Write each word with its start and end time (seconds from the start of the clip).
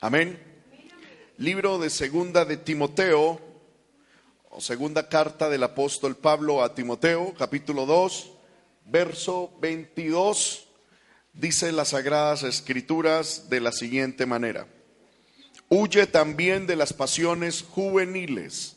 Amén. 0.00 0.38
Libro 1.38 1.80
de 1.80 1.90
segunda 1.90 2.44
de 2.44 2.56
Timoteo, 2.56 3.40
o 4.48 4.60
segunda 4.60 5.08
carta 5.08 5.48
del 5.50 5.64
apóstol 5.64 6.14
Pablo 6.16 6.62
a 6.62 6.72
Timoteo, 6.72 7.34
capítulo 7.36 7.84
2, 7.84 8.30
verso 8.84 9.50
22, 9.60 10.68
dice 11.32 11.72
las 11.72 11.88
sagradas 11.88 12.44
escrituras 12.44 13.50
de 13.50 13.60
la 13.60 13.72
siguiente 13.72 14.24
manera. 14.24 14.68
Huye 15.68 16.06
también 16.06 16.68
de 16.68 16.76
las 16.76 16.92
pasiones 16.92 17.64
juveniles 17.68 18.76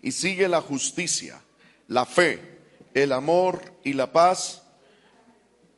y 0.00 0.12
sigue 0.12 0.48
la 0.48 0.62
justicia, 0.62 1.38
la 1.86 2.06
fe, 2.06 2.40
el 2.94 3.12
amor 3.12 3.60
y 3.84 3.92
la 3.92 4.10
paz 4.10 4.62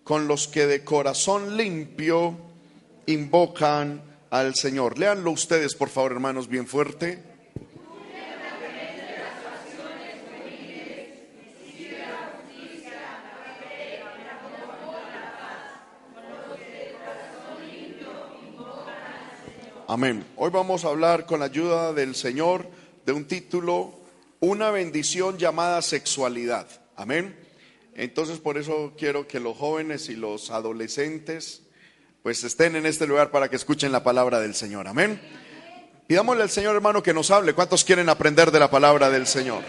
con 0.05 0.29
los 0.29 0.47
que 0.47 0.69
de 0.69 0.85
corazón 0.85 1.57
limpio 1.57 2.37
invocan 3.07 4.08
al 4.31 4.55
Señor. 4.55 4.99
Leanlo 4.99 5.31
ustedes, 5.31 5.75
por 5.75 5.89
favor, 5.89 6.13
hermanos, 6.13 6.49
bien 6.49 6.67
fuerte. 6.67 7.23
Amén. 19.91 20.23
Hoy 20.37 20.51
vamos 20.51 20.85
a 20.85 20.89
hablar 20.89 21.25
con 21.25 21.41
la 21.41 21.47
ayuda 21.47 21.95
del 21.95 22.15
Señor 22.15 22.69
de 23.07 23.13
un 23.13 23.25
título, 23.25 23.99
una 24.39 24.71
bendición 24.71 25.39
llamada 25.39 25.81
sexualidad. 25.81 26.69
Amén. 26.95 27.35
Entonces 27.95 28.39
por 28.39 28.59
eso 28.59 28.93
quiero 28.99 29.27
que 29.27 29.41
los 29.41 29.57
jóvenes 29.57 30.11
y 30.11 30.15
los 30.15 30.51
adolescentes 30.51 31.63
pues 32.29 32.45
estén 32.45 32.77
en 32.77 32.85
este 32.85 33.07
lugar 33.07 33.31
para 33.31 33.49
que 33.49 33.57
escuchen 33.57 33.91
la 33.91 34.05
palabra 34.05 34.39
del 34.39 34.55
Señor. 34.55 34.87
Amén. 34.87 35.19
Pidámosle 36.07 36.43
al 36.43 36.51
Señor 36.51 36.77
hermano 36.77 37.03
que 37.03 37.15
nos 37.15 37.31
hable. 37.31 37.55
¿Cuántos 37.55 37.85
quieren 37.85 38.11
aprender 38.11 38.51
de 38.51 38.61
la 38.61 38.71
palabra 38.71 39.09
del 39.09 39.27
Señor? 39.27 39.63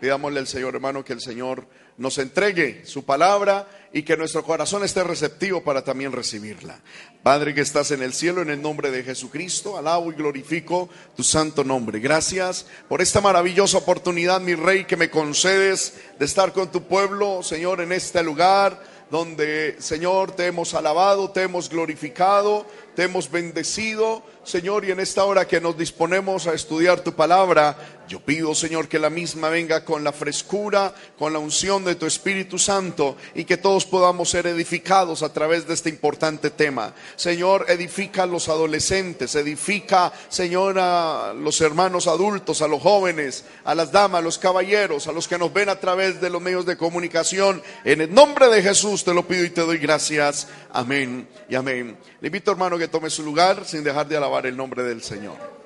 Pidámosle 0.00 0.38
al 0.38 0.46
Señor 0.46 0.76
hermano 0.76 1.04
que 1.04 1.12
el 1.12 1.20
Señor 1.20 1.66
nos 1.96 2.18
entregue 2.18 2.86
su 2.86 3.04
palabra 3.04 3.66
y 3.92 4.04
que 4.04 4.16
nuestro 4.16 4.44
corazón 4.44 4.84
esté 4.84 5.02
receptivo 5.02 5.64
para 5.64 5.82
también 5.82 6.12
recibirla. 6.12 6.80
Padre 7.24 7.52
que 7.52 7.62
estás 7.62 7.90
en 7.90 8.00
el 8.00 8.12
cielo, 8.12 8.42
en 8.42 8.50
el 8.50 8.62
nombre 8.62 8.92
de 8.92 9.02
Jesucristo, 9.02 9.76
alabo 9.76 10.12
y 10.12 10.14
glorifico 10.14 10.88
tu 11.16 11.24
santo 11.24 11.64
nombre. 11.64 11.98
Gracias 11.98 12.64
por 12.88 13.02
esta 13.02 13.22
maravillosa 13.22 13.78
oportunidad, 13.78 14.40
mi 14.40 14.54
Rey, 14.54 14.84
que 14.84 14.96
me 14.96 15.10
concedes 15.10 15.94
de 16.16 16.26
estar 16.26 16.52
con 16.52 16.70
tu 16.70 16.84
pueblo, 16.84 17.42
Señor, 17.42 17.80
en 17.80 17.90
este 17.90 18.22
lugar 18.22 18.93
donde, 19.10 19.76
Señor, 19.80 20.32
te 20.32 20.46
hemos 20.46 20.74
alabado, 20.74 21.30
te 21.30 21.42
hemos 21.42 21.68
glorificado, 21.68 22.66
te 22.94 23.04
hemos 23.04 23.30
bendecido 23.30 24.22
Señor, 24.44 24.84
y 24.84 24.90
en 24.90 25.00
esta 25.00 25.24
hora 25.24 25.48
que 25.48 25.60
nos 25.60 25.76
disponemos 25.76 26.46
a 26.46 26.52
estudiar 26.52 27.00
tu 27.00 27.14
palabra, 27.14 28.03
yo 28.08 28.20
pido, 28.20 28.54
Señor, 28.54 28.88
que 28.88 28.98
la 28.98 29.10
misma 29.10 29.48
venga 29.48 29.84
con 29.84 30.04
la 30.04 30.12
frescura, 30.12 30.94
con 31.18 31.32
la 31.32 31.38
unción 31.38 31.84
de 31.84 31.94
tu 31.94 32.06
Espíritu 32.06 32.58
Santo 32.58 33.16
y 33.34 33.44
que 33.44 33.56
todos 33.56 33.86
podamos 33.86 34.30
ser 34.30 34.46
edificados 34.46 35.22
a 35.22 35.32
través 35.32 35.66
de 35.66 35.74
este 35.74 35.88
importante 35.88 36.50
tema. 36.50 36.94
Señor, 37.16 37.66
edifica 37.68 38.24
a 38.24 38.26
los 38.26 38.48
adolescentes, 38.48 39.34
edifica, 39.34 40.12
Señor, 40.28 40.78
a 40.78 41.32
los 41.34 41.60
hermanos 41.60 42.06
adultos, 42.06 42.62
a 42.62 42.68
los 42.68 42.82
jóvenes, 42.82 43.44
a 43.64 43.74
las 43.74 43.90
damas, 43.90 44.20
a 44.20 44.24
los 44.24 44.38
caballeros, 44.38 45.06
a 45.06 45.12
los 45.12 45.26
que 45.28 45.38
nos 45.38 45.52
ven 45.52 45.68
a 45.68 45.80
través 45.80 46.20
de 46.20 46.30
los 46.30 46.42
medios 46.42 46.66
de 46.66 46.76
comunicación. 46.76 47.62
En 47.84 48.00
el 48.00 48.12
nombre 48.12 48.48
de 48.48 48.62
Jesús 48.62 49.04
te 49.04 49.14
lo 49.14 49.26
pido 49.26 49.44
y 49.44 49.50
te 49.50 49.62
doy 49.62 49.78
gracias. 49.78 50.48
Amén 50.72 51.26
y 51.48 51.54
amén. 51.54 51.96
Le 52.20 52.28
invito, 52.28 52.50
hermano, 52.50 52.78
que 52.78 52.88
tome 52.88 53.10
su 53.10 53.22
lugar 53.22 53.64
sin 53.64 53.82
dejar 53.82 54.06
de 54.08 54.16
alabar 54.16 54.46
el 54.46 54.56
nombre 54.56 54.82
del 54.82 55.02
Señor. 55.02 55.63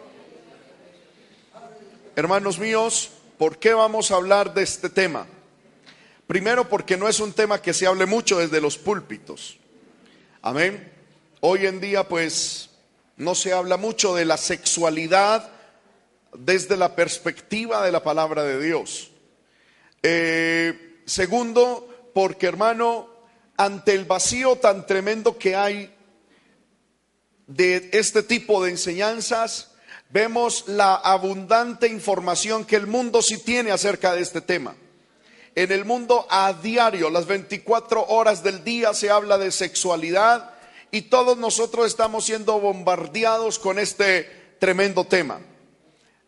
Hermanos 2.19 2.59
míos, 2.59 3.11
¿por 3.39 3.61
qué 3.61 3.73
vamos 3.75 4.11
a 4.11 4.17
hablar 4.17 4.53
de 4.53 4.65
este 4.65 4.91
tema? 4.91 5.29
Primero 6.27 6.69
porque 6.69 6.97
no 6.97 7.09
es 7.09 7.21
un 7.21 7.33
tema 7.33 7.63
que 7.63 7.73
se 7.73 7.87
hable 7.87 8.07
mucho 8.07 8.41
desde 8.41 8.61
los 8.61 8.77
púlpitos. 8.77 9.57
Amén. 10.43 10.93
Hoy 11.39 11.67
en 11.67 11.81
día 11.81 12.09
pues 12.09 12.71
no 13.17 13.37
se 13.37 13.53
habla 13.53 13.77
mucho 13.77 14.17
de 14.17 14.25
la 14.25 14.37
sexualidad 14.37 15.49
desde 16.37 16.77
la 16.77 16.97
perspectiva 16.97 17.85
de 17.85 17.93
la 17.93 18.03
palabra 18.03 18.43
de 18.43 18.61
Dios. 18.61 19.13
Eh, 20.03 21.03
segundo, 21.07 22.11
porque 22.13 22.49
hermano, 22.49 23.09
ante 23.57 23.95
el 23.95 24.07
vacío 24.07 24.57
tan 24.57 24.87
tremendo 24.87 25.39
que 25.39 25.55
hay 25.55 25.95
de 27.47 27.91
este 27.93 28.25
tipo 28.25 28.65
de 28.65 28.73
enseñanzas, 28.73 29.68
vemos 30.11 30.65
la 30.67 30.95
abundante 30.95 31.87
información 31.87 32.65
que 32.65 32.77
el 32.77 32.87
mundo 32.87 33.23
sí 33.23 33.39
tiene 33.39 33.71
acerca 33.71 34.15
de 34.15 34.23
este 34.23 34.41
tema. 34.41 34.75
En 35.55 35.73
el 35.73 35.85
mundo 35.85 36.27
a 36.31 36.53
diario, 36.53 37.11
las 37.11 37.27
24 37.27 38.07
horas 38.07 38.43
del 38.43 38.63
día 38.63 38.95
se 38.95 39.11
habla 39.11 39.39
de 39.39 39.51
sexualidad 39.51 40.55
y 40.91 41.03
todos 41.03 41.37
nosotros 41.37 41.87
estamos 41.87 42.25
siendo 42.25 42.61
bombardeados 42.61 43.59
con 43.59 43.79
este 43.79 44.57
tremendo 44.59 45.05
tema. 45.05 45.41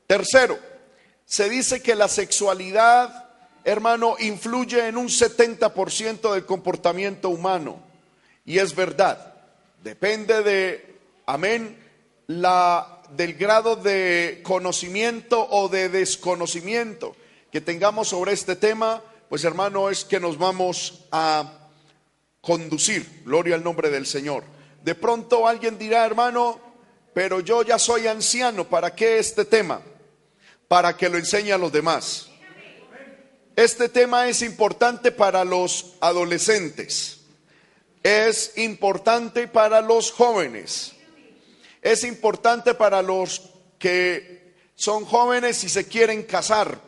Tercero, 0.07 0.59
se 1.25 1.49
dice 1.49 1.81
que 1.81 1.95
la 1.95 2.09
sexualidad, 2.09 3.29
hermano, 3.63 4.17
influye 4.19 4.89
en 4.89 4.97
un 4.97 5.09
70% 5.09 6.33
del 6.35 6.45
comportamiento 6.45 7.31
humano. 7.31 7.81
Y 8.45 8.59
es 8.59 8.75
verdad, 8.75 9.35
depende 9.83 10.43
de 10.43 10.99
amén, 11.27 11.79
la, 12.27 13.00
del 13.17 13.35
grado 13.35 13.77
de 13.77 14.41
conocimiento 14.43 15.47
o 15.51 15.69
de 15.69 15.89
desconocimiento 15.89 17.17
que 17.51 17.61
tengamos 17.61 18.09
sobre 18.09 18.33
este 18.33 18.57
tema, 18.57 19.03
pues 19.29 19.45
hermano, 19.45 19.91
es 19.91 20.05
que 20.05 20.21
nos 20.21 20.39
vamos 20.39 21.07
a 21.11 21.69
conducir, 22.41 23.23
gloria 23.25 23.57
al 23.57 23.65
nombre 23.65 23.91
del 23.91 24.07
Señor. 24.07 24.45
De 24.83 24.95
pronto 24.95 25.47
alguien 25.47 25.79
dirá, 25.79 26.07
hermano, 26.07 26.61
pero 27.13 27.41
yo 27.41 27.63
ya 27.63 27.79
soy 27.79 28.07
anciano, 28.07 28.69
¿para 28.69 28.95
qué 28.95 29.19
este 29.19 29.45
tema? 29.45 29.83
Para 30.69 30.97
que 30.97 31.09
lo 31.09 31.19
enseñe 31.19 31.51
a 31.53 31.59
los 31.59 31.73
demás. 31.73 32.29
Este 33.57 33.89
tema 33.89 34.29
es 34.29 34.43
importante 34.43 35.11
para 35.11 35.45
los 35.45 35.97
adolescentes, 36.01 37.21
es 38.03 38.57
importante 38.57 39.49
para 39.49 39.81
los 39.81 40.13
jóvenes 40.13 40.95
es 41.83 42.05
importante 42.05 42.75
para 42.75 43.03
los 43.03 43.43
que 43.79 44.55
son 44.75 45.05
jóvenes 45.05 45.65
y 45.65 45.69
se 45.69 45.87
quieren 45.87 46.23
casar. 46.23 46.81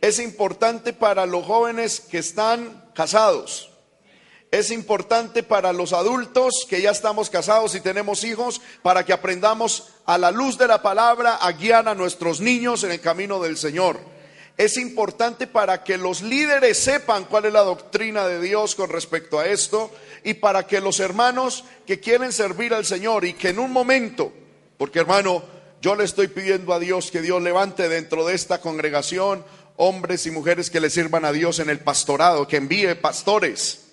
Es 0.00 0.18
importante 0.18 0.92
para 0.92 1.26
los 1.26 1.44
jóvenes 1.44 2.00
que 2.00 2.18
están 2.18 2.90
casados. 2.94 3.70
Es 4.50 4.70
importante 4.70 5.42
para 5.42 5.72
los 5.72 5.92
adultos 5.92 6.66
que 6.68 6.82
ya 6.82 6.90
estamos 6.90 7.30
casados 7.30 7.74
y 7.74 7.80
tenemos 7.80 8.24
hijos 8.24 8.60
para 8.82 9.04
que 9.04 9.12
aprendamos 9.12 9.88
a 10.06 10.18
la 10.18 10.32
luz 10.32 10.58
de 10.58 10.66
la 10.66 10.82
palabra 10.82 11.36
a 11.36 11.52
guiar 11.52 11.88
a 11.88 11.94
nuestros 11.94 12.40
niños 12.40 12.82
en 12.82 12.90
el 12.90 13.00
camino 13.00 13.40
del 13.40 13.56
Señor. 13.56 14.00
Es 14.60 14.76
importante 14.76 15.46
para 15.46 15.82
que 15.82 15.96
los 15.96 16.20
líderes 16.20 16.76
sepan 16.76 17.24
cuál 17.24 17.46
es 17.46 17.52
la 17.54 17.62
doctrina 17.62 18.28
de 18.28 18.42
Dios 18.42 18.74
con 18.74 18.90
respecto 18.90 19.38
a 19.38 19.46
esto 19.46 19.90
y 20.22 20.34
para 20.34 20.66
que 20.66 20.82
los 20.82 21.00
hermanos 21.00 21.64
que 21.86 21.98
quieren 21.98 22.30
servir 22.30 22.74
al 22.74 22.84
Señor 22.84 23.24
y 23.24 23.32
que 23.32 23.48
en 23.48 23.58
un 23.58 23.72
momento, 23.72 24.30
porque 24.76 24.98
hermano, 24.98 25.42
yo 25.80 25.94
le 25.94 26.04
estoy 26.04 26.28
pidiendo 26.28 26.74
a 26.74 26.78
Dios 26.78 27.10
que 27.10 27.22
Dios 27.22 27.40
levante 27.40 27.88
dentro 27.88 28.26
de 28.26 28.34
esta 28.34 28.60
congregación 28.60 29.46
hombres 29.76 30.26
y 30.26 30.30
mujeres 30.30 30.68
que 30.68 30.80
le 30.80 30.90
sirvan 30.90 31.24
a 31.24 31.32
Dios 31.32 31.58
en 31.58 31.70
el 31.70 31.78
pastorado, 31.78 32.46
que 32.46 32.58
envíe 32.58 32.94
pastores. 32.96 33.86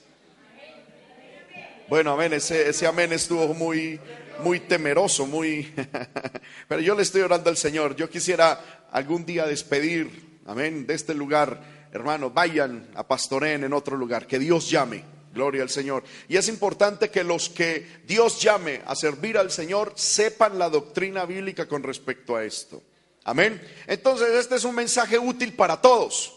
Bueno, 1.88 2.12
amén, 2.12 2.34
ese, 2.34 2.86
amén 2.86 3.14
estuvo 3.14 3.54
muy, 3.54 4.02
muy 4.44 4.60
temeroso, 4.60 5.26
muy... 5.26 5.74
Pero 6.68 6.82
yo 6.82 6.94
le 6.94 7.04
estoy 7.04 7.22
orando 7.22 7.50
al 7.50 7.56
Señor. 7.56 7.96
Yo 7.96 8.10
quisiera 8.10 8.84
algún 8.92 9.26
día 9.26 9.46
despedir, 9.46 10.27
amén, 10.48 10.88
de 10.88 10.96
este 10.96 11.14
lugar. 11.14 11.88
Hermano, 11.92 12.32
vayan 12.32 12.90
a 12.96 13.08
pastoreen 13.08 13.64
en 13.64 13.74
otro 13.74 13.96
lugar, 13.96 14.26
que 14.26 14.40
Dios 14.40 14.70
llame. 14.70 15.04
Gloria 15.34 15.62
al 15.62 15.70
Señor. 15.70 16.04
Y 16.28 16.38
es 16.38 16.48
importante 16.48 17.12
que 17.12 17.24
los 17.24 17.50
que 17.50 18.02
Dios 18.08 18.42
llame 18.42 18.82
a 18.88 18.96
servir 18.96 19.38
al 19.38 19.52
Señor 19.52 19.94
sepan 19.96 20.58
la 20.58 20.68
doctrina 20.68 21.26
bíblica 21.26 21.68
con 21.68 21.84
respecto 21.84 22.36
a 22.36 22.44
esto. 22.44 22.82
Amén. 23.24 23.62
Entonces, 23.86 24.30
este 24.30 24.56
es 24.56 24.64
un 24.64 24.74
mensaje 24.74 25.20
útil 25.20 25.54
para 25.54 25.80
todos. 25.80 26.34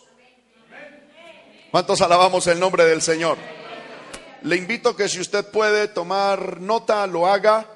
¿Cuántos 1.71 2.03
alabamos 2.03 2.47
el 2.49 2.61
nombre 2.61 2.85
del 2.85 3.01
Señor? 3.01 3.39
Le 4.43 4.57
invito 4.57 4.95
que 4.95 5.09
si 5.09 5.21
usted 5.21 5.47
puede 5.47 5.89
tomar 5.89 6.61
nota, 6.61 7.07
lo 7.07 7.27
haga. 7.27 7.67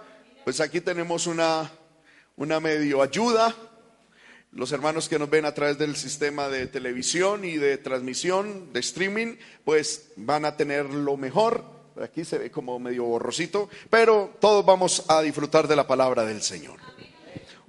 Pues 0.44 0.60
aquí 0.60 0.82
tenemos 0.82 1.26
una, 1.26 1.70
una 2.36 2.60
medio 2.60 3.00
ayuda 3.00 3.54
los 4.54 4.72
hermanos 4.72 5.08
que 5.08 5.18
nos 5.18 5.30
ven 5.30 5.44
a 5.44 5.54
través 5.54 5.78
del 5.78 5.96
sistema 5.96 6.48
de 6.48 6.66
televisión 6.66 7.44
y 7.44 7.56
de 7.56 7.78
transmisión, 7.78 8.72
de 8.72 8.80
streaming, 8.80 9.36
pues 9.64 10.12
van 10.16 10.44
a 10.44 10.56
tener 10.56 10.86
lo 10.86 11.16
mejor 11.16 11.74
Aquí 12.02 12.24
se 12.24 12.38
ve 12.38 12.50
como 12.50 12.78
medio 12.80 13.04
borrosito, 13.04 13.68
pero 13.88 14.34
todos 14.40 14.66
vamos 14.66 15.04
a 15.06 15.22
disfrutar 15.22 15.68
de 15.68 15.76
la 15.76 15.86
palabra 15.86 16.24
del 16.24 16.42
Señor. 16.42 16.80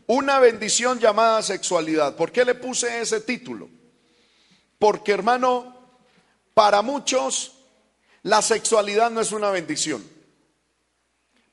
Una 0.08 0.40
bendición 0.40 1.00
llamada 1.00 1.44
sexualidad. 1.44 2.16
¿Por 2.16 2.32
qué 2.32 2.44
le 2.44 2.56
puse 2.56 3.02
ese 3.02 3.22
título? 3.22 3.70
Porque 4.80 5.12
hermano, 5.12 5.76
para 6.56 6.82
muchos 6.82 7.54
la 8.24 8.42
sexualidad 8.42 9.12
no 9.12 9.22
es 9.22 9.32
una 9.32 9.52
bendición. 9.52 10.04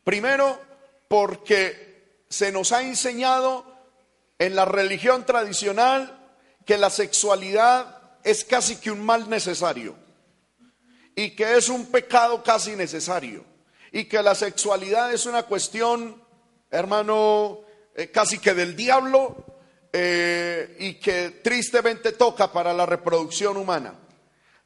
Primero, 0.02 0.58
porque 1.08 2.22
se 2.30 2.50
nos 2.52 2.72
ha 2.72 2.82
enseñado 2.82 3.66
en 4.42 4.56
la 4.56 4.64
religión 4.64 5.24
tradicional 5.24 6.18
que 6.66 6.76
la 6.76 6.90
sexualidad 6.90 8.00
es 8.24 8.44
casi 8.44 8.74
que 8.74 8.90
un 8.90 9.00
mal 9.06 9.30
necesario 9.30 9.94
y 11.14 11.36
que 11.36 11.56
es 11.56 11.68
un 11.68 11.86
pecado 11.86 12.42
casi 12.42 12.74
necesario 12.74 13.44
y 13.92 14.06
que 14.06 14.20
la 14.20 14.34
sexualidad 14.34 15.12
es 15.12 15.26
una 15.26 15.44
cuestión, 15.44 16.20
hermano, 16.72 17.60
eh, 17.94 18.10
casi 18.10 18.40
que 18.40 18.52
del 18.52 18.74
diablo 18.74 19.44
eh, 19.92 20.76
y 20.80 20.94
que 20.94 21.40
tristemente 21.44 22.10
toca 22.10 22.52
para 22.52 22.72
la 22.72 22.84
reproducción 22.84 23.56
humana. 23.56 23.94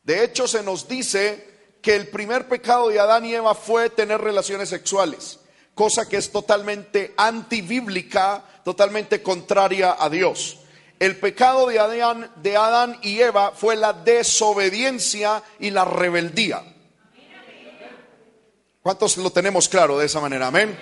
De 0.02 0.24
hecho, 0.24 0.48
se 0.48 0.62
nos 0.62 0.88
dice 0.88 1.74
que 1.82 1.96
el 1.96 2.08
primer 2.08 2.48
pecado 2.48 2.88
de 2.88 2.98
Adán 2.98 3.26
y 3.26 3.34
Eva 3.34 3.54
fue 3.54 3.90
tener 3.90 4.22
relaciones 4.22 4.70
sexuales, 4.70 5.40
cosa 5.74 6.08
que 6.08 6.16
es 6.16 6.32
totalmente 6.32 7.12
antibíblica, 7.18 8.42
totalmente 8.66 9.22
contraria 9.22 9.94
a 9.96 10.10
Dios. 10.10 10.56
El 10.98 11.20
pecado 11.20 11.68
de 11.68 11.78
Adán, 11.78 12.32
de 12.34 12.56
Adán 12.56 12.98
y 13.00 13.20
Eva 13.20 13.52
fue 13.52 13.76
la 13.76 13.92
desobediencia 13.92 15.40
y 15.60 15.70
la 15.70 15.84
rebeldía. 15.84 16.64
¿Cuántos 18.82 19.18
lo 19.18 19.30
tenemos 19.30 19.68
claro 19.68 20.00
de 20.00 20.06
esa 20.06 20.20
manera? 20.20 20.48
Amén. 20.48 20.76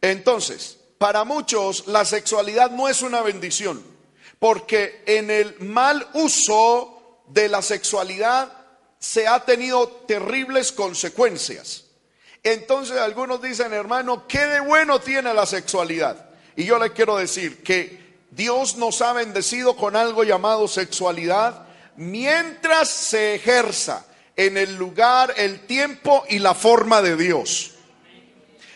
Entonces, 0.00 0.76
para 0.98 1.22
muchos 1.22 1.86
la 1.86 2.04
sexualidad 2.04 2.72
no 2.72 2.88
es 2.88 3.02
una 3.02 3.22
bendición, 3.22 3.80
porque 4.40 5.04
en 5.06 5.30
el 5.30 5.56
mal 5.60 6.04
uso 6.14 7.22
de 7.28 7.48
la 7.48 7.62
sexualidad 7.62 8.52
se 8.98 9.28
ha 9.28 9.44
tenido 9.44 9.86
terribles 10.08 10.72
consecuencias. 10.72 11.89
Entonces 12.42 12.98
algunos 12.98 13.42
dicen, 13.42 13.72
hermano, 13.72 14.26
¿qué 14.26 14.46
de 14.46 14.60
bueno 14.60 15.00
tiene 15.00 15.34
la 15.34 15.46
sexualidad? 15.46 16.30
Y 16.56 16.64
yo 16.64 16.78
le 16.78 16.92
quiero 16.92 17.16
decir 17.16 17.62
que 17.62 18.18
Dios 18.30 18.76
nos 18.76 19.02
ha 19.02 19.12
bendecido 19.12 19.76
con 19.76 19.96
algo 19.96 20.24
llamado 20.24 20.68
sexualidad 20.68 21.66
mientras 21.96 22.88
se 22.88 23.34
ejerza 23.34 24.06
en 24.36 24.56
el 24.56 24.76
lugar, 24.76 25.34
el 25.36 25.66
tiempo 25.66 26.24
y 26.28 26.38
la 26.38 26.54
forma 26.54 27.02
de 27.02 27.16
Dios. 27.16 27.72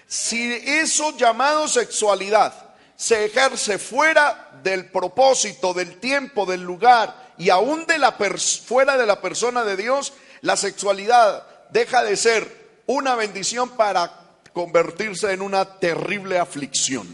Si 0.07 0.53
eso 0.53 1.17
llamado 1.17 1.67
sexualidad 1.67 2.53
se 2.97 3.25
ejerce 3.25 3.79
fuera 3.79 4.51
del 4.63 4.91
propósito, 4.91 5.73
del 5.73 5.99
tiempo, 6.01 6.45
del 6.47 6.63
lugar 6.63 7.33
y 7.39 7.49
aún 7.51 7.87
de 7.87 7.99
la 7.99 8.13
fuera 8.13 8.97
de 8.97 9.07
la 9.07 9.21
persona 9.21 9.65
de 9.65 9.77
Dios, 9.77 10.13
la 10.43 10.57
sexualidad 10.57 11.47
deja 11.71 12.05
de 12.05 12.17
ser 12.17 12.64
una 12.87 13.15
bendición 13.15 13.71
para 13.71 14.39
convertirse 14.53 15.33
en 15.33 15.43
una 15.43 15.79
terrible 15.79 16.39
aflicción. 16.39 17.07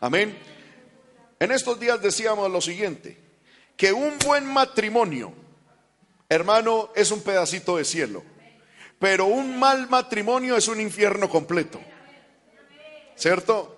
Amén. 0.00 0.36
En 1.38 1.52
estos 1.52 1.78
días 1.80 2.00
decíamos 2.00 2.50
lo 2.50 2.60
siguiente, 2.60 3.18
que 3.76 3.92
un 3.92 4.18
buen 4.18 4.46
matrimonio, 4.46 5.32
hermano, 6.28 6.90
es 6.94 7.10
un 7.10 7.22
pedacito 7.22 7.76
de 7.76 7.84
cielo, 7.84 8.22
pero 8.98 9.26
un 9.26 9.58
mal 9.58 9.88
matrimonio 9.88 10.56
es 10.56 10.68
un 10.68 10.80
infierno 10.80 11.28
completo. 11.28 11.80
¿Cierto? 13.14 13.76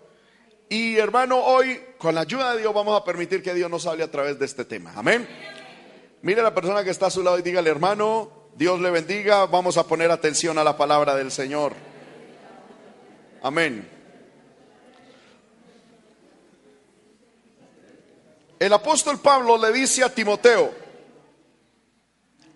Y 0.69 0.97
hermano, 0.99 1.39
hoy, 1.39 1.81
con 1.97 2.15
la 2.15 2.23
ayuda 2.23 2.53
de 2.53 2.61
Dios, 2.61 2.75
vamos 2.75 3.01
a 3.01 3.05
permitir 3.05 3.43
que 3.43 3.55
Dios 3.55 3.71
nos 3.71 3.87
hable 3.87 4.05
a 4.05 4.11
través 4.11 4.39
de 4.39 4.45
este 4.45 4.65
tema. 4.65 4.93
Amén. 4.97 5.27
Mire 6.23 6.41
a 6.41 6.45
la 6.45 6.55
persona 6.55 6.85
que 6.85 6.91
está 6.91 7.07
a 7.07 7.11
su 7.11 7.23
lado 7.23 7.39
y 7.39 7.43
dígale, 7.43 7.71
hermano, 7.71 8.38
Dios 8.59 8.81
le 8.81 8.91
bendiga, 8.91 9.47
vamos 9.47 9.77
a 9.77 9.87
poner 9.87 10.11
atención 10.11 10.59
a 10.59 10.65
la 10.65 10.77
palabra 10.77 11.15
del 11.15 11.31
Señor. 11.31 11.75
Amén. 13.41 13.89
El 18.59 18.73
apóstol 18.73 19.21
Pablo 19.21 19.57
le 19.59 19.71
dice 19.71 20.03
a 20.03 20.13
Timoteo, 20.13 20.75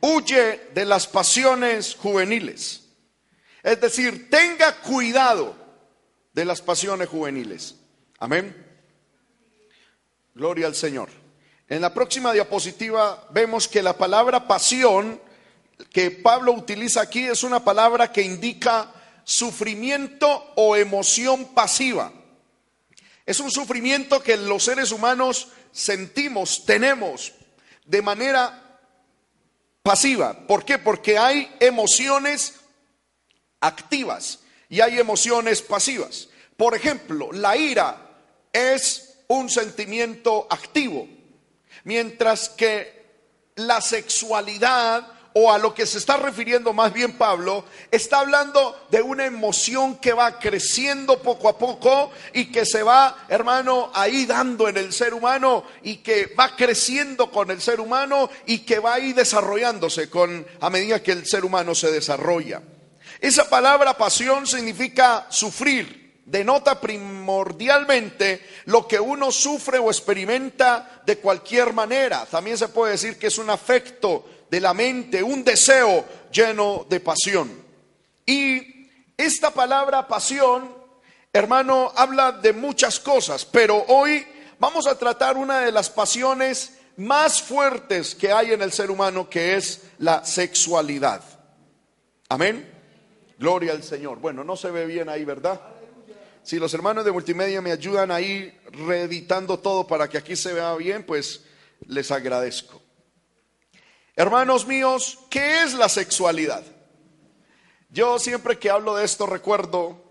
huye 0.01 0.71
de 0.75 0.85
las 0.85 1.07
pasiones 1.07 1.95
juveniles. 1.95 2.83
Es 3.63 3.81
decir, 3.81 4.29
tenga 4.29 4.79
cuidado 4.79 5.55
de 6.33 6.45
las 6.45 6.61
pasiones 6.61 7.09
juveniles. 7.09 7.77
Amén. 8.19 8.57
Gloria 10.35 10.67
al 10.67 10.75
Señor. 10.75 11.11
En 11.69 11.81
la 11.81 11.95
próxima 11.95 12.33
diapositiva 12.33 13.25
vemos 13.31 13.69
que 13.69 13.85
la 13.85 13.97
palabra 13.97 14.49
pasión 14.49 15.21
que 15.91 16.11
Pablo 16.11 16.53
utiliza 16.53 17.01
aquí 17.01 17.25
es 17.25 17.43
una 17.43 17.65
palabra 17.65 18.13
que 18.13 18.23
indica 18.23 18.93
sufrimiento 19.25 20.53
o 20.57 20.77
emoción 20.77 21.47
pasiva. 21.55 22.13
Es 23.25 23.41
un 23.41 23.51
sufrimiento 23.51 24.23
que 24.23 24.37
los 24.37 24.65
seres 24.65 24.91
humanos 24.91 25.49
sentimos, 25.71 26.65
tenemos 26.65 27.33
de 27.85 28.03
manera 28.03 28.81
pasiva. 29.83 30.47
¿Por 30.47 30.65
qué? 30.65 30.79
Porque 30.79 31.19
hay 31.19 31.55
emociones 31.61 32.55
activas 33.61 34.41
y 34.69 34.81
hay 34.81 34.99
emociones 34.99 35.63
pasivas. 35.63 36.29
Por 36.57 36.75
ejemplo, 36.75 37.31
la 37.33 37.57
ira 37.57 38.11
es 38.53 39.19
un 39.29 39.49
sentimiento 39.49 40.47
activo, 40.51 41.09
mientras 41.85 42.49
que 42.49 43.03
la 43.57 43.81
sexualidad 43.81 45.12
o 45.35 45.53
a 45.53 45.59
lo 45.59 45.75
que 45.75 45.87
se 45.87 45.99
está 45.99 46.17
refiriendo 46.17 46.73
más 46.73 46.93
bien 46.93 47.17
Pablo, 47.17 47.65
está 47.91 48.21
hablando 48.21 48.87
de 48.91 49.03
una 49.03 49.25
emoción 49.25 49.97
que 49.97 50.13
va 50.13 50.39
creciendo 50.39 51.23
poco 51.23 51.49
a 51.49 51.59
poco 51.59 52.11
y 52.33 52.47
que 52.47 52.67
se 52.67 52.83
va, 52.83 53.25
hermano, 53.29 53.91
ahí 53.95 54.27
dando 54.27 54.69
en 54.69 54.77
el 54.77 54.93
ser 54.93 55.15
humano 55.15 55.65
y 55.83 55.97
que 55.99 56.35
va 56.39 56.55
creciendo 56.57 57.31
con 57.31 57.51
el 57.51 57.61
ser 57.61 57.81
humano 57.81 58.31
y 58.47 58.59
que 58.61 58.79
va 58.79 58.95
ahí 58.95 59.13
desarrollándose 59.13 60.11
con 60.11 60.47
a 60.61 60.71
medida 60.71 61.03
que 61.03 61.13
el 61.13 61.27
ser 61.27 61.45
humano 61.45 61.75
se 61.75 61.91
desarrolla. 61.91 62.63
Esa 63.21 63.49
palabra 63.49 63.97
pasión 63.97 64.47
significa 64.47 65.27
sufrir, 65.31 66.23
denota 66.27 66.81
primordialmente 66.81 68.45
lo 68.65 68.87
que 68.87 68.99
uno 68.99 69.31
sufre 69.31 69.79
o 69.79 69.91
experimenta 69.91 71.03
de 71.07 71.19
cualquier 71.19 71.73
manera. 71.73 72.27
También 72.27 72.59
se 72.59 72.69
puede 72.69 72.93
decir 72.93 73.19
que 73.19 73.29
es 73.29 73.39
un 73.39 73.51
afecto 73.51 74.25
de 74.53 74.61
la 74.61 74.75
mente, 74.75 75.23
un 75.23 75.43
deseo 75.43 76.05
lleno 76.31 76.85
de 76.87 77.01
pasión. 77.01 77.51
Y 78.27 78.87
esta 79.17 79.51
palabra 79.51 80.07
pasión, 80.07 80.77
hermano, 81.33 81.91
habla 81.97 82.33
de 82.33 82.53
muchas 82.53 83.01
cosas, 83.01 83.47
pero 83.47 83.83
hoy 83.89 84.27
vamos 84.59 84.87
a 84.87 84.99
tratar 84.99 85.39
una 85.39 85.61
de 85.61 85.73
las 85.73 85.89
pasiones 85.89 86.79
más 86.99 87.41
fuertes 87.41 88.15
que 88.15 88.31
hay 88.31 88.53
en 88.53 88.61
el 88.61 88.73
ser 88.73 88.91
humano, 88.91 89.31
que 89.31 89.57
es 89.57 89.85
la 89.97 90.23
sexualidad. 90.23 91.23
Amén. 92.29 92.71
Gloria 93.39 93.73
al 93.73 93.83
Señor. 93.83 94.19
Bueno, 94.19 94.45
no 94.45 94.55
se 94.57 94.71
ve 94.71 94.85
bien 94.85 95.09
ahí, 95.09 95.25
¿verdad? 95.25 95.63
Si 96.43 96.59
los 96.59 96.75
hermanos 96.75 97.07
de 97.07 97.13
multimedia 97.13 97.63
me 97.63 97.73
ayudan 97.73 98.11
ahí 98.11 98.55
reeditando 98.71 99.61
todo 99.61 99.87
para 99.87 100.11
que 100.11 100.19
aquí 100.19 100.37
se 100.37 100.53
vea 100.53 100.75
bien, 100.75 101.07
pues 101.07 101.43
les 101.87 102.11
agradezco. 102.11 102.82
Hermanos 104.15 104.67
míos, 104.67 105.19
¿qué 105.31 105.63
es 105.63 105.73
la 105.73 105.89
sexualidad? 105.89 106.63
Yo 107.89 108.19
siempre 108.19 108.59
que 108.59 108.69
hablo 108.69 108.95
de 108.95 109.07
esto 109.07 109.25
recuerdo, 109.25 110.05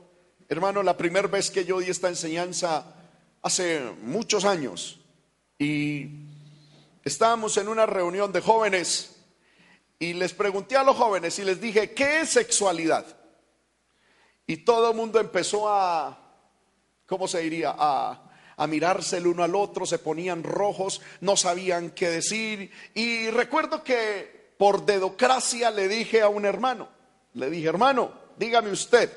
hermano, 0.50 0.82
la 0.82 0.98
primera 0.98 1.28
vez 1.28 1.52
que 1.52 1.66
yo 1.66 1.80
di 1.80 1.92
esta 1.92 2.10
enseñanza 2.10 2.96
hace 3.44 3.80
muchos 4.02 4.44
años 4.44 5.00
y 5.60 6.08
estábamos 7.04 7.58
en 7.58 7.68
una 7.68 7.86
reunión 7.86 8.32
de 8.32 8.42
jóvenes 8.42 9.18
y 10.00 10.14
les 10.14 10.34
pregunté 10.34 10.78
a 10.78 10.84
los 10.84 10.98
jóvenes 10.98 11.38
y 11.38 11.44
les 11.44 11.62
dije, 11.62 11.94
¿qué 11.94 12.22
es 12.22 12.30
sexualidad? 12.32 13.06
Y 14.48 14.58
todo 14.58 14.90
el 14.90 14.98
mundo 14.98 15.20
empezó 15.20 15.70
a, 15.70 16.20
¿cómo 17.06 17.28
se 17.28 17.42
diría? 17.42 17.76
A 17.78 18.31
a 18.62 18.68
mirarse 18.68 19.18
el 19.18 19.26
uno 19.26 19.44
al 19.44 19.56
otro, 19.56 19.88
se 19.88 19.98
ponían 19.98 20.44
rojos, 20.44 21.02
no 21.22 21.36
sabían 21.36 21.90
qué 21.90 22.12
decir. 22.12 22.72
Y 22.94 23.28
recuerdo 23.32 23.84
que 23.84 24.54
por 24.56 24.86
dedocracia 24.86 25.72
le 25.72 25.88
dije 25.88 26.22
a 26.22 26.28
un 26.28 26.46
hermano, 26.46 26.88
le 27.34 27.50
dije, 27.50 27.68
hermano, 27.68 28.14
dígame 28.38 28.70
usted, 28.70 29.12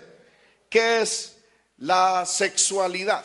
¿qué 0.71 1.03
es 1.03 1.45
la 1.77 2.25
sexualidad? 2.25 3.23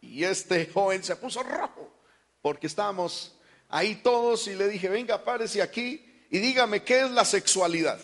Y 0.00 0.22
este 0.22 0.66
joven 0.66 1.02
se 1.02 1.16
puso 1.16 1.42
rojo, 1.42 1.92
porque 2.42 2.68
estábamos 2.68 3.34
ahí 3.68 3.96
todos 3.96 4.46
y 4.46 4.54
le 4.54 4.68
dije, 4.68 4.88
venga, 4.88 5.24
párese 5.24 5.62
aquí 5.62 6.24
y 6.30 6.38
dígame, 6.38 6.84
¿qué 6.84 7.00
es 7.00 7.10
la 7.10 7.24
sexualidad? 7.24 7.98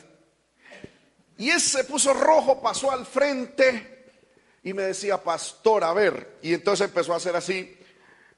Y 1.39 1.51
ese 1.51 1.79
se 1.79 1.85
puso 1.85 2.13
rojo, 2.13 2.61
pasó 2.61 2.91
al 2.91 3.07
frente 3.07 4.02
y 4.63 4.73
me 4.73 4.83
decía, 4.83 5.23
pastor, 5.23 5.85
a 5.85 5.93
ver. 5.93 6.39
Y 6.43 6.55
entonces 6.55 6.87
empezó 6.87 7.13
a 7.13 7.17
hacer 7.17 7.35
así. 7.35 7.77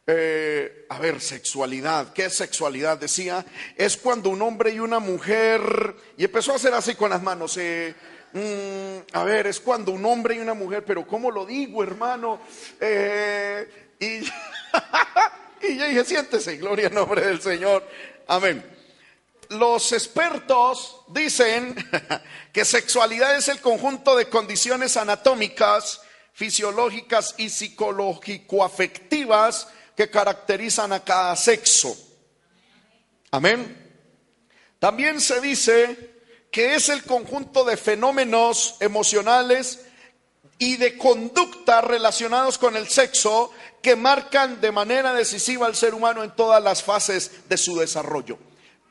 Eh, 0.06 0.86
a 0.88 0.98
ver, 0.98 1.20
sexualidad. 1.20 2.12
¿Qué 2.12 2.26
es 2.26 2.34
sexualidad? 2.34 2.98
Decía, 2.98 3.44
es 3.76 3.96
cuando 3.96 4.30
un 4.30 4.40
hombre 4.42 4.70
y 4.72 4.80
una 4.80 4.98
mujer. 4.98 5.94
Y 6.16 6.24
empezó 6.24 6.52
a 6.52 6.56
hacer 6.56 6.72
así 6.72 6.94
con 6.94 7.10
las 7.10 7.22
manos. 7.22 7.56
Eh, 7.58 7.94
mm, 8.32 9.16
a 9.16 9.24
ver, 9.24 9.46
es 9.46 9.60
cuando 9.60 9.92
un 9.92 10.04
hombre 10.06 10.36
y 10.36 10.38
una 10.38 10.54
mujer, 10.54 10.84
pero 10.84 11.06
¿cómo 11.06 11.30
lo 11.30 11.44
digo, 11.44 11.82
hermano? 11.82 12.40
Eh, 12.80 13.90
y, 14.00 14.06
y 15.66 15.76
yo 15.76 15.86
dije, 15.86 16.04
siéntese, 16.04 16.56
gloria 16.56 16.88
en 16.88 16.94
nombre 16.94 17.26
del 17.26 17.40
Señor. 17.40 17.86
Amén 18.26 18.74
los 19.50 19.92
expertos 19.92 21.02
dicen 21.08 21.74
que 22.52 22.64
sexualidad 22.64 23.36
es 23.36 23.48
el 23.48 23.60
conjunto 23.60 24.16
de 24.16 24.28
condiciones 24.28 24.96
anatómicas, 24.96 26.00
fisiológicas 26.34 27.34
y 27.38 27.48
psicológico-afectivas 27.48 29.68
que 29.96 30.10
caracterizan 30.10 30.92
a 30.92 31.02
cada 31.02 31.34
sexo. 31.36 31.96
Amén. 33.30 33.80
También 34.78 35.20
se 35.20 35.40
dice 35.40 36.12
que 36.50 36.74
es 36.74 36.88
el 36.88 37.04
conjunto 37.04 37.64
de 37.64 37.76
fenómenos 37.76 38.76
emocionales 38.80 39.86
y 40.58 40.76
de 40.76 40.98
conducta 40.98 41.80
relacionados 41.80 42.58
con 42.58 42.76
el 42.76 42.88
sexo 42.88 43.52
que 43.80 43.96
marcan 43.96 44.60
de 44.60 44.72
manera 44.72 45.14
decisiva 45.14 45.66
al 45.66 45.74
ser 45.74 45.94
humano 45.94 46.24
en 46.24 46.34
todas 46.34 46.62
las 46.62 46.82
fases 46.82 47.48
de 47.48 47.56
su 47.56 47.78
desarrollo. 47.78 48.38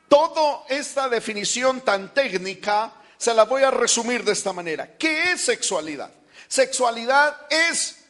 Toda 0.08 0.64
esta 0.68 1.08
definición 1.08 1.82
tan 1.82 2.14
técnica 2.14 2.92
se 3.16 3.34
la 3.34 3.44
voy 3.44 3.62
a 3.62 3.70
resumir 3.70 4.24
de 4.24 4.32
esta 4.32 4.52
manera. 4.52 4.96
¿Qué 4.96 5.32
es 5.32 5.42
sexualidad? 5.42 6.10
Sexualidad 6.48 7.46
es 7.50 8.04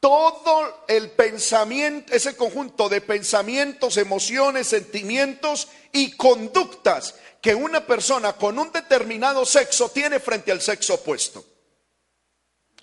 todo 0.00 0.84
el 0.86 1.10
pensamiento, 1.10 2.12
ese 2.12 2.36
conjunto 2.36 2.88
de 2.88 3.00
pensamientos, 3.00 3.96
emociones, 3.96 4.68
sentimientos 4.68 5.68
y 5.92 6.16
conductas 6.16 7.14
que 7.40 7.54
una 7.54 7.86
persona 7.86 8.34
con 8.34 8.58
un 8.58 8.70
determinado 8.72 9.44
sexo 9.44 9.90
tiene 9.90 10.20
frente 10.20 10.52
al 10.52 10.60
sexo 10.60 10.94
opuesto. 10.94 11.44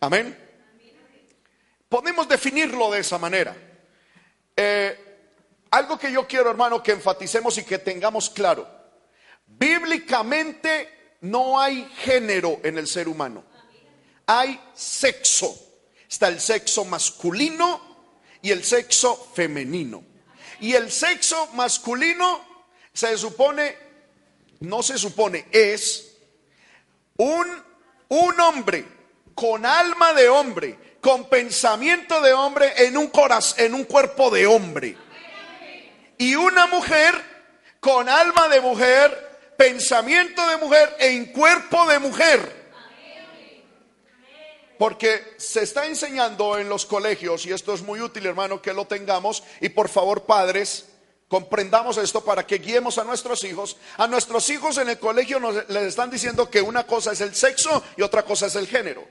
Amén. 0.02 0.38
Podemos 1.88 2.28
definirlo 2.28 2.92
de 2.92 3.00
esa 3.00 3.18
manera. 3.18 3.56
Eh, 4.56 5.06
algo 5.72 5.98
que 5.98 6.12
yo 6.12 6.28
quiero, 6.28 6.50
hermano, 6.50 6.82
que 6.82 6.92
enfaticemos 6.92 7.58
y 7.58 7.64
que 7.64 7.80
tengamos 7.80 8.30
claro. 8.30 8.68
Bíblicamente 9.46 11.18
no 11.22 11.60
hay 11.60 11.90
género 11.98 12.60
en 12.64 12.78
el 12.78 12.88
ser 12.88 13.08
humano. 13.08 13.44
Hay 14.28 14.60
sexo. 14.74 15.56
Está 16.10 16.28
el 16.28 16.40
sexo 16.40 16.86
masculino 16.86 17.82
y 18.42 18.52
el 18.52 18.64
sexo 18.64 19.32
femenino. 19.34 20.04
Y 20.60 20.74
el 20.74 20.92
sexo 20.92 21.48
masculino 21.54 22.42
se 22.94 23.18
supone, 23.18 23.78
no 24.62 24.82
se 24.82 24.98
supone, 24.98 25.48
es 25.52 26.16
un, 27.18 27.48
un 28.08 28.40
hombre 28.40 28.86
con 29.34 29.66
alma 29.66 30.14
de 30.14 30.30
hombre, 30.30 30.98
con 31.02 31.28
pensamiento 31.28 32.22
de 32.22 32.34
hombre 32.34 32.72
en 32.78 32.98
un, 32.98 33.08
corazón, 33.08 33.60
en 33.60 33.74
un 33.74 33.84
cuerpo 33.84 34.30
de 34.30 34.48
hombre 34.48 34.98
y 36.18 36.36
una 36.36 36.68
mujer 36.68 37.14
con 37.80 38.10
alma 38.10 38.48
de 38.48 38.62
mujer, 38.62 39.54
pensamiento 39.58 40.48
de 40.48 40.58
mujer 40.58 40.96
en 41.00 41.26
cuerpo 41.26 41.86
de 41.88 42.00
mujer. 42.00 42.55
Porque 44.78 45.36
se 45.38 45.64
está 45.64 45.86
enseñando 45.86 46.58
en 46.58 46.70
los 46.70 46.86
colegios, 46.86 47.46
y 47.46 47.52
esto 47.52 47.74
es 47.74 47.82
muy 47.82 48.02
útil, 48.02 48.26
hermano, 48.26 48.62
que 48.62 48.74
lo 48.74 48.86
tengamos, 48.86 49.44
y 49.62 49.70
por 49.70 49.90
favor, 49.90 50.24
padres, 50.24 50.86
comprendamos 51.28 51.98
esto 51.98 52.24
para 52.24 52.46
que 52.46 52.60
guiemos 52.60 52.98
a 52.98 53.04
nuestros 53.04 53.44
hijos. 53.44 53.78
A 53.98 54.08
nuestros 54.08 54.50
hijos 54.50 54.78
en 54.78 54.90
el 54.90 55.00
colegio 55.00 55.40
nos, 55.40 55.68
les 55.70 55.84
están 55.84 56.10
diciendo 56.10 56.50
que 56.50 56.62
una 56.62 56.86
cosa 56.86 57.12
es 57.12 57.22
el 57.22 57.36
sexo 57.36 57.84
y 57.98 58.02
otra 58.02 58.24
cosa 58.24 58.48
es 58.48 58.56
el 58.56 58.68
género. 58.68 59.06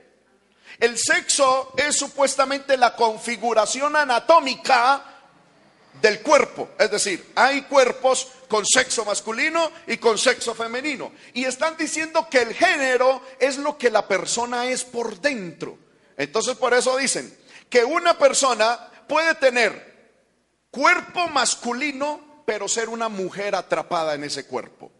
El 0.79 0.97
sexo 0.97 1.73
es 1.77 1.95
supuestamente 1.95 2.77
la 2.77 2.95
configuración 2.95 3.95
anatómica 3.95 5.03
del 6.01 6.21
cuerpo. 6.21 6.69
Es 6.77 6.91
decir, 6.91 7.31
hay 7.35 7.63
cuerpos 7.63 8.27
con 8.45 8.65
sexo 8.65 9.05
masculino 9.05 9.71
y 9.87 9.97
con 9.97 10.17
sexo 10.17 10.53
femenino. 10.55 11.11
Y 11.33 11.45
están 11.45 11.77
diciendo 11.77 12.27
que 12.29 12.41
el 12.41 12.53
género 12.53 13.21
es 13.39 13.57
lo 13.57 13.77
que 13.77 13.89
la 13.89 14.07
persona 14.07 14.67
es 14.67 14.83
por 14.83 15.19
dentro. 15.19 15.77
Entonces 16.17 16.55
por 16.55 16.73
eso 16.73 16.97
dicen 16.97 17.37
que 17.69 17.83
una 17.83 18.17
persona 18.17 18.89
puede 19.07 19.35
tener 19.35 19.95
cuerpo 20.71 21.27
masculino, 21.27 22.43
pero 22.45 22.67
ser 22.67 22.89
una 22.89 23.09
mujer 23.09 23.55
atrapada 23.55 24.13
en 24.13 24.23
ese 24.23 24.45
cuerpo. 24.45 24.91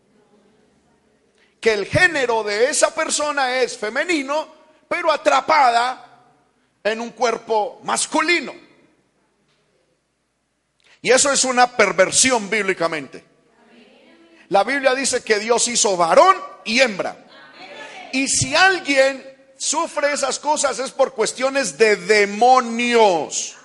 Que 1.60 1.74
el 1.74 1.86
género 1.86 2.44
de 2.44 2.70
esa 2.70 2.94
persona 2.94 3.62
es 3.62 3.78
femenino, 3.78 4.48
pero 4.88 5.12
atrapada 5.12 6.24
en 6.84 7.02
un 7.02 7.12
cuerpo 7.12 7.82
masculino. 7.84 8.54
Y 11.02 11.12
eso 11.12 11.32
es 11.32 11.44
una 11.44 11.78
perversión 11.78 12.50
bíblicamente. 12.50 13.35
La 14.50 14.64
Biblia 14.64 14.94
dice 14.94 15.24
que 15.24 15.40
Dios 15.40 15.68
hizo 15.68 15.98
varón 15.98 16.36
y 16.64 16.80
hembra. 16.80 17.18
Y 18.14 18.28
si 18.28 18.56
alguien 18.56 19.36
sufre 19.58 20.14
esas 20.14 20.40
cosas 20.40 20.80
es 20.80 20.92
por 20.92 21.14
cuestiones 21.14 21.78
de 21.78 21.96
demonios. 21.96 23.56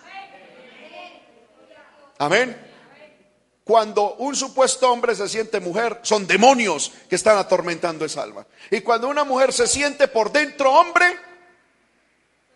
Amén. 2.18 2.68
Cuando 3.64 4.14
un 4.14 4.34
supuesto 4.34 4.90
hombre 4.90 5.14
se 5.14 5.28
siente 5.28 5.60
mujer, 5.60 6.00
son 6.02 6.26
demonios 6.26 6.92
que 7.08 7.14
están 7.14 7.38
atormentando 7.38 8.04
esa 8.04 8.22
alma. 8.22 8.46
Y 8.70 8.80
cuando 8.80 9.08
una 9.08 9.25
mujer 9.25 9.52
se 9.52 9.66
siente 9.66 10.08
por 10.08 10.32
dentro 10.32 10.72
hombre, 10.72 11.16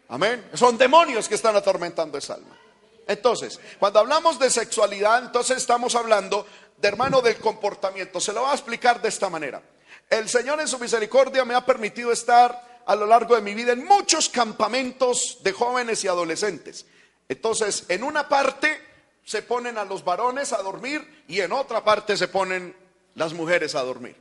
amén, 0.09 0.45
son 0.54 0.76
demonios 0.76 1.28
que 1.28 1.37
están 1.37 1.54
atormentando 1.54 2.19
esa 2.19 2.35
alma. 2.35 2.59
Entonces, 3.07 3.61
cuando 3.78 4.00
hablamos 4.00 4.38
de 4.38 4.50
sexualidad, 4.50 5.25
entonces 5.25 5.59
estamos 5.59 5.95
hablando 5.95 6.47
hermano 6.87 7.21
del 7.21 7.37
comportamiento. 7.37 8.21
Se 8.21 8.33
lo 8.33 8.43
voy 8.43 8.50
a 8.50 8.55
explicar 8.55 9.00
de 9.00 9.09
esta 9.09 9.29
manera. 9.29 9.62
El 10.11 10.29
Señor 10.29 10.61
en 10.61 10.69
su 10.69 10.79
misericordia 10.79 11.45
me 11.45 11.55
ha 11.55 11.64
permitido 11.64 12.12
estar 12.12 12.83
a 12.87 12.95
lo 12.95 13.07
largo 13.07 13.35
de 13.35 13.41
mi 13.41 13.55
vida 13.55 13.73
en 13.73 13.85
muchos 13.85 14.29
campamentos 14.29 15.38
de 15.43 15.53
jóvenes 15.53 16.05
y 16.05 16.09
adolescentes. 16.09 16.87
Entonces, 17.29 17.85
en 17.88 18.03
una 18.03 18.29
parte 18.29 18.81
se 19.25 19.43
ponen 19.43 19.79
a 19.79 19.85
los 19.85 20.05
varones 20.05 20.53
a 20.53 20.62
dormir 20.62 21.25
y 21.26 21.41
en 21.41 21.53
otra 21.53 21.83
parte 21.83 22.17
se 22.17 22.29
ponen 22.29 22.76
las 23.14 23.33
mujeres 23.33 23.75
a 23.75 23.83
dormir. 23.83 24.17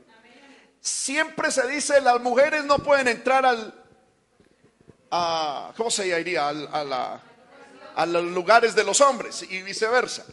Siempre 0.80 1.50
se 1.50 1.66
dice 1.66 2.00
las 2.00 2.20
mujeres 2.20 2.64
no 2.64 2.78
pueden 2.78 3.08
entrar 3.08 3.44
al, 3.44 3.74
a, 5.10 5.72
¿cómo 5.76 5.90
se 5.90 6.04
diría? 6.14 6.48
a 6.48 8.06
los 8.06 8.24
lugares 8.24 8.74
de 8.74 8.84
los 8.84 9.00
hombres 9.00 9.42
y 9.42 9.62
viceversa. 9.62 10.24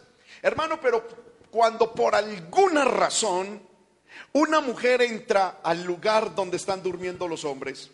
Hermano, 0.42 0.80
pero 0.82 1.08
cuando 1.52 1.94
por 1.94 2.16
alguna 2.16 2.86
razón 2.86 3.62
una 4.34 4.62
mujer 4.62 5.02
entra 5.02 5.60
al 5.62 5.84
lugar 5.84 6.34
donde 6.34 6.58
están 6.58 6.82
durmiendo 6.82 7.28
los 7.28 7.44
hombres, 7.44 7.90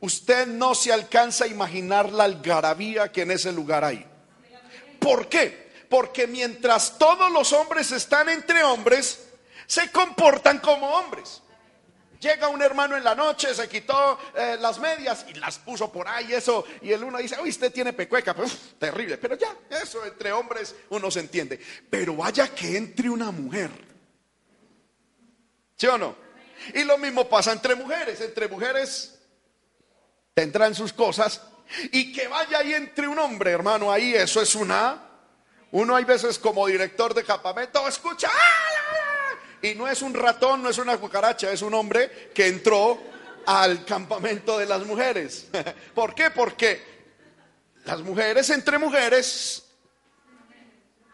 usted 0.00 0.46
no 0.46 0.74
se 0.74 0.92
alcanza 0.92 1.44
a 1.44 1.48
imaginar 1.48 2.12
la 2.12 2.24
algarabía 2.24 3.10
que 3.12 3.22
en 3.22 3.30
ese 3.30 3.52
lugar 3.52 3.84
hay. 3.84 4.04
¿Por 4.98 5.28
qué? 5.28 5.68
Porque 5.88 6.26
mientras 6.26 6.98
todos 6.98 7.30
los 7.30 7.52
hombres 7.52 7.92
están 7.92 8.28
entre 8.28 8.62
hombres, 8.64 9.28
se 9.66 9.90
comportan 9.90 10.58
como 10.58 10.88
hombres. 10.88 11.42
Llega 12.20 12.48
un 12.48 12.60
hermano 12.60 12.96
en 12.96 13.04
la 13.04 13.14
noche, 13.14 13.54
se 13.54 13.68
quitó 13.68 14.18
eh, 14.34 14.56
las 14.60 14.78
medias 14.80 15.24
y 15.28 15.34
las 15.34 15.58
puso 15.58 15.92
por 15.92 16.08
ahí, 16.08 16.32
eso, 16.32 16.64
y 16.82 16.92
el 16.92 17.04
uno 17.04 17.18
dice, 17.18 17.36
uy, 17.40 17.50
usted 17.50 17.72
tiene 17.72 17.92
pecueca, 17.92 18.34
terrible, 18.78 19.18
pero 19.18 19.36
ya, 19.36 19.56
eso 19.70 20.04
entre 20.04 20.32
hombres 20.32 20.74
uno 20.90 21.10
se 21.10 21.20
entiende. 21.20 21.60
Pero 21.88 22.16
vaya 22.16 22.48
que 22.52 22.76
entre 22.76 23.08
una 23.08 23.30
mujer. 23.30 23.70
¿Sí 25.76 25.86
o 25.86 25.96
no? 25.96 26.16
Y 26.74 26.82
lo 26.82 26.98
mismo 26.98 27.28
pasa 27.28 27.52
entre 27.52 27.76
mujeres, 27.76 28.20
entre 28.20 28.48
mujeres 28.48 29.16
tendrán 30.34 30.74
sus 30.74 30.92
cosas, 30.92 31.40
y 31.92 32.12
que 32.12 32.26
vaya 32.26 32.58
ahí 32.58 32.74
entre 32.74 33.06
un 33.06 33.18
hombre, 33.18 33.52
hermano, 33.52 33.92
ahí 33.92 34.14
eso 34.14 34.40
es 34.40 34.54
una... 34.54 35.04
Uno 35.70 35.94
hay 35.94 36.04
veces 36.04 36.38
como 36.38 36.66
director 36.66 37.12
de 37.12 37.24
campamento, 37.24 37.86
escucha, 37.86 38.30
¡ah, 38.32 38.87
y 39.62 39.74
no 39.74 39.88
es 39.88 40.02
un 40.02 40.14
ratón, 40.14 40.62
no 40.62 40.70
es 40.70 40.78
una 40.78 40.96
cucaracha, 40.96 41.50
es 41.50 41.62
un 41.62 41.74
hombre 41.74 42.30
que 42.34 42.46
entró 42.46 42.98
al 43.46 43.84
campamento 43.84 44.58
de 44.58 44.66
las 44.66 44.84
mujeres. 44.84 45.48
¿Por 45.94 46.14
qué? 46.14 46.30
Porque 46.30 46.82
las 47.84 48.00
mujeres 48.00 48.50
entre 48.50 48.78
mujeres, 48.78 49.64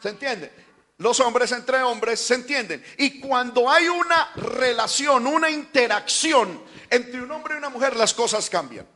¿se 0.00 0.08
entiende? 0.08 0.64
los 0.98 1.20
hombres 1.20 1.50
entre 1.52 1.82
hombres 1.82 2.20
se 2.20 2.34
entienden. 2.34 2.84
Y 2.98 3.20
cuando 3.20 3.70
hay 3.70 3.88
una 3.88 4.32
relación, 4.36 5.26
una 5.26 5.50
interacción 5.50 6.62
entre 6.88 7.22
un 7.22 7.30
hombre 7.30 7.54
y 7.54 7.58
una 7.58 7.68
mujer, 7.68 7.96
las 7.96 8.14
cosas 8.14 8.48
cambian. 8.48 8.86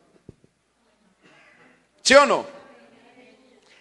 ¿Sí 2.02 2.14
o 2.14 2.24
no? 2.24 2.46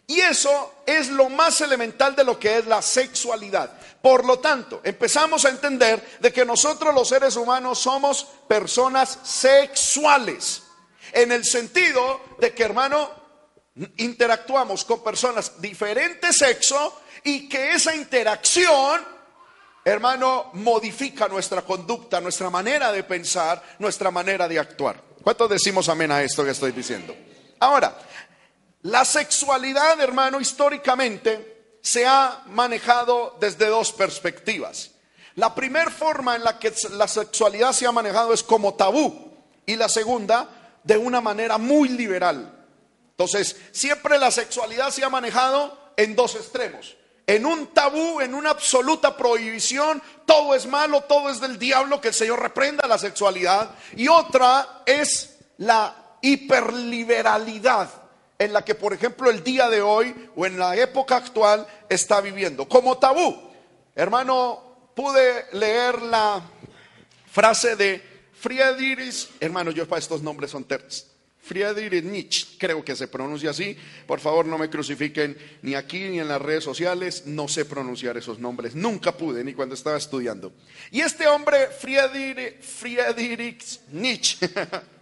Y 0.07 0.21
eso 0.21 0.83
es 0.85 1.09
lo 1.09 1.29
más 1.29 1.61
elemental 1.61 2.15
de 2.15 2.23
lo 2.23 2.39
que 2.39 2.57
es 2.57 2.65
la 2.65 2.81
sexualidad. 2.81 3.77
Por 4.01 4.25
lo 4.25 4.39
tanto, 4.39 4.81
empezamos 4.83 5.45
a 5.45 5.49
entender 5.49 6.17
de 6.19 6.31
que 6.31 6.45
nosotros 6.45 6.93
los 6.93 7.07
seres 7.07 7.35
humanos 7.35 7.79
somos 7.79 8.25
personas 8.47 9.19
sexuales. 9.23 10.63
En 11.11 11.31
el 11.31 11.45
sentido 11.45 12.21
de 12.39 12.53
que, 12.53 12.63
hermano, 12.63 13.09
interactuamos 13.97 14.85
con 14.85 15.03
personas 15.03 15.61
diferente 15.61 16.31
sexo 16.33 17.01
y 17.23 17.49
que 17.49 17.73
esa 17.73 17.95
interacción, 17.95 19.01
hermano, 19.83 20.51
modifica 20.53 21.27
nuestra 21.27 21.61
conducta, 21.63 22.21
nuestra 22.21 22.49
manera 22.49 22.91
de 22.91 23.03
pensar, 23.03 23.63
nuestra 23.79 24.11
manera 24.11 24.47
de 24.47 24.59
actuar. 24.59 25.01
¿Cuántos 25.23 25.49
decimos 25.49 25.89
amén 25.89 26.11
a 26.11 26.21
esto 26.21 26.43
que 26.43 26.51
estoy 26.51 26.71
diciendo? 26.71 27.15
Ahora, 27.59 27.97
la 28.83 29.03
sexualidad, 29.03 29.99
hermano, 29.99 30.39
históricamente 30.39 31.56
se 31.87 32.05
ha 32.05 32.43
manejado 32.47 33.37
desde 33.39 33.67
dos 33.67 33.93
perspectivas. 33.93 34.91
La 35.35 35.55
primera 35.55 35.89
forma 35.89 36.35
en 36.35 36.43
la 36.43 36.59
que 36.59 36.73
la 36.91 37.07
sexualidad 37.07 37.71
se 37.71 37.87
ha 37.87 37.93
manejado 37.93 38.33
es 38.33 38.43
como 38.43 38.73
tabú 38.73 39.31
y 39.65 39.77
la 39.77 39.87
segunda 39.87 40.49
de 40.83 40.97
una 40.97 41.21
manera 41.21 41.57
muy 41.57 41.87
liberal. 41.87 42.53
Entonces, 43.11 43.55
siempre 43.71 44.17
la 44.17 44.31
sexualidad 44.31 44.89
se 44.89 45.05
ha 45.05 45.09
manejado 45.09 45.93
en 45.95 46.13
dos 46.13 46.35
extremos. 46.35 46.97
En 47.25 47.45
un 47.45 47.67
tabú, 47.67 48.19
en 48.19 48.35
una 48.35 48.49
absoluta 48.49 49.15
prohibición, 49.15 50.03
todo 50.25 50.55
es 50.55 50.65
malo, 50.65 51.01
todo 51.01 51.29
es 51.29 51.39
del 51.39 51.57
diablo, 51.57 52.01
que 52.01 52.09
el 52.09 52.13
Señor 52.13 52.41
reprenda 52.41 52.85
la 52.85 52.97
sexualidad. 52.97 53.71
Y 53.95 54.09
otra 54.09 54.81
es 54.85 55.37
la 55.57 55.95
hiperliberalidad 56.21 58.06
en 58.39 58.53
la 58.53 58.63
que, 58.63 58.75
por 58.75 58.93
ejemplo, 58.93 59.29
el 59.29 59.43
día 59.43 59.69
de 59.69 59.81
hoy 59.81 60.13
o 60.35 60.45
en 60.45 60.59
la 60.59 60.75
época 60.75 61.17
actual 61.17 61.65
está 61.89 62.21
viviendo. 62.21 62.67
Como 62.67 62.97
tabú, 62.97 63.35
hermano, 63.95 64.91
pude 64.95 65.45
leer 65.53 66.01
la 66.03 66.41
frase 67.31 67.75
de 67.75 68.01
Friedrich, 68.33 69.29
hermano, 69.39 69.71
yo 69.71 69.87
para 69.87 69.99
estos 69.99 70.21
nombres 70.21 70.51
son 70.51 70.63
terres. 70.65 71.07
Friedrich 71.47 72.03
Nietzsche, 72.03 72.45
creo 72.59 72.83
que 72.83 72.95
se 72.95 73.07
pronuncia 73.07 73.51
así. 73.51 73.75
Por 74.05 74.19
favor, 74.19 74.45
no 74.45 74.57
me 74.57 74.69
crucifiquen 74.69 75.37
ni 75.61 75.75
aquí 75.75 76.09
ni 76.09 76.19
en 76.19 76.27
las 76.27 76.41
redes 76.41 76.63
sociales. 76.63 77.23
No 77.25 77.47
sé 77.47 77.63
pronunciar 77.63 78.17
esos 78.17 78.37
nombres. 78.37 78.75
Nunca 78.75 79.15
pude, 79.15 79.45
ni 79.45 79.53
cuando 79.53 79.73
estaba 79.73 79.97
estudiando. 79.97 80.51
Y 80.91 80.99
este 80.99 81.25
hombre, 81.25 81.67
Friedrich, 81.67 82.61
Friedrich 82.61 83.79
Nietzsche, 83.93 84.49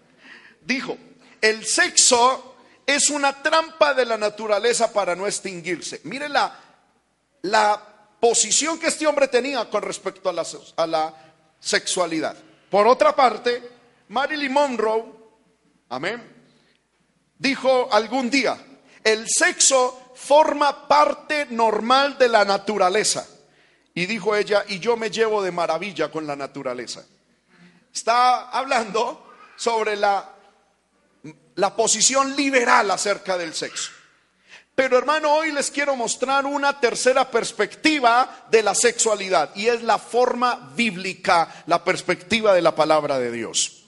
dijo, 0.65 0.96
el 1.42 1.65
sexo 1.65 2.55
es 2.86 3.10
una 3.10 3.42
trampa 3.42 3.94
de 3.94 4.06
la 4.06 4.18
naturaleza 4.18 4.94
para 4.94 5.15
no 5.15 5.25
extinguirse. 5.25 6.01
Mire 6.04 6.30
la, 6.30 6.58
la 7.42 7.82
posición 8.20 8.80
que 8.80 8.88
este 8.88 9.08
hombre 9.08 9.27
tenía 9.27 9.70
con 9.70 9.82
respecto 9.82 10.30
a 10.30 10.34
la, 10.34 10.46
a 10.77 10.88
la 10.88 11.13
sexualidad. 11.60 12.36
Por 12.70 12.88
otra 12.88 13.15
parte, 13.15 13.72
Marilyn 14.10 14.51
Monroe, 14.51 15.06
amén, 15.89 16.22
dijo 17.38 17.89
algún 17.92 18.30
día, 18.30 18.58
el 19.04 19.27
sexo 19.30 20.13
forma 20.15 20.88
parte 20.88 21.48
normal 21.50 22.18
de 22.18 22.30
la 22.30 22.46
naturaleza. 22.46 23.27
Y 23.94 24.08
dijo 24.08 24.36
ella, 24.36 24.65
y 24.68 24.80
yo 24.80 24.98
me 24.98 25.10
llevo 25.10 25.42
de 25.42 25.51
maravilla 25.51 26.12
con 26.12 26.27
la 26.27 26.36
naturaleza. 26.36 27.06
Está 27.94 28.50
hablando 28.50 29.34
sobre 29.56 29.96
la 29.96 30.35
la 31.55 31.75
posición 31.75 32.36
liberal 32.36 32.91
acerca 32.91 33.38
del 33.38 33.53
sexo. 33.53 33.91
Pero 34.75 34.98
hermano, 34.98 35.34
hoy 35.34 35.53
les 35.53 35.72
quiero 35.72 35.96
mostrar 35.96 36.46
una 36.46 36.79
tercera 36.82 37.32
perspectiva 37.32 38.45
de 38.52 38.62
la 38.62 38.76
sexualidad 38.76 39.56
y 39.56 39.67
es 39.67 39.82
la 39.84 39.97
forma 39.97 40.73
bíblica, 40.76 41.63
la 41.67 41.82
perspectiva 41.82 42.54
de 42.54 42.62
la 42.62 42.76
palabra 42.76 43.17
de 43.17 43.32
Dios. 43.32 43.86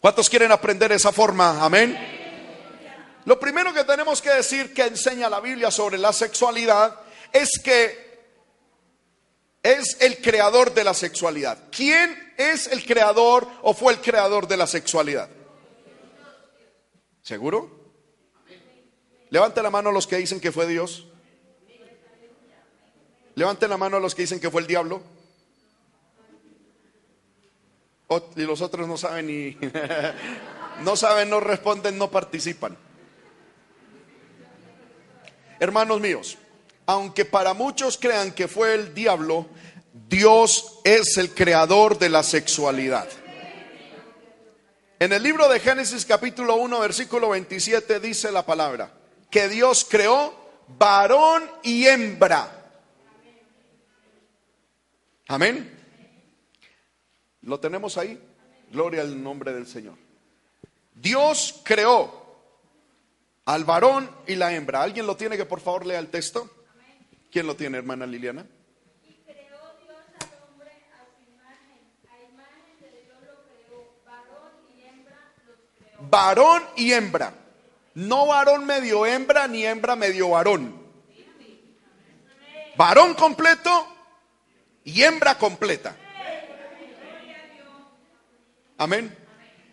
¿Cuántos 0.00 0.30
quieren 0.30 0.50
aprender 0.50 0.92
esa 0.92 1.12
forma? 1.12 1.62
Amén. 1.62 1.98
Lo 3.26 3.38
primero 3.38 3.74
que 3.74 3.84
tenemos 3.84 4.22
que 4.22 4.30
decir 4.30 4.72
que 4.72 4.84
enseña 4.86 5.28
la 5.28 5.40
Biblia 5.40 5.70
sobre 5.70 5.98
la 5.98 6.14
sexualidad 6.14 6.98
es 7.30 7.50
que 7.62 8.08
es 9.62 9.98
el 10.00 10.22
creador 10.22 10.72
de 10.72 10.84
la 10.84 10.94
sexualidad. 10.94 11.58
¿Quién 11.70 12.32
es 12.38 12.68
el 12.68 12.86
creador 12.86 13.46
o 13.60 13.74
fue 13.74 13.92
el 13.92 14.00
creador 14.00 14.48
de 14.48 14.56
la 14.56 14.66
sexualidad? 14.66 15.28
¿Seguro? 17.28 17.68
Levante 19.28 19.62
la 19.62 19.68
mano 19.68 19.90
a 19.90 19.92
los 19.92 20.06
que 20.06 20.16
dicen 20.16 20.40
que 20.40 20.50
fue 20.50 20.66
Dios. 20.66 21.06
Levante 23.34 23.68
la 23.68 23.76
mano 23.76 23.98
a 23.98 24.00
los 24.00 24.14
que 24.14 24.22
dicen 24.22 24.40
que 24.40 24.50
fue 24.50 24.62
el 24.62 24.66
diablo. 24.66 25.02
y 28.34 28.40
los 28.44 28.62
otros 28.62 28.88
no 28.88 28.96
saben 28.96 29.28
y 29.28 29.58
no 30.82 30.96
saben, 30.96 31.28
no 31.28 31.38
responden, 31.38 31.98
no 31.98 32.10
participan. 32.10 32.78
Hermanos 35.60 36.00
míos, 36.00 36.38
aunque 36.86 37.26
para 37.26 37.52
muchos 37.52 37.98
crean 37.98 38.32
que 38.32 38.48
fue 38.48 38.74
el 38.74 38.94
diablo, 38.94 39.48
Dios 40.08 40.80
es 40.82 41.18
el 41.18 41.34
creador 41.34 41.98
de 41.98 42.08
la 42.08 42.22
sexualidad. 42.22 43.06
En 45.00 45.12
el 45.12 45.22
libro 45.22 45.48
de 45.48 45.60
Génesis 45.60 46.04
capítulo 46.04 46.56
1 46.56 46.80
versículo 46.80 47.28
27 47.28 48.00
dice 48.00 48.32
la 48.32 48.44
palabra, 48.44 48.92
que 49.30 49.48
Dios 49.48 49.86
creó 49.88 50.34
varón 50.76 51.48
y 51.62 51.86
hembra. 51.86 52.72
Amén. 55.28 55.72
¿Lo 57.42 57.60
tenemos 57.60 57.96
ahí? 57.96 58.20
Gloria 58.72 59.02
al 59.02 59.22
nombre 59.22 59.52
del 59.52 59.68
Señor. 59.68 59.94
Dios 60.94 61.60
creó 61.62 62.26
al 63.44 63.64
varón 63.64 64.10
y 64.26 64.34
la 64.34 64.52
hembra. 64.52 64.82
¿Alguien 64.82 65.06
lo 65.06 65.16
tiene 65.16 65.36
que 65.36 65.46
por 65.46 65.60
favor 65.60 65.86
lea 65.86 66.00
el 66.00 66.08
texto? 66.08 66.50
¿Quién 67.30 67.46
lo 67.46 67.54
tiene, 67.54 67.78
hermana 67.78 68.04
Liliana? 68.04 68.46
Varón 76.10 76.62
y 76.76 76.92
hembra. 76.92 77.34
No 77.94 78.26
varón 78.26 78.64
medio 78.64 79.06
hembra 79.06 79.48
ni 79.48 79.66
hembra 79.66 79.96
medio 79.96 80.30
varón. 80.30 80.86
Varón 82.76 83.14
completo 83.14 83.88
y 84.84 85.02
hembra 85.02 85.36
completa. 85.36 85.96
Amén. 88.76 89.16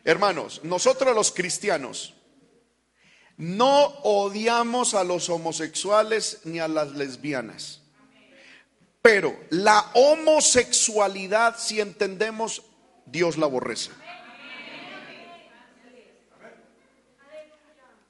Hermanos, 0.04 0.62
nosotros 0.64 1.16
los 1.16 1.32
cristianos 1.32 2.16
no 3.38 3.86
odiamos 4.04 4.94
a 4.94 5.04
los 5.04 5.30
homosexuales 5.30 6.42
ni 6.46 6.60
a 6.60 6.68
las 6.68 6.92
lesbianas. 6.92 7.82
Pero 9.02 9.38
la 9.52 9.92
homosexualidad, 9.94 11.58
si 11.60 11.80
entendemos, 11.80 12.64
Dios 13.06 13.38
la 13.38 13.46
aborrece. 13.46 13.92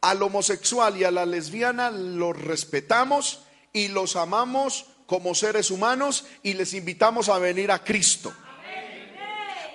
Al 0.05 0.21
homosexual 0.21 0.95
y 0.97 1.03
a 1.03 1.09
la 1.09 1.25
lesbiana 1.25 1.89
los 1.89 2.39
respetamos 2.39 3.41
y 3.73 3.87
los 3.87 4.15
amamos 4.15 4.85
como 5.07 5.33
seres 5.33 5.71
humanos 5.71 6.25
y 6.43 6.53
les 6.53 6.75
invitamos 6.75 7.27
a 7.27 7.39
venir 7.39 7.71
a 7.71 7.83
Cristo. 7.83 8.31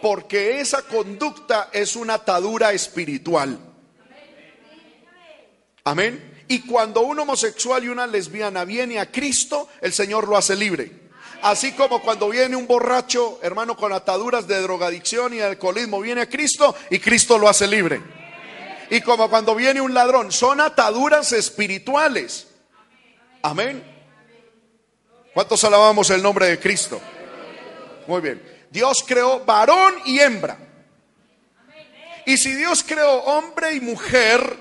Porque 0.00 0.60
esa 0.60 0.82
conducta 0.82 1.68
es 1.72 1.96
una 1.96 2.14
atadura 2.14 2.72
espiritual. 2.72 3.58
Amén. 5.82 6.44
Y 6.46 6.60
cuando 6.60 7.00
un 7.00 7.18
homosexual 7.18 7.82
y 7.82 7.88
una 7.88 8.06
lesbiana 8.06 8.64
viene 8.64 9.00
a 9.00 9.10
Cristo, 9.10 9.68
el 9.80 9.92
Señor 9.92 10.28
lo 10.28 10.36
hace 10.36 10.54
libre. 10.54 11.10
Así 11.42 11.72
como 11.72 12.00
cuando 12.02 12.28
viene 12.28 12.54
un 12.54 12.68
borracho, 12.68 13.40
hermano, 13.42 13.76
con 13.76 13.92
ataduras 13.92 14.46
de 14.46 14.60
drogadicción 14.62 15.34
y 15.34 15.40
alcoholismo, 15.40 16.00
viene 16.00 16.20
a 16.20 16.28
Cristo 16.28 16.76
y 16.88 17.00
Cristo 17.00 17.36
lo 17.36 17.48
hace 17.48 17.66
libre 17.66 18.19
y 18.90 19.00
como 19.00 19.30
cuando 19.30 19.54
viene 19.54 19.80
un 19.80 19.94
ladrón. 19.94 20.32
Son 20.32 20.60
ataduras 20.60 21.32
espirituales. 21.32 22.48
Amén. 23.42 23.82
¿Cuántos 25.32 25.62
alabamos 25.64 26.10
el 26.10 26.22
nombre 26.22 26.46
de 26.48 26.58
Cristo? 26.58 27.00
Muy 28.06 28.20
bien. 28.20 28.66
Dios 28.70 29.04
creó 29.06 29.44
varón 29.44 29.94
y 30.04 30.18
hembra. 30.18 30.58
Y 32.26 32.36
si 32.36 32.52
Dios 32.52 32.84
creó 32.86 33.22
hombre 33.22 33.74
y 33.74 33.80
mujer, 33.80 34.56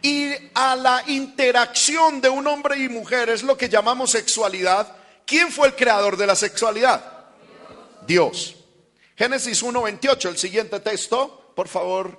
y 0.00 0.32
a 0.54 0.76
la 0.76 1.02
interacción 1.06 2.20
de 2.20 2.28
un 2.28 2.46
hombre 2.46 2.78
y 2.78 2.88
mujer 2.88 3.30
es 3.30 3.42
lo 3.42 3.56
que 3.56 3.68
llamamos 3.68 4.10
sexualidad, 4.10 4.94
¿quién 5.26 5.50
fue 5.50 5.68
el 5.68 5.74
creador 5.74 6.16
de 6.16 6.26
la 6.26 6.36
sexualidad? 6.36 7.26
Dios. 8.06 8.54
Génesis 9.16 9.62
1.28, 9.62 10.28
el 10.28 10.38
siguiente 10.38 10.80
texto. 10.80 11.52
Por 11.54 11.68
favor, 11.68 12.18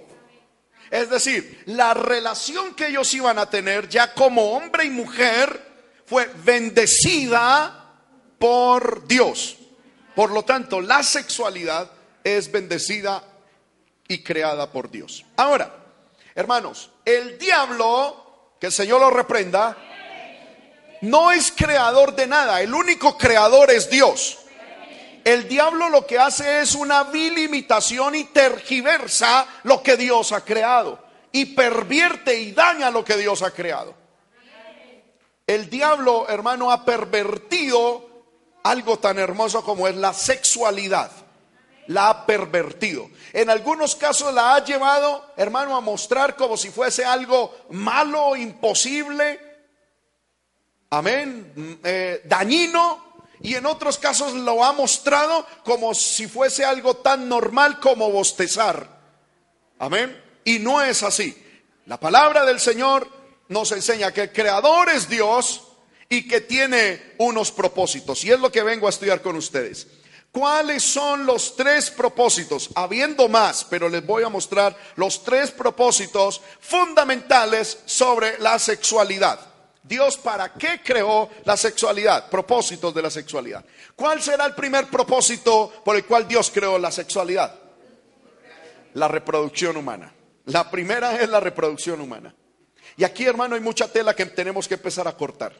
Es 0.91 1.09
decir, 1.09 1.63
la 1.67 1.93
relación 1.93 2.75
que 2.75 2.87
ellos 2.87 3.13
iban 3.13 3.39
a 3.39 3.49
tener 3.49 3.87
ya 3.87 4.13
como 4.13 4.51
hombre 4.51 4.83
y 4.83 4.89
mujer 4.89 5.71
fue 6.05 6.29
bendecida 6.43 7.95
por 8.37 9.07
Dios. 9.07 9.55
Por 10.13 10.31
lo 10.31 10.43
tanto, 10.43 10.81
la 10.81 11.01
sexualidad 11.01 11.89
es 12.25 12.51
bendecida 12.51 13.23
y 14.09 14.21
creada 14.21 14.69
por 14.69 14.91
Dios. 14.91 15.23
Ahora, 15.37 15.73
hermanos, 16.35 16.91
el 17.05 17.39
diablo, 17.39 18.55
que 18.59 18.67
el 18.67 18.73
Señor 18.73 18.99
lo 18.99 19.09
reprenda, 19.09 19.77
no 20.99 21.31
es 21.31 21.53
creador 21.55 22.13
de 22.15 22.27
nada, 22.27 22.61
el 22.61 22.73
único 22.73 23.17
creador 23.17 23.71
es 23.71 23.89
Dios. 23.89 24.39
El 25.23 25.47
diablo 25.47 25.89
lo 25.89 26.05
que 26.05 26.17
hace 26.17 26.61
es 26.61 26.75
una 26.75 27.03
vil 27.03 27.37
imitación 27.37 28.15
y 28.15 28.25
tergiversa 28.25 29.45
lo 29.63 29.83
que 29.83 29.97
Dios 29.97 30.31
ha 30.31 30.43
creado 30.43 30.99
y 31.31 31.45
pervierte 31.45 32.39
y 32.39 32.51
daña 32.51 32.89
lo 32.89 33.05
que 33.05 33.17
Dios 33.17 33.41
ha 33.41 33.51
creado. 33.51 33.93
El 35.45 35.69
diablo, 35.69 36.27
hermano, 36.29 36.71
ha 36.71 36.85
pervertido 36.85 38.09
algo 38.63 38.99
tan 38.99 39.19
hermoso 39.19 39.63
como 39.63 39.87
es 39.87 39.95
la 39.95 40.13
sexualidad. 40.13 41.11
La 41.87 42.09
ha 42.09 42.25
pervertido. 42.25 43.09
En 43.33 43.49
algunos 43.49 43.95
casos 43.95 44.33
la 44.33 44.55
ha 44.55 44.63
llevado, 44.63 45.33
hermano, 45.35 45.75
a 45.75 45.81
mostrar 45.81 46.35
como 46.35 46.55
si 46.55 46.69
fuese 46.69 47.03
algo 47.03 47.53
malo, 47.71 48.35
imposible, 48.35 49.39
amén, 50.89 51.79
eh, 51.83 52.21
dañino, 52.25 53.10
y 53.43 53.55
en 53.55 53.65
otros 53.65 53.97
casos 53.97 54.33
lo 54.33 54.63
ha 54.63 54.71
mostrado 54.73 55.45
como 55.63 55.93
si 55.93 56.27
fuese 56.27 56.63
algo 56.63 56.97
tan 56.97 57.27
normal 57.27 57.79
como 57.79 58.11
bostezar. 58.11 58.87
Amén. 59.79 60.21
Y 60.43 60.59
no 60.59 60.81
es 60.81 61.03
así. 61.03 61.35
La 61.85 61.99
palabra 61.99 62.45
del 62.45 62.59
Señor 62.59 63.07
nos 63.49 63.71
enseña 63.71 64.13
que 64.13 64.21
el 64.21 64.31
creador 64.31 64.89
es 64.89 65.09
Dios 65.09 65.63
y 66.07 66.27
que 66.27 66.41
tiene 66.41 67.13
unos 67.17 67.51
propósitos. 67.51 68.23
Y 68.23 68.31
es 68.31 68.39
lo 68.39 68.51
que 68.51 68.63
vengo 68.63 68.87
a 68.87 68.91
estudiar 68.91 69.21
con 69.21 69.35
ustedes. 69.35 69.87
¿Cuáles 70.31 70.83
son 70.83 71.25
los 71.25 71.57
tres 71.57 71.91
propósitos? 71.91 72.69
Habiendo 72.75 73.27
más, 73.27 73.65
pero 73.65 73.89
les 73.89 74.05
voy 74.05 74.23
a 74.23 74.29
mostrar 74.29 74.77
los 74.95 75.23
tres 75.23 75.51
propósitos 75.51 76.41
fundamentales 76.61 77.79
sobre 77.85 78.39
la 78.39 78.57
sexualidad. 78.57 79.50
Dios 79.83 80.17
para 80.17 80.53
qué 80.53 80.81
creó 80.83 81.29
la 81.45 81.57
sexualidad, 81.57 82.29
propósitos 82.29 82.93
de 82.93 83.01
la 83.01 83.09
sexualidad. 83.09 83.65
¿Cuál 83.95 84.21
será 84.21 84.45
el 84.45 84.53
primer 84.53 84.87
propósito 84.87 85.71
por 85.83 85.95
el 85.95 86.05
cual 86.05 86.27
Dios 86.27 86.51
creó 86.53 86.77
la 86.77 86.91
sexualidad? 86.91 87.55
La 88.93 89.07
reproducción 89.07 89.77
humana. 89.77 90.13
La 90.45 90.69
primera 90.69 91.19
es 91.19 91.29
la 91.29 91.39
reproducción 91.39 91.99
humana. 92.01 92.33
Y 92.97 93.03
aquí, 93.03 93.25
hermano, 93.25 93.55
hay 93.55 93.61
mucha 93.61 93.87
tela 93.87 94.13
que 94.13 94.25
tenemos 94.27 94.67
que 94.67 94.75
empezar 94.75 95.07
a 95.07 95.17
cortar. 95.17 95.53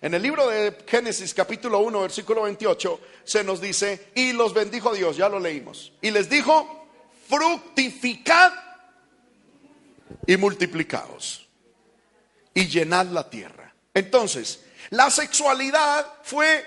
En 0.00 0.14
el 0.14 0.22
libro 0.22 0.46
de 0.48 0.76
Génesis 0.86 1.32
capítulo 1.32 1.80
1, 1.80 2.02
versículo 2.02 2.42
28, 2.42 3.00
se 3.24 3.42
nos 3.42 3.60
dice, 3.60 4.10
y 4.14 4.32
los 4.32 4.52
bendijo 4.52 4.94
Dios, 4.94 5.16
ya 5.16 5.28
lo 5.28 5.40
leímos. 5.40 5.92
Y 6.02 6.10
les 6.10 6.28
dijo, 6.28 6.86
fructificad 7.28 8.52
y 10.26 10.36
multiplicaos 10.36 11.47
y 12.58 12.66
llenad 12.66 13.06
la 13.06 13.30
tierra. 13.30 13.72
Entonces, 13.94 14.64
la 14.90 15.12
sexualidad 15.12 16.04
fue 16.24 16.66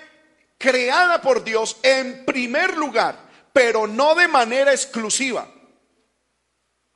creada 0.56 1.20
por 1.20 1.44
Dios 1.44 1.76
en 1.82 2.24
primer 2.24 2.78
lugar, 2.78 3.18
pero 3.52 3.86
no 3.86 4.14
de 4.14 4.26
manera 4.26 4.72
exclusiva, 4.72 5.46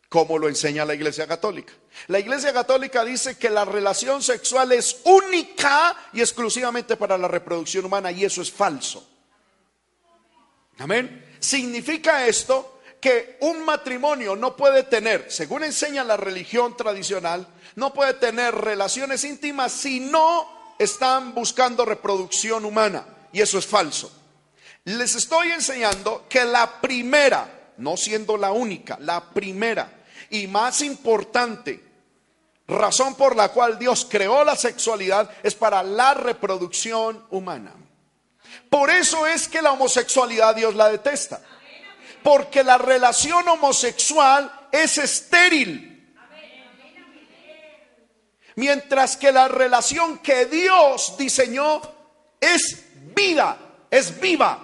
como 0.08 0.38
lo 0.38 0.48
enseña 0.48 0.86
la 0.86 0.94
Iglesia 0.94 1.26
Católica. 1.26 1.74
La 2.06 2.18
Iglesia 2.18 2.54
Católica 2.54 3.04
dice 3.04 3.36
que 3.36 3.50
la 3.50 3.66
relación 3.66 4.22
sexual 4.22 4.72
es 4.72 5.00
única 5.04 5.94
y 6.14 6.20
exclusivamente 6.20 6.96
para 6.96 7.18
la 7.18 7.28
reproducción 7.28 7.84
humana 7.84 8.10
y 8.10 8.24
eso 8.24 8.40
es 8.40 8.50
falso. 8.50 9.06
Amén. 10.78 11.36
Significa 11.38 12.26
esto 12.26 12.75
que 13.06 13.36
un 13.42 13.64
matrimonio 13.64 14.34
no 14.34 14.56
puede 14.56 14.82
tener, 14.82 15.30
según 15.30 15.62
enseña 15.62 16.02
la 16.02 16.16
religión 16.16 16.76
tradicional, 16.76 17.46
no 17.76 17.94
puede 17.94 18.14
tener 18.14 18.52
relaciones 18.52 19.22
íntimas 19.22 19.70
si 19.70 20.00
no 20.00 20.74
están 20.76 21.32
buscando 21.32 21.84
reproducción 21.84 22.64
humana. 22.64 23.06
Y 23.32 23.40
eso 23.40 23.60
es 23.60 23.66
falso. 23.66 24.10
Les 24.86 25.14
estoy 25.14 25.52
enseñando 25.52 26.26
que 26.28 26.42
la 26.42 26.80
primera, 26.80 27.70
no 27.76 27.96
siendo 27.96 28.36
la 28.36 28.50
única, 28.50 28.98
la 28.98 29.30
primera 29.30 29.88
y 30.30 30.48
más 30.48 30.82
importante 30.82 31.80
razón 32.66 33.14
por 33.14 33.36
la 33.36 33.50
cual 33.50 33.78
Dios 33.78 34.04
creó 34.10 34.42
la 34.42 34.56
sexualidad 34.56 35.30
es 35.44 35.54
para 35.54 35.84
la 35.84 36.14
reproducción 36.14 37.24
humana. 37.30 37.72
Por 38.68 38.90
eso 38.90 39.28
es 39.28 39.46
que 39.46 39.62
la 39.62 39.70
homosexualidad 39.70 40.56
Dios 40.56 40.74
la 40.74 40.88
detesta. 40.88 41.40
Porque 42.26 42.64
la 42.64 42.76
relación 42.76 43.46
homosexual 43.46 44.50
es 44.72 44.98
estéril. 44.98 46.12
Mientras 48.56 49.16
que 49.16 49.30
la 49.30 49.46
relación 49.46 50.18
que 50.18 50.46
Dios 50.46 51.16
diseñó 51.16 51.80
es 52.40 52.84
vida, 53.14 53.56
es 53.88 54.18
viva. 54.18 54.58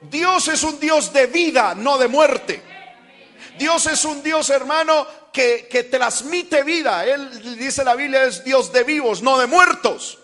Dios 0.00 0.48
es 0.48 0.64
un 0.64 0.80
Dios 0.80 1.12
de 1.12 1.28
vida, 1.28 1.76
no 1.76 1.96
de 1.96 2.08
muerte. 2.08 2.60
Dios 3.56 3.86
es 3.86 4.04
un 4.04 4.20
Dios, 4.20 4.50
hermano, 4.50 5.06
que, 5.32 5.68
que, 5.70 5.84
transmite 5.84 6.64
vida. 6.64 7.06
Él 7.06 7.56
dice 7.56 7.84
la 7.84 7.94
Biblia 7.94 8.24
es 8.24 8.42
Dios 8.42 8.72
de 8.72 8.82
vivos, 8.82 9.22
no 9.22 9.38
de 9.38 9.46
muertos. 9.46 10.18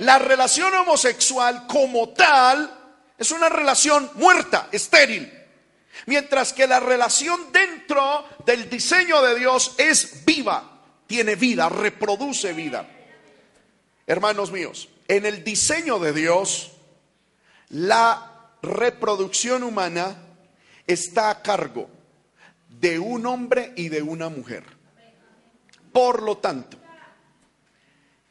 La 0.00 0.18
relación 0.18 0.74
homosexual 0.74 1.68
como 1.68 2.08
tal 2.08 2.83
es 3.18 3.30
una 3.30 3.48
relación 3.48 4.10
muerta, 4.14 4.68
estéril. 4.72 5.32
Mientras 6.06 6.52
que 6.52 6.66
la 6.66 6.80
relación 6.80 7.52
dentro 7.52 8.26
del 8.44 8.68
diseño 8.68 9.22
de 9.22 9.38
Dios 9.38 9.74
es 9.78 10.24
viva 10.24 10.82
tiene 11.06 11.36
vida, 11.36 11.68
reproduce 11.68 12.52
vida. 12.52 12.88
Hermanos 14.06 14.50
míos, 14.50 14.88
en 15.08 15.26
el 15.26 15.44
diseño 15.44 15.98
de 15.98 16.12
Dios, 16.12 16.72
la 17.70 18.50
reproducción 18.62 19.62
humana 19.62 20.16
está 20.86 21.30
a 21.30 21.42
cargo 21.42 21.88
de 22.68 22.98
un 22.98 23.26
hombre 23.26 23.72
y 23.76 23.88
de 23.88 24.02
una 24.02 24.28
mujer. 24.28 24.64
Por 25.92 26.22
lo 26.22 26.38
tanto, 26.38 26.76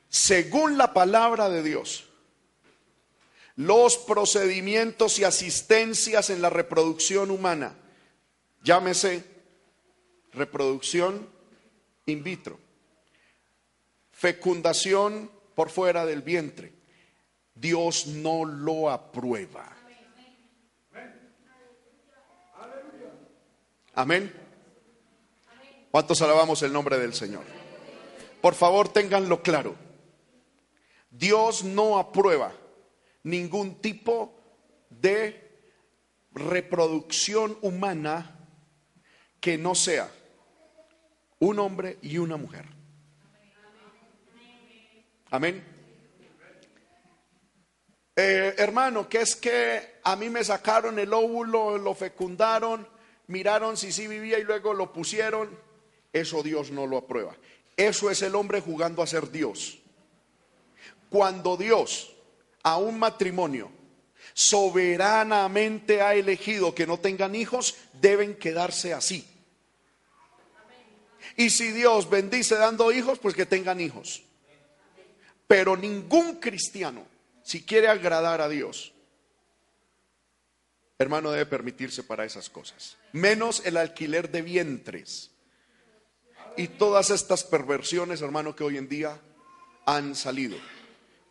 según 0.10 0.78
la 0.78 0.94
palabra 0.94 1.50
de 1.50 1.64
Dios, 1.64 2.06
los 3.56 3.98
procedimientos 3.98 5.20
y 5.20 5.24
asistencias 5.24 6.30
en 6.30 6.42
la 6.42 6.50
reproducción 6.50 7.30
humana, 7.32 7.76
llámese 8.64 9.24
reproducción 10.32 11.30
in 12.06 12.24
vitro, 12.24 12.60
fecundación 14.12 15.30
por 15.56 15.70
fuera 15.70 16.06
del 16.06 16.22
vientre. 16.22 16.74
Dios 17.54 18.08
no 18.08 18.46
lo 18.46 18.90
aprueba. 18.90 19.78
Amén. 23.96 24.34
¿Cuántos 25.92 26.20
alabamos 26.24 26.64
el 26.64 26.74
nombre 26.74 26.98
del 26.98 27.14
Señor? 27.14 27.44
Por 28.42 28.56
favor, 28.56 28.90
ténganlo 28.90 29.44
claro. 29.44 29.76
Dios 31.12 31.64
no 31.64 32.00
aprueba 32.00 32.52
ningún 33.24 33.82
tipo 33.82 34.34
de 34.90 35.52
reproducción 36.34 37.58
humana 37.62 38.40
que 39.40 39.58
no 39.58 39.76
sea 39.76 40.10
un 41.40 41.60
hombre 41.60 41.98
y 42.02 42.18
una 42.18 42.38
mujer. 42.38 42.66
Amén. 45.30 45.64
Eh, 48.16 48.54
hermano, 48.58 49.10
que 49.10 49.22
es 49.22 49.36
que 49.36 50.00
a 50.04 50.16
mí 50.16 50.30
me 50.30 50.44
sacaron 50.44 51.00
el 51.00 51.12
óvulo, 51.12 51.78
lo 51.78 51.96
fecundaron, 51.96 52.88
miraron 53.28 53.76
si 53.76 53.92
sí 53.92 54.08
vivía 54.08 54.38
y 54.38 54.44
luego 54.44 54.74
lo 54.74 54.94
pusieron. 54.94 55.50
Eso 56.12 56.44
Dios 56.44 56.70
no 56.70 56.86
lo 56.86 56.98
aprueba. 56.98 57.36
Eso 57.76 58.12
es 58.12 58.22
el 58.22 58.36
hombre 58.36 58.62
jugando 58.62 59.02
a 59.02 59.08
ser 59.08 59.32
Dios. 59.32 59.80
Cuando 61.10 61.58
Dios 61.58 62.13
a 62.64 62.78
un 62.78 62.98
matrimonio 62.98 63.72
soberanamente 64.34 66.02
ha 66.02 66.16
elegido 66.16 66.74
que 66.74 66.88
no 66.88 67.00
tengan 67.00 67.36
hijos, 67.36 67.76
deben 68.02 68.36
quedarse 68.36 68.94
así. 68.94 69.28
Y 71.36 71.50
si 71.50 71.72
Dios 71.72 72.10
bendice 72.10 72.56
dando 72.56 72.92
hijos, 72.92 73.20
pues 73.20 73.36
que 73.36 73.46
tengan 73.46 73.80
hijos. 73.80 74.24
Pero 75.48 75.76
ningún 75.78 76.36
cristiano, 76.36 77.06
si 77.44 77.64
quiere 77.64 77.88
agradar 77.88 78.42
a 78.42 78.50
Dios, 78.50 78.94
hermano, 80.98 81.32
debe 81.32 81.46
permitirse 81.46 82.04
para 82.04 82.26
esas 82.26 82.50
cosas. 82.50 82.98
Menos 83.12 83.66
el 83.66 83.78
alquiler 83.78 84.32
de 84.32 84.42
vientres. 84.42 85.32
Y 86.56 86.68
todas 86.68 87.10
estas 87.10 87.44
perversiones, 87.44 88.22
hermano, 88.22 88.56
que 88.56 88.64
hoy 88.64 88.78
en 88.78 88.88
día 88.88 89.20
han 89.86 90.16
salido. 90.16 90.58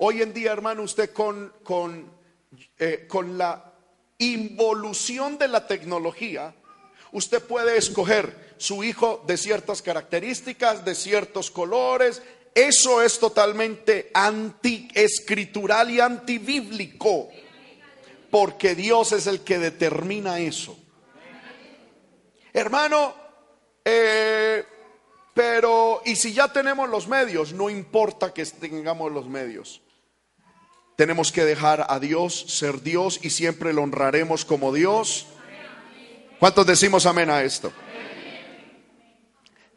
Hoy 0.05 0.21
en 0.21 0.35
día, 0.35 0.51
hermano, 0.51 0.83
usted 0.83 1.13
con, 1.13 1.53
con, 1.63 2.11
eh, 2.77 3.07
con 3.07 3.39
la 3.39 3.73
involución 4.19 5.39
de 5.39 5.47
la 5.47 5.69
tecnología, 5.69 6.57
usted 7.13 7.41
puede 7.41 7.77
escoger 7.77 8.57
su 8.57 8.83
hijo 8.83 9.23
de 9.29 9.37
ciertas 9.37 9.81
características, 9.81 10.85
de 10.85 10.97
ciertos 10.97 11.53
colores. 11.53 12.21
Eso 12.53 13.01
es 13.01 13.21
totalmente 13.21 14.11
anti-escritural 14.13 15.93
y 15.93 16.01
antibíblico, 16.01 17.29
porque 18.29 18.75
Dios 18.75 19.13
es 19.13 19.29
el 19.29 19.43
que 19.43 19.61
determina 19.61 20.41
eso. 20.41 20.77
Hermano, 22.53 23.15
eh, 23.85 24.65
pero, 25.33 26.03
y 26.05 26.17
si 26.17 26.33
ya 26.33 26.53
tenemos 26.53 26.89
los 26.89 27.07
medios, 27.07 27.53
no 27.53 27.71
importa 27.71 28.35
que 28.35 28.45
tengamos 28.45 29.13
los 29.13 29.29
medios. 29.29 29.82
Tenemos 30.97 31.33
que 31.33 31.45
dejar 31.45 31.87
a 31.89 31.99
Dios 31.99 32.45
ser 32.49 32.83
Dios 32.83 33.19
y 33.23 33.31
siempre 33.31 33.73
lo 33.73 33.83
honraremos 33.83 34.45
como 34.45 34.73
Dios. 34.73 35.27
¿Cuántos 36.39 36.67
decimos 36.67 37.07
amén 37.07 37.31
a 37.31 37.43
esto? 37.43 37.73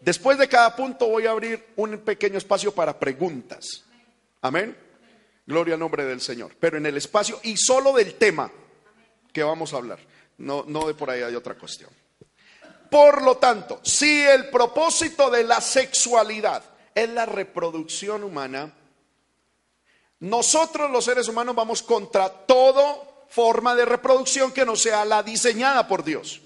Después 0.02 0.38
de 0.38 0.48
cada 0.48 0.76
punto 0.76 1.08
voy 1.08 1.26
a 1.26 1.32
abrir 1.32 1.66
un 1.78 1.98
pequeño 2.00 2.38
espacio 2.38 2.74
para 2.74 3.00
preguntas. 3.00 3.84
Amén. 4.42 4.78
Gloria 5.48 5.74
al 5.76 5.80
nombre 5.80 6.06
del 6.06 6.22
Señor. 6.22 6.56
Pero 6.60 6.78
en 6.78 6.86
el 6.86 6.98
espacio 6.98 7.40
y 7.44 7.58
solo 7.58 7.94
del 7.94 8.16
tema 8.16 8.52
que 9.32 9.44
vamos 9.44 9.74
a 9.74 9.78
hablar. 9.78 10.00
No, 10.38 10.64
no 10.68 10.88
de 10.88 10.94
por 10.94 11.10
ahí 11.10 11.22
hay 11.22 11.36
otra 11.36 11.56
cuestión. 11.56 11.90
Por 12.90 13.24
lo 13.24 13.38
tanto, 13.38 13.80
si 13.84 14.22
el 14.22 14.50
propósito 14.50 15.30
de 15.30 15.44
la 15.44 15.60
sexualidad 15.60 16.64
es 16.94 17.10
la 17.10 17.26
reproducción 17.26 18.24
humana, 18.24 18.74
nosotros 20.26 20.90
los 20.90 21.06
seres 21.06 21.28
humanos 21.28 21.54
vamos 21.54 21.84
contra 21.84 22.30
toda 22.30 22.98
forma 23.30 23.76
de 23.76 23.86
reproducción 23.86 24.52
que 24.52 24.66
no 24.66 24.76
sea 24.76 25.06
la 25.06 25.22
diseñada 25.22 25.88
por 25.88 26.04
Dios. 26.04 26.42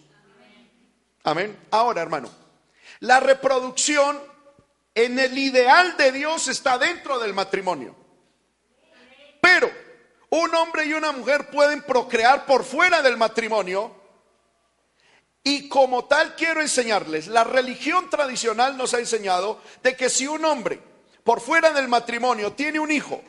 Amén. 1.24 1.58
Ahora, 1.72 2.02
hermano, 2.02 2.30
la 3.00 3.22
reproducción 3.22 4.20
en 4.94 5.18
el 5.18 5.38
ideal 5.38 5.96
de 5.96 6.12
Dios 6.12 6.50
está 6.50 6.78
dentro 6.78 7.20
del 7.20 7.34
matrimonio. 7.34 7.96
Pero 9.40 9.72
un 10.30 10.54
hombre 10.56 10.84
y 10.86 10.92
una 10.92 11.14
mujer 11.14 11.50
pueden 11.50 11.82
procrear 11.84 12.46
por 12.46 12.66
fuera 12.66 13.02
del 13.02 13.16
matrimonio. 13.16 13.96
Y 15.42 15.70
como 15.70 16.04
tal 16.04 16.36
quiero 16.36 16.60
enseñarles, 16.60 17.28
la 17.28 17.46
religión 17.46 18.10
tradicional 18.10 18.76
nos 18.76 18.94
ha 18.94 19.00
enseñado 19.00 19.62
de 19.82 19.96
que 19.96 20.10
si 20.10 20.28
un 20.28 20.44
hombre 20.44 20.82
por 21.24 21.40
fuera 21.40 21.72
del 21.72 21.88
matrimonio 21.88 22.52
tiene 22.52 22.82
un 22.82 22.92
hijo 22.92 23.24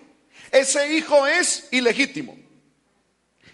ese 0.50 0.94
hijo 0.94 1.26
es 1.26 1.68
ilegítimo. 1.70 2.36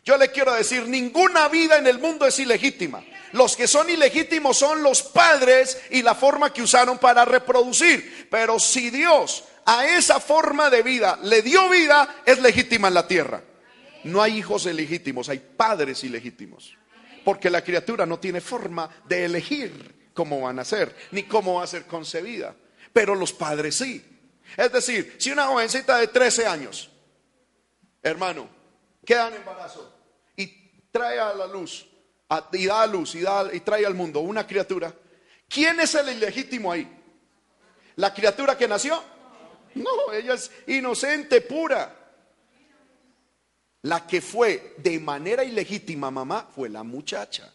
Yo 0.05 0.17
le 0.17 0.31
quiero 0.31 0.55
decir, 0.55 0.87
ninguna 0.87 1.49
vida 1.49 1.79
en 1.79 1.87
el 1.87 1.99
mundo 1.99 2.27
es 2.27 2.39
ilegítima. 2.39 3.05
Los 3.33 3.57
que 3.57 3.67
son 3.67 3.91
ilegítimos 3.91 4.57
son 4.57 4.83
los 4.83 5.03
padres 5.03 5.79
y 5.91 6.03
la 6.03 6.15
forma 6.15 6.53
que 6.53 6.63
usaron 6.63 6.99
para 6.99 7.25
reproducir. 7.25 8.29
Pero 8.31 8.59
si 8.61 8.91
Dios 8.91 9.45
a 9.65 9.85
esa 9.85 10.21
forma 10.21 10.71
de 10.71 10.83
vida 10.83 11.19
le 11.25 11.43
dio 11.43 11.69
vida, 11.69 12.23
es 12.25 12.41
legítima 12.41 12.89
en 12.89 12.95
la 12.95 13.09
tierra. 13.09 13.43
No 14.05 14.23
hay 14.23 14.39
hijos 14.39 14.67
ilegítimos, 14.67 15.29
hay 15.29 15.41
padres 15.41 16.05
ilegítimos. 16.05 16.77
Porque 17.25 17.51
la 17.51 17.65
criatura 17.65 18.07
no 18.07 18.21
tiene 18.21 18.41
forma 18.41 18.89
de 19.09 19.25
elegir 19.25 20.11
cómo 20.15 20.41
van 20.43 20.61
a 20.61 20.65
ser, 20.65 20.95
ni 21.11 21.25
cómo 21.25 21.55
va 21.55 21.65
a 21.65 21.67
ser 21.67 21.85
concebida. 21.87 22.55
Pero 22.93 23.17
los 23.17 23.33
padres 23.33 23.75
sí. 23.75 24.05
Es 24.57 24.73
decir, 24.73 25.17
si 25.19 25.31
una 25.31 25.47
jovencita 25.47 25.99
de 25.99 26.09
13 26.09 26.47
años, 26.47 26.91
hermano, 28.03 28.49
queda 29.05 29.29
en 29.29 29.35
embarazo 29.35 29.93
y 30.37 30.47
trae 30.91 31.19
a 31.19 31.33
la 31.35 31.47
luz, 31.47 31.87
y 32.53 32.67
da 32.67 32.83
a 32.83 32.87
luz 32.87 33.15
y, 33.15 33.21
da, 33.21 33.49
y 33.53 33.61
trae 33.61 33.87
al 33.87 33.95
mundo 33.95 34.21
una 34.21 34.47
criatura, 34.47 34.95
¿quién 35.49 35.81
es 35.81 35.95
el 35.95 36.11
ilegítimo 36.11 36.73
ahí? 36.73 36.91
¿La 37.97 38.13
criatura 38.13 38.57
que 38.57 38.69
nació? 38.69 39.03
No, 39.75 40.13
ella 40.13 40.35
es 40.35 40.51
inocente, 40.67 41.41
pura. 41.43 41.95
La 43.83 44.07
que 44.07 44.21
fue 44.21 44.75
de 44.79 44.99
manera 44.99 45.45
ilegítima 45.45 46.11
mamá 46.11 46.49
fue 46.55 46.69
la 46.69 46.83
muchacha. 46.83 47.53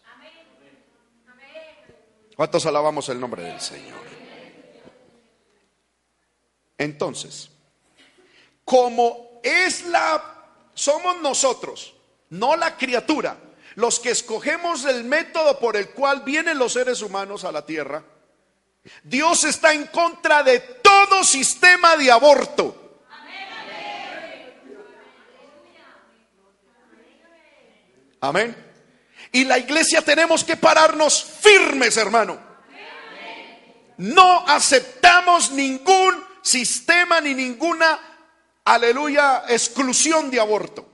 ¿Cuántos 2.36 2.64
alabamos 2.64 3.08
el 3.10 3.20
nombre 3.20 3.42
del 3.42 3.60
Señor? 3.60 4.11
Entonces, 6.78 7.50
como 8.64 9.40
es 9.42 9.84
la, 9.86 10.22
somos 10.74 11.20
nosotros, 11.20 11.94
no 12.30 12.56
la 12.56 12.76
criatura, 12.76 13.36
los 13.74 14.00
que 14.00 14.10
escogemos 14.10 14.84
el 14.84 15.04
método 15.04 15.58
por 15.58 15.76
el 15.76 15.90
cual 15.90 16.22
vienen 16.22 16.58
los 16.58 16.72
seres 16.72 17.02
humanos 17.02 17.44
a 17.44 17.52
la 17.52 17.64
tierra, 17.64 18.04
Dios 19.02 19.44
está 19.44 19.72
en 19.72 19.86
contra 19.86 20.42
de 20.42 20.58
todo 20.60 21.22
sistema 21.24 21.96
de 21.96 22.10
aborto. 22.10 22.78
Amén. 28.20 28.56
Y 29.32 29.44
la 29.44 29.58
iglesia 29.58 30.02
tenemos 30.02 30.44
que 30.44 30.56
pararnos 30.56 31.24
firmes, 31.24 31.96
hermano. 31.96 32.38
No 33.96 34.46
aceptamos 34.46 35.50
ningún 35.50 36.31
sistema 36.42 37.20
ni 37.20 37.34
ninguna, 37.34 37.98
aleluya, 38.64 39.44
exclusión 39.48 40.30
de 40.30 40.40
aborto. 40.40 40.86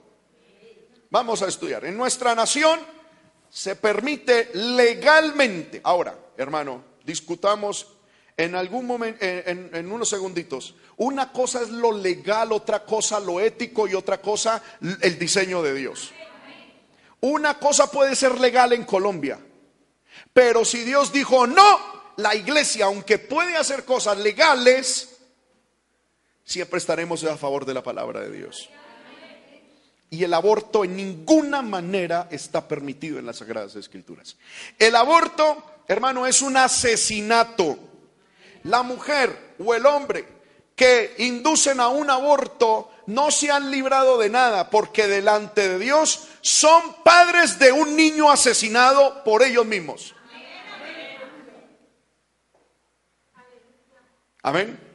Vamos 1.10 1.42
a 1.42 1.48
estudiar. 1.48 1.84
En 1.84 1.96
nuestra 1.96 2.34
nación 2.34 2.78
se 3.48 3.76
permite 3.76 4.50
legalmente. 4.54 5.80
Ahora, 5.82 6.16
hermano, 6.36 6.84
discutamos 7.04 7.94
en 8.36 8.54
algún 8.54 8.86
momento, 8.86 9.24
en, 9.24 9.70
en, 9.72 9.92
unos 9.92 10.08
segunditos. 10.08 10.74
Una 10.96 11.32
cosa 11.32 11.62
es 11.62 11.70
lo 11.70 11.92
legal, 11.92 12.52
otra 12.52 12.84
cosa 12.84 13.18
lo 13.18 13.40
ético 13.40 13.88
y 13.88 13.94
otra 13.94 14.20
cosa 14.20 14.62
el 14.80 15.18
diseño 15.18 15.62
de 15.62 15.74
Dios. 15.74 16.12
Una 17.20 17.58
cosa 17.58 17.90
puede 17.90 18.14
ser 18.14 18.40
legal 18.40 18.72
en 18.72 18.84
Colombia, 18.84 19.40
pero 20.32 20.64
si 20.64 20.84
Dios 20.84 21.12
dijo 21.12 21.48
no, 21.48 21.80
la 22.16 22.34
iglesia, 22.36 22.84
aunque 22.84 23.18
puede 23.18 23.56
hacer 23.56 23.84
cosas 23.84 24.18
legales, 24.18 25.17
siempre 26.48 26.78
estaremos 26.78 27.22
a 27.24 27.36
favor 27.36 27.66
de 27.66 27.74
la 27.74 27.82
palabra 27.82 28.20
de 28.20 28.32
Dios. 28.32 28.70
Y 30.10 30.24
el 30.24 30.32
aborto 30.32 30.82
en 30.82 30.96
ninguna 30.96 31.60
manera 31.60 32.26
está 32.30 32.66
permitido 32.66 33.18
en 33.18 33.26
las 33.26 33.36
Sagradas 33.36 33.76
Escrituras. 33.76 34.36
El 34.78 34.96
aborto, 34.96 35.62
hermano, 35.86 36.26
es 36.26 36.40
un 36.40 36.56
asesinato. 36.56 37.78
La 38.64 38.82
mujer 38.82 39.54
o 39.58 39.74
el 39.74 39.84
hombre 39.84 40.26
que 40.74 41.14
inducen 41.18 41.80
a 41.80 41.88
un 41.88 42.08
aborto 42.08 42.92
no 43.06 43.30
se 43.30 43.50
han 43.50 43.70
librado 43.70 44.16
de 44.16 44.30
nada 44.30 44.70
porque 44.70 45.06
delante 45.06 45.68
de 45.68 45.78
Dios 45.78 46.28
son 46.40 47.02
padres 47.04 47.58
de 47.58 47.72
un 47.72 47.94
niño 47.94 48.30
asesinado 48.30 49.22
por 49.22 49.42
ellos 49.42 49.66
mismos. 49.66 50.14
Amén. 54.42 54.87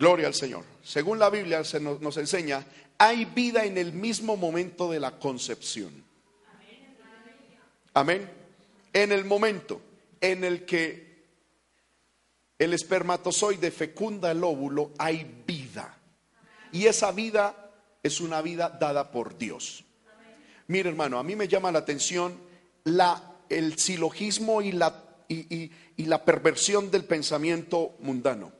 Gloria 0.00 0.28
al 0.28 0.34
Señor. 0.34 0.64
Según 0.82 1.18
la 1.18 1.28
Biblia 1.28 1.62
se 1.62 1.78
nos, 1.78 2.16
enseña, 2.16 2.64
hay 2.96 3.26
vida 3.26 3.66
en 3.66 3.76
el 3.76 3.92
mismo 3.92 4.34
momento 4.34 4.90
de 4.90 4.98
la 4.98 5.18
concepción. 5.18 5.92
Amén. 7.92 8.30
En 8.94 9.12
el 9.12 9.26
momento 9.26 9.82
en 10.18 10.44
el 10.44 10.64
que 10.64 11.26
el 12.58 12.72
espermatozoide 12.72 13.70
fecunda 13.70 14.30
el 14.30 14.42
óvulo, 14.42 14.92
hay 14.96 15.42
vida. 15.46 15.98
Y 16.72 16.86
esa 16.86 17.12
vida 17.12 17.70
es 18.02 18.22
una 18.22 18.40
vida 18.40 18.70
dada 18.70 19.10
por 19.10 19.36
Dios. 19.36 19.84
Mire 20.68 20.88
hermano, 20.88 21.18
a 21.18 21.22
mí 21.22 21.36
me 21.36 21.46
llama 21.46 21.70
la 21.70 21.80
atención 21.80 22.40
la, 22.84 23.36
el 23.50 23.76
silogismo 23.76 24.62
y 24.62 24.72
la, 24.72 25.04
y 25.28 25.70
la 25.98 26.24
perversión 26.24 26.90
del 26.90 27.04
pensamiento 27.04 27.96
mundano. 27.98 28.59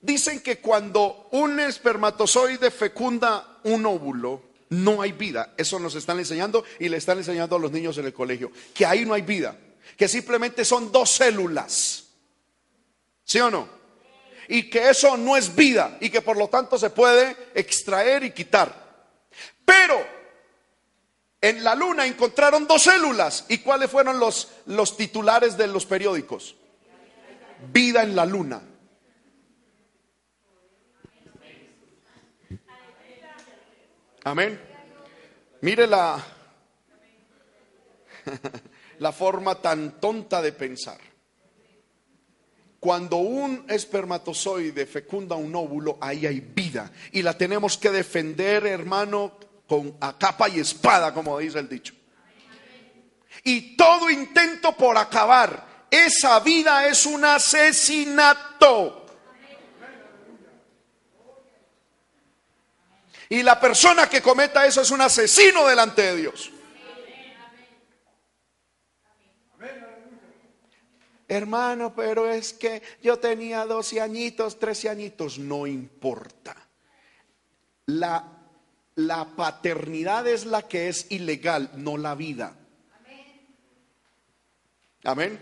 Dicen 0.00 0.40
que 0.40 0.58
cuando 0.58 1.28
un 1.32 1.58
espermatozoide 1.58 2.70
fecunda 2.70 3.58
un 3.64 3.86
óvulo, 3.86 4.42
no 4.70 5.02
hay 5.02 5.12
vida. 5.12 5.54
Eso 5.56 5.78
nos 5.78 5.94
están 5.94 6.18
enseñando 6.18 6.64
y 6.78 6.88
le 6.88 6.96
están 6.96 7.18
enseñando 7.18 7.56
a 7.56 7.58
los 7.58 7.72
niños 7.72 7.98
en 7.98 8.06
el 8.06 8.12
colegio, 8.12 8.50
que 8.74 8.86
ahí 8.86 9.04
no 9.04 9.14
hay 9.14 9.22
vida, 9.22 9.56
que 9.96 10.08
simplemente 10.08 10.64
son 10.64 10.92
dos 10.92 11.10
células. 11.10 12.04
¿Sí 13.24 13.40
o 13.40 13.50
no? 13.50 13.68
Y 14.48 14.70
que 14.70 14.90
eso 14.90 15.16
no 15.16 15.36
es 15.36 15.54
vida 15.54 15.98
y 16.00 16.10
que 16.10 16.22
por 16.22 16.36
lo 16.36 16.48
tanto 16.48 16.78
se 16.78 16.90
puede 16.90 17.36
extraer 17.54 18.22
y 18.22 18.30
quitar. 18.30 18.86
Pero 19.64 20.06
en 21.40 21.64
la 21.64 21.74
luna 21.74 22.06
encontraron 22.06 22.66
dos 22.66 22.84
células. 22.84 23.46
¿Y 23.48 23.58
cuáles 23.58 23.90
fueron 23.90 24.20
los, 24.20 24.48
los 24.66 24.96
titulares 24.96 25.56
de 25.56 25.66
los 25.66 25.84
periódicos? 25.86 26.54
Vida 27.72 28.02
en 28.04 28.14
la 28.14 28.24
luna. 28.24 28.62
Amén. 34.26 34.60
Mire 35.60 35.86
la, 35.86 36.20
la 38.98 39.12
forma 39.12 39.54
tan 39.54 40.00
tonta 40.00 40.42
de 40.42 40.50
pensar. 40.50 40.98
Cuando 42.80 43.18
un 43.18 43.66
espermatozoide 43.68 44.84
fecunda 44.86 45.36
un 45.36 45.54
óvulo, 45.54 45.96
ahí 46.00 46.26
hay 46.26 46.40
vida. 46.40 46.90
Y 47.12 47.22
la 47.22 47.38
tenemos 47.38 47.78
que 47.78 47.92
defender, 47.92 48.66
hermano, 48.66 49.38
con 49.68 49.96
a 50.00 50.18
capa 50.18 50.48
y 50.48 50.58
espada, 50.58 51.14
como 51.14 51.38
dice 51.38 51.60
el 51.60 51.68
dicho. 51.68 51.94
Y 53.44 53.76
todo 53.76 54.10
intento 54.10 54.72
por 54.72 54.98
acabar 54.98 55.86
esa 55.88 56.40
vida 56.40 56.88
es 56.88 57.06
un 57.06 57.24
asesinato. 57.24 59.05
Y 63.28 63.42
la 63.42 63.58
persona 63.60 64.08
que 64.08 64.22
cometa 64.22 64.66
eso 64.66 64.82
es 64.82 64.90
un 64.90 65.00
asesino 65.00 65.66
delante 65.66 66.02
de 66.02 66.16
Dios. 66.16 66.52
Hermano, 71.28 71.92
pero 71.94 72.30
es 72.30 72.52
que 72.52 72.82
yo 73.02 73.18
tenía 73.18 73.66
12 73.66 74.00
añitos, 74.00 74.60
13 74.60 74.88
añitos, 74.90 75.38
no 75.38 75.66
importa. 75.66 76.54
La, 77.86 78.24
la 78.94 79.24
paternidad 79.34 80.26
es 80.28 80.46
la 80.46 80.68
que 80.68 80.88
es 80.88 81.10
ilegal, 81.10 81.70
no 81.74 81.98
la 81.98 82.14
vida. 82.14 82.56
Amén. 85.02 85.40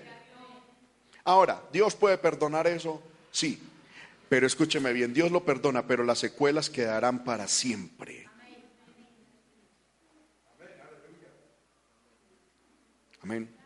Ahora, 1.24 1.62
¿Dios 1.72 1.94
puede 1.94 2.16
perdonar 2.16 2.66
eso? 2.66 3.02
Sí. 3.30 3.60
Pero 4.34 4.48
escúcheme 4.48 4.92
bien, 4.92 5.14
Dios 5.14 5.30
lo 5.30 5.44
perdona, 5.44 5.86
pero 5.86 6.02
las 6.02 6.18
secuelas 6.18 6.68
quedarán 6.68 7.22
para 7.22 7.46
siempre. 7.46 8.28
Amén. 13.20 13.56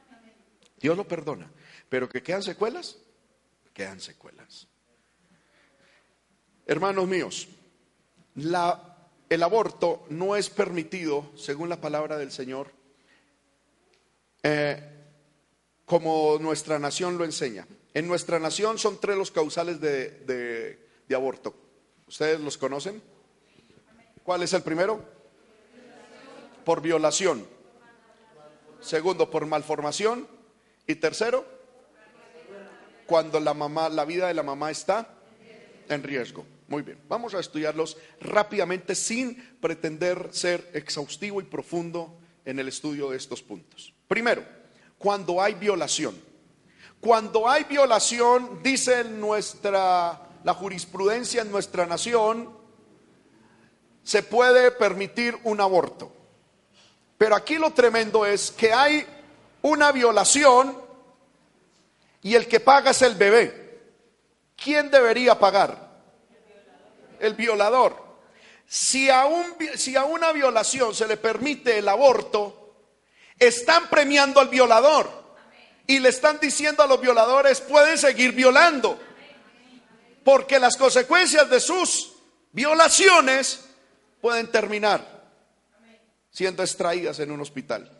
Dios 0.78 0.94
lo 0.94 1.08
perdona, 1.08 1.50
pero 1.88 2.06
que 2.06 2.22
quedan 2.22 2.42
secuelas, 2.42 2.98
quedan 3.72 3.98
secuelas. 3.98 4.68
Hermanos 6.66 7.08
míos, 7.08 7.48
el 8.36 9.42
aborto 9.42 10.04
no 10.10 10.36
es 10.36 10.50
permitido, 10.50 11.32
según 11.34 11.70
la 11.70 11.80
palabra 11.80 12.18
del 12.18 12.30
Señor, 12.30 12.70
eh, 14.42 14.82
como 15.86 16.36
nuestra 16.38 16.78
nación 16.78 17.16
lo 17.16 17.24
enseña. 17.24 17.66
En 17.98 18.06
nuestra 18.06 18.38
nación 18.38 18.78
son 18.78 19.00
tres 19.00 19.16
los 19.16 19.32
causales 19.32 19.80
de, 19.80 20.78
aborto. 21.12 21.52
¿Ustedes 22.06 22.38
los 22.38 22.56
conocen? 22.56 23.02
¿Cuál 24.22 24.44
es 24.44 24.52
el 24.52 24.62
primero? 24.62 25.04
Por 26.64 26.80
violación. 26.80 27.44
Segundo, 28.80 29.28
por 29.28 29.46
malformación. 29.46 30.28
Y 30.86 30.94
tercero, 30.94 31.44
cuando 33.04 33.40
la 33.40 33.52
mamá, 33.52 33.88
la 33.88 34.04
vida 34.04 34.28
de 34.28 34.34
la 34.34 34.44
mamá 34.44 34.70
está 34.70 35.16
en 35.88 36.04
riesgo. 36.04 36.46
Muy 36.68 36.82
bien, 36.82 37.00
vamos 37.08 37.34
a 37.34 37.40
estudiarlos 37.40 37.96
rápidamente 38.20 38.94
sin 38.94 39.58
pretender 39.60 40.28
ser 40.30 40.70
exhaustivo 40.72 41.40
y 41.40 41.46
profundo 41.46 42.16
en 42.44 42.60
el 42.60 42.68
estudio 42.68 43.10
de 43.10 43.16
estos 43.16 43.42
puntos. 43.42 43.92
Primero, 44.06 44.44
cuando 44.98 45.42
hay 45.42 45.54
violación. 45.54 46.27
Cuando 47.00 47.48
hay 47.48 47.64
violación, 47.64 48.62
dice 48.62 49.04
nuestra 49.04 50.28
la 50.44 50.54
jurisprudencia 50.54 51.42
en 51.42 51.50
nuestra 51.50 51.86
nación, 51.86 52.56
se 54.02 54.22
puede 54.22 54.70
permitir 54.70 55.38
un 55.44 55.60
aborto. 55.60 56.12
Pero 57.16 57.34
aquí 57.34 57.56
lo 57.56 57.72
tremendo 57.72 58.24
es 58.24 58.50
que 58.52 58.72
hay 58.72 59.06
una 59.62 59.92
violación 59.92 60.80
y 62.22 62.34
el 62.34 62.46
que 62.46 62.60
paga 62.60 62.92
es 62.92 63.02
el 63.02 63.16
bebé. 63.16 63.80
¿Quién 64.56 64.90
debería 64.90 65.38
pagar? 65.38 65.88
El 67.20 67.34
violador. 67.34 67.96
Si 68.66 69.10
a, 69.10 69.26
si 69.74 69.96
a 69.96 70.04
una 70.04 70.32
violación 70.32 70.94
se 70.94 71.06
le 71.06 71.16
permite 71.16 71.78
el 71.78 71.88
aborto, 71.88 72.74
están 73.38 73.88
premiando 73.88 74.40
al 74.40 74.48
violador 74.48 75.17
y 75.88 75.98
le 76.00 76.10
están 76.10 76.38
diciendo 76.38 76.82
a 76.82 76.86
los 76.86 77.00
violadores, 77.00 77.62
pueden 77.62 77.96
seguir 77.96 78.32
violando, 78.32 79.00
porque 80.22 80.60
las 80.60 80.76
consecuencias 80.76 81.48
de 81.48 81.58
sus 81.58 82.12
violaciones 82.52 83.64
pueden 84.20 84.52
terminar 84.52 85.24
siendo 86.30 86.62
extraídas 86.62 87.18
en 87.20 87.30
un 87.30 87.40
hospital. 87.40 87.90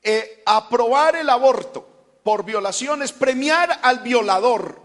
Eh, 0.00 0.44
aprobar 0.46 1.16
el 1.16 1.28
aborto 1.28 2.20
por 2.22 2.44
violación 2.44 3.02
es 3.02 3.10
premiar 3.10 3.80
al 3.82 3.98
violador 3.98 4.80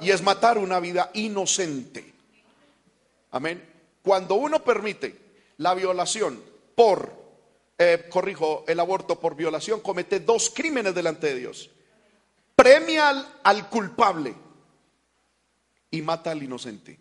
y 0.00 0.10
es 0.10 0.22
matar 0.22 0.58
una 0.58 0.80
vida 0.80 1.10
inocente. 1.14 2.12
Amén. 3.30 3.72
Cuando 4.02 4.34
uno 4.34 4.62
permite 4.62 5.18
la 5.56 5.72
violación 5.72 6.44
por 6.74 7.21
eh, 7.78 8.06
corrijo, 8.08 8.64
el 8.68 8.78
aborto 8.80 9.18
por 9.18 9.34
violación, 9.34 9.80
comete 9.80 10.20
dos 10.20 10.50
crímenes 10.54 10.94
delante 10.94 11.28
de 11.28 11.40
Dios. 11.40 11.70
Premia 12.54 13.08
al, 13.08 13.40
al 13.42 13.68
culpable 13.68 14.34
y 15.90 16.02
mata 16.02 16.30
al 16.30 16.42
inocente. 16.42 16.98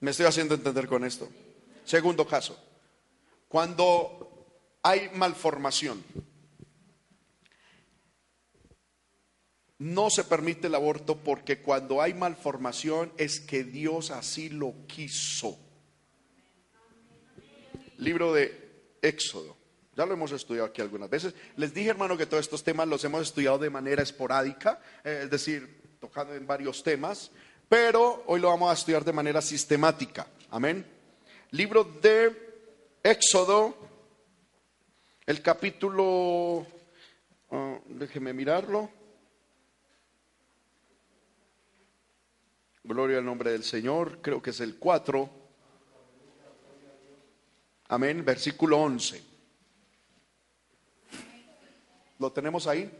Me 0.00 0.10
estoy 0.10 0.26
haciendo 0.26 0.54
entender 0.54 0.86
con 0.86 1.04
esto. 1.04 1.28
Segundo 1.84 2.26
caso, 2.26 2.58
cuando 3.48 4.46
hay 4.82 5.10
malformación, 5.14 6.04
no 9.78 10.10
se 10.10 10.24
permite 10.24 10.68
el 10.68 10.74
aborto 10.74 11.16
porque 11.16 11.60
cuando 11.60 12.00
hay 12.00 12.14
malformación 12.14 13.12
es 13.16 13.40
que 13.40 13.64
Dios 13.64 14.10
así 14.10 14.48
lo 14.48 14.74
quiso 14.86 15.65
libro 17.98 18.32
de 18.32 18.96
Éxodo. 19.02 19.56
Ya 19.96 20.04
lo 20.04 20.12
hemos 20.12 20.32
estudiado 20.32 20.68
aquí 20.68 20.82
algunas 20.82 21.08
veces. 21.08 21.34
Les 21.56 21.72
dije, 21.72 21.90
hermano, 21.90 22.18
que 22.18 22.26
todos 22.26 22.42
estos 22.42 22.62
temas 22.62 22.86
los 22.86 23.02
hemos 23.04 23.22
estudiado 23.22 23.58
de 23.58 23.70
manera 23.70 24.02
esporádica, 24.02 24.80
eh, 25.02 25.22
es 25.24 25.30
decir, 25.30 25.96
tocando 25.98 26.34
en 26.34 26.46
varios 26.46 26.82
temas, 26.82 27.30
pero 27.68 28.22
hoy 28.26 28.40
lo 28.40 28.48
vamos 28.48 28.70
a 28.70 28.74
estudiar 28.74 29.04
de 29.04 29.12
manera 29.12 29.40
sistemática. 29.40 30.26
Amén. 30.50 30.84
Libro 31.52 31.84
de 31.84 32.30
Éxodo, 33.02 33.74
el 35.24 35.40
capítulo, 35.40 36.66
ah, 37.50 37.78
déjeme 37.86 38.32
mirarlo. 38.32 38.90
Gloria 42.84 43.18
al 43.18 43.24
nombre 43.24 43.50
del 43.50 43.64
Señor, 43.64 44.20
creo 44.20 44.42
que 44.42 44.50
es 44.50 44.60
el 44.60 44.76
4. 44.76 45.45
Amén, 47.88 48.24
versículo 48.24 48.78
11. 48.80 49.22
¿Lo 52.18 52.32
tenemos 52.32 52.66
ahí? 52.66 52.90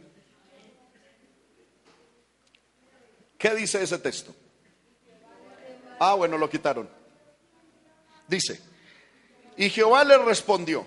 ¿Qué 3.37 3.53
dice 3.53 3.81
ese 3.81 3.97
texto? 3.99 4.33
Ah, 5.99 6.13
bueno, 6.13 6.37
lo 6.37 6.49
quitaron. 6.49 6.89
Dice, 8.27 8.61
y 9.57 9.69
Jehová 9.69 10.03
le 10.03 10.17
respondió, 10.19 10.85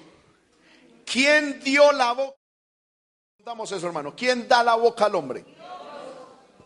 ¿quién 1.05 1.61
dio 1.61 1.92
la 1.92 2.12
boca? 2.12 2.36
Damos 3.44 3.72
eso, 3.72 3.86
hermano. 3.86 4.14
¿Quién 4.14 4.46
da 4.46 4.62
la 4.62 4.74
boca 4.74 5.07
al 5.07 5.14
hombre? 5.14 5.44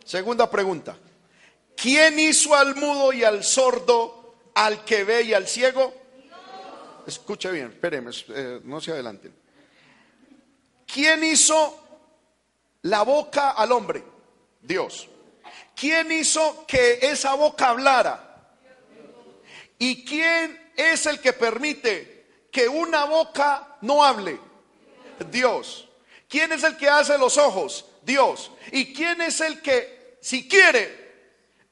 Segunda 0.05 0.51
pregunta. 0.51 0.97
¿Quién 1.76 2.18
hizo 2.18 2.55
al 2.55 2.76
mudo 2.76 3.12
y 3.12 3.24
al 3.24 3.43
sordo, 3.43 4.35
al 4.55 4.85
que 4.85 5.05
ve 5.05 5.22
y 5.22 5.35
al 5.35 5.47
ciego? 5.47 6.04
Escuche 7.07 7.51
bien, 7.51 7.69
espéreme, 7.69 8.11
eh, 8.29 8.61
no 8.65 8.81
se 8.81 8.93
adelanten. 8.93 9.35
¿Quién 10.87 11.25
hizo 11.25 11.81
la 12.83 13.03
boca 13.03 13.51
al 13.51 13.73
hombre? 13.73 14.03
Dios. 14.61 15.09
¿Quién 15.75 16.13
hizo 16.13 16.65
que 16.67 16.99
esa 17.03 17.35
boca 17.35 17.71
hablara? 17.71 18.55
¿Y 19.79 20.05
quién 20.05 20.73
es 20.77 21.07
el 21.07 21.21
que 21.21 21.33
permite 21.33 22.47
que 22.51 22.69
una 22.69 23.05
boca 23.05 23.77
no 23.81 24.05
hable? 24.05 24.39
Dios. 25.31 25.89
¿Quién 26.29 26.53
es 26.53 26.63
el 26.63 26.77
que 26.77 26.89
hace 26.89 27.19
los 27.19 27.37
ojos? 27.37 27.85
Dios. 28.03 28.51
¿Y 28.73 28.95
quién 28.95 29.21
es 29.21 29.41
el 29.41 29.61
que, 29.61 30.19
si 30.21 30.49
quiere, 30.49 31.05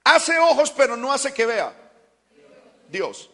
hace 0.04 0.38
ojos 0.38 0.70
pero 0.72 0.96
no 0.96 1.12
hace 1.12 1.32
que 1.32 1.46
vea? 1.46 1.74
Dios. 2.88 3.30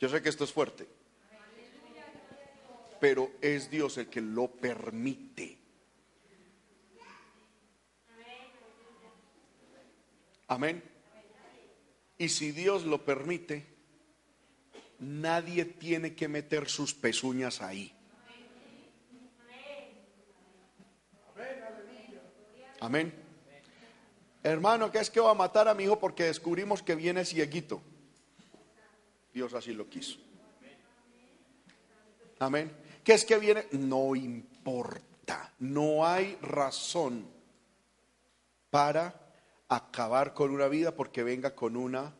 Yo 0.00 0.08
sé 0.08 0.22
que 0.22 0.28
esto 0.28 0.44
es 0.44 0.52
fuerte, 0.52 0.86
pero 3.00 3.30
es 3.40 3.70
Dios 3.70 3.98
el 3.98 4.08
que 4.08 4.20
lo 4.20 4.48
permite. 4.48 5.58
Amén. 10.46 10.82
Y 12.16 12.28
si 12.30 12.52
Dios 12.52 12.84
lo 12.84 13.04
permite, 13.04 13.66
nadie 14.98 15.64
tiene 15.64 16.14
que 16.14 16.28
meter 16.28 16.68
sus 16.68 16.94
pezuñas 16.94 17.60
ahí. 17.60 17.92
Amén. 22.80 23.12
Hermano, 24.42 24.90
¿qué 24.90 24.98
es 24.98 25.10
que 25.10 25.20
va 25.20 25.32
a 25.32 25.34
matar 25.34 25.68
a 25.68 25.74
mi 25.74 25.84
hijo 25.84 25.98
porque 25.98 26.24
descubrimos 26.24 26.82
que 26.82 26.94
viene 26.94 27.24
cieguito? 27.24 27.82
Dios 29.38 29.54
así 29.54 29.72
lo 29.72 29.88
quiso. 29.88 30.18
Amén. 32.40 32.72
¿Qué 33.04 33.12
es 33.12 33.24
que 33.24 33.38
viene? 33.38 33.66
No 33.70 34.16
importa. 34.16 35.54
No 35.60 36.04
hay 36.04 36.36
razón 36.42 37.24
para 38.68 39.14
acabar 39.68 40.34
con 40.34 40.50
una 40.50 40.66
vida 40.66 40.92
porque 40.92 41.22
venga 41.22 41.54
con 41.54 41.76
una 41.76 42.12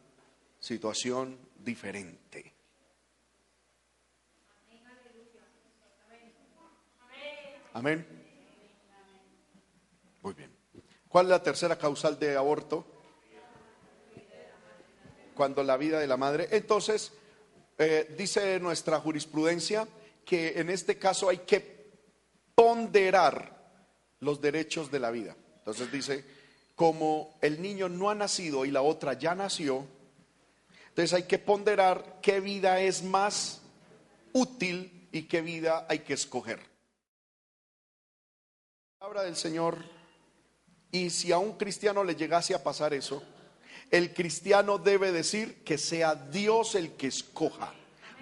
situación 0.60 1.36
diferente. 1.58 2.54
Amén. 7.72 8.06
Muy 10.22 10.34
bien. 10.34 10.56
¿Cuál 11.08 11.26
es 11.26 11.30
la 11.30 11.42
tercera 11.42 11.76
causal 11.76 12.16
de 12.16 12.36
aborto? 12.36 12.97
Cuando 15.38 15.62
la 15.62 15.76
vida 15.76 16.00
de 16.00 16.08
la 16.08 16.16
madre. 16.16 16.48
Entonces, 16.50 17.12
eh, 17.78 18.12
dice 18.18 18.58
nuestra 18.58 18.98
jurisprudencia 18.98 19.86
que 20.24 20.58
en 20.58 20.68
este 20.68 20.98
caso 20.98 21.28
hay 21.28 21.38
que 21.38 21.92
ponderar 22.56 23.56
los 24.18 24.40
derechos 24.40 24.90
de 24.90 24.98
la 24.98 25.12
vida. 25.12 25.36
Entonces 25.58 25.92
dice, 25.92 26.24
como 26.74 27.38
el 27.40 27.62
niño 27.62 27.88
no 27.88 28.10
ha 28.10 28.16
nacido 28.16 28.64
y 28.64 28.72
la 28.72 28.82
otra 28.82 29.12
ya 29.12 29.36
nació, 29.36 29.86
entonces 30.88 31.14
hay 31.14 31.22
que 31.22 31.38
ponderar 31.38 32.18
qué 32.20 32.40
vida 32.40 32.80
es 32.80 33.04
más 33.04 33.62
útil 34.32 35.08
y 35.12 35.22
qué 35.22 35.40
vida 35.40 35.86
hay 35.88 36.00
que 36.00 36.14
escoger. 36.14 36.58
Palabra 38.98 39.22
del 39.22 39.36
Señor, 39.36 39.84
y 40.90 41.10
si 41.10 41.30
a 41.30 41.38
un 41.38 41.52
cristiano 41.52 42.02
le 42.02 42.16
llegase 42.16 42.56
a 42.56 42.64
pasar 42.64 42.92
eso, 42.92 43.22
el 43.90 44.12
cristiano 44.12 44.78
debe 44.78 45.12
decir 45.12 45.62
que 45.64 45.78
sea 45.78 46.14
Dios 46.14 46.74
el 46.74 46.92
que 46.92 47.06
escoja, 47.06 47.72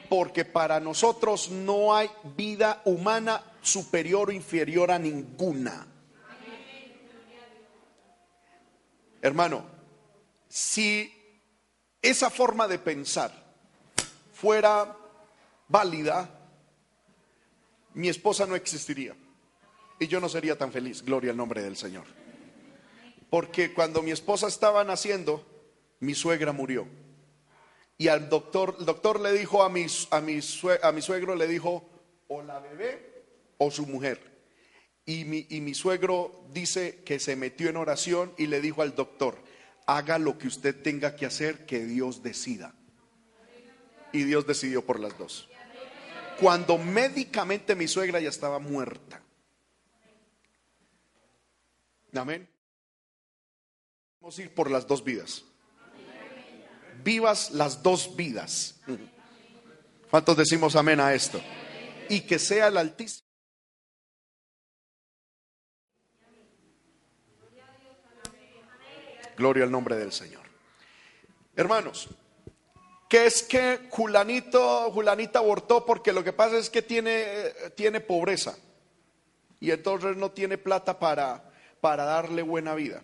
porque 0.09 0.45
para 0.45 0.79
nosotros 0.81 1.51
no 1.51 1.95
hay 1.95 2.11
vida 2.37 2.83
humana 2.85 3.43
superior 3.63 4.29
o 4.29 4.33
inferior 4.33 4.91
a 4.91 4.99
ninguna. 4.99 5.87
Hermano, 9.21 9.67
si 10.49 11.13
esa 12.01 12.31
forma 12.31 12.69
de 12.69 12.79
pensar 12.79 13.33
fuera 14.33 14.97
válida, 15.67 16.31
mi 17.95 18.09
esposa 18.09 18.47
no 18.47 18.55
existiría 18.55 19.17
y 19.99 20.07
yo 20.07 20.21
no 20.21 20.29
sería 20.29 20.57
tan 20.57 20.71
feliz, 20.71 21.03
gloria 21.03 21.33
al 21.33 21.37
nombre 21.37 21.63
del 21.63 21.77
Señor. 21.77 22.05
Porque 23.31 23.75
cuando 23.75 24.03
mi 24.03 24.13
esposa 24.13 24.47
estaba 24.47 24.85
naciendo, 24.85 25.45
mi 26.01 26.15
suegra 26.15 26.53
murió. 26.53 26.87
Y 27.99 28.09
al 28.09 28.29
doctor, 28.29 28.77
el 28.79 28.85
doctor 28.85 29.21
le 29.21 29.33
dijo 29.33 29.63
a 29.63 29.71
mi, 29.71 29.87
a, 30.11 30.21
mi 30.21 30.41
a 30.83 30.93
mi 30.93 31.03
suegro, 31.03 31.35
le 31.35 31.49
dijo, 31.49 31.89
o 32.29 32.43
la 32.43 32.59
bebé 32.61 33.25
o 33.59 33.71
su 33.71 33.87
mujer. 33.87 34.21
Y 35.07 35.25
mi, 35.25 35.47
y 35.49 35.61
mi 35.61 35.73
suegro 35.73 36.45
dice 36.53 37.03
que 37.05 37.19
se 37.19 37.37
metió 37.37 37.71
en 37.71 37.77
oración 37.77 38.35
y 38.37 38.49
le 38.49 38.61
dijo 38.61 38.83
al 38.83 38.95
doctor, 38.95 39.39
haga 39.87 40.19
lo 40.19 40.37
que 40.37 40.49
usted 40.49 40.83
tenga 40.83 41.17
que 41.17 41.27
hacer, 41.27 41.65
que 41.65 41.85
Dios 41.85 42.23
decida. 42.23 42.75
Y 44.13 44.25
Dios 44.25 44.47
decidió 44.47 44.85
por 44.85 45.01
las 45.01 45.17
dos. 45.17 45.49
Cuando 46.41 46.77
médicamente 46.77 47.75
mi 47.75 47.89
suegra 47.89 48.21
ya 48.21 48.29
estaba 48.29 48.59
muerta. 48.59 49.23
Amén. 52.15 52.47
Vamos 54.21 54.39
a 54.39 54.43
ir 54.43 54.55
por 54.55 54.71
las 54.71 54.87
dos 54.87 55.03
vidas 55.03 55.45
vivas 57.07 57.53
las 57.53 57.85
dos 57.85 58.17
vidas. 58.17 58.75
¿Cuántos 60.11 60.37
decimos 60.37 60.75
amén 60.75 60.99
a 60.99 61.15
esto? 61.15 61.41
Y 62.09 62.21
que 62.23 62.39
sea 62.41 62.67
el 62.67 62.77
Altísimo. 62.77 63.25
Gloria 69.37 69.65
al 69.65 69.71
nombre 69.71 69.97
del 69.97 70.13
Señor. 70.13 70.43
Hermanos, 71.55 72.09
¿qué 73.09 73.27
es 73.27 73.43
que 73.43 73.87
Julanito, 73.91 74.91
Julanita 74.91 75.39
abortó? 75.39 75.87
Porque 75.87 76.13
lo 76.13 76.25
que 76.25 76.33
pasa 76.33 76.57
es 76.57 76.71
que 76.71 76.83
tiene, 76.83 77.53
tiene 77.77 78.01
pobreza 78.01 78.57
y 79.61 79.71
entonces 79.71 80.17
no 80.17 80.33
tiene 80.33 80.59
plata 80.59 80.99
para, 80.99 81.53
para 81.81 82.05
darle 82.05 82.43
buena 82.43 82.75
vida. 82.75 83.03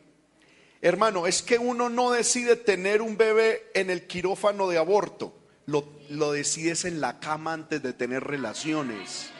Hermano, 0.85 1.29
es 1.29 1.43
que 1.43 1.59
uno 1.59 1.89
no 1.89 2.11
decide 2.11 2.57
tener 2.57 3.03
un 3.03 3.17
bebé 3.17 3.71
en 3.73 3.89
el 3.89 4.09
quirófano 4.09 4.69
de 4.69 4.79
aborto, 4.79 5.33
lo, 5.67 5.89
lo 6.09 6.33
decides 6.33 6.85
en 6.85 7.01
la 7.01 7.21
cama 7.21 7.53
antes 7.53 7.81
de 7.81 7.93
tener 7.93 8.25
relaciones. 8.25 9.31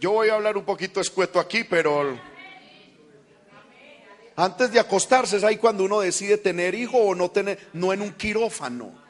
Yo 0.00 0.10
voy 0.10 0.30
a 0.30 0.34
hablar 0.34 0.56
un 0.56 0.64
poquito 0.64 1.00
escueto 1.00 1.38
aquí, 1.38 1.62
pero 1.62 2.18
antes 4.34 4.72
de 4.72 4.80
acostarse 4.80 5.36
es 5.36 5.44
ahí 5.44 5.58
cuando 5.58 5.84
uno 5.84 6.00
decide 6.00 6.38
tener 6.38 6.74
hijo 6.74 6.98
o 6.98 7.14
no 7.14 7.30
tener, 7.30 7.68
no 7.72 7.92
en 7.92 8.02
un 8.02 8.12
quirófano. 8.14 9.00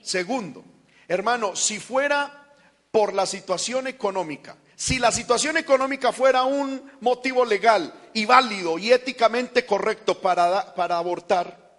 Segundo, 0.00 0.64
hermano, 1.06 1.54
si 1.54 1.78
fuera 1.78 2.54
por 2.90 3.12
la 3.12 3.26
situación 3.26 3.86
económica, 3.86 4.56
si 4.80 4.98
la 4.98 5.12
situación 5.12 5.58
económica 5.58 6.10
fuera 6.10 6.44
un 6.44 6.90
motivo 7.02 7.44
legal 7.44 7.92
y 8.14 8.24
válido 8.24 8.78
y 8.78 8.90
éticamente 8.90 9.66
correcto 9.66 10.22
para, 10.22 10.74
para 10.74 10.96
abortar, 10.96 11.78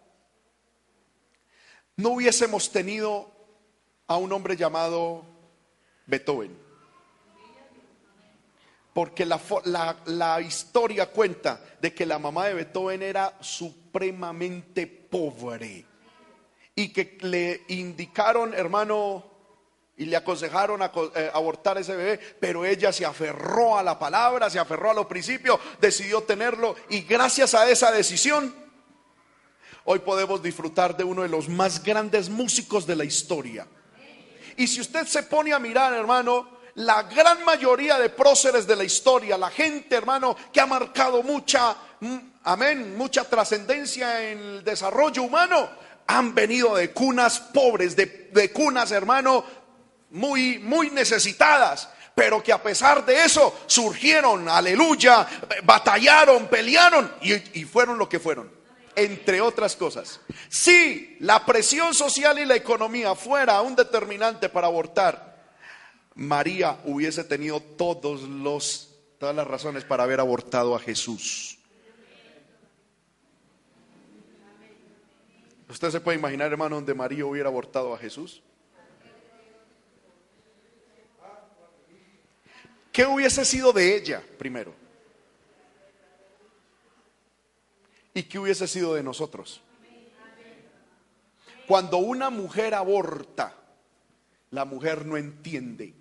no 1.96 2.10
hubiésemos 2.10 2.72
tenido 2.72 3.32
a 4.06 4.18
un 4.18 4.32
hombre 4.32 4.56
llamado 4.56 5.26
Beethoven. 6.06 6.56
Porque 8.94 9.26
la, 9.26 9.42
la, 10.06 10.40
historia 10.40 11.10
cuenta 11.10 11.60
de 11.82 11.96
que 11.96 12.06
la 12.06 12.20
mamá 12.20 12.46
de 12.46 12.54
Beethoven 12.54 13.02
era 13.02 13.36
supremamente 13.42 14.86
pobre 14.86 15.88
y 16.76 16.90
que 16.90 17.18
le 17.22 17.64
indicaron, 17.70 18.54
hermano, 18.54 19.31
y 19.98 20.06
le 20.06 20.16
aconsejaron 20.16 20.82
a, 20.82 20.92
eh, 21.16 21.32
abortar 21.34 21.78
ese 21.78 21.96
bebé, 21.96 22.20
pero 22.40 22.66
ella 22.66 22.92
se 22.92 23.06
aferró 23.06 23.78
a 23.78 23.84
la 23.84 24.00
palabra, 24.00 24.50
se 24.50 24.60
aferró 24.60 24.92
a 24.92 24.94
los 24.94 25.06
principios, 25.06 25.60
decidió 25.80 26.24
tenerlo 26.24 26.76
y 26.90 27.02
gracias 27.02 27.54
a 27.54 27.70
esa 27.70 27.92
decisión, 27.92 28.56
hoy 29.86 30.00
podemos 30.00 30.42
disfrutar 30.42 30.96
de 30.96 31.04
uno 31.04 31.22
de 31.22 31.30
los 31.30 31.50
más 31.50 31.84
grandes 31.84 32.30
músicos 32.30 32.88
de 32.88 32.96
la 32.96 33.04
historia. 33.04 33.68
Y 34.58 34.68
si 34.68 34.82
usted 34.82 35.06
se 35.06 35.24
pone 35.24 35.54
a 35.54 35.60
mirar, 35.60 35.94
hermano, 35.94 36.60
la 36.76 37.04
gran 37.04 37.44
mayoría 37.44 38.00
de 38.00 38.10
próceres 38.10 38.66
de 38.66 38.76
la 38.76 38.84
historia, 38.84 39.38
la 39.38 39.50
gente, 39.50 39.96
hermano, 39.96 40.36
que 40.52 40.62
ha 40.62 40.66
marcado 40.66 41.22
mucha 41.22 41.76
mm, 42.00 42.18
amén, 42.44 42.98
mucha 42.98 43.24
trascendencia 43.24 44.30
en 44.30 44.40
el 44.40 44.64
desarrollo 44.64 45.24
humano, 45.24 45.70
han 46.08 46.34
venido 46.34 46.76
de 46.76 46.92
cunas 46.92 47.40
pobres, 47.40 47.96
de, 47.96 48.30
de 48.34 48.52
cunas, 48.52 48.92
hermano, 48.92 49.44
muy, 50.12 50.60
muy 50.60 50.90
necesitadas 50.90 51.90
pero 52.14 52.44
que 52.44 52.52
a 52.52 52.62
pesar 52.62 53.06
de 53.06 53.24
eso 53.24 53.62
surgieron, 53.66 54.48
aleluya, 54.50 55.28
batallaron, 55.64 56.48
pelearon 56.48 57.12
y, 57.22 57.60
y, 57.60 57.64
fueron 57.64 57.98
lo 57.98 58.10
que 58.10 58.20
fueron, 58.20 58.52
entre 58.96 59.42
otras 59.42 59.76
cosas. 59.76 60.20
Si 60.50 61.16
la 61.22 61.46
presión 61.46 61.94
social 61.94 62.38
y 62.40 62.46
la 62.46 62.56
economía 62.56 63.16
fuera 63.16 63.62
un 63.62 63.76
determinante 63.76 64.50
para 64.50 64.68
abortar, 64.68 65.32
María 66.16 66.78
hubiese 66.84 67.24
tenido 67.24 67.62
todos 67.62 68.22
los, 68.24 68.90
todas 69.18 69.36
las 69.36 69.48
razones 69.48 69.86
para 69.86 70.04
haber 70.04 70.20
abortado 70.20 70.76
a 70.76 70.80
Jesús. 70.80 71.58
¿Usted 75.70 75.90
se 75.90 76.02
puede 76.02 76.18
imaginar, 76.18 76.52
hermano, 76.52 76.76
donde 76.76 76.94
María 76.94 77.26
hubiera 77.26 77.48
abortado 77.48 77.94
a 77.94 77.98
Jesús? 77.98 78.44
¿Qué 82.92 83.06
hubiese 83.06 83.46
sido 83.46 83.72
de 83.72 83.96
ella 83.96 84.22
primero? 84.38 84.74
¿Y 88.14 88.24
qué 88.24 88.40
hubiese 88.40 88.68
sido 88.68 88.94
de 88.94 89.04
nosotros? 89.04 89.62
Cuando 91.68 91.98
una 91.98 92.30
mujer 92.30 92.74
aborta, 92.74 93.56
la 94.50 94.66
mujer 94.66 95.06
no 95.06 95.16
entiende 95.16 95.94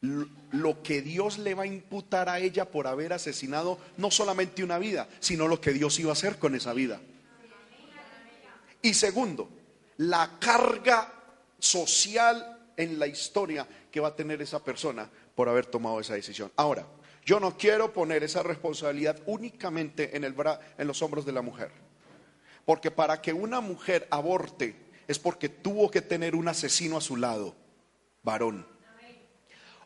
lo 0.00 0.82
que 0.82 1.02
Dios 1.02 1.38
le 1.38 1.54
va 1.54 1.64
a 1.64 1.66
imputar 1.66 2.28
a 2.28 2.40
ella 2.40 2.70
por 2.70 2.86
haber 2.86 3.12
asesinado 3.12 3.78
no 3.98 4.10
solamente 4.10 4.64
una 4.64 4.78
vida, 4.78 5.08
sino 5.20 5.46
lo 5.46 5.60
que 5.60 5.72
Dios 5.72 5.98
iba 6.00 6.10
a 6.10 6.14
hacer 6.14 6.38
con 6.38 6.54
esa 6.54 6.72
vida. 6.72 7.00
Y 8.80 8.94
segundo, 8.94 9.48
la 9.98 10.38
carga 10.40 11.12
social 11.58 12.58
en 12.76 12.98
la 12.98 13.06
historia 13.06 13.66
que 13.90 14.00
va 14.00 14.08
a 14.08 14.16
tener 14.16 14.42
esa 14.42 14.64
persona 14.64 15.08
por 15.34 15.48
haber 15.48 15.66
tomado 15.66 16.00
esa 16.00 16.14
decisión. 16.14 16.52
Ahora, 16.56 16.86
yo 17.24 17.38
no 17.38 17.56
quiero 17.56 17.92
poner 17.92 18.22
esa 18.24 18.42
responsabilidad 18.42 19.20
únicamente 19.26 20.16
en, 20.16 20.24
el 20.24 20.34
en 20.78 20.86
los 20.86 21.02
hombros 21.02 21.24
de 21.24 21.32
la 21.32 21.42
mujer. 21.42 21.70
Porque 22.64 22.90
para 22.90 23.20
que 23.20 23.32
una 23.32 23.60
mujer 23.60 24.06
aborte 24.10 24.76
es 25.06 25.18
porque 25.18 25.48
tuvo 25.48 25.90
que 25.90 26.02
tener 26.02 26.34
un 26.34 26.48
asesino 26.48 26.96
a 26.96 27.00
su 27.00 27.16
lado, 27.16 27.54
varón. 28.22 28.66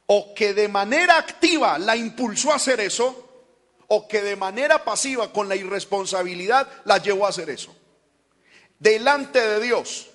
O 0.07 0.34
que 0.34 0.55
de 0.55 0.68
manera 0.68 1.18
activa 1.18 1.78
la 1.78 1.97
impulsó 1.97 2.53
a 2.53 2.57
hacer 2.57 2.80
eso, 2.80 3.24
o 3.88 4.07
que 4.09 4.22
de 4.22 4.36
manera 4.36 4.84
pasiva, 4.84 5.32
con 5.32 5.49
la 5.49 5.57
irresponsabilidad, 5.57 6.68
la 6.84 6.99
llevó 6.99 7.26
a 7.26 7.30
hacer 7.30 7.51
eso. 7.51 7.74
Delante 8.78 9.40
de 9.40 9.61
Dios, 9.61 10.11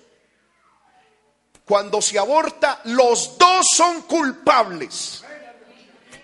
cuando 1.64 2.02
se 2.02 2.18
aborta, 2.18 2.80
los 2.84 3.38
dos 3.38 3.66
son 3.74 4.02
culpables. 4.02 5.24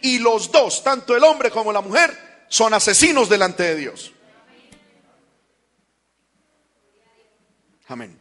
Y 0.00 0.18
los 0.18 0.50
dos, 0.50 0.82
tanto 0.84 1.16
el 1.16 1.24
hombre 1.24 1.50
como 1.50 1.72
la 1.72 1.80
mujer, 1.80 2.44
son 2.48 2.74
asesinos 2.74 3.28
delante 3.28 3.62
de 3.62 3.76
Dios. 3.76 4.12
Amén. 7.88 8.18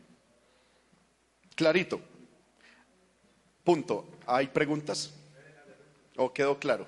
Clarito. 1.56 2.00
Punto. 3.64 4.08
¿Hay 4.26 4.48
preguntas? 4.48 5.12
¿O 6.16 6.34
quedó 6.34 6.58
claro? 6.58 6.88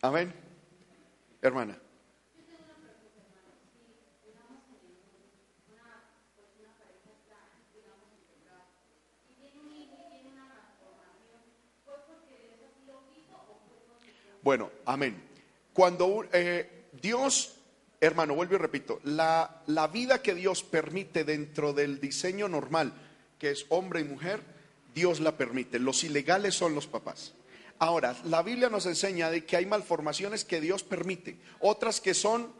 Amén. 0.00 0.34
Hermana. 1.42 1.78
Bueno, 14.44 14.70
amén. 14.84 15.20
Cuando 15.72 16.26
eh, 16.30 16.84
Dios, 17.00 17.54
hermano, 17.98 18.34
vuelvo 18.34 18.56
y 18.56 18.58
repito, 18.58 19.00
la, 19.04 19.62
la 19.68 19.88
vida 19.88 20.20
que 20.20 20.34
Dios 20.34 20.62
permite 20.62 21.24
dentro 21.24 21.72
del 21.72 21.98
diseño 21.98 22.46
normal, 22.46 22.92
que 23.38 23.50
es 23.50 23.64
hombre 23.70 24.00
y 24.00 24.04
mujer, 24.04 24.42
Dios 24.94 25.20
la 25.20 25.38
permite. 25.38 25.78
Los 25.78 26.04
ilegales 26.04 26.54
son 26.54 26.74
los 26.74 26.86
papás. 26.86 27.32
Ahora, 27.78 28.14
la 28.24 28.42
Biblia 28.42 28.68
nos 28.68 28.84
enseña 28.84 29.30
de 29.30 29.46
que 29.46 29.56
hay 29.56 29.64
malformaciones 29.64 30.44
que 30.44 30.60
Dios 30.60 30.84
permite, 30.84 31.38
otras 31.60 32.02
que 32.02 32.12
son 32.12 32.52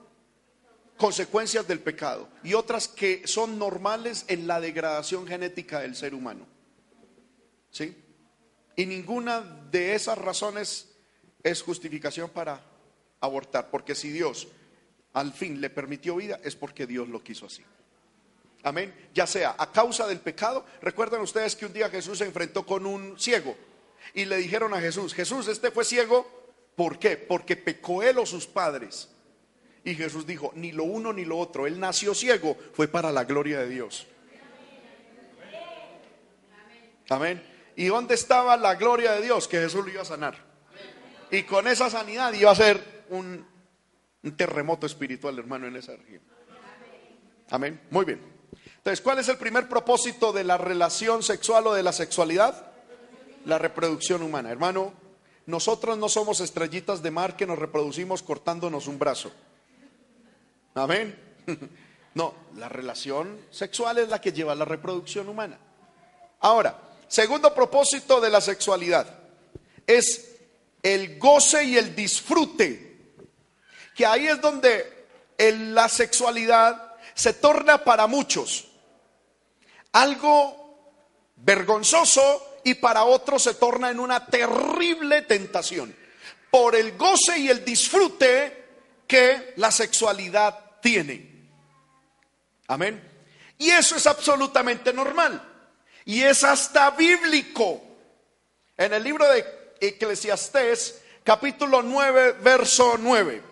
consecuencias 0.96 1.68
del 1.68 1.80
pecado 1.80 2.30
y 2.42 2.54
otras 2.54 2.88
que 2.88 3.26
son 3.26 3.58
normales 3.58 4.24
en 4.28 4.46
la 4.46 4.58
degradación 4.58 5.26
genética 5.26 5.80
del 5.80 5.96
ser 5.96 6.14
humano. 6.14 6.46
¿Sí? 7.70 7.94
Y 8.74 8.86
ninguna 8.86 9.42
de 9.70 9.94
esas 9.94 10.16
razones 10.16 10.93
es 11.44 11.62
justificación 11.62 12.30
para 12.30 12.60
abortar, 13.20 13.70
porque 13.70 13.94
si 13.94 14.10
Dios 14.10 14.48
al 15.12 15.32
fin 15.32 15.60
le 15.60 15.70
permitió 15.70 16.16
vida, 16.16 16.40
es 16.42 16.56
porque 16.56 16.86
Dios 16.86 17.08
lo 17.08 17.22
quiso 17.22 17.46
así. 17.46 17.62
Amén. 18.64 18.92
Ya 19.14 19.26
sea 19.26 19.54
a 19.58 19.70
causa 19.70 20.06
del 20.06 20.20
pecado. 20.20 20.64
Recuerdan 20.80 21.20
ustedes 21.20 21.54
que 21.54 21.66
un 21.66 21.72
día 21.72 21.90
Jesús 21.90 22.18
se 22.18 22.24
enfrentó 22.24 22.64
con 22.64 22.86
un 22.86 23.18
ciego 23.18 23.54
y 24.14 24.24
le 24.24 24.38
dijeron 24.38 24.74
a 24.74 24.80
Jesús, 24.80 25.14
Jesús, 25.14 25.46
este 25.48 25.70
fue 25.70 25.84
ciego, 25.84 26.26
¿por 26.74 26.98
qué? 26.98 27.16
Porque 27.16 27.56
pecó 27.56 28.02
él 28.02 28.18
o 28.18 28.26
sus 28.26 28.46
padres. 28.46 29.10
Y 29.84 29.94
Jesús 29.94 30.26
dijo, 30.26 30.50
ni 30.56 30.72
lo 30.72 30.84
uno 30.84 31.12
ni 31.12 31.26
lo 31.26 31.38
otro, 31.38 31.66
él 31.66 31.78
nació 31.78 32.14
ciego, 32.14 32.56
fue 32.72 32.88
para 32.88 33.12
la 33.12 33.24
gloria 33.24 33.60
de 33.60 33.68
Dios. 33.68 34.06
Amén. 37.10 37.42
¿Y 37.76 37.86
dónde 37.86 38.14
estaba 38.14 38.56
la 38.56 38.76
gloria 38.76 39.12
de 39.12 39.22
Dios? 39.22 39.46
Que 39.46 39.58
Jesús 39.58 39.84
lo 39.84 39.90
iba 39.90 40.02
a 40.02 40.06
sanar. 40.06 40.53
Y 41.30 41.42
con 41.44 41.66
esa 41.66 41.90
sanidad 41.90 42.32
iba 42.32 42.50
a 42.50 42.54
ser 42.54 43.04
un, 43.10 43.46
terremoto 44.36 44.86
espiritual, 44.86 45.38
hermano, 45.38 45.66
en 45.66 45.76
esa 45.76 45.96
región. 45.96 46.22
Amén. 47.50 47.80
Muy 47.90 48.04
bien. 48.04 48.20
Entonces, 48.76 49.00
¿cuál 49.00 49.18
es 49.18 49.28
el 49.28 49.36
primer 49.36 49.68
propósito 49.68 50.32
de 50.32 50.44
la 50.44 50.56
relación 50.58 51.22
sexual 51.22 51.66
o 51.66 51.74
de 51.74 51.82
la 51.82 51.92
sexualidad? 51.92 52.72
La 53.44 53.58
reproducción 53.58 54.22
humana. 54.22 54.50
Hermano, 54.50 54.92
nosotros 55.46 55.98
no 55.98 56.08
somos 56.08 56.40
estrellitas 56.40 57.02
de 57.02 57.10
mar 57.10 57.36
que 57.36 57.46
nos 57.46 57.58
reproducimos 57.58 58.22
cortándonos 58.22 58.86
un 58.86 58.98
brazo. 58.98 59.32
Amén. 60.74 61.18
No, 62.14 62.32
la 62.54 62.68
relación 62.68 63.40
sexual 63.50 63.98
es 63.98 64.08
la 64.08 64.20
que 64.20 64.32
lleva 64.32 64.52
a 64.52 64.54
la 64.54 64.64
reproducción 64.64 65.28
humana. 65.28 65.58
Ahora, 66.38 66.78
segundo 67.08 67.52
propósito 67.52 68.20
de 68.20 68.30
la 68.30 68.40
sexualidad 68.40 69.18
es 69.84 70.33
el 70.84 71.18
goce 71.18 71.64
y 71.64 71.76
el 71.76 71.96
disfrute. 71.96 72.94
Que 73.96 74.06
ahí 74.06 74.28
es 74.28 74.40
donde 74.40 75.06
la 75.38 75.88
sexualidad 75.88 76.94
se 77.14 77.32
torna 77.32 77.82
para 77.82 78.06
muchos 78.06 78.68
algo 79.94 81.32
vergonzoso 81.36 82.58
y 82.64 82.74
para 82.74 83.04
otros 83.04 83.42
se 83.42 83.54
torna 83.54 83.90
en 83.90 84.00
una 84.00 84.26
terrible 84.26 85.22
tentación. 85.22 85.94
Por 86.50 86.74
el 86.76 86.96
goce 86.96 87.38
y 87.38 87.48
el 87.48 87.64
disfrute 87.64 88.64
que 89.06 89.54
la 89.56 89.70
sexualidad 89.70 90.80
tiene. 90.80 91.48
Amén. 92.68 93.02
Y 93.58 93.70
eso 93.70 93.96
es 93.96 94.06
absolutamente 94.06 94.92
normal. 94.92 95.42
Y 96.04 96.22
es 96.22 96.42
hasta 96.44 96.90
bíblico. 96.90 97.82
En 98.76 98.92
el 98.92 99.04
libro 99.04 99.30
de 99.30 99.44
Eclesiastés 99.80 101.02
capítulo 101.22 101.82
9, 101.82 102.36
verso 102.42 102.96
9. 102.98 103.42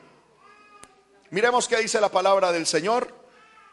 Miremos 1.30 1.66
qué 1.66 1.78
dice 1.78 2.00
la 2.00 2.10
palabra 2.10 2.52
del 2.52 2.66
Señor. 2.66 3.14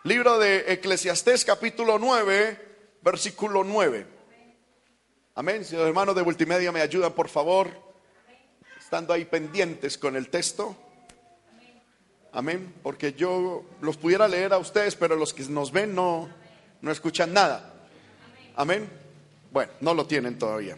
Libro 0.03 0.39
de 0.39 0.71
Eclesiastés 0.73 1.43
capítulo 1.43 1.99
9, 1.99 2.57
versículo 3.01 3.63
9. 3.63 4.07
Amén. 5.35 5.65
Si 5.65 5.75
los 5.75 5.85
hermanos 5.85 6.15
de 6.15 6.23
multimedia 6.23 6.71
me 6.71 6.81
ayudan, 6.81 7.13
por 7.13 7.27
favor, 7.27 7.69
estando 8.79 9.13
ahí 9.13 9.25
pendientes 9.25 9.97
con 9.97 10.15
el 10.15 10.29
texto. 10.29 10.75
Amén. 12.31 12.73
Porque 12.81 13.13
yo 13.13 13.65
los 13.81 13.97
pudiera 13.97 14.27
leer 14.27 14.53
a 14.53 14.57
ustedes, 14.57 14.95
pero 14.95 15.15
los 15.15 15.33
que 15.33 15.43
nos 15.43 15.71
ven 15.71 15.93
no, 15.93 16.29
no 16.81 16.91
escuchan 16.91 17.33
nada. 17.33 17.73
Amén. 18.55 18.89
Bueno, 19.51 19.71
no 19.81 19.93
lo 19.93 20.05
tienen 20.05 20.37
todavía. 20.37 20.77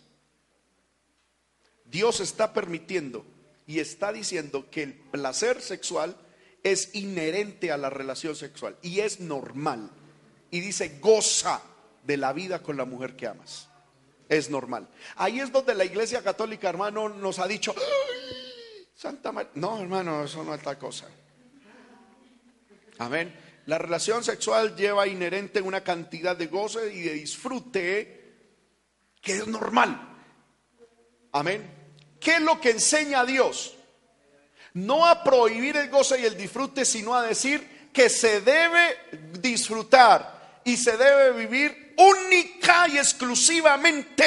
Dios 1.91 2.21
está 2.21 2.53
permitiendo 2.53 3.25
y 3.67 3.79
está 3.79 4.13
diciendo 4.13 4.69
que 4.71 4.83
el 4.83 4.93
placer 4.93 5.61
sexual 5.61 6.15
es 6.63 6.95
inherente 6.95 7.71
a 7.71 7.77
la 7.77 7.89
relación 7.89 8.35
sexual 8.35 8.77
y 8.81 9.01
es 9.01 9.19
normal. 9.19 9.89
Y 10.49 10.61
dice, 10.61 10.99
goza 10.99 11.61
de 12.03 12.17
la 12.17 12.33
vida 12.33 12.63
con 12.63 12.77
la 12.77 12.85
mujer 12.85 13.15
que 13.15 13.27
amas. 13.27 13.67
Es 14.29 14.49
normal. 14.49 14.87
Ahí 15.17 15.41
es 15.41 15.51
donde 15.51 15.75
la 15.75 15.83
iglesia 15.83 16.23
católica, 16.23 16.69
hermano, 16.69 17.09
nos 17.09 17.39
ha 17.39 17.47
dicho, 17.47 17.75
Santa 18.95 19.31
María. 19.31 19.51
No, 19.55 19.81
hermano, 19.81 20.23
eso 20.23 20.43
no 20.43 20.55
es 20.55 20.61
tal 20.61 20.77
cosa. 20.77 21.07
Amén. 22.99 23.33
La 23.65 23.77
relación 23.77 24.23
sexual 24.23 24.75
lleva 24.75 25.07
inherente 25.07 25.61
una 25.61 25.83
cantidad 25.83 26.37
de 26.37 26.47
goce 26.47 26.93
y 26.93 27.01
de 27.01 27.13
disfrute 27.13 28.21
que 29.21 29.33
es 29.33 29.47
normal. 29.47 30.17
Amén. 31.33 31.80
¿Qué 32.21 32.35
es 32.35 32.41
lo 32.41 32.61
que 32.61 32.69
enseña 32.69 33.21
a 33.21 33.25
Dios? 33.25 33.73
No 34.73 35.07
a 35.07 35.23
prohibir 35.23 35.75
el 35.75 35.89
goce 35.89 36.21
y 36.21 36.25
el 36.25 36.37
disfrute, 36.37 36.85
sino 36.85 37.15
a 37.15 37.23
decir 37.23 37.89
que 37.91 38.09
se 38.09 38.41
debe 38.41 38.97
disfrutar 39.39 40.61
y 40.63 40.77
se 40.77 40.95
debe 40.97 41.31
vivir 41.31 41.95
única 41.97 42.87
y 42.87 42.99
exclusivamente 42.99 44.25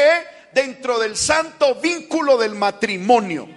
dentro 0.53 0.99
del 0.99 1.17
santo 1.17 1.77
vínculo 1.77 2.37
del 2.37 2.57
matrimonio. 2.57 3.49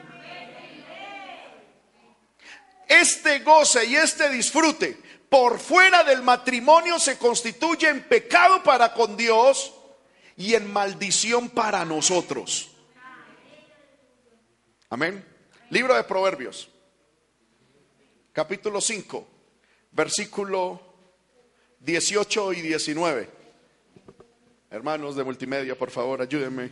Este 2.88 3.40
goce 3.40 3.86
y 3.86 3.96
este 3.96 4.30
disfrute 4.30 5.02
por 5.30 5.60
fuera 5.60 6.04
del 6.04 6.22
matrimonio 6.22 7.00
se 7.00 7.18
constituye 7.18 7.90
en 7.90 8.04
pecado 8.04 8.62
para 8.62 8.94
con 8.94 9.18
Dios 9.18 9.74
y 10.38 10.54
en 10.54 10.72
maldición 10.72 11.50
para 11.50 11.84
nosotros. 11.84 12.77
Amén. 14.90 15.22
Libro 15.70 15.94
de 15.94 16.04
Proverbios, 16.06 16.70
capítulo 18.32 18.80
5, 18.80 19.28
versículo 19.92 20.82
18 21.82 22.54
y 22.54 22.62
19. 22.62 23.30
Hermanos 24.72 25.18
de 25.18 25.26
multimedia, 25.26 25.78
por 25.78 25.92
favor, 25.92 26.22
ayúdenme. 26.22 26.72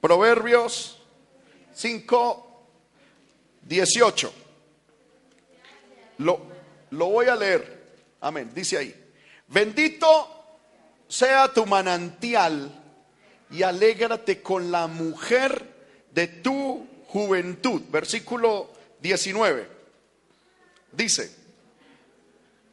Proverbios 0.00 1.02
5, 1.74 2.68
18. 3.62 4.32
Lo, 6.18 6.42
lo 6.90 7.06
voy 7.06 7.26
a 7.26 7.34
leer. 7.34 7.90
Amén. 8.20 8.52
Dice 8.54 8.78
ahí. 8.78 9.12
Bendito 9.48 10.06
sea 11.08 11.52
tu 11.52 11.66
manantial 11.66 12.70
y 13.50 13.64
alégrate 13.64 14.40
con 14.40 14.70
la 14.70 14.86
mujer 14.86 15.66
de 16.12 16.28
tu 16.28 16.86
juventud. 17.12 17.82
Versículo 17.90 18.70
19. 19.00 19.68
Dice, 20.92 21.34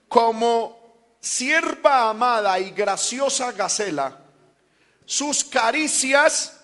como 0.08 0.78
sierva 1.20 2.10
amada 2.10 2.60
y 2.60 2.72
graciosa 2.72 3.52
Gacela, 3.52 4.20
sus 5.06 5.44
caricias 5.44 6.60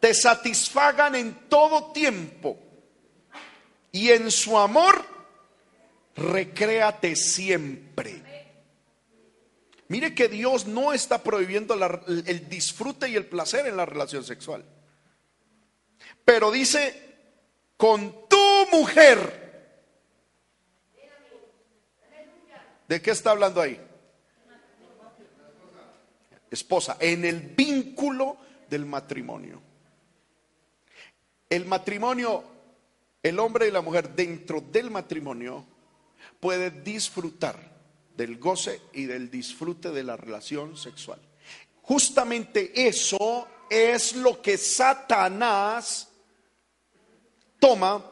te 0.00 0.14
satisfagan 0.14 1.14
en 1.14 1.48
todo 1.48 1.92
tiempo 1.92 2.58
y 3.92 4.10
en 4.10 4.30
su 4.30 4.58
amor 4.58 5.04
recréate 6.14 7.16
siempre. 7.16 8.22
Mire 9.88 10.14
que 10.14 10.28
Dios 10.28 10.66
no 10.66 10.92
está 10.92 11.22
prohibiendo 11.22 11.74
el 11.74 12.48
disfrute 12.48 13.08
y 13.08 13.16
el 13.16 13.26
placer 13.26 13.66
en 13.66 13.76
la 13.76 13.86
relación 13.86 14.24
sexual. 14.24 14.64
Pero 16.26 16.50
dice, 16.50 17.06
con 17.76 18.28
tu 18.28 18.66
mujer. 18.72 19.44
¿De 22.88 23.00
qué 23.00 23.12
está 23.12 23.30
hablando 23.30 23.60
ahí? 23.60 23.80
Esposa, 26.50 26.96
en 26.98 27.24
el 27.24 27.40
vínculo 27.40 28.38
del 28.68 28.86
matrimonio. 28.86 29.62
El 31.48 31.64
matrimonio, 31.64 32.42
el 33.22 33.38
hombre 33.38 33.68
y 33.68 33.70
la 33.70 33.80
mujer 33.80 34.10
dentro 34.10 34.60
del 34.60 34.90
matrimonio 34.90 35.64
puede 36.40 36.72
disfrutar 36.72 37.56
del 38.16 38.38
goce 38.38 38.80
y 38.92 39.04
del 39.04 39.30
disfrute 39.30 39.92
de 39.92 40.02
la 40.02 40.16
relación 40.16 40.76
sexual. 40.76 41.20
Justamente 41.82 42.88
eso 42.88 43.46
es 43.70 44.16
lo 44.16 44.42
que 44.42 44.58
Satanás 44.58 46.08
toma 47.58 48.04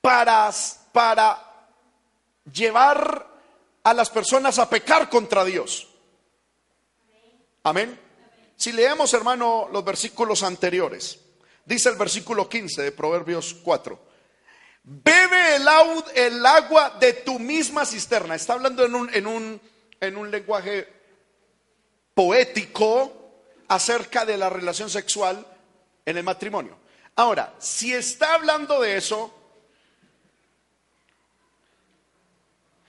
para, 0.00 0.50
para 0.92 1.68
llevar 2.52 3.26
a 3.84 3.94
las 3.94 4.10
personas 4.10 4.58
a 4.58 4.68
pecar 4.68 5.08
contra 5.08 5.44
Dios. 5.44 5.88
Amén. 7.64 7.98
Si 8.56 8.72
leemos, 8.72 9.12
hermano, 9.14 9.68
los 9.72 9.84
versículos 9.84 10.42
anteriores, 10.42 11.18
dice 11.64 11.88
el 11.88 11.96
versículo 11.96 12.48
15 12.48 12.82
de 12.82 12.92
Proverbios 12.92 13.54
4. 13.62 13.98
Bebe 14.84 15.56
el, 15.56 15.66
el 16.14 16.46
agua 16.46 16.90
de 16.98 17.12
tu 17.12 17.38
misma 17.38 17.86
cisterna. 17.86 18.34
Está 18.34 18.54
hablando 18.54 18.84
en 18.84 18.94
un, 18.94 19.14
en 19.14 19.26
un, 19.26 19.60
en 20.00 20.16
un 20.16 20.30
lenguaje 20.30 20.88
poético 22.14 23.12
acerca 23.68 24.24
de 24.24 24.36
la 24.36 24.50
relación 24.50 24.90
sexual 24.90 25.46
en 26.04 26.16
el 26.16 26.24
matrimonio. 26.24 26.76
Ahora, 27.16 27.54
si 27.58 27.92
está 27.92 28.34
hablando 28.34 28.80
de 28.80 28.96
eso, 28.96 29.32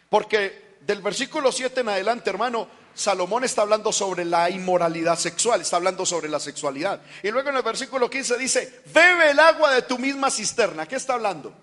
porque 0.09 0.77
del 0.81 1.01
versículo 1.01 1.51
7 1.51 1.81
en 1.81 1.89
adelante, 1.89 2.29
hermano, 2.29 2.67
Salomón 2.93 3.43
está 3.43 3.63
hablando 3.63 3.91
sobre 3.91 4.23
la 4.23 4.49
inmoralidad 4.49 5.17
sexual, 5.17 5.61
está 5.61 5.77
hablando 5.77 6.05
sobre 6.05 6.29
la 6.29 6.39
sexualidad. 6.39 7.01
Y 7.23 7.31
luego 7.31 7.49
en 7.49 7.57
el 7.57 7.63
versículo 7.63 8.09
15 8.09 8.37
dice, 8.37 8.81
bebe 8.93 9.31
el 9.31 9.39
agua 9.39 9.73
de 9.73 9.81
tu 9.81 9.97
misma 9.97 10.29
cisterna. 10.29 10.87
¿Qué 10.87 10.95
está 10.95 11.15
hablando? 11.15 11.53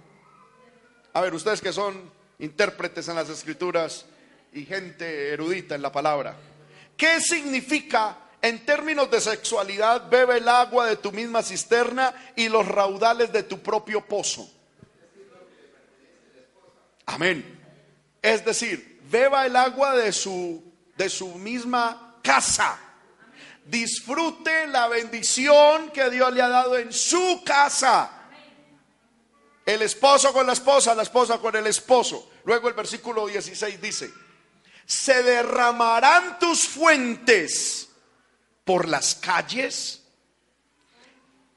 A 1.13 1.21
ver, 1.21 1.35
ustedes 1.35 1.61
que 1.61 1.73
son 1.73 2.11
intérpretes 2.41 3.09
en 3.09 3.17
las 3.17 3.29
escrituras 3.29 4.07
y 4.53 4.65
gente 4.65 5.31
erudita 5.31 5.75
en 5.75 5.83
la 5.83 5.93
palabra, 5.93 6.37
¿qué 6.97 7.21
significa 7.21 8.17
en 8.43 8.65
términos 8.65 9.11
de 9.11 9.21
sexualidad, 9.21 10.09
bebe 10.09 10.39
el 10.39 10.49
agua 10.49 10.87
de 10.87 10.97
tu 10.97 11.13
misma 11.13 11.43
cisterna 11.43 12.15
y 12.37 12.49
los 12.49 12.67
raudales 12.67 13.33
de 13.33 13.43
tu 13.43 13.61
propio 13.61 14.05
pozo. 14.05 14.51
Amén. 17.07 17.59
Es 18.23 18.45
decir, 18.45 19.01
beba 19.11 19.45
el 19.45 19.57
agua 19.57 19.95
de 19.95 20.13
su, 20.13 20.63
de 20.97 21.11
su 21.11 21.35
misma 21.35 22.19
casa. 22.23 22.79
Disfrute 23.67 24.67
la 24.69 24.89
bendición 24.89 25.91
que 25.91 26.09
Dios 26.09 26.33
le 26.33 26.41
ha 26.41 26.49
dado 26.49 26.79
en 26.79 26.93
su 26.93 27.43
casa. 27.45 28.11
El 29.67 29.83
esposo 29.83 30.33
con 30.33 30.47
la 30.47 30.55
esposa, 30.55 30.95
la 30.95 31.03
esposa 31.03 31.39
con 31.39 31.55
el 31.57 31.67
esposo. 31.67 32.31
Luego 32.45 32.69
el 32.69 32.75
versículo 32.75 33.27
16 33.27 33.81
dice, 33.81 34.11
se 34.87 35.23
derramarán 35.23 36.39
tus 36.39 36.67
fuentes 36.67 37.90
por 38.71 38.87
las 38.87 39.17
calles. 39.17 40.01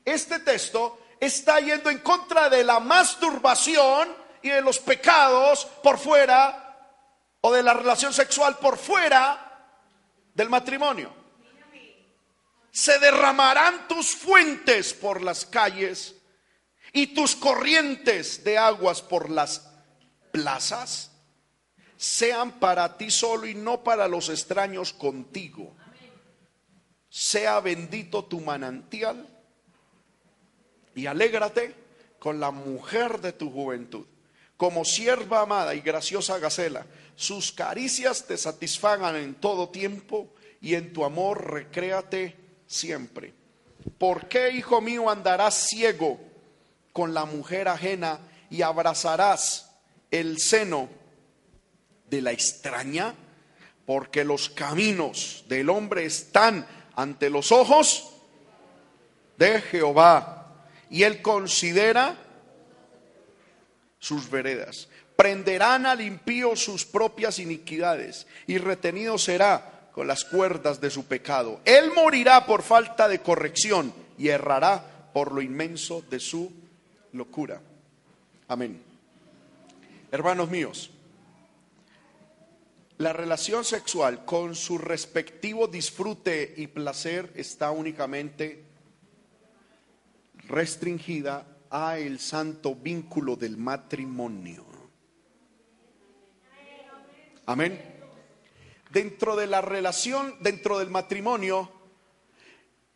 Este 0.04 0.40
texto 0.40 1.00
está 1.20 1.60
yendo 1.60 1.92
en 1.92 2.00
contra 2.00 2.50
de 2.50 2.64
la 2.64 2.80
masturbación 2.80 4.10
y 4.42 4.50
de 4.50 4.64
los 4.64 4.80
pecados 4.80 5.66
por 5.84 6.00
fuera 6.00 6.90
o 7.42 7.54
de 7.54 7.62
la 7.62 7.76
relación 7.76 8.12
sexual 8.14 8.58
por 8.58 8.80
fuera 8.80 9.78
del 10.34 10.50
matrimonio. 10.50 11.14
Se 12.72 12.98
derramarán 12.98 13.88
tus 13.88 14.16
fuentes 14.16 14.92
por 14.96 15.22
las 15.22 15.46
calles 15.46 16.16
y 16.94 17.14
tus 17.14 17.36
corrientes 17.36 18.44
de 18.44 18.58
aguas 18.58 19.04
por 19.04 19.30
las 19.30 19.70
plazas 20.32 21.12
sean 21.96 22.54
para 22.54 22.98
ti 22.98 23.12
solo 23.12 23.46
y 23.46 23.54
no 23.54 23.84
para 23.84 24.08
los 24.08 24.30
extraños 24.30 24.94
contigo 24.94 25.76
sea 27.14 27.60
bendito 27.60 28.26
tu 28.26 28.42
manantial 28.42 29.28
y 30.96 31.06
alégrate 31.06 31.76
con 32.18 32.40
la 32.40 32.50
mujer 32.50 33.22
de 33.22 33.34
tu 33.34 33.52
juventud. 33.52 34.08
Como 34.58 34.84
sierva 34.84 35.42
amada 35.42 35.76
y 35.76 35.82
graciosa 35.82 36.40
Gacela, 36.40 36.88
sus 37.16 37.52
caricias 37.52 38.26
te 38.26 38.36
satisfagan 38.36 39.16
en 39.16 39.36
todo 39.36 39.70
tiempo 39.70 40.34
y 40.60 40.74
en 40.74 40.92
tu 40.92 41.06
amor 41.06 41.52
recréate 41.52 42.36
siempre. 42.66 43.36
¿Por 44.00 44.28
qué, 44.28 44.50
hijo 44.50 44.82
mío, 44.82 45.08
andarás 45.08 45.68
ciego 45.70 46.20
con 46.94 47.14
la 47.14 47.26
mujer 47.26 47.68
ajena 47.68 48.22
y 48.50 48.64
abrazarás 48.64 49.70
el 50.10 50.40
seno 50.40 50.90
de 52.10 52.24
la 52.24 52.32
extraña? 52.32 53.14
porque 53.86 54.24
los 54.24 54.50
caminos 54.50 55.44
del 55.48 55.70
hombre 55.70 56.06
están 56.06 56.66
ante 56.96 57.30
los 57.30 57.52
ojos 57.52 58.10
de 59.38 59.62
Jehová 59.62 60.48
y 60.90 61.04
él 61.04 61.22
considera 61.22 62.16
sus 64.00 64.30
veredas. 64.30 64.90
Prenderán 65.16 65.86
al 65.86 66.02
impío 66.02 66.56
sus 66.56 66.86
propias 66.86 67.40
iniquidades 67.40 68.28
y 68.48 68.58
retenido 68.58 69.18
será 69.18 69.90
con 69.94 70.08
las 70.08 70.24
cuerdas 70.26 70.82
de 70.82 70.90
su 70.90 71.06
pecado. 71.06 71.62
Él 71.66 71.92
morirá 71.96 72.46
por 72.46 72.64
falta 72.64 73.08
de 73.08 73.20
corrección 73.20 73.94
y 74.18 74.30
errará 74.30 74.84
por 75.14 75.32
lo 75.32 75.42
inmenso 75.42 76.04
de 76.10 76.20
su 76.20 76.52
locura. 77.14 77.62
Amén. 78.48 78.82
Hermanos 80.12 80.50
míos, 80.50 80.92
la 82.98 83.14
relación 83.14 83.66
sexual 83.66 84.26
con 84.26 84.56
su 84.56 84.78
respectivo 84.78 85.68
disfrute 85.68 86.54
y 86.58 86.68
placer 86.68 87.32
está 87.36 87.72
únicamente 87.72 88.64
restringida 90.48 91.48
a 91.70 91.98
el 91.98 92.20
santo 92.20 92.76
vínculo 92.76 93.36
del 93.36 93.58
matrimonio. 93.58 94.66
Amén. 97.46 97.82
Dentro 98.92 99.36
de 99.36 99.48
la 99.48 99.62
relación, 99.62 100.36
dentro 100.40 100.80
del 100.80 100.90
matrimonio, 100.90 101.72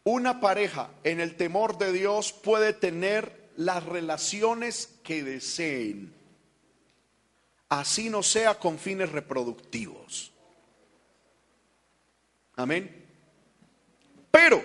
una 0.03 0.39
pareja 0.39 0.91
en 1.03 1.19
el 1.19 1.35
temor 1.35 1.77
de 1.77 1.91
Dios 1.91 2.31
puede 2.31 2.71
tener 2.71 3.49
las 3.57 3.83
relaciones 3.83 4.99
que 5.03 5.23
deseen, 5.23 6.13
así 7.69 8.09
no 8.09 8.23
sea 8.23 8.55
con 8.55 8.79
fines 8.79 9.11
reproductivos. 9.11 10.31
Amén. 12.55 13.05
Pero 14.31 14.63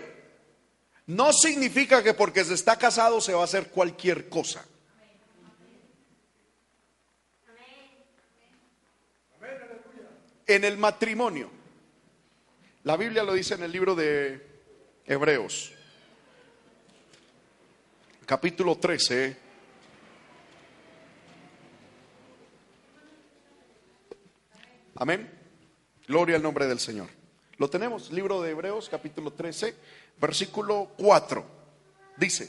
no 1.07 1.33
significa 1.33 2.03
que 2.03 2.15
porque 2.15 2.45
se 2.45 2.55
está 2.55 2.77
casado 2.79 3.21
se 3.21 3.35
va 3.35 3.43
a 3.43 3.45
hacer 3.45 3.69
cualquier 3.69 4.29
cosa. 4.29 4.65
En 10.47 10.65
el 10.65 10.77
matrimonio, 10.77 11.51
la 12.83 12.97
Biblia 12.97 13.23
lo 13.23 13.33
dice 13.33 13.55
en 13.55 13.63
el 13.63 13.73
libro 13.73 13.95
de 13.95 14.45
Hebreos, 15.07 15.73
capítulo 18.27 18.77
13. 18.77 19.52
Amén. 25.03 25.29
Gloria 26.07 26.37
al 26.37 26.45
nombre 26.45 26.69
del 26.69 26.79
Señor. 26.79 27.09
Lo 27.57 27.69
tenemos, 27.69 28.13
libro 28.13 28.41
de 28.41 28.53
Hebreos, 28.53 28.89
capítulo 28.89 29.33
13, 29.33 29.75
versículo 30.17 30.93
4. 30.97 31.45
Dice, 32.19 32.49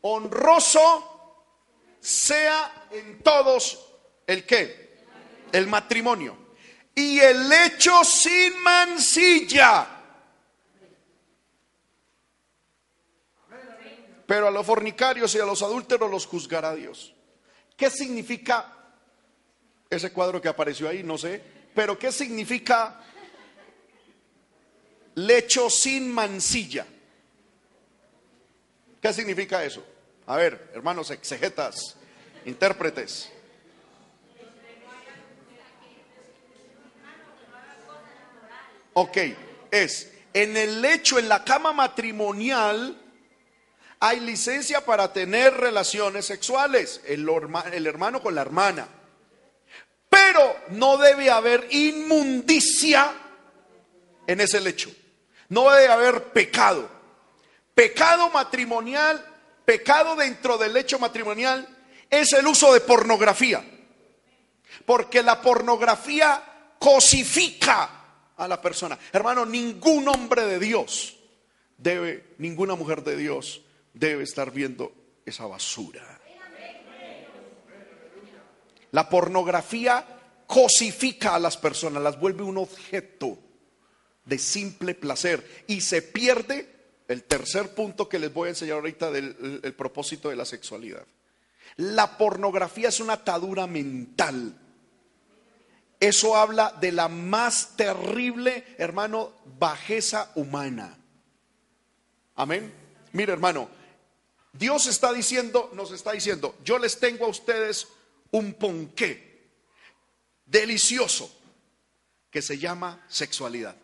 honroso 0.00 1.44
sea 2.00 2.88
en 2.90 3.22
todos 3.22 3.92
el 4.26 4.44
que, 4.44 5.04
el 5.52 5.68
matrimonio, 5.68 6.36
y 6.96 7.20
el 7.20 7.52
hecho 7.52 8.02
sin 8.02 8.60
mancilla 8.64 9.86
Pero 14.26 14.48
a 14.48 14.50
los 14.50 14.66
fornicarios 14.66 15.32
y 15.36 15.38
a 15.38 15.44
los 15.44 15.62
adúlteros 15.62 16.10
los 16.10 16.26
juzgará 16.26 16.74
Dios. 16.74 17.14
¿Qué 17.76 17.88
significa 17.88 18.79
ese 19.90 20.12
cuadro 20.12 20.40
que 20.40 20.48
apareció 20.48 20.88
ahí? 20.88 21.02
No 21.02 21.18
sé. 21.18 21.42
Pero 21.74 21.98
¿qué 21.98 22.12
significa 22.12 23.00
lecho 25.16 25.68
sin 25.68 26.10
mancilla? 26.10 26.86
¿Qué 29.02 29.12
significa 29.12 29.64
eso? 29.64 29.84
A 30.26 30.36
ver, 30.36 30.70
hermanos 30.74 31.10
exegetas, 31.10 31.96
intérpretes. 32.44 33.32
Ok, 38.92 39.16
es 39.70 40.10
en 40.32 40.56
el 40.56 40.80
lecho, 40.80 41.18
en 41.18 41.28
la 41.28 41.44
cama 41.44 41.72
matrimonial, 41.72 42.96
hay 43.98 44.20
licencia 44.20 44.84
para 44.84 45.12
tener 45.12 45.54
relaciones 45.54 46.26
sexuales, 46.26 47.00
el, 47.06 47.86
hermano 47.86 48.22
con 48.22 48.34
la 48.34 48.42
hermana. 48.42 48.88
Pero 50.10 50.56
no 50.70 50.98
debe 50.98 51.30
haber 51.30 51.68
inmundicia 51.70 53.14
en 54.26 54.40
ese 54.40 54.60
lecho. 54.60 54.90
No 55.48 55.70
debe 55.70 55.88
haber 55.88 56.24
pecado. 56.32 56.90
Pecado 57.74 58.28
matrimonial, 58.28 59.24
pecado 59.64 60.16
dentro 60.16 60.58
del 60.58 60.74
lecho 60.74 60.98
matrimonial 60.98 61.66
es 62.10 62.32
el 62.32 62.46
uso 62.46 62.74
de 62.74 62.80
pornografía. 62.80 63.64
Porque 64.84 65.22
la 65.22 65.40
pornografía 65.40 66.42
cosifica 66.78 67.90
a 68.36 68.48
la 68.48 68.60
persona. 68.60 68.98
Hermano, 69.12 69.46
ningún 69.46 70.08
hombre 70.08 70.44
de 70.46 70.58
Dios 70.58 71.16
debe, 71.78 72.34
ninguna 72.38 72.74
mujer 72.74 73.04
de 73.04 73.16
Dios 73.16 73.62
debe 73.94 74.24
estar 74.24 74.50
viendo 74.50 74.92
esa 75.24 75.46
basura. 75.46 76.19
La 78.92 79.08
pornografía 79.08 80.04
cosifica 80.46 81.34
a 81.34 81.38
las 81.38 81.56
personas, 81.56 82.02
las 82.02 82.18
vuelve 82.18 82.42
un 82.42 82.58
objeto 82.58 83.38
de 84.24 84.38
simple 84.38 84.94
placer 84.94 85.64
y 85.66 85.80
se 85.80 86.02
pierde 86.02 86.68
el 87.08 87.24
tercer 87.24 87.74
punto 87.74 88.08
que 88.08 88.18
les 88.18 88.32
voy 88.32 88.46
a 88.46 88.50
enseñar 88.50 88.76
ahorita 88.76 89.10
del 89.10 89.60
el 89.62 89.74
propósito 89.74 90.28
de 90.28 90.36
la 90.36 90.44
sexualidad. 90.44 91.04
La 91.76 92.18
pornografía 92.18 92.88
es 92.88 93.00
una 93.00 93.14
atadura 93.14 93.66
mental. 93.66 94.56
Eso 95.98 96.36
habla 96.36 96.74
de 96.80 96.92
la 96.92 97.08
más 97.08 97.76
terrible, 97.76 98.64
hermano, 98.78 99.32
bajeza 99.58 100.30
humana. 100.34 100.98
Amén. 102.36 102.72
Mira, 103.12 103.32
hermano, 103.32 103.68
Dios 104.52 104.86
está 104.86 105.12
diciendo, 105.12 105.70
nos 105.74 105.92
está 105.92 106.12
diciendo, 106.12 106.56
yo 106.64 106.78
les 106.78 106.98
tengo 106.98 107.26
a 107.26 107.28
ustedes 107.28 107.86
un 108.32 108.54
ponqué 108.54 109.50
delicioso 110.44 111.30
que 112.30 112.42
se 112.42 112.58
llama 112.58 113.04
sexualidad. 113.08 113.76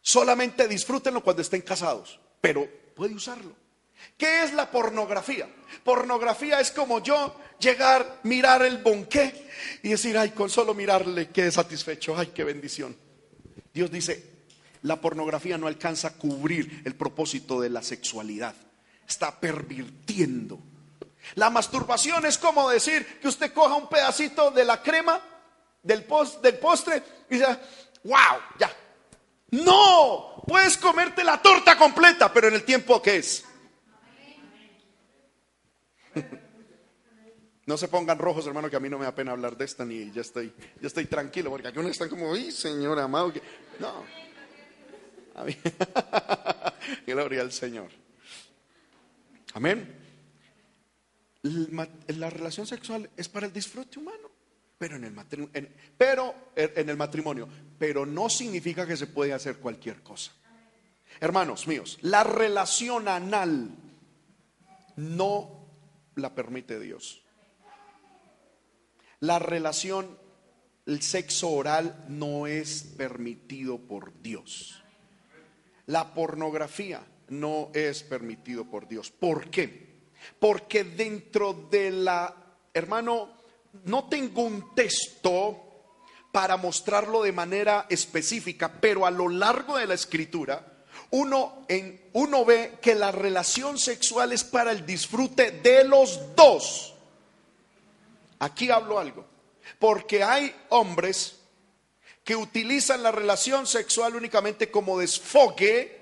Solamente 0.00 0.66
disfrútenlo 0.66 1.22
cuando 1.22 1.42
estén 1.42 1.62
casados, 1.62 2.18
pero 2.40 2.68
puede 2.94 3.14
usarlo. 3.14 3.54
¿Qué 4.16 4.42
es 4.42 4.52
la 4.52 4.70
pornografía? 4.70 5.48
Pornografía 5.84 6.58
es 6.60 6.72
como 6.72 7.00
yo 7.02 7.36
llegar, 7.60 8.20
mirar 8.24 8.62
el 8.62 8.78
bonqué 8.78 9.48
y 9.82 9.90
decir, 9.90 10.18
ay, 10.18 10.30
con 10.30 10.50
solo 10.50 10.74
mirarle 10.74 11.28
quede 11.28 11.52
satisfecho, 11.52 12.16
ay, 12.16 12.32
qué 12.34 12.42
bendición. 12.42 12.96
Dios 13.72 13.90
dice, 13.90 14.30
la 14.82 15.00
pornografía 15.00 15.56
no 15.56 15.68
alcanza 15.68 16.08
a 16.08 16.14
cubrir 16.14 16.82
el 16.84 16.96
propósito 16.96 17.60
de 17.60 17.70
la 17.70 17.82
sexualidad 17.82 18.56
está 19.12 19.38
pervirtiendo. 19.38 20.58
La 21.34 21.50
masturbación 21.50 22.26
es 22.26 22.38
como 22.38 22.68
decir 22.68 23.20
que 23.20 23.28
usted 23.28 23.52
coja 23.52 23.74
un 23.74 23.88
pedacito 23.88 24.50
de 24.50 24.64
la 24.64 24.82
crema 24.82 25.20
del, 25.82 26.06
del 26.42 26.58
postre 26.58 27.02
y 27.30 27.34
dice, 27.34 27.46
wow, 28.04 28.38
ya. 28.58 28.70
No, 29.50 30.42
puedes 30.46 30.78
comerte 30.78 31.22
la 31.22 31.40
torta 31.40 31.76
completa, 31.76 32.32
pero 32.32 32.48
en 32.48 32.54
el 32.54 32.64
tiempo 32.64 33.00
que 33.02 33.16
es. 33.16 33.44
No 37.64 37.76
se 37.76 37.86
pongan 37.86 38.18
rojos, 38.18 38.44
hermano, 38.44 38.68
que 38.68 38.74
a 38.74 38.80
mí 38.80 38.88
no 38.88 38.98
me 38.98 39.04
da 39.04 39.14
pena 39.14 39.30
hablar 39.30 39.56
de 39.56 39.64
esta 39.64 39.84
ni 39.84 40.10
ya 40.10 40.22
estoy, 40.22 40.52
ya 40.80 40.88
estoy 40.88 41.06
tranquilo, 41.06 41.48
porque 41.48 41.68
aquí 41.68 41.78
uno 41.78 41.88
está 41.88 42.08
como, 42.08 42.34
¡ay, 42.34 42.50
Señor 42.50 42.98
amado! 42.98 43.32
No. 43.78 44.04
Gloria 47.06 47.40
al 47.40 47.52
Señor. 47.52 47.88
Amén. 49.54 50.01
La 51.42 52.30
relación 52.30 52.66
sexual 52.66 53.10
es 53.16 53.28
para 53.28 53.46
el 53.46 53.52
disfrute 53.52 53.98
humano, 53.98 54.30
pero 54.78 54.96
en 54.96 55.04
el 55.04 55.12
matrimonio, 55.12 55.68
pero 55.98 56.34
en 56.54 56.88
el 56.88 56.96
matrimonio, 56.96 57.48
pero 57.78 58.06
no 58.06 58.28
significa 58.28 58.86
que 58.86 58.96
se 58.96 59.08
puede 59.08 59.32
hacer 59.32 59.58
cualquier 59.58 60.02
cosa. 60.02 60.32
Hermanos 61.20 61.66
míos, 61.66 61.98
la 62.02 62.24
relación 62.24 63.08
anal 63.08 63.70
no 64.96 65.68
la 66.14 66.34
permite 66.34 66.78
Dios. 66.80 67.22
La 69.20 69.38
relación, 69.38 70.18
el 70.86 71.02
sexo 71.02 71.50
oral 71.50 72.04
no 72.08 72.46
es 72.46 72.82
permitido 72.96 73.78
por 73.78 74.20
Dios. 74.20 74.82
La 75.86 76.14
pornografía 76.14 77.04
no 77.28 77.70
es 77.74 78.02
permitido 78.02 78.64
por 78.64 78.88
Dios. 78.88 79.10
¿Por 79.10 79.50
qué? 79.50 79.91
Porque 80.38 80.84
dentro 80.84 81.52
de 81.70 81.90
la, 81.90 82.34
hermano, 82.72 83.30
no 83.84 84.08
tengo 84.08 84.42
un 84.42 84.74
texto, 84.74 85.72
para 86.32 86.56
mostrarlo 86.56 87.22
de 87.22 87.30
manera 87.30 87.86
específica, 87.90 88.80
pero 88.80 89.06
a 89.06 89.10
lo 89.10 89.28
largo 89.28 89.76
de 89.76 89.86
la 89.86 89.94
escritura, 89.94 90.66
uno, 91.10 91.66
en, 91.68 92.08
uno 92.14 92.44
ve 92.44 92.78
que 92.80 92.94
la 92.94 93.12
relación 93.12 93.78
sexual 93.78 94.32
es 94.32 94.42
para 94.42 94.72
el 94.72 94.86
disfrute 94.86 95.50
de 95.50 95.84
los 95.84 96.34
dos. 96.34 96.94
Aquí 98.38 98.70
hablo 98.70 98.98
algo, 98.98 99.26
porque 99.78 100.24
hay 100.24 100.54
hombres 100.70 101.38
que 102.24 102.34
utilizan 102.34 103.02
la 103.02 103.12
relación 103.12 103.66
sexual 103.66 104.16
únicamente 104.16 104.70
como 104.70 104.98
desfogue 104.98 106.00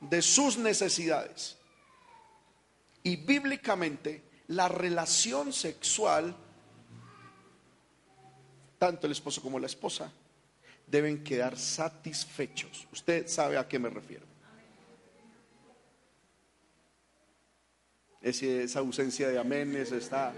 de 0.00 0.22
sus 0.22 0.58
necesidades. 0.58 1.57
Y 3.02 3.16
bíblicamente 3.16 4.22
la 4.48 4.68
relación 4.68 5.52
sexual, 5.52 6.34
tanto 8.78 9.06
el 9.06 9.12
esposo 9.12 9.42
como 9.42 9.58
la 9.58 9.66
esposa, 9.66 10.10
deben 10.86 11.22
quedar 11.22 11.58
satisfechos. 11.58 12.86
Usted 12.92 13.28
sabe 13.28 13.58
a 13.58 13.68
qué 13.68 13.78
me 13.78 13.90
refiero. 13.90 14.26
esa 18.20 18.80
ausencia 18.80 19.28
de 19.28 19.38
aménes 19.38 19.92
está... 19.92 20.34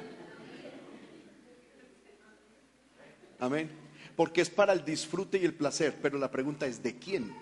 Amén. 3.39 3.71
Porque 4.15 4.43
es 4.43 4.51
para 4.51 4.75
el 4.75 4.85
disfrute 4.85 5.39
y 5.39 5.45
el 5.45 5.55
placer, 5.55 5.97
pero 6.03 6.19
la 6.19 6.31
pregunta 6.31 6.67
es, 6.67 6.83
¿de 6.83 6.99
quién? 6.99 7.35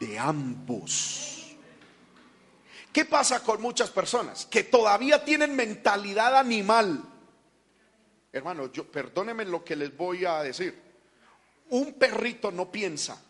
De 0.00 0.18
ambos. 0.18 1.45
¿Qué 2.96 3.04
pasa 3.04 3.42
con 3.42 3.60
muchas 3.60 3.90
personas 3.90 4.46
que 4.46 4.64
todavía 4.64 5.22
tienen 5.22 5.54
mentalidad 5.54 6.34
animal? 6.34 7.02
Hermano, 8.32 8.72
yo 8.72 8.90
perdónenme 8.90 9.44
lo 9.44 9.62
que 9.62 9.76
les 9.76 9.94
voy 9.94 10.24
a 10.24 10.42
decir. 10.42 10.80
Un 11.68 11.92
perrito 11.92 12.50
no 12.50 12.72
piensa 12.72 13.22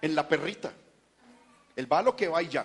en 0.00 0.14
la 0.14 0.28
perrita. 0.28 0.72
El 1.74 1.92
va 1.92 2.00
lo 2.00 2.14
que 2.14 2.28
va 2.28 2.44
y 2.44 2.48
ya. 2.48 2.64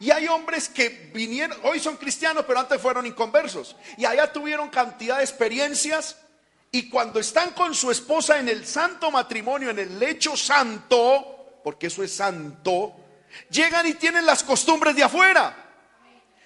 Y 0.00 0.10
hay 0.10 0.26
hombres 0.26 0.68
que 0.68 1.12
vinieron, 1.14 1.56
hoy 1.62 1.78
son 1.78 1.96
cristianos, 1.96 2.44
pero 2.44 2.58
antes 2.58 2.82
fueron 2.82 3.06
inconversos. 3.06 3.76
Y 3.96 4.04
allá 4.04 4.32
tuvieron 4.32 4.68
cantidad 4.68 5.18
de 5.18 5.22
experiencias. 5.22 6.16
Y 6.72 6.90
cuando 6.90 7.20
están 7.20 7.52
con 7.52 7.72
su 7.72 7.92
esposa 7.92 8.40
en 8.40 8.48
el 8.48 8.66
santo 8.66 9.12
matrimonio, 9.12 9.70
en 9.70 9.78
el 9.78 9.96
lecho 9.96 10.36
santo, 10.36 11.34
porque 11.66 11.88
eso 11.88 12.04
es 12.04 12.14
santo, 12.14 12.94
llegan 13.50 13.84
y 13.88 13.94
tienen 13.94 14.24
las 14.24 14.44
costumbres 14.44 14.94
de 14.94 15.02
afuera. 15.02 15.64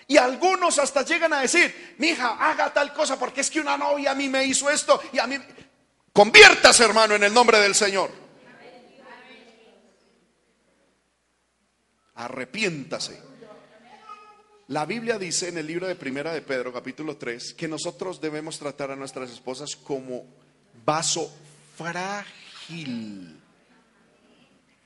Y 0.07 0.17
algunos 0.17 0.79
hasta 0.79 1.03
llegan 1.03 1.35
a 1.35 1.43
decir, 1.43 1.95
mi 1.99 2.07
hija, 2.09 2.39
haga 2.41 2.73
tal 2.73 2.95
cosa 2.95 3.19
porque 3.19 3.43
es 3.43 3.51
que 3.51 3.61
una 3.61 3.77
novia 3.77 4.13
a 4.13 4.15
mí 4.15 4.31
me 4.31 4.47
hizo 4.47 4.71
esto 4.71 4.99
y 5.13 5.19
a 5.19 5.27
mí... 5.27 5.37
Conviértase, 6.11 6.85
hermano, 6.85 7.17
en 7.17 7.25
el 7.25 7.35
nombre 7.35 7.59
del 7.59 7.75
Señor. 7.75 8.11
Arrepiéntase. 12.15 13.23
La 14.69 14.87
Biblia 14.87 15.19
dice 15.19 15.49
en 15.49 15.59
el 15.59 15.67
libro 15.67 15.87
de 15.87 15.97
Primera 15.97 16.33
de 16.33 16.41
Pedro, 16.41 16.73
capítulo 16.73 17.19
3, 17.19 17.53
que 17.53 17.69
nosotros 17.69 18.23
debemos 18.23 18.59
tratar 18.59 18.91
a 18.91 18.97
nuestras 18.97 19.31
esposas 19.31 19.77
como 19.77 20.25
vaso 20.83 21.31
frágil. 21.77 23.40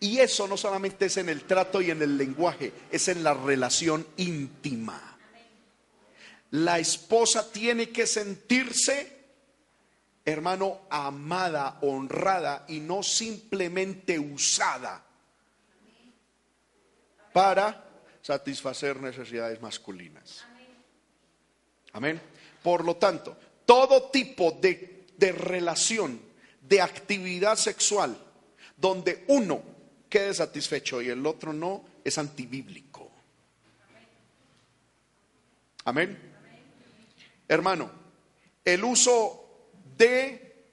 Y 0.04 0.20
eso 0.20 0.46
no 0.46 0.56
solamente 0.56 1.06
es 1.06 1.16
en 1.16 1.28
el 1.28 1.44
trato 1.44 1.80
y 1.80 1.90
en 1.90 2.02
el 2.02 2.16
lenguaje, 2.16 2.72
es 2.90 3.08
en 3.08 3.24
la 3.24 3.34
relación 3.34 4.06
íntima 4.16 5.14
la 6.54 6.78
esposa 6.78 7.50
tiene 7.50 7.90
que 7.90 8.06
sentirse, 8.06 9.24
hermano, 10.24 10.82
amada, 10.88 11.78
honrada 11.82 12.64
y 12.68 12.78
no 12.78 13.02
simplemente 13.02 14.16
usada 14.20 15.04
para 17.32 17.84
satisfacer 18.22 19.00
necesidades 19.00 19.60
masculinas. 19.60 20.44
Amén. 21.92 22.20
Por 22.62 22.84
lo 22.84 22.96
tanto, 22.98 23.36
todo 23.66 24.10
tipo 24.10 24.52
de, 24.52 25.06
de 25.16 25.32
relación, 25.32 26.20
de 26.60 26.80
actividad 26.80 27.56
sexual, 27.56 28.16
donde 28.76 29.24
uno 29.26 29.73
quede 30.14 30.32
satisfecho 30.32 31.02
y 31.02 31.08
el 31.08 31.26
otro 31.26 31.52
no, 31.52 31.84
es 32.04 32.18
antibíblico. 32.18 33.10
Amén. 35.84 36.16
Hermano, 37.48 37.90
el 38.64 38.84
uso 38.84 39.72
de, 39.96 40.66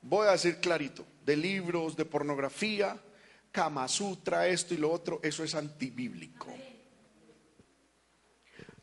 voy 0.00 0.28
a 0.28 0.32
decir 0.32 0.60
clarito, 0.60 1.04
de 1.26 1.36
libros, 1.36 1.96
de 1.96 2.04
pornografía, 2.04 2.96
Kama 3.50 3.88
Sutra, 3.88 4.46
esto 4.46 4.74
y 4.74 4.76
lo 4.76 4.92
otro, 4.92 5.18
eso 5.20 5.42
es 5.42 5.56
antibíblico. 5.56 6.54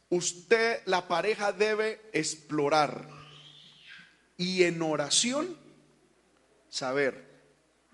Usted, 0.10 0.82
la 0.88 1.08
pareja 1.08 1.54
debe 1.54 2.02
explorar 2.12 3.08
y 4.36 4.64
en 4.64 4.82
oración 4.82 5.58
saber 6.68 7.31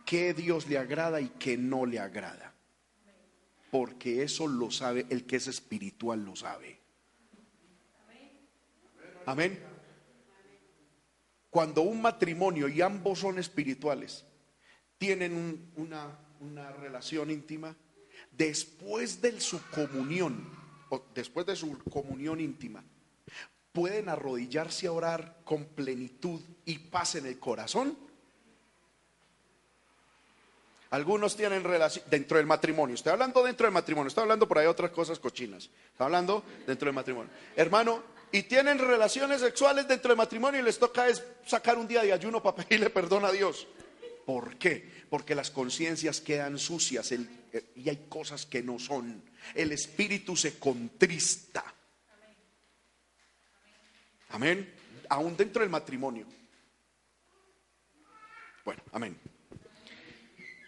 qué 0.08 0.34
Dios 0.34 0.68
le 0.68 0.78
agrada 0.78 1.20
y 1.20 1.28
qué 1.38 1.58
no 1.58 1.86
le 1.86 2.00
agrada. 2.00 2.54
Porque 3.70 4.24
eso 4.24 4.48
lo 4.48 4.72
sabe, 4.72 5.06
el 5.10 5.26
que 5.26 5.36
es 5.36 5.48
espiritual 5.48 6.24
lo 6.24 6.36
sabe. 6.36 6.80
Amén. 9.26 9.62
Cuando 11.50 11.82
un 11.82 12.02
matrimonio 12.02 12.70
y 12.70 12.82
ambos 12.82 13.20
son 13.20 13.38
espirituales, 13.38 14.26
tienen 14.98 15.70
una, 15.76 16.18
una 16.40 16.72
relación 16.72 17.30
íntima, 17.30 17.76
después 18.32 19.22
de 19.22 19.42
su 19.42 19.60
comunión, 19.72 20.50
o 20.90 21.06
después 21.14 21.46
de 21.46 21.58
su 21.58 21.78
comunión 21.80 22.40
íntima, 22.40 22.82
pueden 23.74 24.08
arrodillarse 24.08 24.88
a 24.88 24.94
orar 24.94 25.42
con 25.44 25.66
plenitud 25.66 26.42
y 26.64 26.78
paz 26.78 27.16
en 27.16 27.26
el 27.26 27.40
corazón. 27.40 28.07
Algunos 30.90 31.36
tienen 31.36 31.64
relación 31.64 32.06
dentro 32.10 32.38
del 32.38 32.46
matrimonio. 32.46 32.96
Estoy 32.96 33.12
hablando 33.12 33.44
dentro 33.44 33.66
del 33.66 33.74
matrimonio. 33.74 34.08
Estoy 34.08 34.22
hablando 34.22 34.48
por 34.48 34.58
ahí 34.58 34.68
otras 34.68 34.92
cosas 34.92 35.20
cochinas. 35.20 35.64
Estoy 35.64 36.06
hablando 36.06 36.44
dentro 36.66 36.86
del 36.86 36.96
matrimonio. 36.96 37.30
Hermano, 37.56 38.04
y 38.32 38.44
tienen 38.44 38.80
relaciones 38.80 39.42
sexuales 39.42 39.88
dentro 39.88 40.10
del 40.10 40.18
matrimonio 40.18 40.60
y 40.62 40.64
les 40.64 40.80
toca 40.80 41.08
es 41.08 41.24
sacar 41.46 41.78
un 41.78 41.88
día 41.88 42.04
de 42.04 42.14
ayuno 42.14 42.42
para 42.42 42.56
pedirle 42.64 42.90
perdón 42.90 43.26
a 43.26 43.32
Dios. 43.32 43.68
¿Por 44.26 44.58
qué? 44.58 45.06
Porque 45.10 45.36
las 45.36 45.52
conciencias 45.52 46.20
quedan 46.20 46.58
sucias 46.58 47.12
eh, 47.12 47.26
y 47.76 47.90
hay 47.90 48.08
cosas 48.10 48.46
que 48.46 48.62
no 48.62 48.80
son. 48.80 49.24
El 49.56 49.72
espíritu 49.72 50.36
se 50.36 50.60
contrista. 50.60 51.64
Amén. 54.30 54.74
Aún 55.10 55.38
dentro 55.38 55.62
del 55.62 55.70
matrimonio. 55.70 56.26
Bueno, 58.66 58.84
amén. 58.92 59.18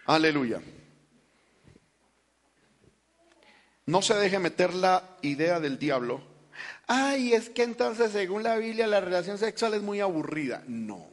Aleluya. 0.09 0.61
No 3.85 4.01
se 4.01 4.13
deje 4.15 4.39
meter 4.39 4.73
la 4.73 5.17
idea 5.21 5.59
del 5.59 5.79
diablo 5.79 6.29
ay, 6.89 7.33
es 7.33 7.49
que 7.49 7.63
entonces 7.63 8.11
según 8.11 8.41
la 8.43 8.57
Biblia 8.57 8.87
la 8.87 8.99
relación 8.99 9.37
sexual 9.37 9.75
es 9.75 9.81
muy 9.81 10.01
aburrida. 10.01 10.63
No. 10.67 11.07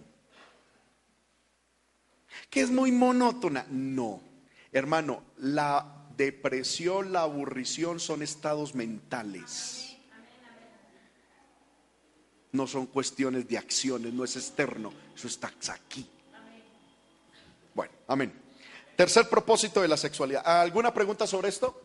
Que 2.51 2.63
es 2.63 2.71
muy 2.71 2.91
monótona. 2.91 3.67
No. 3.71 4.23
Hermano, 4.73 5.23
la 5.39 6.09
depresión, 6.17 7.13
la 7.13 7.23
aburrición 7.23 8.01
son 8.01 8.23
estados 8.23 8.75
mentales. 8.75 9.97
No 12.53 12.67
son 12.67 12.87
cuestiones 12.87 13.47
de 13.47 13.59
acciones, 13.59 14.15
no 14.15 14.25
es 14.25 14.35
externo, 14.37 14.91
eso 15.15 15.27
está 15.27 15.53
aquí. 15.75 16.09
Bueno, 17.75 17.93
amén. 18.09 18.46
Tercer 18.97 19.29
propósito 19.29 19.83
de 19.83 19.89
la 19.89 19.97
sexualidad. 19.99 20.43
¿Alguna 20.45 20.93
pregunta 20.93 21.27
sobre 21.27 21.51
esto? 21.51 21.83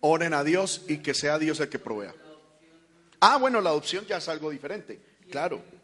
Oren 0.00 0.34
a 0.34 0.44
Dios 0.44 0.84
y 0.88 0.98
que 0.98 1.14
sea 1.14 1.38
Dios 1.38 1.58
el 1.60 1.68
que 1.68 1.78
provea. 1.78 2.14
Ah, 3.20 3.38
bueno, 3.38 3.60
la 3.60 3.70
adopción 3.70 4.06
ya 4.06 4.18
es 4.18 4.28
algo 4.28 4.50
diferente. 4.50 5.00
Claro. 5.30 5.75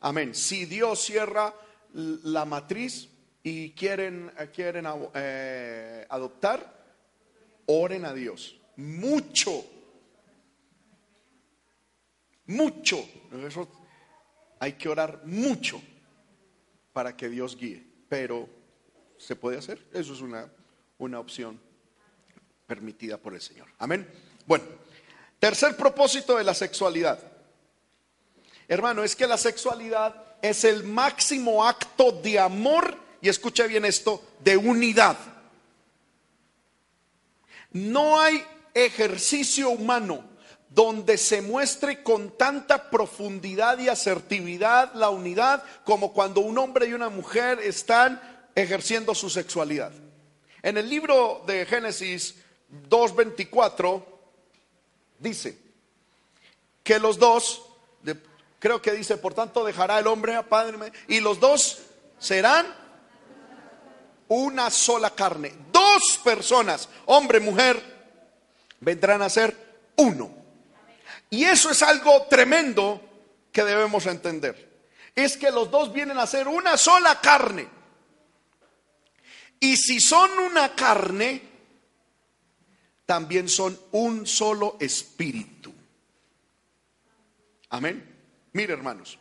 Amén. 0.00 0.34
Si 0.34 0.64
Dios 0.64 1.00
cierra 1.04 1.54
la 1.92 2.44
matriz 2.44 3.08
y 3.42 3.72
quieren, 3.72 4.32
quieren 4.54 4.86
eh, 5.14 6.06
adoptar, 6.08 6.80
oren 7.66 8.04
a 8.04 8.14
Dios. 8.14 8.58
Mucho. 8.76 9.64
Mucho. 12.46 13.06
Hay 14.58 14.72
que 14.74 14.88
orar 14.88 15.22
mucho 15.24 15.80
para 16.92 17.16
que 17.16 17.28
Dios 17.28 17.56
guíe. 17.56 17.86
Pero 18.08 18.48
se 19.18 19.36
puede 19.36 19.58
hacer. 19.58 19.86
Eso 19.92 20.14
es 20.14 20.20
una, 20.20 20.50
una 20.98 21.20
opción 21.20 21.60
permitida 22.66 23.18
por 23.18 23.34
el 23.34 23.40
Señor. 23.40 23.68
Amén. 23.78 24.08
Bueno, 24.46 24.64
tercer 25.38 25.76
propósito 25.76 26.36
de 26.36 26.44
la 26.44 26.54
sexualidad. 26.54 27.29
Hermano, 28.70 29.02
es 29.02 29.16
que 29.16 29.26
la 29.26 29.36
sexualidad 29.36 30.14
es 30.40 30.62
el 30.62 30.84
máximo 30.84 31.66
acto 31.66 32.12
de 32.12 32.38
amor, 32.38 32.96
y 33.20 33.28
escuche 33.28 33.66
bien 33.66 33.84
esto, 33.84 34.22
de 34.38 34.56
unidad. 34.56 35.16
No 37.72 38.20
hay 38.20 38.44
ejercicio 38.72 39.70
humano 39.70 40.22
donde 40.68 41.18
se 41.18 41.42
muestre 41.42 42.04
con 42.04 42.38
tanta 42.38 42.90
profundidad 42.90 43.76
y 43.80 43.88
asertividad 43.88 44.94
la 44.94 45.10
unidad 45.10 45.64
como 45.84 46.12
cuando 46.12 46.40
un 46.40 46.56
hombre 46.56 46.86
y 46.86 46.92
una 46.92 47.08
mujer 47.08 47.58
están 47.58 48.22
ejerciendo 48.54 49.16
su 49.16 49.28
sexualidad. 49.30 49.90
En 50.62 50.78
el 50.78 50.88
libro 50.88 51.42
de 51.44 51.66
Génesis 51.66 52.36
2.24 52.88 54.04
dice 55.18 55.58
que 56.84 57.00
los 57.00 57.18
dos, 57.18 57.66
creo 58.60 58.80
que 58.80 58.92
dice, 58.92 59.16
por 59.16 59.34
tanto 59.34 59.64
dejará 59.64 59.98
el 59.98 60.06
hombre 60.06 60.36
a 60.36 60.48
padre 60.48 60.92
y 61.08 61.18
los 61.18 61.40
dos 61.40 61.78
serán 62.20 62.66
una 64.28 64.70
sola 64.70 65.10
carne. 65.10 65.52
Dos 65.72 66.20
personas, 66.22 66.88
hombre, 67.06 67.40
mujer, 67.40 67.82
vendrán 68.78 69.22
a 69.22 69.28
ser 69.28 69.56
uno. 69.96 70.32
Y 71.30 71.44
eso 71.44 71.70
es 71.70 71.82
algo 71.82 72.26
tremendo 72.28 73.00
que 73.50 73.64
debemos 73.64 74.06
entender. 74.06 74.68
Es 75.16 75.36
que 75.36 75.50
los 75.50 75.70
dos 75.70 75.92
vienen 75.92 76.18
a 76.18 76.26
ser 76.26 76.46
una 76.46 76.76
sola 76.76 77.20
carne. 77.20 77.68
Y 79.58 79.76
si 79.76 80.00
son 80.00 80.30
una 80.38 80.74
carne, 80.74 81.42
también 83.04 83.48
son 83.48 83.78
un 83.92 84.26
solo 84.26 84.76
espíritu. 84.80 85.72
Amén. 87.70 88.09
Mire, 88.52 88.72
hermanos, 88.72 89.18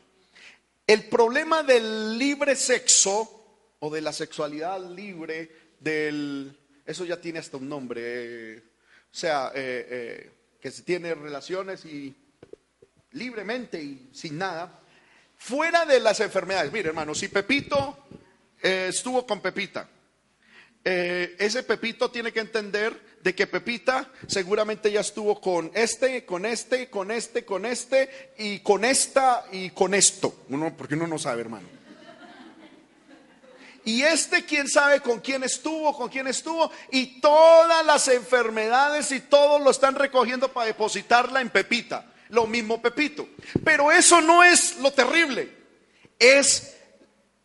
el 0.88 1.03
problema 1.03 1.61
del 1.61 2.17
libre 2.17 2.55
sexo 2.55 3.75
o 3.80 3.89
de 3.89 4.01
la 4.01 4.11
sexualidad 4.11 4.80
libre, 4.89 5.51
del, 5.80 6.57
eso 6.86 7.05
ya 7.05 7.21
tiene 7.21 7.39
hasta 7.39 7.57
un 7.57 7.69
nombre, 7.69 8.01
eh, 8.03 8.57
o 8.57 9.15
sea, 9.15 9.51
eh, 9.53 9.88
eh, 9.89 10.32
que 10.59 10.71
se 10.71 10.82
tiene 10.82 11.13
relaciones 11.13 11.86
y 11.86 12.15
libremente 13.11 13.82
y 13.82 14.09
sin 14.11 14.38
nada, 14.38 14.80
fuera 15.38 15.86
de 15.86 15.99
las 15.99 16.19
enfermedades. 16.19 16.71
Mire, 16.71 16.89
hermano, 16.89 17.13
si 17.13 17.27
Pepito 17.27 18.05
estuvo 18.61 19.25
con 19.25 19.41
Pepita, 19.41 19.88
ese 20.84 21.63
Pepito 21.63 22.09
tiene 22.09 22.32
que 22.32 22.39
entender 22.39 23.09
de 23.21 23.36
que 23.36 23.47
Pepita 23.47 24.09
seguramente 24.27 24.91
ya 24.91 25.01
estuvo 25.01 25.39
con 25.41 25.71
este, 25.73 26.25
con 26.25 26.45
este, 26.45 26.89
con 26.89 27.11
este, 27.11 27.45
con 27.45 27.65
este 27.65 28.34
y 28.38 28.59
con 28.59 28.86
esta 28.86 29.45
y 29.51 29.71
con 29.71 29.93
esto. 29.93 30.45
Uno, 30.49 30.75
porque 30.75 30.95
uno 30.95 31.07
no 31.07 31.19
sabe, 31.19 31.41
hermano. 31.41 31.80
Y 33.86 34.03
este, 34.03 34.45
quién 34.45 34.67
sabe 34.67 35.01
con 35.01 35.19
quién 35.19 35.43
estuvo, 35.43 35.95
con 35.95 36.09
quién 36.09 36.27
estuvo. 36.27 36.71
Y 36.91 37.19
todas 37.21 37.86
las 37.86 38.07
enfermedades 38.07 39.11
y 39.11 39.21
todo 39.21 39.59
lo 39.59 39.71
están 39.71 39.95
recogiendo 39.95 40.51
para 40.51 40.67
depositarla 40.67 41.41
en 41.41 41.49
Pepita. 41.49 42.05
Lo 42.30 42.45
mismo 42.45 42.82
Pepito. 42.82 43.27
Pero 43.63 43.91
eso 43.91 44.21
no 44.21 44.43
es 44.43 44.77
lo 44.77 44.91
terrible. 44.91 45.51
Es 46.19 46.77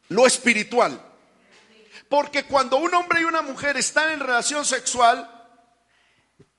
lo 0.08 0.26
espiritual. 0.26 1.00
Porque 2.08 2.44
cuando 2.44 2.76
un 2.76 2.94
hombre 2.94 3.20
y 3.20 3.24
una 3.24 3.42
mujer 3.42 3.76
están 3.76 4.10
en 4.10 4.20
relación 4.20 4.64
sexual, 4.64 5.30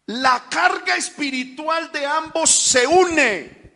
la 0.07 0.45
carga 0.49 0.95
espiritual 0.95 1.91
de 1.91 2.05
ambos 2.05 2.49
se 2.49 2.85
une. 2.85 3.73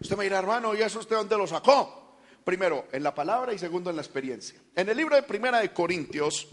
Usted 0.00 0.16
me 0.16 0.24
dirá, 0.24 0.38
hermano, 0.38 0.74
¿y 0.74 0.82
eso 0.82 0.98
usted 0.98 1.16
dónde 1.16 1.36
lo 1.36 1.46
sacó? 1.46 2.18
Primero, 2.44 2.88
en 2.92 3.02
la 3.02 3.14
palabra 3.14 3.52
y 3.54 3.58
segundo, 3.58 3.88
en 3.88 3.96
la 3.96 4.02
experiencia. 4.02 4.60
En 4.76 4.88
el 4.88 4.96
libro 4.96 5.16
de 5.16 5.22
Primera 5.22 5.60
de 5.60 5.72
Corintios, 5.72 6.46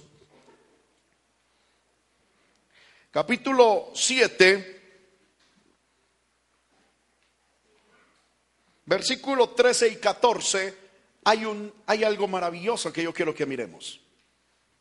capítulo 3.11 3.91
7, 3.93 4.81
versículo 8.85 9.49
13 9.49 9.87
y 9.89 9.95
14, 9.97 10.80
hay, 11.23 11.45
un, 11.45 11.73
hay 11.85 12.03
algo 12.03 12.27
maravilloso 12.27 12.91
que 12.91 13.03
yo 13.03 13.13
quiero 13.13 13.33
que 13.33 13.45
miremos. 13.45 13.99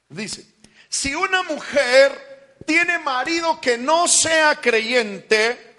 Dice, 0.09 0.47
si 0.89 1.15
una 1.15 1.43
mujer 1.43 2.57
tiene 2.67 2.99
marido 2.99 3.61
que 3.61 3.79
no 3.79 4.09
sea 4.09 4.57
creyente 4.57 5.77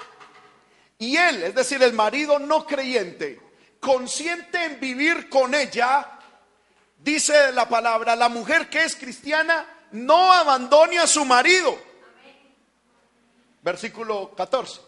y 0.97 1.17
él, 1.17 1.43
es 1.43 1.55
decir, 1.55 1.81
el 1.81 1.93
marido 1.93 2.39
no 2.39 2.65
creyente, 2.65 3.41
consciente 3.79 4.63
en 4.63 4.79
vivir 4.79 5.29
con 5.29 5.53
ella, 5.53 6.19
dice 6.97 7.51
la 7.51 7.67
palabra, 7.67 8.15
la 8.15 8.29
mujer 8.29 8.69
que 8.69 8.83
es 8.83 8.95
cristiana 8.95 9.65
no 9.91 10.31
abandone 10.31 10.99
a 10.99 11.07
su 11.07 11.25
marido. 11.25 11.77
Versículo 13.63 14.33
14. 14.35 14.81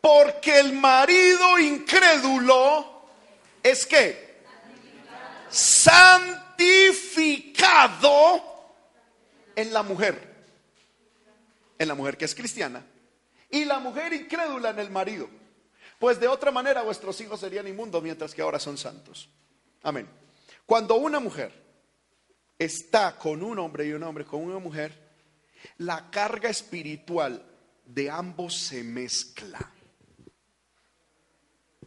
Porque 0.00 0.58
el 0.58 0.72
marido 0.72 1.58
incrédulo 1.58 3.08
es 3.62 3.84
que 3.86 4.29
santificado 5.50 8.42
en 9.56 9.72
la 9.72 9.82
mujer 9.82 10.30
en 11.80 11.88
la 11.88 11.94
mujer 11.94 12.18
que 12.18 12.26
es 12.26 12.34
cristiana 12.34 12.84
y 13.50 13.64
la 13.64 13.80
mujer 13.80 14.12
incrédula 14.12 14.70
en 14.70 14.78
el 14.78 14.90
marido. 14.90 15.28
Pues 15.98 16.20
de 16.20 16.28
otra 16.28 16.50
manera 16.50 16.82
vuestros 16.82 17.18
hijos 17.22 17.40
serían 17.40 17.66
inmundos 17.66 18.02
mientras 18.02 18.34
que 18.34 18.42
ahora 18.42 18.60
son 18.60 18.76
santos. 18.76 19.30
Amén. 19.82 20.06
Cuando 20.66 20.96
una 20.96 21.20
mujer 21.20 21.52
está 22.58 23.16
con 23.16 23.42
un 23.42 23.58
hombre 23.58 23.86
y 23.86 23.92
un 23.92 24.02
hombre 24.02 24.26
con 24.26 24.42
una 24.42 24.58
mujer, 24.58 25.10
la 25.78 26.10
carga 26.10 26.50
espiritual 26.50 27.42
de 27.86 28.10
ambos 28.10 28.56
se 28.56 28.84
mezcla. 28.84 29.58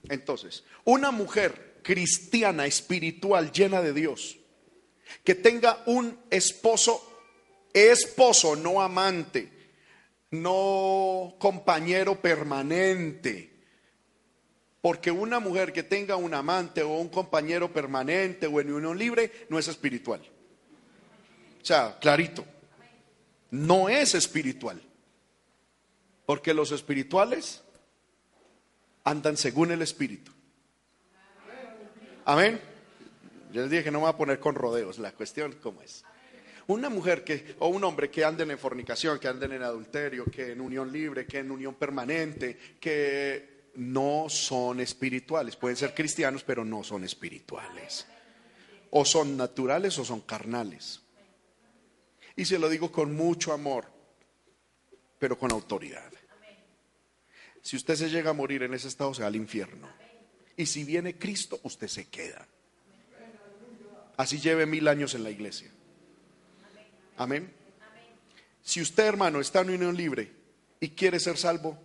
Entonces, 0.10 0.64
una 0.84 1.12
mujer 1.12 1.80
cristiana, 1.84 2.66
espiritual, 2.66 3.52
llena 3.52 3.82
de 3.82 3.94
Dios, 3.94 4.38
que 5.24 5.36
tenga 5.36 5.84
un 5.86 6.18
esposo, 6.30 7.02
esposo, 7.74 8.56
no 8.56 8.82
amante, 8.82 9.52
no 10.32 11.36
compañero 11.40 12.20
permanente. 12.22 13.52
Porque 14.82 15.12
una 15.12 15.40
mujer 15.40 15.72
que 15.72 15.84
tenga 15.84 16.18
un 16.18 16.34
amante 16.34 16.84
o 16.84 16.98
un 16.98 17.08
compañero 17.08 17.72
permanente 17.72 18.48
o 18.48 18.60
en 18.60 18.74
unión 18.74 18.98
libre 18.98 19.32
no 19.48 19.58
es 19.58 19.70
espiritual. 19.70 20.22
O 21.62 21.66
sea, 21.66 21.98
clarito, 22.02 22.44
no 23.50 23.88
es 23.88 24.14
espiritual. 24.14 24.82
Porque 26.26 26.54
los 26.54 26.74
espirituales 26.74 27.63
andan 29.04 29.38
según 29.38 29.72
el 29.72 29.82
espíritu. 29.82 30.32
Amén. 32.26 32.60
Yo 33.52 33.62
les 33.62 33.70
dije 33.70 33.84
que 33.84 33.92
no 33.92 34.00
me 34.00 34.06
voy 34.06 34.14
a 34.14 34.18
poner 34.18 34.40
con 34.40 34.56
rodeos, 34.56 34.98
la 34.98 35.12
cuestión 35.12 35.56
cómo 35.62 35.82
es. 35.82 36.04
Una 36.68 36.90
mujer 36.90 37.24
que, 37.24 37.56
o 37.60 37.68
un 37.68 37.84
hombre 37.84 38.10
que 38.10 38.24
anden 38.24 38.52
en 38.52 38.58
fornicación, 38.58 39.20
que 39.20 39.28
anden 39.28 39.52
en 39.52 39.64
adulterio, 39.64 40.26
que 40.26 40.54
en 40.54 40.62
unión 40.62 40.92
libre, 40.92 41.26
que 41.26 41.40
en 41.40 41.52
unión 41.52 41.76
permanente, 41.76 42.58
que 42.80 43.72
no 43.76 44.28
son 44.30 44.80
espirituales. 44.80 45.58
Pueden 45.58 45.76
ser 45.76 45.94
cristianos, 45.94 46.44
pero 46.44 46.64
no 46.64 46.84
son 46.84 47.04
espirituales. 47.04 48.08
O 48.92 49.04
son 49.04 49.36
naturales 49.36 49.98
o 50.00 50.06
son 50.06 50.22
carnales. 50.22 51.02
Y 52.36 52.46
se 52.46 52.58
lo 52.58 52.70
digo 52.70 52.92
con 52.92 53.14
mucho 53.14 53.52
amor, 53.52 53.92
pero 55.20 55.38
con 55.38 55.52
autoridad. 55.52 56.13
Si 57.64 57.78
usted 57.78 57.96
se 57.96 58.10
llega 58.10 58.32
a 58.32 58.34
morir 58.34 58.62
en 58.64 58.74
ese 58.74 58.90
estado, 58.90 59.14
se 59.14 59.22
va 59.22 59.30
al 59.30 59.38
infierno. 59.38 59.88
Y 60.58 60.66
si 60.66 60.84
viene 60.84 61.18
Cristo, 61.18 61.60
usted 61.64 61.88
se 61.88 62.10
queda. 62.10 62.46
Así 64.18 64.40
lleve 64.40 64.66
mil 64.66 64.88
años 64.88 65.16
en 65.16 65.24
la 65.24 65.32
iglesia. 65.32 65.72
Amén. 67.18 67.52
Si 68.62 68.82
usted, 68.82 69.06
hermano, 69.06 69.40
está 69.40 69.62
en 69.62 69.72
unión 69.72 69.96
libre 69.96 70.32
y 70.80 70.90
quiere 70.90 71.20
ser 71.20 71.38
salvo, 71.38 71.78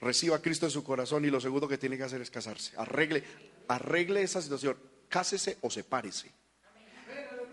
reciba 0.00 0.36
a 0.36 0.42
Cristo 0.42 0.66
en 0.66 0.72
su 0.72 0.82
corazón 0.82 1.24
y 1.24 1.30
lo 1.30 1.40
segundo 1.40 1.68
que 1.68 1.78
tiene 1.78 1.96
que 1.96 2.02
hacer 2.02 2.20
es 2.20 2.30
casarse. 2.30 2.72
Arregle, 2.76 3.22
arregle 3.68 4.22
esa 4.22 4.42
situación. 4.42 4.76
Cásese 5.08 5.58
o 5.60 5.70
sepárese. 5.70 6.32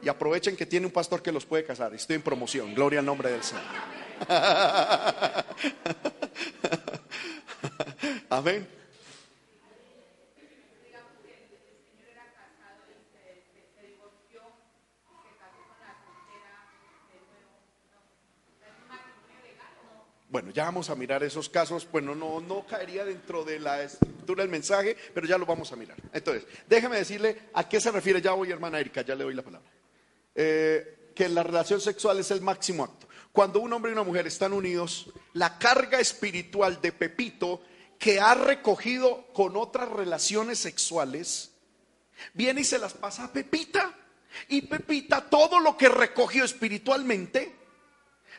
Y 0.01 0.09
aprovechen 0.09 0.55
que 0.55 0.65
tiene 0.65 0.87
un 0.87 0.91
pastor 0.91 1.21
que 1.21 1.31
los 1.31 1.45
puede 1.45 1.63
casar. 1.63 1.93
Estoy 1.93 2.15
en 2.15 2.23
promoción. 2.23 2.73
Gloria 2.73 2.99
al 2.99 3.05
nombre 3.05 3.31
del 3.31 3.43
Señor. 3.43 3.63
Amén. 8.31 8.65
Bueno, 20.29 20.51
ya 20.51 20.63
vamos 20.63 20.89
a 20.89 20.95
mirar 20.95 21.21
esos 21.23 21.49
casos. 21.49 21.85
Bueno, 21.91 22.15
no, 22.15 22.39
no 22.39 22.65
caería 22.65 23.03
dentro 23.03 23.43
de 23.43 23.59
la 23.59 23.83
estructura 23.83 24.43
del 24.43 24.49
mensaje, 24.49 24.95
pero 25.13 25.27
ya 25.27 25.37
lo 25.37 25.45
vamos 25.45 25.73
a 25.73 25.75
mirar. 25.75 25.97
Entonces, 26.13 26.47
déjeme 26.69 26.95
decirle 26.95 27.49
a 27.53 27.67
qué 27.67 27.81
se 27.81 27.91
refiere. 27.91 28.21
Ya 28.21 28.31
voy, 28.31 28.49
hermana 28.49 28.79
Erika, 28.79 29.01
ya 29.01 29.13
le 29.13 29.25
doy 29.25 29.33
la 29.33 29.41
palabra. 29.41 29.69
Eh, 30.33 31.11
que 31.13 31.27
la 31.27 31.43
relación 31.43 31.81
sexual 31.81 32.19
es 32.19 32.31
el 32.31 32.39
máximo 32.39 32.85
acto. 32.85 33.09
Cuando 33.33 33.59
un 33.59 33.73
hombre 33.73 33.91
y 33.91 33.93
una 33.93 34.03
mujer 34.03 34.25
están 34.25 34.53
unidos, 34.53 35.11
la 35.33 35.57
carga 35.57 35.99
espiritual 35.99 36.79
de 36.79 36.93
Pepito 36.93 37.63
que 38.01 38.19
ha 38.19 38.33
recogido 38.33 39.27
con 39.31 39.55
otras 39.55 39.87
relaciones 39.87 40.57
sexuales, 40.57 41.51
viene 42.33 42.61
y 42.61 42.63
se 42.63 42.79
las 42.79 42.95
pasa 42.95 43.25
a 43.25 43.31
Pepita. 43.31 43.95
Y 44.49 44.63
Pepita, 44.63 45.29
todo 45.29 45.59
lo 45.59 45.77
que 45.77 45.87
recogió 45.87 46.43
espiritualmente, 46.43 47.53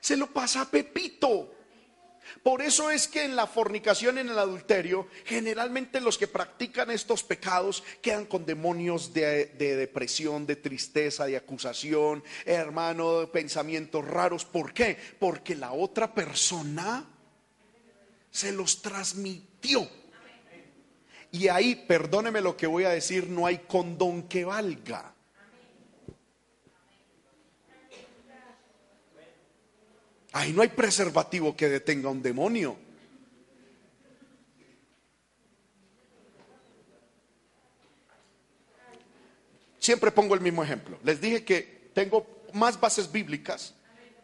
se 0.00 0.16
lo 0.16 0.26
pasa 0.26 0.62
a 0.62 0.68
Pepito. 0.68 1.54
Por 2.42 2.60
eso 2.60 2.90
es 2.90 3.06
que 3.06 3.22
en 3.22 3.36
la 3.36 3.46
fornicación, 3.46 4.18
en 4.18 4.30
el 4.30 4.38
adulterio, 4.40 5.06
generalmente 5.26 6.00
los 6.00 6.18
que 6.18 6.26
practican 6.26 6.90
estos 6.90 7.22
pecados 7.22 7.84
quedan 8.00 8.26
con 8.26 8.44
demonios 8.44 9.14
de, 9.14 9.46
depresión, 9.46 10.44
de 10.44 10.56
tristeza, 10.56 11.26
de 11.26 11.36
acusación, 11.36 12.24
hermano, 12.46 13.20
de 13.20 13.26
pensamientos 13.28 14.04
raros. 14.04 14.44
¿Por 14.44 14.74
qué? 14.74 14.98
Porque 15.20 15.54
la 15.54 15.72
otra 15.72 16.12
persona 16.12 17.11
se 18.32 18.50
los 18.50 18.82
transmitió. 18.82 19.88
Y 21.30 21.48
ahí, 21.48 21.76
perdóneme 21.76 22.40
lo 22.40 22.56
que 22.56 22.66
voy 22.66 22.84
a 22.84 22.90
decir, 22.90 23.28
no 23.28 23.46
hay 23.46 23.58
condón 23.58 24.24
que 24.24 24.44
valga. 24.44 25.14
Ahí 30.32 30.52
no 30.52 30.62
hay 30.62 30.68
preservativo 30.68 31.54
que 31.54 31.68
detenga 31.68 32.08
un 32.08 32.22
demonio. 32.22 32.76
Siempre 39.78 40.10
pongo 40.10 40.34
el 40.34 40.40
mismo 40.40 40.62
ejemplo. 40.62 40.98
Les 41.04 41.20
dije 41.20 41.44
que 41.44 41.90
tengo 41.92 42.26
más 42.54 42.80
bases 42.80 43.10
bíblicas 43.10 43.74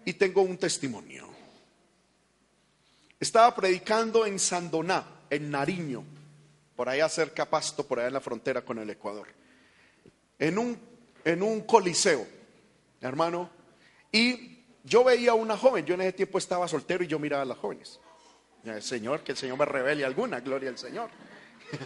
y 0.05 0.15
tengo 0.15 0.41
un 0.41 0.57
testimonio. 0.57 1.28
Estaba 3.21 3.55
predicando 3.55 4.25
en 4.27 4.39
Sandoná, 4.39 5.05
en 5.29 5.51
Nariño, 5.51 6.05
por 6.77 6.89
allá 6.89 7.09
cerca 7.09 7.47
Pasto, 7.47 7.87
por 7.87 7.99
allá 7.99 8.09
en 8.09 8.15
la 8.15 8.21
frontera 8.21 8.63
con 8.63 8.79
el 8.79 8.89
Ecuador. 8.91 9.27
En 10.39 10.57
un, 10.59 10.79
en 11.25 11.43
un 11.43 11.63
coliseo, 11.63 12.25
hermano, 13.01 13.51
y 14.13 14.59
yo 14.85 15.03
veía 15.03 15.33
a 15.33 15.35
una 15.35 15.57
joven, 15.57 15.85
yo 15.85 15.95
en 15.95 16.03
ese 16.03 16.13
tiempo 16.13 16.39
estaba 16.39 16.69
soltero 16.69 17.03
y 17.03 17.09
yo 17.09 17.19
miraba 17.19 17.43
a 17.43 17.47
las 17.47 17.59
jóvenes. 17.59 17.99
Señor, 18.81 19.23
que 19.23 19.33
el 19.33 19.39
Señor 19.39 19.59
me 19.59 19.65
revele 19.65 20.05
alguna, 20.05 20.41
gloria 20.41 20.71
al 20.71 20.79
Señor. 20.79 21.11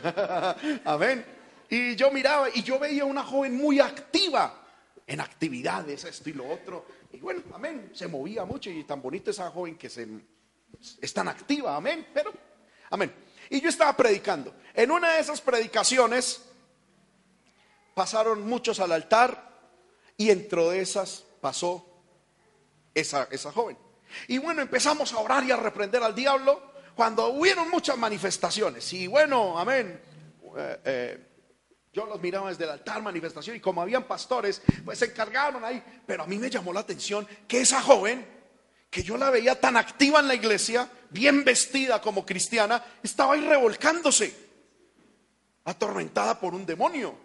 Amén. 0.85 1.25
Y 1.71 1.97
yo 1.97 2.11
miraba 2.11 2.49
y 2.53 2.63
yo 2.63 2.79
veía 2.79 3.05
a 3.05 3.07
una 3.07 3.23
joven 3.23 3.57
muy 3.57 3.81
activa 3.81 4.63
en 5.07 5.21
actividades, 5.21 6.05
esto 6.05 6.29
y 6.29 6.35
lo 6.35 6.49
otro. 6.49 6.85
Y 7.13 7.19
bueno, 7.19 7.43
amén, 7.55 7.91
se 7.95 8.09
movía 8.09 8.45
mucho 8.45 8.71
y 8.71 8.85
tan 8.85 9.01
bonita 9.01 9.31
esa 9.31 9.51
joven 9.51 9.77
que 9.77 9.89
se, 9.89 10.07
es 11.01 11.15
tan 11.15 11.29
activa, 11.29 11.77
amén, 11.77 12.09
pero, 12.13 12.33
amén. 12.91 13.15
Y 13.51 13.61
yo 13.61 13.69
estaba 13.69 13.97
predicando. 13.97 14.55
En 14.75 14.91
una 14.91 15.15
de 15.15 15.21
esas 15.21 15.41
predicaciones 15.41 16.43
pasaron 17.95 18.47
muchos 18.47 18.81
al 18.81 18.93
altar 18.93 19.51
y 20.17 20.29
dentro 20.29 20.71
de 20.71 20.81
esas 20.81 21.25
pasó 21.41 21.87
esa, 22.95 23.29
esa 23.31 23.53
joven. 23.53 23.77
Y 24.29 24.39
bueno, 24.39 24.63
empezamos 24.63 25.13
a 25.13 25.19
orar 25.19 25.45
y 25.45 25.51
a 25.51 25.57
reprender 25.57 26.03
al 26.03 26.15
diablo 26.15 26.73
cuando 26.95 27.29
hubieron 27.29 27.71
muchas 27.71 27.97
manifestaciones. 27.97 28.93
Y 28.93 29.07
bueno, 29.07 29.59
amén. 29.59 30.01
Eh, 30.57 30.81
eh, 30.85 31.29
yo 31.93 32.07
los 32.07 32.21
miraba 32.23 32.49
desde 32.49 32.65
el 32.65 32.71
altar, 32.71 33.03
manifestación, 33.03 33.57
y 33.57 33.61
como 33.61 33.83
habían 33.83 34.05
pastores, 34.05 34.63
pues 34.85 34.99
se 34.99 35.07
encargaron 35.07 35.65
ahí. 35.65 35.83
Pero 36.07 36.23
a 36.23 36.27
mí 36.27 36.39
me 36.39 36.49
llamó 36.49 36.73
la 36.73 36.81
atención 36.81 37.27
que 37.47 37.61
esa 37.61 37.83
joven, 37.83 38.27
que 38.93 39.03
yo 39.03 39.17
la 39.17 39.31
veía 39.31 39.59
tan 39.59 39.79
activa 39.79 40.21
en 40.21 40.29
la 40.29 40.35
iglesia, 40.35 40.87
bien 41.09 41.45
vestida 41.45 41.99
como 42.03 42.27
cristiana, 42.27 42.85
estaba 43.03 43.33
ahí 43.33 43.41
revolcándose, 43.41 44.37
atormentada 45.65 46.39
por 46.39 46.55
un 46.55 46.67
demonio. 46.67 47.17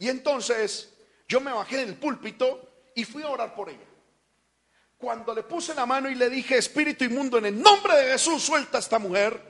Y 0.00 0.08
entonces 0.08 0.92
yo 1.28 1.40
me 1.40 1.52
bajé 1.52 1.76
del 1.76 1.94
púlpito 1.94 2.88
y 2.96 3.04
fui 3.04 3.22
a 3.22 3.28
orar 3.28 3.54
por 3.54 3.68
ella. 3.68 3.86
Cuando 4.96 5.32
le 5.32 5.44
puse 5.44 5.76
la 5.76 5.86
mano 5.86 6.10
y 6.10 6.16
le 6.16 6.28
dije, 6.28 6.58
Espíritu 6.58 7.04
inmundo, 7.04 7.38
en 7.38 7.46
el 7.46 7.62
nombre 7.62 7.96
de 7.98 8.10
Jesús, 8.10 8.42
suelta 8.42 8.78
a 8.78 8.80
esta 8.80 8.98
mujer, 8.98 9.40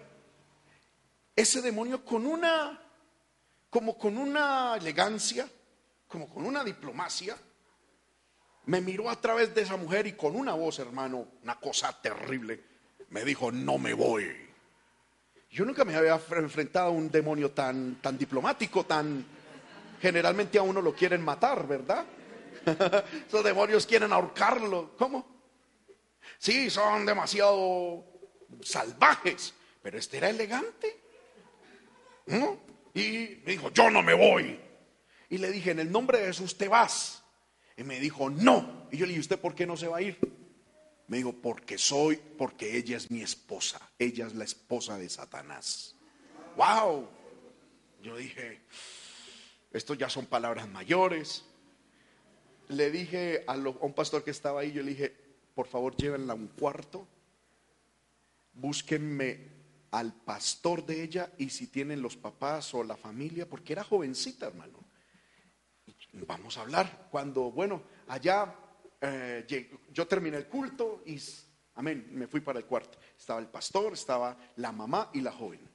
ese 1.34 1.62
demonio 1.62 2.04
con 2.04 2.26
una, 2.26 2.78
como 3.70 3.96
con 3.96 4.18
una 4.18 4.76
elegancia, 4.76 5.48
como 6.06 6.28
con 6.28 6.44
una 6.44 6.62
diplomacia, 6.62 7.34
me 8.68 8.82
miró 8.82 9.08
a 9.08 9.18
través 9.18 9.54
de 9.54 9.62
esa 9.62 9.78
mujer 9.78 10.06
y 10.06 10.12
con 10.12 10.36
una 10.36 10.52
voz, 10.52 10.78
hermano, 10.78 11.26
una 11.42 11.58
cosa 11.58 11.90
terrible, 12.02 12.60
me 13.08 13.24
dijo, 13.24 13.50
no 13.50 13.78
me 13.78 13.94
voy. 13.94 14.30
Yo 15.50 15.64
nunca 15.64 15.86
me 15.86 15.96
había 15.96 16.20
enfrentado 16.36 16.88
a 16.88 16.90
un 16.90 17.10
demonio 17.10 17.50
tan, 17.50 17.96
tan 18.02 18.18
diplomático, 18.18 18.84
tan... 18.84 19.24
Generalmente 20.02 20.58
a 20.58 20.62
uno 20.62 20.82
lo 20.82 20.94
quieren 20.94 21.22
matar, 21.22 21.66
¿verdad? 21.66 22.04
Esos 23.26 23.42
demonios 23.42 23.86
quieren 23.86 24.12
ahorcarlo. 24.12 24.94
¿Cómo? 24.98 25.26
Sí, 26.36 26.68
son 26.68 27.06
demasiado 27.06 28.04
salvajes, 28.60 29.54
pero 29.82 29.98
este 29.98 30.18
era 30.18 30.28
elegante. 30.28 30.94
Y 32.92 33.40
me 33.46 33.52
dijo, 33.52 33.70
yo 33.70 33.88
no 33.88 34.02
me 34.02 34.12
voy. 34.12 34.60
Y 35.30 35.38
le 35.38 35.50
dije, 35.50 35.70
en 35.70 35.78
el 35.80 35.90
nombre 35.90 36.20
de 36.20 36.26
Jesús 36.26 36.58
te 36.58 36.68
vas. 36.68 37.17
Y 37.78 37.84
me 37.84 37.98
dijo, 37.98 38.28
no. 38.28 38.86
Y 38.92 38.98
yo 38.98 39.06
le 39.06 39.10
dije, 39.12 39.20
¿usted 39.20 39.38
por 39.38 39.54
qué 39.54 39.66
no 39.66 39.78
se 39.78 39.88
va 39.88 39.96
a 39.96 40.02
ir? 40.02 40.18
Me 41.06 41.16
dijo, 41.16 41.32
porque 41.32 41.78
soy, 41.78 42.20
porque 42.36 42.76
ella 42.76 42.98
es 42.98 43.10
mi 43.10 43.22
esposa. 43.22 43.80
Ella 43.98 44.26
es 44.26 44.34
la 44.34 44.44
esposa 44.44 44.98
de 44.98 45.08
Satanás. 45.08 45.96
¡Wow! 46.56 47.08
Yo 48.02 48.16
dije, 48.16 48.60
esto 49.72 49.94
ya 49.94 50.10
son 50.10 50.26
palabras 50.26 50.68
mayores 50.68 51.44
le 52.68 52.90
dije 52.90 53.44
a, 53.46 53.56
un 53.56 53.92
pastor 53.94 54.22
que 54.22 54.30
estaba 54.30 54.60
ahí, 54.60 54.72
yo 54.72 54.82
le 54.82 54.90
dije, 54.90 55.14
por 55.54 55.66
favor 55.66 55.96
llévenla 55.96 56.34
a 56.34 56.36
un 56.36 56.48
cuarto, 56.48 57.06
búsquenme 58.52 59.58
al 59.90 60.12
pastor 60.12 60.84
de 60.84 61.02
ella 61.02 61.32
y 61.38 61.50
si 61.50 61.68
tienen 61.68 62.02
los 62.02 62.16
papás 62.16 62.74
o 62.74 62.84
la 62.84 62.96
familia, 62.96 63.48
porque 63.48 63.72
era 63.72 63.84
jovencita, 63.84 64.46
hermano. 64.46 64.78
Vamos 66.12 66.56
a 66.58 66.62
hablar. 66.62 67.08
Cuando, 67.10 67.50
bueno, 67.50 67.82
allá 68.08 68.54
eh, 69.00 69.46
yo 69.92 70.06
terminé 70.06 70.36
el 70.36 70.46
culto 70.46 71.02
y, 71.06 71.18
amén, 71.74 72.08
me 72.12 72.26
fui 72.26 72.40
para 72.40 72.58
el 72.58 72.64
cuarto. 72.64 72.98
Estaba 73.16 73.40
el 73.40 73.48
pastor, 73.48 73.92
estaba 73.92 74.36
la 74.56 74.72
mamá 74.72 75.10
y 75.12 75.20
la 75.20 75.32
joven. 75.32 75.68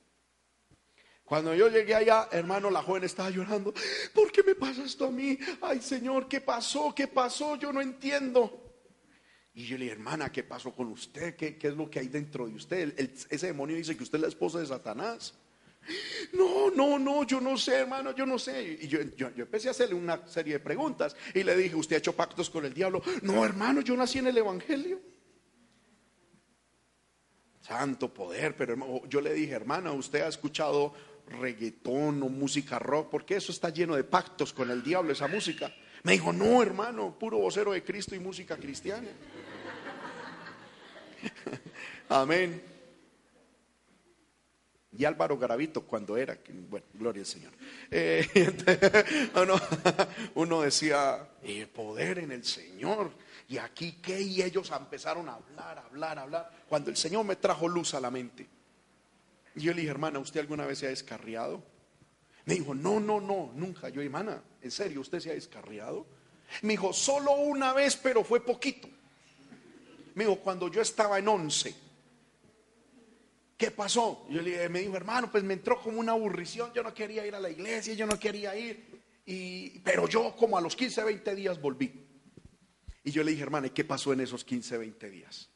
Cuando 1.23 1.55
yo 1.55 1.69
llegué 1.69 1.95
allá, 1.95 2.27
hermano, 2.31 2.69
la 2.69 2.83
joven 2.83 3.05
estaba 3.05 3.29
llorando. 3.29 3.73
¿Por 4.13 4.31
qué 4.31 4.43
me 4.43 4.55
pasa 4.55 4.83
esto 4.83 5.07
a 5.07 5.11
mí? 5.11 5.37
Ay, 5.61 5.81
Señor, 5.81 6.27
¿qué 6.27 6.41
pasó? 6.41 6.93
¿Qué 6.93 7.07
pasó? 7.07 7.55
Yo 7.55 7.71
no 7.71 7.81
entiendo. 7.81 8.59
Y 9.53 9.65
yo 9.65 9.77
le 9.77 9.85
dije, 9.85 9.95
hermana, 9.95 10.31
¿qué 10.31 10.43
pasó 10.43 10.73
con 10.73 10.87
usted? 10.87 11.35
¿Qué, 11.35 11.57
es 11.61 11.75
lo 11.75 11.89
que 11.89 11.99
hay 11.99 12.07
dentro 12.07 12.47
de 12.47 12.55
usted? 12.55 12.93
ese 13.29 13.47
demonio 13.47 13.75
dice 13.75 13.95
que 13.95 14.03
usted 14.03 14.17
es 14.17 14.21
la 14.23 14.27
esposa 14.27 14.59
de 14.59 14.65
Satanás. 14.65 15.33
No, 16.33 16.71
no, 16.71 16.97
no, 16.97 17.23
yo 17.25 17.41
no 17.41 17.57
sé, 17.57 17.79
hermano, 17.79 18.15
yo 18.15 18.25
no 18.25 18.39
sé. 18.39 18.79
Y 18.81 18.87
yo, 18.87 19.01
yo, 19.15 19.27
empecé 19.35 19.67
a 19.67 19.71
hacerle 19.71 19.95
una 19.95 20.27
serie 20.27 20.53
de 20.53 20.59
preguntas 20.59 21.15
y 21.33 21.43
le 21.43 21.55
dije, 21.55 21.75
¿usted 21.75 21.97
ha 21.97 21.99
hecho 21.99 22.15
pactos 22.15 22.49
con 22.49 22.65
el 22.65 22.73
diablo? 22.73 23.01
No, 23.21 23.43
hermano, 23.45 23.81
yo 23.81 23.95
nací 23.95 24.19
en 24.19 24.27
el 24.27 24.37
Evangelio. 24.37 24.99
Santo 27.61 28.13
poder, 28.13 28.55
pero 28.55 29.03
yo 29.07 29.21
le 29.21 29.33
dije, 29.33 29.53
hermana, 29.53 29.91
¿usted 29.93 30.21
ha 30.21 30.27
escuchado 30.27 30.93
reggaetón 31.27 32.21
o 32.23 32.29
música 32.29 32.79
rock, 32.79 33.09
porque 33.09 33.35
eso 33.35 33.51
está 33.51 33.69
lleno 33.69 33.95
de 33.95 34.03
pactos 34.03 34.53
con 34.53 34.69
el 34.71 34.83
diablo, 34.83 35.11
esa 35.11 35.27
música. 35.27 35.73
Me 36.03 36.13
dijo, 36.13 36.33
no, 36.33 36.61
hermano, 36.61 37.17
puro 37.17 37.37
vocero 37.37 37.71
de 37.71 37.83
Cristo 37.83 38.15
y 38.15 38.19
música 38.19 38.57
cristiana. 38.57 39.07
Amén. 42.09 42.72
Y 44.97 45.05
Álvaro 45.05 45.37
Garavito 45.37 45.81
cuando 45.81 46.17
era, 46.17 46.37
bueno, 46.69 46.85
gloria 46.93 47.21
al 47.21 47.25
Señor. 47.25 47.51
Eh, 47.89 48.27
uno, 50.35 50.61
decía, 50.61 51.27
el 51.41 51.67
poder 51.67 52.19
en 52.19 52.31
el 52.31 52.43
Señor. 52.43 53.11
Y 53.49 53.57
aquí 53.57 53.99
qué, 54.01 54.21
y 54.21 54.41
ellos 54.41 54.71
empezaron 54.71 55.29
a 55.29 55.35
hablar, 55.35 55.79
hablar, 55.79 56.19
hablar. 56.19 56.51
Cuando 56.69 56.89
el 56.89 56.97
Señor 56.97 57.25
me 57.25 57.35
trajo 57.35 57.67
luz 57.67 57.93
a 57.93 57.99
la 57.99 58.11
mente. 58.11 58.47
Yo 59.55 59.71
le 59.73 59.81
dije, 59.81 59.91
hermana, 59.91 60.19
¿usted 60.19 60.39
alguna 60.39 60.65
vez 60.65 60.79
se 60.79 60.87
ha 60.87 60.89
descarriado? 60.89 61.63
Me 62.45 62.55
dijo, 62.55 62.73
no, 62.73 62.99
no, 62.99 63.19
no, 63.19 63.51
nunca. 63.55 63.89
Yo, 63.89 64.01
hermana, 64.01 64.41
¿en 64.61 64.71
serio 64.71 65.01
usted 65.01 65.19
se 65.19 65.31
ha 65.31 65.33
descarriado? 65.33 66.05
Me 66.61 66.73
dijo, 66.73 66.93
solo 66.93 67.33
una 67.33 67.73
vez, 67.73 67.95
pero 67.95 68.23
fue 68.23 68.39
poquito. 68.43 68.87
Me 70.15 70.25
dijo, 70.25 70.37
cuando 70.37 70.69
yo 70.69 70.81
estaba 70.81 71.17
en 71.17 71.27
once. 71.27 71.82
¿Qué 73.57 73.71
pasó? 73.71 74.25
Yo 74.29 74.41
le 74.41 74.67
me 74.69 74.79
dijo, 74.79 74.95
hermano, 74.95 75.31
pues 75.31 75.43
me 75.43 75.53
entró 75.53 75.81
como 75.81 75.99
una 75.99 76.13
aburrición. 76.13 76.71
Yo 76.73 76.83
no 76.83 76.93
quería 76.93 77.25
ir 77.25 77.35
a 77.35 77.39
la 77.39 77.49
iglesia, 77.49 77.93
yo 77.93 78.05
no 78.05 78.19
quería 78.19 78.55
ir. 78.55 79.01
Y, 79.25 79.79
pero 79.79 80.07
yo 80.07 80.35
como 80.35 80.57
a 80.57 80.61
los 80.61 80.75
15, 80.75 81.03
20 81.03 81.35
días 81.35 81.61
volví. 81.61 81.91
Y 83.03 83.11
yo 83.11 83.23
le 83.23 83.31
dije, 83.31 83.43
hermana, 83.43 83.67
¿y 83.67 83.71
qué 83.71 83.83
pasó 83.83 84.13
en 84.13 84.21
esos 84.21 84.43
15, 84.43 84.77
20 84.77 85.09
días? 85.09 85.49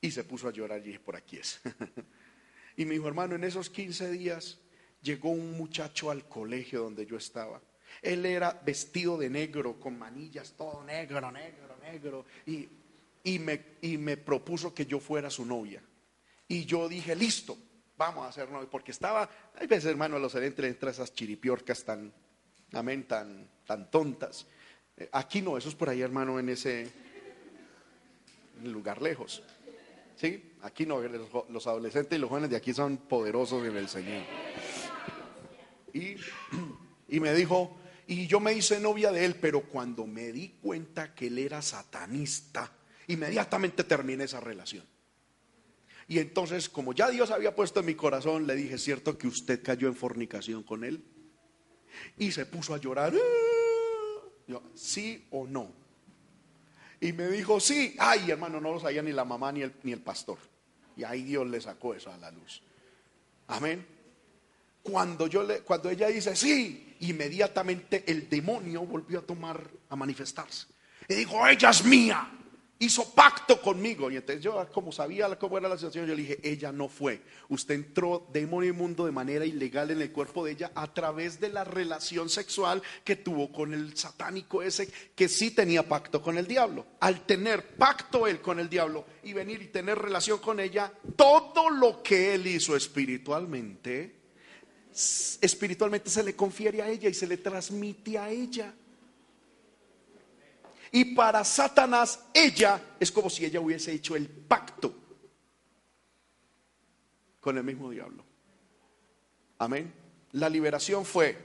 Y 0.00 0.10
se 0.10 0.24
puso 0.24 0.48
a 0.48 0.52
llorar 0.52 0.80
y 0.80 0.88
dije, 0.88 1.00
por 1.00 1.16
aquí 1.16 1.38
es. 1.38 1.60
y 2.76 2.84
me 2.84 2.94
dijo, 2.94 3.08
hermano, 3.08 3.36
en 3.36 3.44
esos 3.44 3.70
15 3.70 4.10
días 4.10 4.58
llegó 5.02 5.30
un 5.30 5.52
muchacho 5.56 6.10
al 6.10 6.28
colegio 6.28 6.82
donde 6.82 7.06
yo 7.06 7.16
estaba. 7.16 7.62
Él 8.02 8.26
era 8.26 8.60
vestido 8.64 9.16
de 9.16 9.30
negro, 9.30 9.78
con 9.78 9.98
manillas, 9.98 10.54
todo 10.56 10.82
negro, 10.84 11.30
negro, 11.30 11.76
negro. 11.80 12.26
Y, 12.46 12.68
y, 13.22 13.38
me, 13.38 13.60
y 13.80 13.96
me 13.96 14.16
propuso 14.16 14.74
que 14.74 14.84
yo 14.84 15.00
fuera 15.00 15.30
su 15.30 15.46
novia. 15.46 15.82
Y 16.48 16.64
yo 16.64 16.88
dije, 16.88 17.14
listo, 17.16 17.56
vamos 17.96 18.24
a 18.24 18.28
hacer 18.28 18.50
novia. 18.50 18.68
Porque 18.70 18.90
estaba, 18.90 19.28
hay 19.58 19.66
veces, 19.66 19.90
hermano, 19.90 20.16
a 20.16 20.18
los 20.18 20.34
entre, 20.34 20.68
entre 20.68 20.90
esas 20.90 21.12
chiripiorcas 21.14 21.84
tan, 21.84 22.12
amén, 22.72 23.04
tan, 23.04 23.48
tan 23.66 23.90
tontas. 23.90 24.46
Eh, 24.96 25.08
aquí 25.12 25.42
no, 25.42 25.56
eso 25.56 25.68
es 25.68 25.74
por 25.74 25.88
ahí, 25.88 26.02
hermano, 26.02 26.38
en 26.38 26.48
ese 26.48 26.90
lugar 28.62 29.02
lejos. 29.02 29.42
¿Sí? 30.16 30.52
Aquí 30.62 30.86
no, 30.86 31.00
los, 31.02 31.66
adolescentes 31.66 32.16
y 32.16 32.20
los 32.20 32.30
jóvenes 32.30 32.50
de 32.50 32.56
aquí 32.56 32.72
son 32.72 32.96
poderosos 32.96 33.66
en 33.66 33.76
el 33.76 33.88
Señor. 33.88 34.22
Y, 35.92 36.16
y 37.08 37.20
me 37.20 37.34
dijo, 37.34 37.76
y 38.06 38.26
yo 38.26 38.38
me 38.38 38.52
hice 38.52 38.78
novia 38.80 39.10
de 39.10 39.24
él, 39.24 39.36
pero 39.40 39.62
cuando 39.62 40.06
me 40.06 40.30
di 40.30 40.50
cuenta 40.62 41.14
que 41.14 41.26
él 41.26 41.38
era 41.38 41.62
satanista, 41.62 42.70
inmediatamente 43.08 43.82
terminé 43.84 44.24
esa 44.24 44.40
relación. 44.40 44.84
Y 46.06 46.18
entonces, 46.18 46.68
como 46.68 46.92
ya 46.92 47.08
Dios 47.10 47.30
había 47.30 47.54
puesto 47.54 47.80
en 47.80 47.86
mi 47.86 47.94
corazón, 47.94 48.46
le 48.46 48.54
dije, 48.54 48.78
¿cierto 48.78 49.16
que 49.16 49.26
usted 49.26 49.62
cayó 49.62 49.88
en 49.88 49.94
fornicación 49.94 50.62
con 50.62 50.84
él? 50.84 51.02
Y 52.18 52.32
se 52.32 52.46
puso 52.46 52.74
a 52.74 52.78
llorar. 52.78 53.14
Yo, 54.46 54.62
¿sí 54.74 55.26
o 55.30 55.46
no? 55.46 55.72
Y 57.00 57.12
me 57.12 57.28
dijo, 57.28 57.58
sí. 57.60 57.94
Ay, 57.98 58.30
hermano, 58.30 58.60
no 58.60 58.72
lo 58.72 58.80
sabía 58.80 59.02
ni 59.02 59.12
la 59.12 59.24
mamá 59.24 59.52
ni 59.52 59.62
el, 59.62 59.72
ni 59.82 59.92
el 59.92 60.00
pastor. 60.00 60.38
Y 60.96 61.04
ahí 61.04 61.22
Dios 61.22 61.48
le 61.48 61.60
sacó 61.60 61.94
eso 61.94 62.12
a 62.12 62.18
la 62.18 62.30
luz. 62.30 62.62
Amén. 63.48 63.86
Cuando, 64.82 65.26
yo 65.26 65.42
le, 65.42 65.60
cuando 65.60 65.88
ella 65.88 66.08
dice, 66.08 66.36
sí, 66.36 66.96
inmediatamente 67.00 68.04
el 68.06 68.28
demonio 68.28 68.84
volvió 68.84 69.20
a 69.20 69.22
tomar, 69.22 69.70
a 69.88 69.96
manifestarse. 69.96 70.66
Y 71.08 71.14
dijo, 71.14 71.46
ella 71.46 71.70
es 71.70 71.84
mía 71.84 72.30
hizo 72.78 73.14
pacto 73.14 73.60
conmigo. 73.60 74.10
Y 74.10 74.16
entonces 74.16 74.42
yo, 74.42 74.66
como 74.72 74.92
sabía 74.92 75.34
cómo 75.38 75.58
era 75.58 75.68
la 75.68 75.76
situación, 75.76 76.06
yo 76.06 76.14
le 76.14 76.22
dije, 76.22 76.40
ella 76.42 76.72
no 76.72 76.88
fue. 76.88 77.22
Usted 77.48 77.74
entró 77.74 78.26
demonio 78.32 78.70
inmundo 78.70 79.06
de 79.06 79.12
manera 79.12 79.44
ilegal 79.44 79.90
en 79.90 80.02
el 80.02 80.12
cuerpo 80.12 80.44
de 80.44 80.52
ella 80.52 80.72
a 80.74 80.92
través 80.92 81.40
de 81.40 81.48
la 81.48 81.64
relación 81.64 82.28
sexual 82.28 82.82
que 83.04 83.16
tuvo 83.16 83.52
con 83.52 83.74
el 83.74 83.96
satánico 83.96 84.62
ese 84.62 84.88
que 85.14 85.28
sí 85.28 85.50
tenía 85.50 85.88
pacto 85.88 86.20
con 86.22 86.38
el 86.38 86.46
diablo. 86.46 86.86
Al 87.00 87.24
tener 87.26 87.76
pacto 87.76 88.26
él 88.26 88.40
con 88.40 88.58
el 88.58 88.68
diablo 88.68 89.06
y 89.22 89.32
venir 89.32 89.62
y 89.62 89.68
tener 89.68 89.98
relación 89.98 90.38
con 90.38 90.60
ella, 90.60 90.92
todo 91.16 91.70
lo 91.70 92.02
que 92.02 92.34
él 92.34 92.46
hizo 92.46 92.76
espiritualmente, 92.76 94.16
espiritualmente 95.40 96.10
se 96.10 96.22
le 96.22 96.36
confiere 96.36 96.82
a 96.82 96.88
ella 96.88 97.08
y 97.08 97.14
se 97.14 97.26
le 97.26 97.38
transmite 97.38 98.18
a 98.18 98.30
ella. 98.30 98.74
Y 100.94 101.06
para 101.06 101.42
Satanás, 101.42 102.20
ella 102.32 102.80
es 103.00 103.10
como 103.10 103.28
si 103.28 103.44
ella 103.44 103.58
hubiese 103.58 103.90
hecho 103.90 104.14
el 104.14 104.28
pacto 104.28 104.94
con 107.40 107.58
el 107.58 107.64
mismo 107.64 107.90
diablo. 107.90 108.24
Amén. 109.58 109.92
La 110.30 110.48
liberación 110.48 111.04
fue 111.04 111.36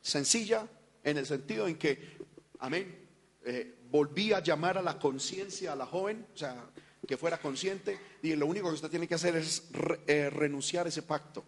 sencilla 0.00 0.68
en 1.02 1.18
el 1.18 1.26
sentido 1.26 1.66
en 1.66 1.76
que, 1.76 2.18
amén, 2.60 3.08
eh, 3.44 3.78
volví 3.90 4.32
a 4.32 4.38
llamar 4.38 4.78
a 4.78 4.82
la 4.82 4.96
conciencia 4.96 5.72
a 5.72 5.76
la 5.76 5.86
joven, 5.86 6.24
o 6.32 6.38
sea, 6.38 6.64
que 7.04 7.16
fuera 7.16 7.38
consciente, 7.38 7.98
y 8.22 8.36
lo 8.36 8.46
único 8.46 8.68
que 8.68 8.74
usted 8.74 8.90
tiene 8.90 9.08
que 9.08 9.16
hacer 9.16 9.34
es 9.34 9.64
eh, 10.06 10.30
renunciar 10.30 10.86
a 10.86 10.90
ese 10.90 11.02
pacto 11.02 11.42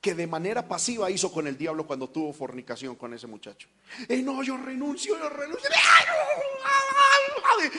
que 0.00 0.14
de 0.14 0.26
manera 0.26 0.66
pasiva 0.66 1.10
hizo 1.10 1.30
con 1.30 1.46
el 1.46 1.58
diablo 1.58 1.86
cuando 1.86 2.08
tuvo 2.08 2.32
fornicación 2.32 2.96
con 2.96 3.12
ese 3.12 3.26
muchacho. 3.26 3.68
Y 4.08 4.22
no, 4.22 4.42
yo 4.42 4.56
renuncio, 4.56 5.18
yo 5.18 5.28
renuncio. 5.28 5.68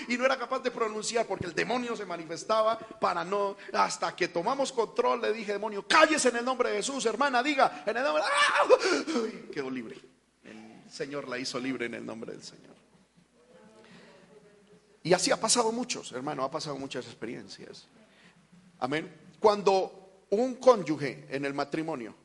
Y 0.07 0.18
no 0.18 0.26
era 0.26 0.38
capaz 0.38 0.60
de 0.60 0.69
pronunciar 0.69 1.26
porque 1.26 1.48
el 1.48 1.56
demonio 1.56 1.95
se 1.95 2.06
manifestaba 2.06 2.77
para 2.77 3.23
no, 3.23 3.57
hasta 3.73 4.15
que 4.15 4.27
tomamos 4.27 4.72
control, 4.72 5.22
le 5.22 5.34
dije, 5.34 5.53
demonio, 5.53 5.88
cállese 5.88 6.30
en 6.30 6.38
el 6.38 6.45
nombre 6.45 6.69
de 6.69 6.77
Jesús, 6.77 7.03
hermana, 7.07 7.41
diga, 7.41 7.84
en 7.88 7.98
el 7.98 8.03
nombre, 8.03 8.23
quedó 9.52 9.72
libre. 9.72 9.98
El 10.43 10.91
Señor 10.91 11.27
la 11.27 11.39
hizo 11.39 11.60
libre 11.60 11.88
en 11.88 11.95
el 11.95 12.06
nombre 12.06 12.34
del 12.34 12.43
Señor. 12.43 12.76
Y 15.02 15.14
así 15.14 15.31
ha 15.31 15.39
pasado 15.39 15.72
muchos, 15.72 16.11
hermano, 16.11 16.43
ha 16.43 16.52
pasado 16.52 16.77
muchas 16.77 17.06
experiencias. 17.06 17.88
Amén. 18.77 19.11
Cuando 19.39 20.01
un 20.32 20.56
cónyuge 20.56 21.28
en 21.30 21.45
el 21.45 21.53
matrimonio 21.53 22.16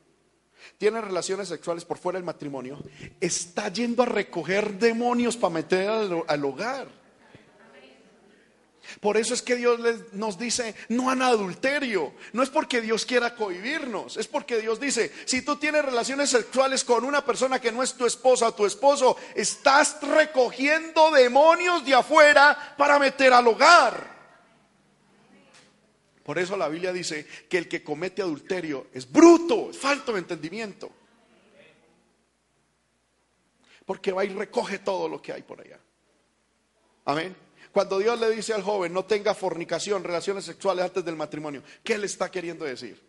tiene 0.77 1.01
relaciones 1.01 1.47
sexuales 1.47 1.85
por 1.85 1.97
fuera 1.97 2.17
del 2.17 2.25
matrimonio, 2.25 2.79
está 3.19 3.71
yendo 3.71 4.03
a 4.03 4.05
recoger 4.05 4.73
demonios 4.77 5.37
para 5.37 5.53
meter 5.53 5.89
al, 5.89 6.45
hogar. 6.45 6.87
Por 9.01 9.17
eso 9.17 9.33
es 9.33 9.41
que 9.41 9.55
Dios 9.55 9.79
nos 10.13 10.39
dice, 10.39 10.75
no 10.89 11.09
han 11.09 11.21
adulterio. 11.21 12.13
No 12.31 12.41
es 12.41 12.49
porque 12.49 12.79
Dios 12.79 13.05
quiera 13.05 13.35
cohibirnos, 13.35 14.17
es 14.17 14.27
porque 14.27 14.61
Dios 14.61 14.79
dice, 14.79 15.11
si 15.25 15.41
tú 15.41 15.57
tienes 15.57 15.83
relaciones 15.83 16.29
sexuales 16.29 16.83
con 16.83 17.03
una 17.03 17.25
persona 17.25 17.59
que 17.59 17.71
no 17.71 17.83
es 17.83 17.93
tu 17.93 18.05
esposa 18.05 18.47
o 18.47 18.53
tu 18.53 18.65
esposo, 18.65 19.17
estás 19.35 20.01
recogiendo 20.01 21.11
demonios 21.11 21.85
de 21.85 21.95
afuera 21.95 22.75
para 22.77 22.97
meter 22.97 23.33
al 23.33 23.47
hogar. 23.47 24.16
Por 26.27 26.37
eso 26.37 26.57
la 26.57 26.67
Biblia 26.67 26.91
dice 26.91 27.25
que 27.47 27.57
el 27.57 27.69
que 27.69 27.81
comete 27.81 28.21
adulterio 28.21 28.87
es 28.93 29.09
bruto, 29.09 29.69
es 29.71 29.77
falto 29.77 30.11
de 30.11 30.19
entendimiento. 30.19 30.91
Porque 33.85 34.11
va 34.11 34.25
y 34.25 34.27
recoge 34.27 34.79
todo 34.79 35.07
lo 35.07 35.21
que 35.21 35.31
hay 35.31 35.43
por 35.43 35.61
allá. 35.61 35.79
Amén. 37.05 37.33
Cuando 37.71 37.97
Dios 37.99 38.19
le 38.19 38.29
dice 38.29 38.53
al 38.53 38.61
joven, 38.61 38.91
no 38.91 39.05
tenga 39.05 39.33
fornicación, 39.33 40.03
relaciones 40.03 40.43
sexuales 40.43 40.83
antes 40.83 41.05
del 41.05 41.15
matrimonio, 41.15 41.63
¿qué 41.81 41.97
le 41.97 42.07
está 42.07 42.29
queriendo 42.29 42.65
decir? 42.65 43.01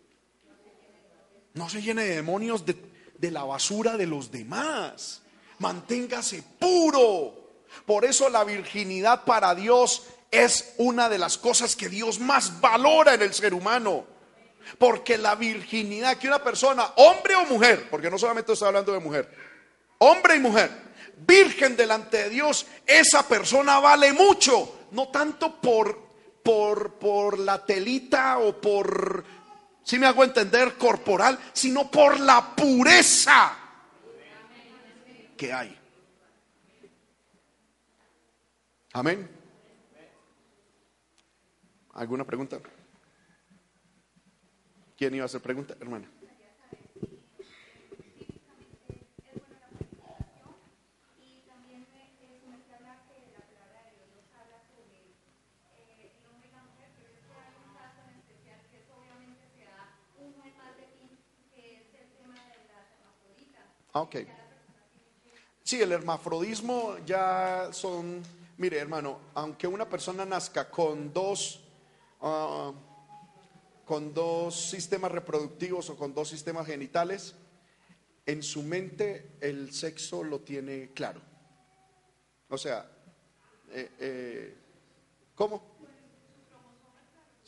No 1.55 1.69
se 1.69 1.82
llene 1.82 2.05
de 2.05 2.15
demonios 2.15 2.65
de, 2.65 2.77
de 3.19 3.31
la 3.32 3.43
basura 3.43 3.97
de 3.97 4.07
los 4.07 4.31
demás. 4.31 5.23
Manténgase 5.59 6.45
puro. 6.57 7.35
Por 7.85 8.05
eso 8.05 8.28
la 8.28 8.45
virginidad 8.45 9.24
para 9.24 9.57
Dios 9.57 10.07
es 10.30 10.74
una 10.78 11.09
de 11.09 11.18
las 11.18 11.38
cosas 11.38 11.74
que 11.74 11.88
Dios 11.88 12.20
más 12.20 12.60
valora 12.60 13.14
en 13.14 13.22
el 13.22 13.32
ser 13.32 13.55
humano. 13.55 14.06
Porque 14.78 15.16
la 15.16 15.34
virginidad 15.34 16.18
que 16.18 16.28
una 16.28 16.42
persona, 16.42 16.92
hombre 16.96 17.34
o 17.36 17.44
mujer, 17.46 17.88
porque 17.90 18.10
no 18.10 18.18
solamente 18.18 18.52
estoy 18.52 18.68
hablando 18.68 18.92
de 18.92 18.98
mujer, 18.98 19.30
hombre 19.98 20.36
y 20.36 20.40
mujer, 20.40 20.70
virgen 21.26 21.76
delante 21.76 22.24
de 22.24 22.30
Dios, 22.30 22.66
esa 22.86 23.26
persona 23.26 23.80
vale 23.80 24.12
mucho, 24.12 24.86
no 24.92 25.09
tanto 25.09 25.60
por 25.60 26.09
por 26.42 26.94
por 26.94 27.38
la 27.38 27.64
telita 27.64 28.38
o 28.38 28.59
por 28.59 29.24
si 29.82 29.98
me 29.98 30.06
hago 30.06 30.22
entender 30.22 30.74
corporal, 30.74 31.38
sino 31.52 31.90
por 31.90 32.20
la 32.20 32.55
pureza 32.55 33.56
que 35.36 35.52
hay. 35.52 35.78
Amén. 38.92 39.38
¿Alguna 41.99 42.25
pregunta? 42.25 42.61
¿Quién 44.97 45.16
iba 45.16 45.25
a 45.25 45.27
hacer 45.27 45.41
pregunta, 45.41 45.75
hermana? 45.81 46.09
Ok. 63.95 64.16
Sí, 65.65 65.83
el 65.83 65.91
hermafrodismo 65.91 66.99
ya 67.05 67.70
son, 67.73 68.23
mire 68.57 68.79
hermano, 68.79 69.19
aunque 69.35 69.66
una 69.66 69.89
persona 69.89 70.25
nazca 70.25 70.70
con 70.70 71.12
dos, 71.12 71.65
ah, 72.20 72.73
con 73.85 74.12
dos 74.12 74.70
sistemas 74.70 75.12
reproductivos 75.12 75.89
o 75.90 75.97
con 75.97 76.15
dos 76.15 76.28
sistemas 76.28 76.66
genitales, 76.66 77.35
en 78.27 78.43
su 78.43 78.62
mente 78.62 79.31
el 79.40 79.73
sexo 79.73 80.23
lo 80.23 80.40
tiene 80.40 80.90
claro. 80.93 81.23
O 82.51 82.59
sea, 82.59 82.86
eh, 83.70 83.90
eh, 83.99 84.57
¿cómo? 85.35 85.78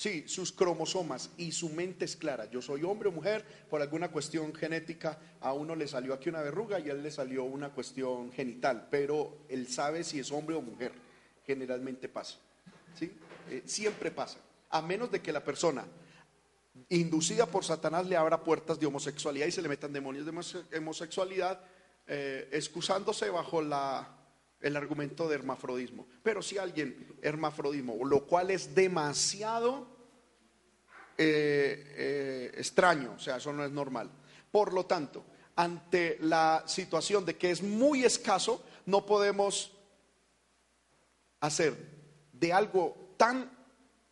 Sí, 0.00 0.24
sus 0.26 0.50
cromosomas 0.50 1.28
y 1.36 1.52
su 1.52 1.68
mente 1.68 2.06
es 2.06 2.16
clara. 2.16 2.50
Yo 2.50 2.62
soy 2.62 2.84
hombre 2.84 3.10
o 3.10 3.12
mujer, 3.12 3.44
por 3.68 3.82
alguna 3.82 4.10
cuestión 4.10 4.54
genética, 4.54 5.18
a 5.40 5.52
uno 5.52 5.76
le 5.76 5.86
salió 5.86 6.14
aquí 6.14 6.30
una 6.30 6.40
verruga 6.40 6.80
y 6.80 6.88
a 6.88 6.92
él 6.92 7.02
le 7.02 7.10
salió 7.10 7.44
una 7.44 7.68
cuestión 7.74 8.32
genital, 8.32 8.88
pero 8.90 9.44
él 9.50 9.68
sabe 9.68 10.02
si 10.02 10.18
es 10.18 10.32
hombre 10.32 10.56
o 10.56 10.62
mujer. 10.62 10.92
Generalmente 11.46 12.08
pasa. 12.08 12.38
¿sí? 12.98 13.12
Eh, 13.50 13.64
siempre 13.66 14.10
pasa. 14.10 14.38
A 14.70 14.82
menos 14.82 15.10
de 15.10 15.20
que 15.20 15.32
la 15.32 15.44
persona 15.44 15.84
inducida 16.88 17.46
por 17.46 17.64
Satanás 17.64 18.06
le 18.06 18.16
abra 18.16 18.42
puertas 18.42 18.78
de 18.78 18.86
homosexualidad 18.86 19.46
y 19.46 19.52
se 19.52 19.62
le 19.62 19.68
metan 19.68 19.92
demonios 19.92 20.24
de 20.24 20.78
homosexualidad, 20.78 21.60
eh, 22.06 22.48
excusándose 22.52 23.28
bajo 23.30 23.62
la, 23.62 24.16
el 24.60 24.76
argumento 24.76 25.28
de 25.28 25.36
hermafrodismo. 25.36 26.06
Pero 26.22 26.42
si 26.42 26.58
alguien 26.58 27.16
hermafrodismo, 27.22 28.04
lo 28.04 28.26
cual 28.26 28.50
es 28.50 28.74
demasiado 28.74 29.86
eh, 31.16 31.94
eh, 31.96 32.52
extraño, 32.56 33.14
o 33.16 33.18
sea, 33.18 33.36
eso 33.36 33.52
no 33.52 33.64
es 33.64 33.70
normal. 33.70 34.10
Por 34.50 34.72
lo 34.72 34.86
tanto, 34.86 35.24
ante 35.56 36.18
la 36.20 36.64
situación 36.66 37.24
de 37.24 37.36
que 37.36 37.50
es 37.50 37.62
muy 37.62 38.04
escaso, 38.04 38.64
no 38.86 39.04
podemos 39.04 39.72
hacer 41.40 41.76
de 42.32 42.52
algo 42.52 43.14
tan 43.16 43.59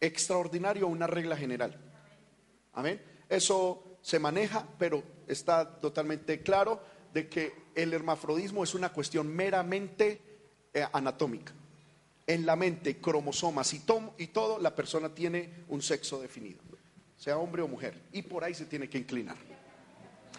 extraordinario 0.01 0.87
una 0.87 1.07
regla 1.07 1.37
general. 1.37 1.79
Amén. 2.73 3.03
Eso 3.29 3.99
se 4.01 4.19
maneja, 4.19 4.67
pero 4.79 5.03
está 5.27 5.79
totalmente 5.81 6.43
claro 6.43 6.81
de 7.13 7.29
que 7.29 7.53
el 7.75 7.93
hermafrodismo 7.93 8.65
es 8.65 8.75
una 8.75 8.91
cuestión 8.91 9.29
meramente 9.29 10.21
eh, 10.73 10.87
anatómica. 10.93 11.53
En 12.27 12.45
la 12.45 12.57
mente, 12.57 12.99
cromosomas 12.99 13.73
y, 13.73 13.83
y 14.19 14.27
todo, 14.29 14.59
la 14.59 14.75
persona 14.75 15.15
tiene 15.15 15.65
un 15.69 15.81
sexo 15.81 16.21
definido, 16.21 16.61
sea 17.17 17.39
hombre 17.39 17.63
o 17.63 17.69
mujer, 17.69 18.03
y 18.13 18.23
por 18.23 18.45
ahí 18.45 18.55
se 18.55 18.67
tiene 18.67 18.89
que 18.89 18.99
inclinar. 18.99 19.37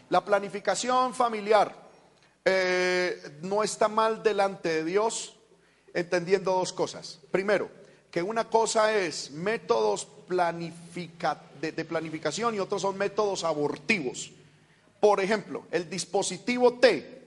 La 0.09 0.23
planificación 0.23 1.13
familiar 1.13 1.89
eh, 2.45 3.39
no 3.41 3.63
está 3.63 3.87
mal 3.87 4.23
delante 4.23 4.69
de 4.69 4.83
Dios, 4.83 5.35
entendiendo 5.93 6.53
dos 6.53 6.73
cosas. 6.73 7.19
Primero, 7.31 7.69
que 8.11 8.23
una 8.23 8.49
cosa 8.49 8.95
es 8.95 9.31
métodos 9.31 10.07
de, 10.29 11.71
de, 11.71 11.85
planificación 11.85 12.55
y 12.55 12.59
otros 12.59 12.81
son 12.81 12.97
métodos 12.97 13.43
abortivos. 13.43 14.31
Por 14.99 15.19
ejemplo, 15.19 15.63
el 15.71 15.89
dispositivo 15.89 16.73
T 16.75 17.23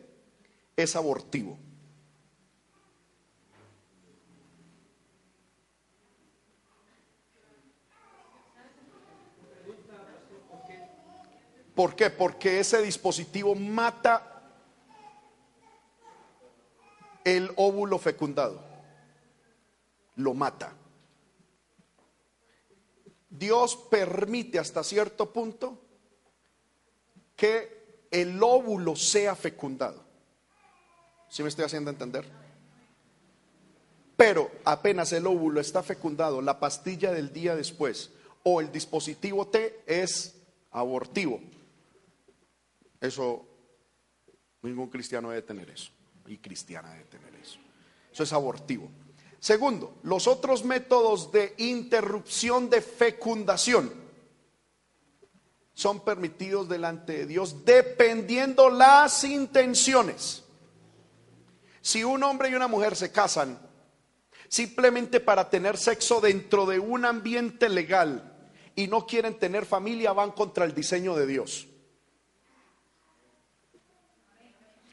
es 0.77 0.97
abortivo. 0.97 1.59
¿Por 11.75 11.97
qué? 11.97 12.11
Porque 12.11 12.61
ese 12.61 12.83
dispositivo 12.83 13.55
mata 13.55 14.43
el 17.25 17.51
óvulo 17.57 17.99
fecundado. 17.99 18.72
Lo 20.17 20.35
mata. 20.35 20.75
Dios 23.31 23.77
permite 23.91 24.59
hasta 24.59 24.85
cierto 24.85 25.33
punto 25.33 25.79
que 27.35 28.07
el 28.11 28.43
óvulo 28.43 28.95
sea 28.95 29.35
fecundado. 29.35 30.05
¿Sí 31.29 31.43
me 31.43 31.49
estoy 31.49 31.65
haciendo 31.65 31.91
entender? 31.91 32.29
Pero 34.17 34.51
apenas 34.65 35.13
el 35.13 35.27
óvulo 35.27 35.61
está 35.61 35.83
fecundado, 35.83 36.43
la 36.43 36.61
pastilla 36.61 37.11
del 37.11 37.33
día 37.33 37.57
después 37.57 38.13
o 38.43 38.61
el 38.61 38.71
dispositivo 38.71 39.47
T 39.49 39.83
es 39.87 40.37
abortivo. 40.71 41.41
Eso, 43.01 43.47
ningún 44.63 44.89
cristiano 44.89 45.31
debe 45.31 45.43
tener 45.43 45.71
eso. 45.71 45.91
Y 46.27 46.39
cristiana 46.39 46.93
debe 46.93 47.05
tener 47.07 47.35
eso. 47.35 47.59
Eso 48.13 48.23
es 48.23 48.33
abortivo. 48.33 48.91
Segundo, 49.43 49.99
los 50.05 50.29
otros 50.29 50.65
métodos 50.65 51.33
de 51.33 51.53
interrupción 51.59 52.71
de 52.71 52.81
fecundación 52.81 53.93
son 55.75 56.05
permitidos 56.05 56.69
delante 56.69 57.15
de 57.15 57.27
Dios 57.27 57.65
dependiendo 57.65 58.71
las 58.71 59.25
intenciones. 59.25 60.45
Si 61.81 62.05
un 62.05 62.23
hombre 62.23 62.51
y 62.51 62.55
una 62.55 62.69
mujer 62.69 62.95
se 62.95 63.11
casan 63.11 63.59
simplemente 64.47 65.19
para 65.19 65.51
tener 65.51 65.77
sexo 65.77 66.21
dentro 66.21 66.65
de 66.65 66.79
un 66.79 67.05
ambiente 67.05 67.69
legal 67.69 68.49
y 68.77 68.87
no 68.87 69.09
quieren 69.09 69.41
tener 69.41 69.67
familia, 69.67 70.13
van 70.13 70.31
contra 70.31 70.65
el 70.65 70.73
diseño 70.73 71.17
de 71.17 71.27
Dios. 71.27 71.67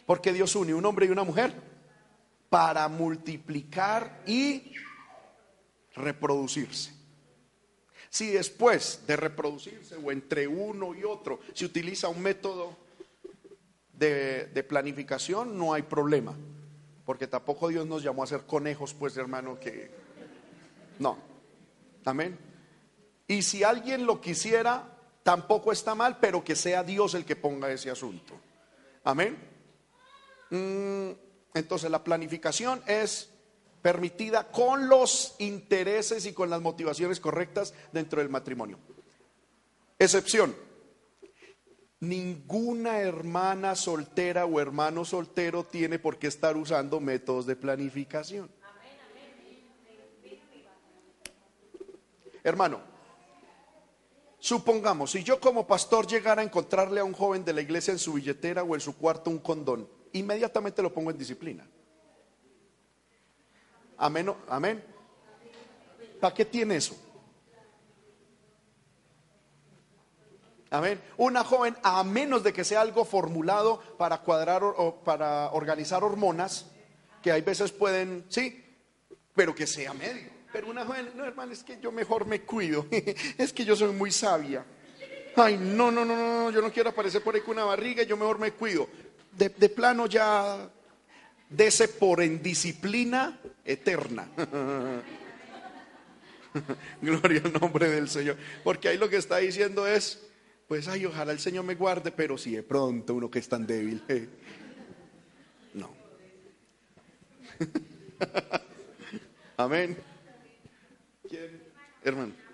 Porque 0.08 0.34
Dios 0.34 0.56
une 0.56 0.74
un 0.74 0.88
hombre 0.88 1.06
y 1.06 1.10
una 1.10 1.24
mujer 1.24 1.69
para 2.50 2.88
multiplicar 2.88 4.24
y 4.26 4.74
reproducirse. 5.96 7.00
Si 8.10 8.32
después 8.32 9.04
de 9.06 9.16
reproducirse 9.16 9.96
o 9.96 10.12
entre 10.12 10.48
uno 10.48 10.96
y 10.96 11.04
otro 11.04 11.40
se 11.54 11.66
utiliza 11.66 12.10
un 12.10 12.22
método 12.22 12.76
de, 13.94 14.66
planificación, 14.68 15.58
no 15.58 15.74
hay 15.74 15.84
problema. 15.84 16.36
Porque 17.06 17.28
tampoco 17.28 17.68
Dios 17.68 17.86
nos 17.86 18.02
llamó 18.02 18.24
a 18.24 18.28
ser 18.28 18.46
conejos, 18.46 18.94
pues 18.94 19.16
hermano, 19.18 19.60
que... 19.60 19.92
No. 21.00 21.18
Amén. 22.06 22.38
Y 23.28 23.42
si 23.42 23.64
alguien 23.64 24.06
lo 24.06 24.22
quisiera, 24.22 24.98
tampoco 25.24 25.72
está 25.72 25.96
mal, 25.96 26.18
pero 26.20 26.44
que 26.44 26.56
sea 26.56 26.84
Dios 26.84 27.14
el 27.14 27.26
que 27.26 27.36
ponga 27.36 27.72
ese 27.72 27.92
asunto. 27.92 28.34
Amén. 29.04 29.38
Mm, 30.50 31.12
entonces 31.54 31.90
la 31.90 32.04
planificación 32.04 32.82
es 32.86 33.30
permitida 33.82 34.52
con 34.52 34.90
los 34.90 35.36
intereses 35.40 36.26
y 36.26 36.34
con 36.34 36.50
las 36.50 36.62
motivaciones 36.62 37.20
correctas 37.20 37.74
dentro 37.92 38.20
del 38.20 38.30
matrimonio. 38.30 38.78
Excepción. 39.98 40.56
Ninguna 42.02 43.00
hermana 43.00 43.76
soltera 43.76 44.46
o 44.46 44.62
hermano 44.62 45.04
soltero 45.04 45.66
tiene 45.66 46.00
por 46.00 46.18
qué 46.18 46.28
estar 46.28 46.56
usando 46.56 47.02
métodos 47.02 47.46
de 47.46 47.58
planificación. 47.58 48.50
Hermano, 52.42 52.80
supongamos, 54.40 55.12
si 55.12 55.24
yo 55.24 55.42
como 55.42 55.68
pastor 55.68 56.08
llegara 56.08 56.42
a 56.42 56.46
encontrarle 56.46 57.02
a 57.02 57.04
un 57.04 57.12
joven 57.12 57.44
de 57.44 57.52
la 57.52 57.62
iglesia 57.62 57.92
en 57.92 58.00
su 58.00 58.14
billetera 58.14 58.64
o 58.64 58.76
en 58.76 58.82
su 58.82 58.98
cuarto 58.98 59.30
un 59.30 59.40
condón, 59.40 59.90
inmediatamente 60.14 60.82
lo 60.82 60.94
pongo 60.94 61.12
en 61.12 61.18
disciplina. 61.18 61.68
Amén. 63.98 64.34
Amén. 64.48 64.84
¿Para 66.20 66.34
qué 66.34 66.46
tiene 66.46 66.78
eso? 66.78 66.96
Amén. 70.72 71.02
Una 71.18 71.44
joven, 71.44 71.76
a 71.82 72.04
menos 72.04 72.44
de 72.44 72.54
que 72.54 72.64
sea 72.64 72.82
algo 72.82 73.04
formulado 73.04 73.82
para 73.98 74.20
cuadrar 74.20 74.64
o 74.64 75.02
para 75.04 75.52
organizar 75.52 76.04
hormonas, 76.04 76.68
que 77.24 77.32
hay 77.32 77.42
veces 77.42 77.72
pueden, 77.72 78.26
sí, 78.30 78.64
pero 79.34 79.56
que 79.56 79.66
sea 79.66 79.94
medio. 79.94 80.30
Pero 80.54 80.70
una 80.70 80.86
joven, 80.86 81.12
no 81.16 81.26
hermano, 81.26 81.52
es 81.52 81.64
que 81.64 81.80
yo 81.80 81.92
mejor 81.92 82.26
me 82.26 82.42
cuido, 82.42 82.86
es 83.38 83.52
que 83.52 83.66
yo 83.66 83.76
soy 83.76 83.92
muy 83.94 84.12
sabia. 84.12 84.64
Ay, 85.36 85.58
no, 85.58 85.92
no, 85.92 86.06
no, 86.06 86.16
no, 86.16 86.52
yo 86.52 86.62
no 86.62 86.72
quiero 86.72 86.90
aparecer 86.90 87.24
por 87.24 87.34
ahí 87.34 87.42
con 87.42 87.54
una 87.54 87.66
barriga, 87.66 88.04
yo 88.04 88.18
mejor 88.18 88.40
me 88.40 88.52
cuido 88.52 88.88
de, 89.32 89.70
plano 89.70 90.08
ya 90.08 90.70
dese 91.50 91.88
por 91.88 92.22
en 92.22 92.42
disciplina 92.42 93.40
eterna. 93.64 94.28
Gloria 97.02 97.42
al 97.46 97.54
nombre 97.54 97.90
del 97.90 98.10
Señor. 98.10 98.38
Porque 98.64 98.90
ahí 98.90 98.98
lo 98.98 99.10
que 99.10 99.18
está 99.18 99.38
diciendo 99.38 99.88
es, 99.88 100.22
pues 100.68 100.88
ay, 100.88 101.06
ojalá 101.06 101.32
el 101.32 101.40
Señor 101.40 101.64
me 101.66 101.76
guarde, 101.76 102.12
pero 102.12 102.38
si 102.38 102.56
de 102.56 102.64
pronto 102.64 103.16
uno 103.16 103.30
que 103.30 103.40
es 103.40 103.50
tan 103.50 103.66
débil. 103.66 104.04
No. 105.74 105.92
Amén. 109.58 109.98
¿Quién? 111.28 111.62
Hermano. 112.04 112.49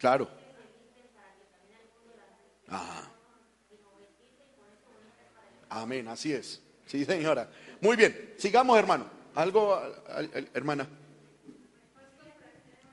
Claro. 0.00 0.26
Ajá. 2.68 3.10
Amén, 5.68 6.08
así 6.08 6.32
es. 6.32 6.62
Sí, 6.86 7.04
señora. 7.04 7.50
Muy 7.82 7.96
bien, 7.96 8.34
sigamos, 8.38 8.78
hermano. 8.78 9.04
Algo, 9.34 9.78
hermana. 10.54 10.88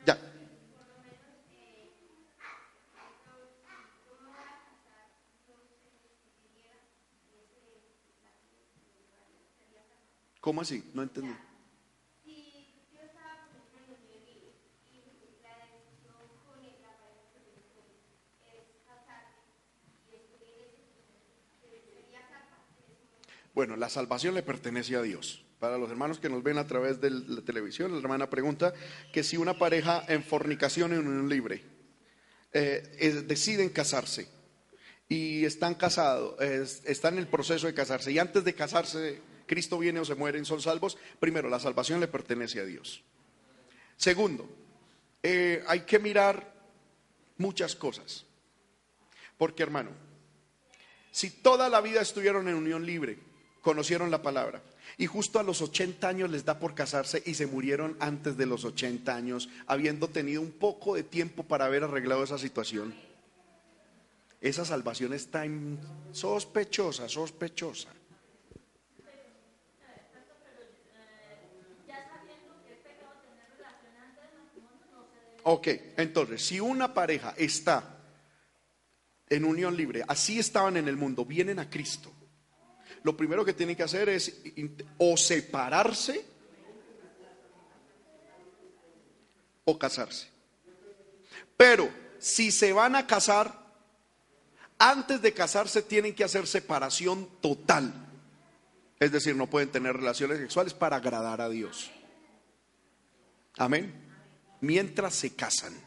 Ya. 0.05 0.17
¿Cómo 10.41 10.59
así? 10.61 10.91
No 10.93 11.03
entendí. 11.03 11.46
Bueno, 23.57 23.75
la 23.75 23.89
salvación 23.89 24.35
le 24.35 24.43
pertenece 24.43 24.95
a 24.97 25.01
Dios. 25.01 25.43
Para 25.57 25.79
los 25.79 25.89
hermanos 25.89 26.19
que 26.19 26.29
nos 26.29 26.43
ven 26.43 26.59
a 26.59 26.67
través 26.67 27.01
de 27.01 27.09
la 27.09 27.41
televisión, 27.41 27.91
la 27.91 27.97
hermana 27.97 28.29
pregunta 28.29 28.71
que 29.11 29.23
si 29.23 29.35
una 29.35 29.57
pareja 29.57 30.05
en 30.07 30.23
fornicación 30.23 30.93
en 30.93 31.07
unión 31.07 31.27
libre 31.27 31.63
eh, 32.53 33.23
deciden 33.25 33.69
casarse 33.69 34.29
y 35.09 35.43
están 35.43 35.73
casados, 35.73 36.39
están 36.39 37.15
en 37.15 37.21
el 37.21 37.27
proceso 37.27 37.65
de 37.65 37.73
casarse 37.73 38.11
y 38.11 38.19
antes 38.19 38.43
de 38.43 38.53
casarse 38.53 39.21
Cristo 39.47 39.79
viene 39.79 40.01
o 40.01 40.05
se 40.05 40.13
mueren, 40.13 40.45
son 40.45 40.61
salvos, 40.61 40.95
primero, 41.19 41.49
la 41.49 41.59
salvación 41.59 41.99
le 41.99 42.07
pertenece 42.07 42.59
a 42.59 42.63
Dios. 42.63 43.03
Segundo, 43.95 44.47
eh, 45.23 45.63
hay 45.65 45.79
que 45.79 45.97
mirar 45.97 46.53
muchas 47.37 47.75
cosas. 47.75 48.23
Porque 49.35 49.63
hermano, 49.63 49.89
si 51.09 51.31
toda 51.31 51.69
la 51.69 51.81
vida 51.81 52.01
estuvieron 52.01 52.47
en 52.47 52.53
unión 52.53 52.85
libre, 52.85 53.25
conocieron 53.67 54.09
la 54.09 54.21
palabra. 54.21 54.61
Y 54.97 55.07
justo 55.07 55.41
a 55.41 55.43
los 55.43 55.61
80 55.61 56.07
años 56.07 56.29
les 56.29 56.45
da 56.45 56.57
por 56.57 56.73
casarse 56.73 57.21
y 57.25 57.33
se 57.33 57.47
murieron 57.47 57.97
antes 57.99 58.37
de 58.37 58.45
los 58.45 58.63
80 58.63 59.13
años, 59.13 59.49
habiendo 59.65 60.07
tenido 60.07 60.41
un 60.41 60.51
poco 60.53 60.95
de 60.95 61.03
tiempo 61.03 61.43
para 61.43 61.65
haber 61.65 61.83
arreglado 61.83 62.23
esa 62.23 62.37
situación. 62.37 62.95
Esa 64.39 64.63
salvación 64.63 65.11
está 65.11 65.43
sospechosa, 66.13 67.09
sospechosa. 67.09 67.89
Ok, 75.43 75.67
entonces, 75.97 76.41
si 76.41 76.61
una 76.61 76.93
pareja 76.93 77.33
está 77.35 77.97
en 79.27 79.43
unión 79.43 79.75
libre, 79.75 80.05
así 80.07 80.39
estaban 80.39 80.77
en 80.77 80.87
el 80.87 80.95
mundo, 80.95 81.25
vienen 81.25 81.59
a 81.59 81.69
Cristo 81.69 82.13
lo 83.03 83.15
primero 83.15 83.45
que 83.45 83.53
tienen 83.53 83.75
que 83.75 83.83
hacer 83.83 84.09
es 84.09 84.41
o 84.97 85.15
separarse 85.17 86.25
o 89.65 89.77
casarse. 89.77 90.27
Pero 91.55 91.89
si 92.19 92.51
se 92.51 92.73
van 92.73 92.95
a 92.95 93.07
casar, 93.07 93.67
antes 94.77 95.21
de 95.21 95.33
casarse 95.33 95.81
tienen 95.81 96.13
que 96.13 96.23
hacer 96.23 96.47
separación 96.47 97.27
total. 97.41 97.93
Es 98.99 99.11
decir, 99.11 99.35
no 99.35 99.47
pueden 99.47 99.69
tener 99.69 99.95
relaciones 99.95 100.39
sexuales 100.39 100.73
para 100.73 100.97
agradar 100.97 101.41
a 101.41 101.49
Dios. 101.49 101.91
Amén. 103.57 103.93
Mientras 104.61 105.13
se 105.13 105.35
casan. 105.35 105.86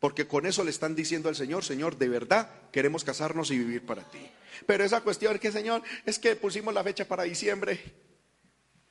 Porque 0.00 0.26
con 0.26 0.46
eso 0.46 0.64
le 0.64 0.70
están 0.70 0.96
diciendo 0.96 1.28
al 1.28 1.36
Señor, 1.36 1.62
Señor, 1.62 1.98
de 1.98 2.08
verdad 2.08 2.50
queremos 2.72 3.04
casarnos 3.04 3.50
y 3.50 3.58
vivir 3.58 3.84
para 3.84 4.02
ti. 4.02 4.18
Pero 4.66 4.82
esa 4.82 5.02
cuestión 5.02 5.38
que, 5.38 5.52
Señor, 5.52 5.82
es 6.06 6.18
que 6.18 6.36
pusimos 6.36 6.72
la 6.72 6.82
fecha 6.82 7.06
para 7.06 7.24
diciembre 7.24 7.78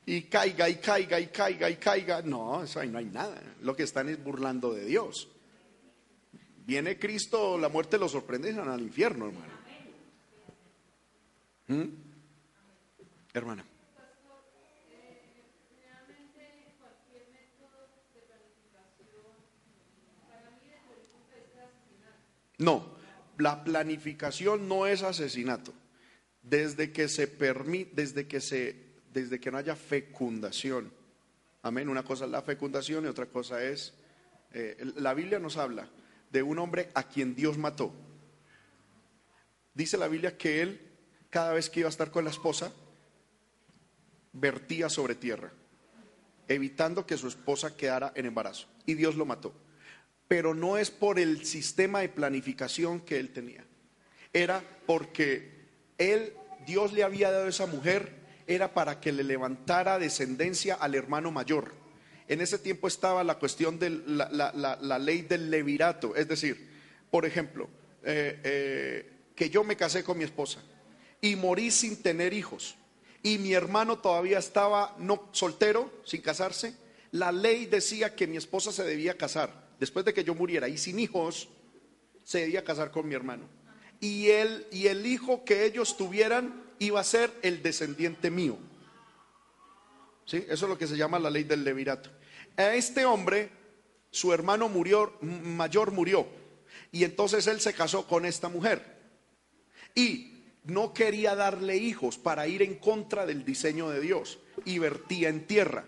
y 0.06 0.24
caiga 0.24 0.70
y 0.70 0.76
caiga 0.76 1.20
y 1.20 1.28
caiga 1.28 1.70
y 1.70 1.76
caiga. 1.78 2.22
No, 2.22 2.64
eso 2.64 2.80
ahí 2.80 2.90
no 2.90 3.00
hay 3.00 3.06
nada. 3.06 3.42
Lo 3.62 3.76
que 3.76 3.84
están 3.84 4.08
es 4.08 4.24
burlando 4.24 4.72
de 4.72 4.86
Dios. 4.86 5.28
Viene 6.66 7.00
Cristo, 7.00 7.58
la 7.58 7.70
muerte 7.70 7.98
lo 7.98 8.08
sorprende 8.08 8.52
y 8.52 8.54
van 8.54 8.70
al 8.70 8.82
infierno, 8.82 9.28
hermano. 9.28 9.54
¿Mm? 11.68 11.84
Hermana. 13.34 13.66
No, 22.60 22.86
la 23.38 23.64
planificación 23.64 24.68
no 24.68 24.86
es 24.86 25.02
asesinato. 25.02 25.74
Desde 26.44 26.92
que 26.92 27.08
se 27.08 27.28
permite, 27.28 27.92
desde 27.96 28.28
que 28.28 28.42
se, 28.42 28.76
desde 29.12 29.40
que 29.40 29.50
no 29.50 29.58
haya 29.58 29.76
fecundación. 29.76 30.92
Amén. 31.64 31.90
Una 31.90 32.04
cosa 32.04 32.26
es 32.26 32.32
la 32.32 32.42
fecundación 32.42 33.06
y 33.06 33.08
otra 33.08 33.26
cosa 33.26 33.64
es, 33.64 33.94
eh, 34.52 34.78
la 34.98 35.14
Biblia 35.14 35.40
nos 35.40 35.58
habla 35.58 35.90
de 36.32 36.44
un 36.44 36.60
hombre 36.60 36.92
a 36.94 37.04
quien 37.04 37.34
Dios 37.34 37.58
mató. 37.58 37.94
Dice 39.74 39.98
la 39.98 40.08
Biblia 40.08 40.38
que 40.38 40.62
él, 40.62 40.82
cada 41.30 41.54
vez 41.54 41.70
que 41.70 41.80
iba 41.80 41.88
a 41.88 41.92
estar 41.92 42.12
con 42.12 42.26
la 42.26 42.30
esposa, 42.30 42.74
vertía 44.34 44.90
sobre 44.90 45.16
tierra, 45.16 45.52
evitando 46.48 47.06
que 47.06 47.18
su 47.18 47.28
esposa 47.28 47.78
quedara 47.78 48.12
en 48.16 48.26
embarazo. 48.26 48.68
Y 48.86 48.96
Dios 48.96 49.16
lo 49.16 49.26
mató 49.26 49.54
pero 50.30 50.54
no 50.54 50.78
es 50.78 50.92
por 50.92 51.20
el 51.20 51.44
sistema 51.44 52.02
de 52.02 52.10
planificación 52.10 53.02
que 53.02 53.20
él 53.20 53.32
tenía. 53.32 53.66
Era 54.32 54.64
porque 54.86 55.50
él, 55.98 56.34
Dios 56.68 56.94
le 56.94 57.04
había 57.04 57.32
dado 57.32 57.48
a 57.48 57.50
esa 57.50 57.66
mujer, 57.66 58.12
era 58.46 58.76
para 58.76 59.02
que 59.02 59.12
le 59.12 59.24
levantara 59.24 59.98
descendencia 59.98 60.76
al 60.76 60.94
hermano 60.94 61.32
mayor. 61.32 61.74
En 62.28 62.42
ese 62.42 62.60
tiempo 62.60 62.88
estaba 62.88 63.24
la 63.24 63.40
cuestión 63.40 63.80
de 63.80 63.90
la, 63.90 65.00
ley 65.00 65.24
del 65.24 65.50
levirato, 65.50 66.16
es 66.16 66.28
decir, 66.28 66.70
por 67.10 67.26
ejemplo, 67.26 67.68
eh, 68.04 68.40
eh, 68.44 69.12
que 69.36 69.50
yo 69.50 69.64
me 69.64 69.76
casé 69.76 70.04
con 70.04 70.20
mi 70.20 70.26
esposa 70.26 70.62
y 71.22 71.36
morí 71.38 71.72
sin 71.72 72.04
tener 72.04 72.34
hijos 72.34 72.76
y 73.24 73.40
mi 73.40 73.54
hermano 73.54 73.98
todavía 73.98 74.38
estaba 74.38 74.96
no 75.00 75.28
soltero, 75.32 75.92
sin 76.06 76.22
casarse, 76.22 76.76
la 77.14 77.32
ley 77.32 77.66
decía 77.66 78.16
que 78.16 78.28
mi 78.28 78.38
esposa 78.38 78.72
se 78.72 78.84
debía 78.84 79.18
casar 79.18 79.69
después 79.80 80.06
de 80.06 80.14
que 80.14 80.24
yo 80.24 80.36
muriera 80.36 80.68
y 80.68 80.78
sin 80.78 81.00
hijos, 81.00 81.50
se 82.24 82.42
debía 82.42 82.64
casar 82.64 82.92
con 82.92 83.08
mi 83.08 83.16
hermano. 83.16 83.48
Y 84.00 84.28
él 84.28 84.68
y 84.72 84.88
el 84.88 85.06
hijo 85.06 85.44
que 85.44 85.66
ellos 85.66 85.98
tuvieran 85.98 86.64
iba 86.80 87.00
a 87.00 87.04
ser 87.04 87.32
el 87.42 87.62
descendiente 87.62 88.30
mío. 88.30 88.58
¿Sí? 90.26 90.38
Eso 90.48 90.66
es 90.66 90.70
lo 90.70 90.78
que 90.78 90.88
se 90.88 90.96
llama 90.96 91.20
la 91.20 91.30
ley 91.30 91.44
del 91.44 91.64
levirato. 91.64 92.10
A 92.56 92.76
este 92.76 93.06
hombre, 93.06 93.50
su 94.12 94.34
hermano 94.34 94.70
murió, 94.70 95.18
mayor 95.22 95.92
murió. 95.92 96.28
Y 96.92 97.04
entonces 97.04 97.48
él 97.48 97.60
se 97.60 97.74
casó 97.74 98.08
con 98.08 98.26
esta 98.26 98.48
mujer. 98.48 99.00
Y 99.96 100.44
no 100.66 100.94
quería 100.94 101.36
darle 101.36 101.78
hijos 101.78 102.18
para 102.18 102.48
ir 102.48 102.62
en 102.62 102.76
contra 102.76 103.26
del 103.26 103.44
diseño 103.44 103.90
de 103.90 104.02
Dios. 104.02 104.40
Y 104.66 104.80
vertía 104.80 105.30
en 105.30 105.48
tierra. 105.48 105.86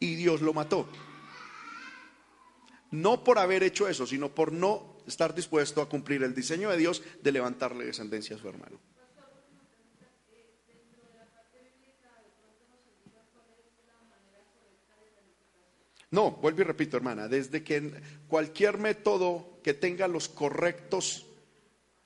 Y 0.00 0.14
Dios 0.14 0.40
lo 0.40 0.52
mató. 0.52 0.88
No 2.94 3.24
por 3.24 3.40
haber 3.40 3.64
hecho 3.64 3.88
eso, 3.88 4.06
sino 4.06 4.32
por 4.32 4.52
no 4.52 4.98
estar 5.04 5.34
dispuesto 5.34 5.82
a 5.82 5.88
cumplir 5.88 6.22
el 6.22 6.32
diseño 6.32 6.70
de 6.70 6.76
Dios 6.76 7.02
de 7.20 7.32
levantarle 7.32 7.84
descendencia 7.84 8.36
a 8.36 8.38
su 8.38 8.48
hermano. 8.48 8.78
No, 16.12 16.30
vuelvo 16.30 16.60
y 16.60 16.64
repito, 16.64 16.96
hermana, 16.96 17.26
desde 17.26 17.64
que 17.64 18.00
cualquier 18.28 18.78
método 18.78 19.58
que 19.64 19.74
tenga 19.74 20.06
los 20.06 20.28
correctos 20.28 21.26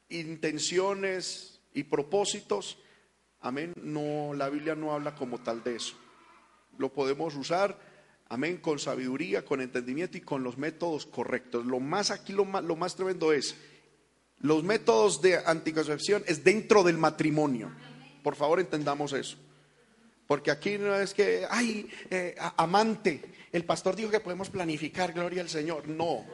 intenciones 0.09 1.61
y 1.75 1.83
propósitos, 1.83 2.79
amén, 3.41 3.75
no, 3.77 4.33
la 4.33 4.49
Biblia 4.49 4.75
no 4.75 4.95
habla 4.95 5.15
como 5.15 5.41
tal 5.43 5.63
de 5.63 5.77
eso. 5.77 5.95
Lo 6.79 6.91
podemos 6.91 7.35
usar 7.35 7.79
Amén, 8.31 8.59
con 8.59 8.79
sabiduría, 8.79 9.45
con 9.45 9.61
entendimiento 9.63 10.19
y 10.19 10.21
con 10.21 10.43
los 10.43 10.59
métodos 10.59 11.07
correctos. 11.07 11.65
Lo 11.65 11.81
más 11.81 12.11
aquí, 12.11 12.33
lo 12.33 12.45
más, 12.45 12.63
lo 12.63 12.77
más 12.77 12.95
tremendo 12.95 13.33
es, 13.33 13.57
los 14.41 14.63
métodos 14.63 15.23
de 15.23 15.39
anticoncepción 15.39 16.23
es 16.27 16.45
dentro 16.45 16.83
del 16.83 16.99
matrimonio. 16.99 17.73
Por 18.23 18.37
favor, 18.37 18.61
entendamos 18.61 19.15
eso. 19.15 19.39
Porque 20.27 20.51
aquí 20.51 20.77
no 20.77 20.95
es 20.95 21.15
que, 21.15 21.47
ay, 21.49 21.89
eh, 22.11 22.37
amante, 22.59 23.23
el 23.51 23.65
pastor 23.65 23.97
dijo 23.97 24.11
que 24.11 24.21
podemos 24.21 24.51
planificar, 24.51 25.15
gloria 25.15 25.41
al 25.41 25.49
Señor. 25.49 25.89
No. 25.89 26.27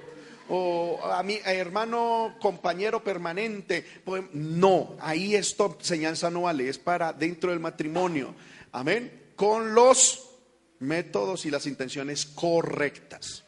O 0.49 1.01
a 1.05 1.23
mi 1.23 1.39
hermano, 1.45 2.35
compañero 2.41 3.05
permanente. 3.05 3.87
No, 4.33 4.97
ahí 5.01 5.37
esto 5.37 5.77
enseñanza 5.79 6.29
no 6.29 6.43
vale, 6.43 6.69
es 6.69 6.77
para 6.77 7.13
dentro 7.13 7.51
del 7.51 7.61
matrimonio. 7.61 8.35
Amén. 8.73 9.31
Con 9.37 9.75
los 9.75 10.34
métodos 10.81 11.47
y 11.47 11.51
las 11.51 11.67
intenciones 11.67 12.27
correctas. 12.27 13.45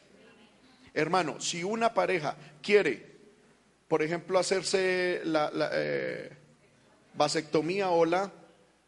Hermano, 0.93 1.39
si 1.39 1.63
una 1.63 1.93
pareja 1.93 2.35
quiere, 2.61 3.05
por 3.87 4.01
ejemplo, 4.01 4.39
hacerse 4.39 5.21
la, 5.23 5.51
eh, 5.73 6.31
vasectomía 7.13 7.89
o 7.89 8.05
la 8.05 8.31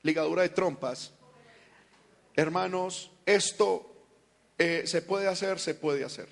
ligadura 0.03 0.41
de 0.41 0.49
trompas, 0.49 1.14
hermanos, 2.36 3.11
esto 3.26 3.86
eh, 4.57 4.84
se 4.86 5.02
puede 5.02 5.28
hacer, 5.28 5.60
se 5.60 5.76
puede 5.76 6.03
hacer. 6.03 6.28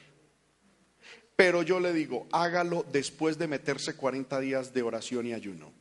Pero 1.35 1.61
yo 1.61 1.79
le 1.79 1.93
digo, 1.93 2.27
hágalo 2.31 2.83
después 2.91 3.37
de 3.37 3.47
meterse 3.47 3.95
40 3.95 4.39
días 4.39 4.73
de 4.73 4.81
oración 4.81 5.27
y 5.27 5.33
ayuno. 5.33 5.71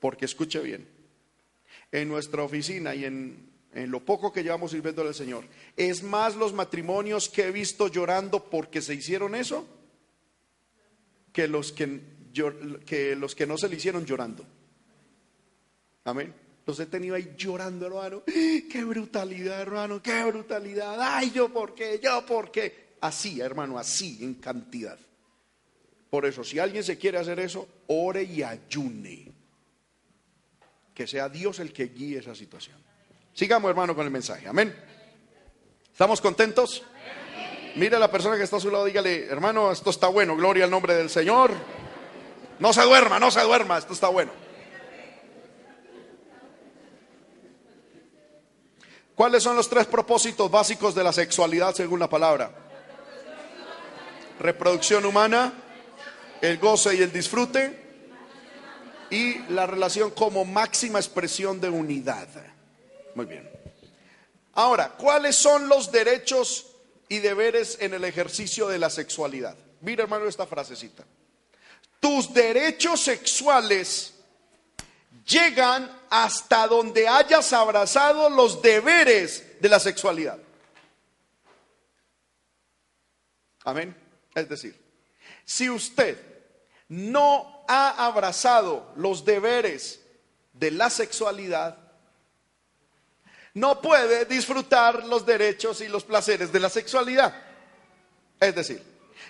Porque 0.00 0.26
escuche 0.26 0.60
bien, 0.60 0.86
en 1.90 2.08
nuestra 2.08 2.42
oficina 2.42 2.94
y 2.94 3.06
en, 3.06 3.49
en 3.72 3.90
lo 3.90 4.04
poco 4.04 4.32
que 4.32 4.42
llevamos 4.42 4.72
sirviendo 4.72 5.02
al 5.02 5.14
Señor, 5.14 5.44
es 5.76 6.02
más 6.02 6.36
los 6.36 6.52
matrimonios 6.52 7.28
que 7.28 7.44
he 7.44 7.52
visto 7.52 7.88
llorando 7.88 8.44
porque 8.50 8.82
se 8.82 8.94
hicieron 8.94 9.34
eso 9.34 9.66
que 11.32 11.46
los 11.46 11.72
que, 11.72 12.00
que, 12.84 13.14
los 13.16 13.34
que 13.34 13.46
no 13.46 13.56
se 13.56 13.68
le 13.68 13.76
hicieron 13.76 14.04
llorando. 14.04 14.44
Amén. 16.04 16.34
Los 16.66 16.78
he 16.80 16.86
tenido 16.86 17.14
ahí 17.14 17.34
llorando, 17.36 17.86
hermano. 17.86 18.22
Qué 18.26 18.84
brutalidad, 18.84 19.60
hermano, 19.60 20.02
qué 20.02 20.24
brutalidad. 20.24 20.96
Ay, 21.00 21.30
yo 21.32 21.52
por 21.52 21.74
qué, 21.74 22.00
yo 22.02 22.24
por 22.26 22.50
qué. 22.50 22.90
Así, 23.00 23.40
hermano, 23.40 23.78
así 23.78 24.18
en 24.22 24.34
cantidad. 24.34 24.98
Por 26.10 26.26
eso, 26.26 26.44
si 26.44 26.58
alguien 26.58 26.84
se 26.84 26.98
quiere 26.98 27.18
hacer 27.18 27.40
eso, 27.40 27.66
ore 27.86 28.24
y 28.24 28.42
ayune. 28.42 29.32
Que 30.94 31.06
sea 31.06 31.28
Dios 31.28 31.60
el 31.60 31.72
que 31.72 31.86
guíe 31.86 32.18
esa 32.18 32.34
situación. 32.34 32.89
Sigamos, 33.40 33.70
hermano, 33.70 33.94
con 33.94 34.04
el 34.04 34.10
mensaje. 34.10 34.46
Amén. 34.46 34.78
¿Estamos 35.90 36.20
contentos? 36.20 36.82
Mire 37.74 37.96
a 37.96 37.98
la 37.98 38.10
persona 38.10 38.36
que 38.36 38.42
está 38.42 38.58
a 38.58 38.60
su 38.60 38.70
lado, 38.70 38.84
dígale, 38.84 39.28
hermano, 39.28 39.72
esto 39.72 39.88
está 39.88 40.08
bueno, 40.08 40.36
gloria 40.36 40.64
al 40.64 40.70
nombre 40.70 40.94
del 40.94 41.08
Señor. 41.08 41.54
No 42.58 42.74
se 42.74 42.82
duerma, 42.82 43.18
no 43.18 43.30
se 43.30 43.40
duerma, 43.40 43.78
esto 43.78 43.94
está 43.94 44.08
bueno. 44.08 44.30
¿Cuáles 49.14 49.42
son 49.42 49.56
los 49.56 49.70
tres 49.70 49.86
propósitos 49.86 50.50
básicos 50.50 50.94
de 50.94 51.02
la 51.02 51.12
sexualidad 51.14 51.74
según 51.74 51.98
la 51.98 52.10
palabra? 52.10 52.50
Reproducción 54.38 55.06
humana, 55.06 55.54
el 56.42 56.58
goce 56.58 56.94
y 56.94 57.00
el 57.00 57.10
disfrute 57.10 58.04
y 59.08 59.38
la 59.48 59.66
relación 59.66 60.10
como 60.10 60.44
máxima 60.44 60.98
expresión 60.98 61.58
de 61.58 61.70
unidad. 61.70 62.28
Muy 63.20 63.26
bien. 63.26 63.50
Ahora, 64.54 64.96
¿cuáles 64.96 65.36
son 65.36 65.68
los 65.68 65.92
derechos 65.92 66.68
y 67.06 67.18
deberes 67.18 67.76
en 67.82 67.92
el 67.92 68.04
ejercicio 68.04 68.66
de 68.66 68.78
la 68.78 68.88
sexualidad? 68.88 69.58
Mira, 69.82 70.04
hermano, 70.04 70.24
esta 70.24 70.46
frasecita. 70.46 71.04
Tus 72.00 72.32
derechos 72.32 72.98
sexuales 73.02 74.14
llegan 75.26 76.00
hasta 76.08 76.66
donde 76.66 77.06
hayas 77.06 77.52
abrazado 77.52 78.30
los 78.30 78.62
deberes 78.62 79.60
de 79.60 79.68
la 79.68 79.78
sexualidad. 79.78 80.38
Amén. 83.64 83.94
Es 84.34 84.48
decir, 84.48 84.82
si 85.44 85.68
usted 85.68 86.16
no 86.88 87.66
ha 87.68 88.06
abrazado 88.06 88.90
los 88.96 89.26
deberes 89.26 90.00
de 90.54 90.70
la 90.70 90.88
sexualidad, 90.88 91.89
no 93.54 93.80
puede 93.80 94.24
disfrutar 94.26 95.04
los 95.04 95.26
derechos 95.26 95.80
y 95.80 95.88
los 95.88 96.04
placeres 96.04 96.52
de 96.52 96.60
la 96.60 96.68
sexualidad. 96.70 97.34
Es 98.38 98.54
decir, 98.54 98.82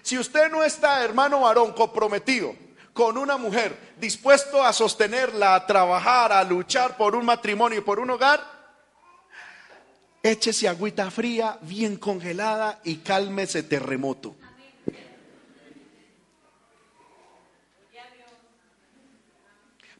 si 0.02 0.18
usted 0.18 0.50
no 0.50 0.62
está, 0.62 1.02
hermano 1.04 1.40
varón, 1.40 1.72
comprometido 1.72 2.54
con 2.92 3.16
una 3.16 3.36
mujer, 3.36 3.94
dispuesto 3.98 4.62
a 4.62 4.72
sostenerla, 4.72 5.54
a 5.54 5.66
trabajar, 5.66 6.32
a 6.32 6.44
luchar 6.44 6.96
por 6.96 7.14
un 7.14 7.24
matrimonio 7.24 7.78
y 7.78 7.82
por 7.82 7.98
un 7.98 8.10
hogar, 8.10 8.40
échese 10.22 10.68
agüita 10.68 11.10
fría, 11.10 11.58
bien 11.62 11.96
congelada 11.96 12.80
y 12.84 12.96
cálmese 12.96 13.62
terremoto. 13.62 14.36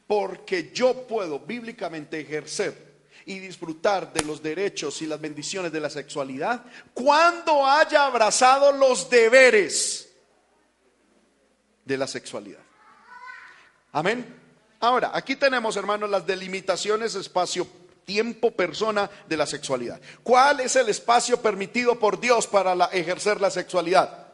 Porque 0.05 0.71
yo 0.73 1.07
puedo 1.07 1.39
bíblicamente 1.39 2.19
ejercer 2.19 2.90
y 3.25 3.39
disfrutar 3.39 4.11
de 4.13 4.23
los 4.23 4.41
derechos 4.41 5.01
y 5.01 5.05
las 5.05 5.19
bendiciones 5.19 5.71
de 5.71 5.79
la 5.79 5.89
sexualidad 5.89 6.63
cuando 6.93 7.65
haya 7.65 8.05
abrazado 8.05 8.71
los 8.71 9.09
deberes 9.09 10.09
de 11.85 11.97
la 11.97 12.07
sexualidad. 12.07 12.59
Amén. 13.91 14.25
Ahora, 14.79 15.11
aquí 15.13 15.35
tenemos, 15.35 15.75
hermanos, 15.75 16.09
las 16.09 16.25
delimitaciones 16.25 17.15
espacio, 17.15 17.67
tiempo, 18.05 18.51
persona 18.51 19.09
de 19.27 19.37
la 19.37 19.45
sexualidad. 19.45 20.01
¿Cuál 20.23 20.61
es 20.61 20.75
el 20.75 20.89
espacio 20.89 21.41
permitido 21.41 21.99
por 21.99 22.19
Dios 22.19 22.47
para 22.47 22.85
ejercer 22.85 23.39
la 23.39 23.51
sexualidad? 23.51 24.27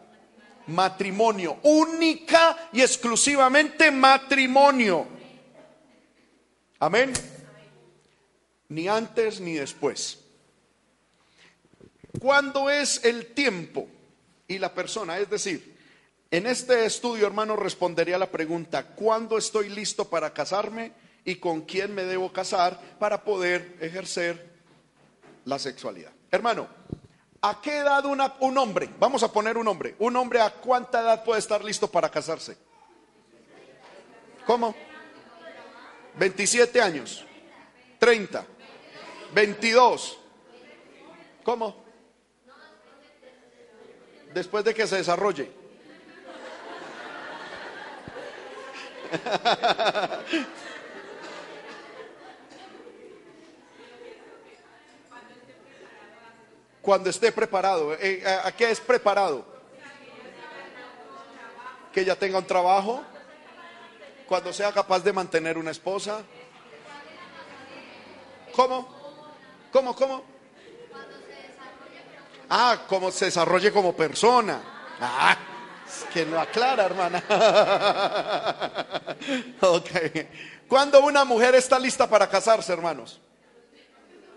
Matrimonio, 0.67 1.59
única 1.63 2.69
y 2.73 2.81
exclusivamente 2.81 3.91
matrimonio. 3.91 5.07
Amén 6.79 7.36
ni 8.69 8.87
antes 8.87 9.39
ni 9.39 9.53
después. 9.53 10.19
¿Cuándo 12.19 12.69
es 12.69 13.03
el 13.05 13.27
tiempo 13.33 13.87
y 14.47 14.57
la 14.57 14.73
persona? 14.73 15.19
Es 15.19 15.29
decir, 15.29 15.77
en 16.31 16.45
este 16.45 16.85
estudio, 16.85 17.27
hermano, 17.27 17.55
respondería 17.55 18.17
la 18.17 18.29
pregunta, 18.31 18.87
¿cuándo 18.87 19.37
estoy 19.37 19.69
listo 19.69 20.09
para 20.09 20.33
casarme 20.33 20.91
y 21.23 21.35
con 21.35 21.61
quién 21.61 21.93
me 21.93 22.03
debo 22.03 22.33
casar 22.33 22.79
para 22.99 23.23
poder 23.23 23.77
ejercer 23.79 24.57
la 25.45 25.59
sexualidad? 25.59 26.11
Hermano, 26.31 26.67
¿a 27.41 27.61
qué 27.61 27.77
edad 27.77 28.03
un 28.05 28.57
hombre, 28.57 28.89
vamos 28.99 29.23
a 29.23 29.31
poner 29.31 29.57
un 29.57 29.67
hombre, 29.67 29.95
un 29.99 30.15
hombre 30.15 30.41
a 30.41 30.49
cuánta 30.49 31.01
edad 31.01 31.23
puede 31.23 31.39
estar 31.39 31.63
listo 31.63 31.89
para 31.89 32.09
casarse? 32.09 32.57
¿Cómo? 34.45 34.75
27 36.17 36.81
años, 36.81 37.25
30, 37.99 38.45
22. 39.33 40.17
¿Cómo? 41.43 41.83
Después 44.33 44.63
de 44.63 44.73
que 44.73 44.85
se 44.87 44.97
desarrolle. 44.97 45.49
Cuando 56.81 57.09
esté 57.09 57.31
preparado. 57.31 57.93
Eh, 57.93 58.23
¿A 58.43 58.51
qué 58.51 58.71
es 58.71 58.79
preparado? 58.79 59.45
Que 61.91 62.05
ya 62.05 62.15
tenga 62.15 62.37
un 62.39 62.47
trabajo. 62.47 63.03
Cuando 64.27 64.51
sea 64.53 64.71
capaz 64.71 64.99
de 64.99 65.13
mantener 65.13 65.57
una 65.57 65.71
esposa. 65.71 66.21
¿Cómo? 68.53 68.96
¿Cómo, 69.77 69.95
cómo? 69.95 70.23
Ah, 72.49 72.79
como 72.87 73.11
se 73.11 73.25
desarrolle 73.25 73.71
como 73.71 73.95
persona. 73.95 74.59
Ah, 74.99 75.37
que 76.11 76.25
no 76.25 76.39
aclara, 76.39 76.85
hermana. 76.85 77.21
ok. 79.61 79.89
¿Cuándo 80.67 81.01
una 81.01 81.23
mujer 81.25 81.53
está 81.53 81.77
lista 81.77 82.09
para 82.09 82.27
casarse, 82.27 82.73
hermanos? 82.73 83.21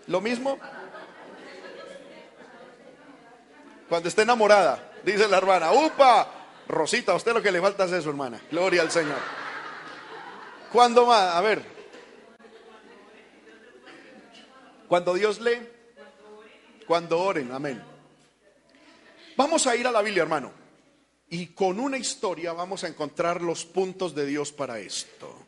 ¿Lo 0.05 0.21
mismo? 0.21 0.59
Cuando 3.89 4.09
esté 4.09 4.21
enamorada, 4.21 4.91
dice 5.03 5.27
la 5.27 5.37
hermana. 5.37 5.71
¡Upa! 5.71 6.27
Rosita, 6.67 7.13
a 7.13 7.15
usted 7.15 7.33
lo 7.33 7.41
que 7.41 7.51
le 7.51 7.59
falta 7.59 7.85
es 7.85 7.93
eso, 7.93 8.11
hermana. 8.11 8.39
Gloria 8.51 8.83
al 8.83 8.91
Señor. 8.91 9.17
¿Cuándo 10.71 11.07
más? 11.07 11.33
A 11.33 11.41
ver, 11.41 11.65
Cuando 14.91 15.13
Dios 15.13 15.39
lee, 15.39 15.57
cuando 16.85 17.17
oren, 17.17 17.49
amén. 17.53 17.81
Vamos 19.37 19.65
a 19.65 19.73
ir 19.73 19.87
a 19.87 19.91
la 19.91 20.01
Biblia, 20.01 20.23
hermano. 20.23 20.51
Y 21.29 21.47
con 21.53 21.79
una 21.79 21.97
historia 21.97 22.51
vamos 22.51 22.83
a 22.83 22.89
encontrar 22.89 23.41
los 23.41 23.63
puntos 23.63 24.13
de 24.13 24.25
Dios 24.25 24.51
para 24.51 24.79
esto. 24.79 25.47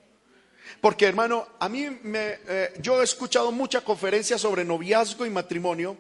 Porque, 0.80 1.08
hermano, 1.08 1.46
a 1.60 1.68
mí 1.68 1.90
me, 2.04 2.40
eh, 2.48 2.74
yo 2.80 3.02
he 3.02 3.04
escuchado 3.04 3.52
muchas 3.52 3.84
conferencias 3.84 4.40
sobre 4.40 4.64
noviazgo 4.64 5.26
y 5.26 5.30
matrimonio. 5.30 5.98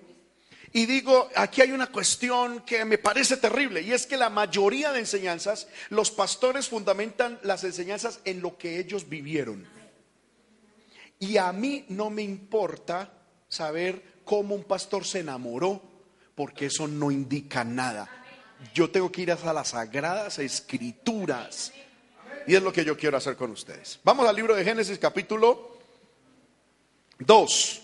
Y 0.71 0.85
digo, 0.85 1.27
aquí 1.35 1.59
hay 1.59 1.73
una 1.73 1.87
cuestión 1.87 2.61
que 2.61 2.85
me 2.85 2.97
parece 2.97 3.35
terrible, 3.35 3.81
y 3.81 3.91
es 3.91 4.07
que 4.07 4.15
la 4.15 4.29
mayoría 4.29 4.93
de 4.93 4.99
enseñanzas, 4.99 5.67
los 5.89 6.11
pastores 6.11 6.69
fundamentan 6.69 7.41
las 7.43 7.65
enseñanzas 7.65 8.21
en 8.23 8.41
lo 8.41 8.57
que 8.57 8.79
ellos 8.79 9.09
vivieron. 9.09 9.67
Y 11.19 11.35
a 11.35 11.51
mí 11.51 11.83
no 11.89 12.09
me 12.09 12.21
importa 12.21 13.19
saber 13.53 14.01
cómo 14.25 14.55
un 14.55 14.63
pastor 14.63 15.05
se 15.05 15.19
enamoró, 15.19 15.81
porque 16.35 16.65
eso 16.65 16.87
no 16.87 17.11
indica 17.11 17.63
nada 17.63 18.09
Yo 18.73 18.89
tengo 18.89 19.11
que 19.11 19.21
ir 19.21 19.31
a 19.31 19.53
las 19.53 19.69
sagradas 19.69 20.39
escrituras. 20.39 21.71
Y 22.47 22.55
es 22.55 22.63
lo 22.63 22.73
que 22.73 22.83
yo 22.83 22.97
quiero 22.97 23.17
hacer 23.17 23.35
con 23.35 23.51
ustedes. 23.51 23.99
Vamos 24.03 24.27
al 24.27 24.35
libro 24.35 24.55
de 24.55 24.63
Génesis 24.63 24.97
capítulo 24.97 25.77
2. 27.19 27.81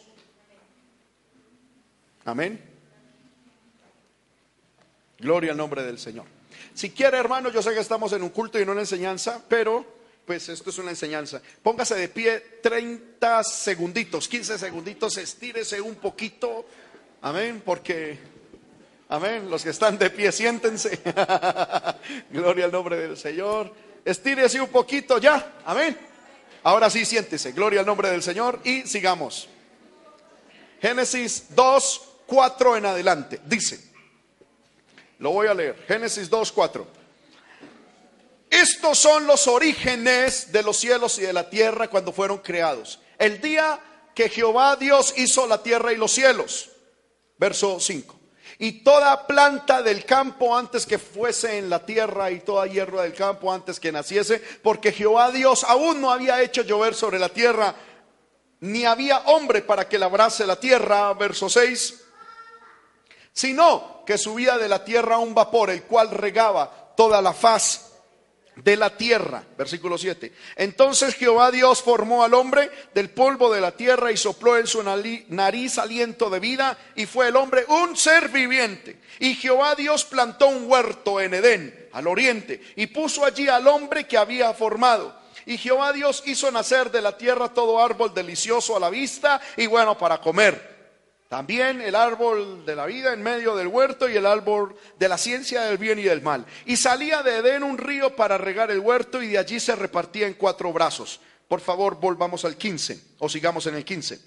Amén. 2.26 2.62
Gloria 5.20 5.52
al 5.52 5.58
nombre 5.58 5.84
del 5.84 6.00
Señor. 6.00 6.26
Si 6.74 6.92
quiere, 6.92 7.18
hermano, 7.18 7.50
yo 7.50 7.62
sé 7.62 7.74
que 7.74 7.80
estamos 7.80 8.12
en 8.14 8.24
un 8.24 8.30
culto 8.30 8.60
y 8.60 8.66
no 8.66 8.72
en 8.72 8.80
enseñanza, 8.80 9.44
pero 9.48 9.99
pues 10.30 10.48
esto 10.48 10.70
es 10.70 10.78
una 10.78 10.92
enseñanza. 10.92 11.42
Póngase 11.64 11.96
de 11.96 12.08
pie 12.08 12.60
30 12.62 13.44
segunditos, 13.44 14.28
15 14.28 14.60
segunditos, 14.60 15.18
estírese 15.18 15.82
un 15.82 15.96
poquito. 15.96 16.68
Amén, 17.24 17.64
porque, 17.66 18.20
amén, 19.10 19.50
los 19.50 19.64
que 19.64 19.72
están 19.72 19.98
de 19.98 20.12
pie, 20.12 20.32
siéntense. 20.32 21.00
Gloria 22.30 22.66
al 22.66 22.72
nombre 22.72 22.98
del 22.98 23.18
Señor. 23.18 23.74
Estírese 24.06 24.62
un 24.62 24.68
poquito 24.68 25.18
ya, 25.18 25.62
amén. 25.66 25.98
Ahora 26.62 26.92
sí, 26.92 27.06
siéntese. 27.06 27.52
Gloria 27.54 27.80
al 27.80 27.88
nombre 27.88 28.12
del 28.12 28.22
Señor 28.22 28.60
y 28.64 28.84
sigamos. 28.84 29.50
Génesis 30.80 31.56
2, 31.56 32.02
4 32.28 32.78
en 32.78 32.86
adelante. 32.86 33.40
Dice, 33.46 33.80
lo 35.18 35.32
voy 35.32 35.48
a 35.48 35.56
leer. 35.56 35.84
Génesis 35.88 36.30
2, 36.30 36.52
4. 36.52 36.99
Estos 38.50 38.98
son 38.98 39.28
los 39.28 39.48
orígenes 39.48 40.52
de 40.52 40.64
los 40.64 40.78
cielos 40.78 41.20
y 41.20 41.22
de 41.22 41.34
la 41.34 41.50
tierra 41.50 41.88
cuando 41.88 42.12
fueron 42.12 42.40
creados. 42.40 43.00
El 43.18 43.42
día 43.42 43.80
que 44.16 44.30
Jehová 44.30 44.76
Dios 44.76 45.14
hizo 45.18 45.48
la 45.48 45.62
tierra 45.62 45.94
y 45.94 45.98
los 45.98 46.12
cielos. 46.12 46.70
Verso 47.38 47.80
5. 47.80 48.20
Y 48.58 48.84
toda 48.84 49.28
planta 49.28 49.82
del 49.82 50.04
campo 50.04 50.58
antes 50.58 50.86
que 50.86 50.98
fuese 50.98 51.58
en 51.58 51.70
la 51.70 51.86
tierra 51.86 52.30
y 52.32 52.42
toda 52.42 52.68
hierba 52.68 53.04
del 53.04 53.14
campo 53.14 53.54
antes 53.54 53.80
que 53.80 53.92
naciese, 53.92 54.42
porque 54.62 54.92
Jehová 54.92 55.32
Dios 55.32 55.64
aún 55.64 56.02
no 56.02 56.12
había 56.12 56.42
hecho 56.42 56.64
llover 56.64 56.96
sobre 56.96 57.20
la 57.20 57.30
tierra, 57.30 57.74
ni 58.62 58.84
había 58.84 59.20
hombre 59.20 59.62
para 59.62 59.88
que 59.88 59.98
labrase 59.98 60.46
la 60.46 60.60
tierra. 60.60 61.14
Verso 61.14 61.50
6 61.50 62.06
sino 63.40 64.04
que 64.06 64.18
subía 64.18 64.58
de 64.58 64.68
la 64.68 64.84
tierra 64.84 65.18
un 65.18 65.34
vapor, 65.34 65.70
el 65.70 65.84
cual 65.84 66.12
regaba 66.12 66.94
toda 66.98 67.22
la 67.22 67.32
faz 67.32 67.89
de 68.64 68.76
la 68.76 68.96
tierra. 68.96 69.44
Versículo 69.58 69.98
7. 69.98 70.32
Entonces 70.56 71.16
Jehová 71.16 71.52
Dios 71.52 71.82
formó 71.82 72.24
al 72.24 72.34
hombre 72.34 72.70
del 72.94 73.10
polvo 73.10 73.52
de 73.54 73.62
la 73.62 73.72
tierra 73.72 74.12
y 74.12 74.18
sopló 74.18 74.58
en 74.58 74.68
su 74.68 74.84
nariz 74.84 75.78
aliento 75.78 76.30
de 76.30 76.40
vida 76.40 76.78
y 76.96 77.06
fue 77.06 77.28
el 77.30 77.36
hombre 77.36 77.66
un 77.68 77.96
ser 77.96 78.30
viviente. 78.30 79.00
Y 79.20 79.36
Jehová 79.36 79.76
Dios 79.76 80.06
plantó 80.06 80.48
un 80.48 80.70
huerto 80.70 81.20
en 81.20 81.34
Edén, 81.34 81.90
al 81.94 82.08
oriente, 82.08 82.62
y 82.76 82.88
puso 82.88 83.26
allí 83.26 83.48
al 83.48 83.68
hombre 83.68 84.08
que 84.08 84.18
había 84.18 84.54
formado. 84.54 85.18
Y 85.46 85.58
Jehová 85.58 85.94
Dios 85.94 86.24
hizo 86.26 86.52
nacer 86.52 86.92
de 86.92 87.02
la 87.02 87.18
tierra 87.18 87.54
todo 87.54 87.84
árbol 87.84 88.14
delicioso 88.14 88.78
a 88.78 88.80
la 88.80 88.90
vista 88.90 89.42
y 89.58 89.66
bueno 89.68 89.98
para 89.98 90.22
comer 90.22 90.79
también 91.30 91.80
el 91.80 91.94
árbol 91.94 92.66
de 92.66 92.76
la 92.76 92.88
vida 92.88 93.14
en 93.14 93.22
medio 93.22 93.56
del 93.56 93.68
huerto 93.68 94.10
y 94.10 94.18
el 94.18 94.26
árbol 94.26 94.76
de 94.98 95.08
la 95.08 95.18
ciencia 95.18 95.62
del 95.62 95.78
bien 95.78 96.00
y 96.00 96.04
del 96.04 96.24
mal. 96.24 96.44
Y 96.66 96.76
salía 96.76 97.22
de 97.22 97.38
Edén 97.38 97.62
un 97.62 97.78
río 97.78 98.16
para 98.16 98.40
regar 98.40 98.72
el 98.72 98.80
huerto 98.80 99.22
y 99.22 99.28
de 99.28 99.38
allí 99.38 99.60
se 99.60 99.76
repartía 99.76 100.26
en 100.26 100.34
cuatro 100.34 100.74
brazos. 100.74 101.22
Por 101.48 101.62
favor, 101.62 102.00
volvamos 102.00 102.46
al 102.46 102.58
15 102.58 103.00
o 103.20 103.30
sigamos 103.30 103.68
en 103.68 103.76
el 103.76 103.86
15. 103.86 104.20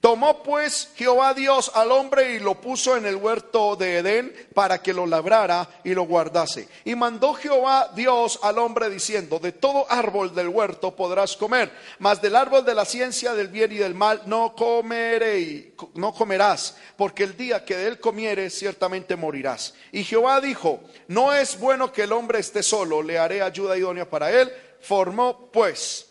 Tomó 0.00 0.42
pues 0.42 0.90
Jehová 0.96 1.32
Dios 1.32 1.70
al 1.74 1.90
hombre 1.90 2.34
y 2.34 2.38
lo 2.38 2.60
puso 2.60 2.96
en 2.96 3.06
el 3.06 3.16
huerto 3.16 3.74
de 3.74 3.98
Edén 3.98 4.34
para 4.52 4.82
que 4.82 4.92
lo 4.92 5.06
labrara 5.06 5.80
y 5.82 5.94
lo 5.94 6.02
guardase. 6.02 6.68
Y 6.84 6.94
mandó 6.94 7.32
Jehová 7.32 7.90
Dios 7.94 8.38
al 8.42 8.58
hombre 8.58 8.90
diciendo, 8.90 9.38
de 9.38 9.52
todo 9.52 9.90
árbol 9.90 10.34
del 10.34 10.48
huerto 10.48 10.94
podrás 10.94 11.36
comer, 11.36 11.72
mas 11.98 12.20
del 12.20 12.36
árbol 12.36 12.64
de 12.64 12.74
la 12.74 12.84
ciencia 12.84 13.32
del 13.32 13.48
bien 13.48 13.72
y 13.72 13.76
del 13.76 13.94
mal 13.94 14.22
no 14.26 14.54
comeré, 14.54 15.74
no 15.94 16.12
comerás, 16.12 16.76
porque 16.96 17.24
el 17.24 17.36
día 17.36 17.64
que 17.64 17.76
de 17.76 17.88
él 17.88 17.98
comieres 17.98 18.58
ciertamente 18.58 19.16
morirás. 19.16 19.74
Y 19.90 20.04
Jehová 20.04 20.40
dijo, 20.40 20.80
no 21.08 21.32
es 21.32 21.58
bueno 21.58 21.92
que 21.92 22.02
el 22.02 22.12
hombre 22.12 22.40
esté 22.40 22.62
solo, 22.62 23.02
le 23.02 23.18
haré 23.18 23.40
ayuda 23.40 23.76
idónea 23.76 24.08
para 24.08 24.30
él. 24.30 24.52
Formó 24.80 25.50
pues 25.50 26.10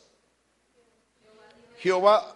Jehová 1.78 2.36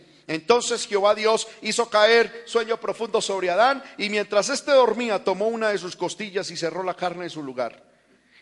Entonces 0.31 0.87
Jehová 0.87 1.13
Dios 1.13 1.45
hizo 1.61 1.89
caer 1.89 2.43
sueño 2.45 2.79
profundo 2.79 3.19
sobre 3.19 3.49
Adán 3.49 3.83
y 3.97 4.09
mientras 4.09 4.47
éste 4.47 4.71
dormía 4.71 5.25
tomó 5.25 5.49
una 5.49 5.69
de 5.69 5.77
sus 5.77 5.97
costillas 5.97 6.49
y 6.51 6.55
cerró 6.55 6.83
la 6.83 6.93
carne 6.93 7.25
en 7.25 7.29
su 7.29 7.43
lugar. 7.43 7.83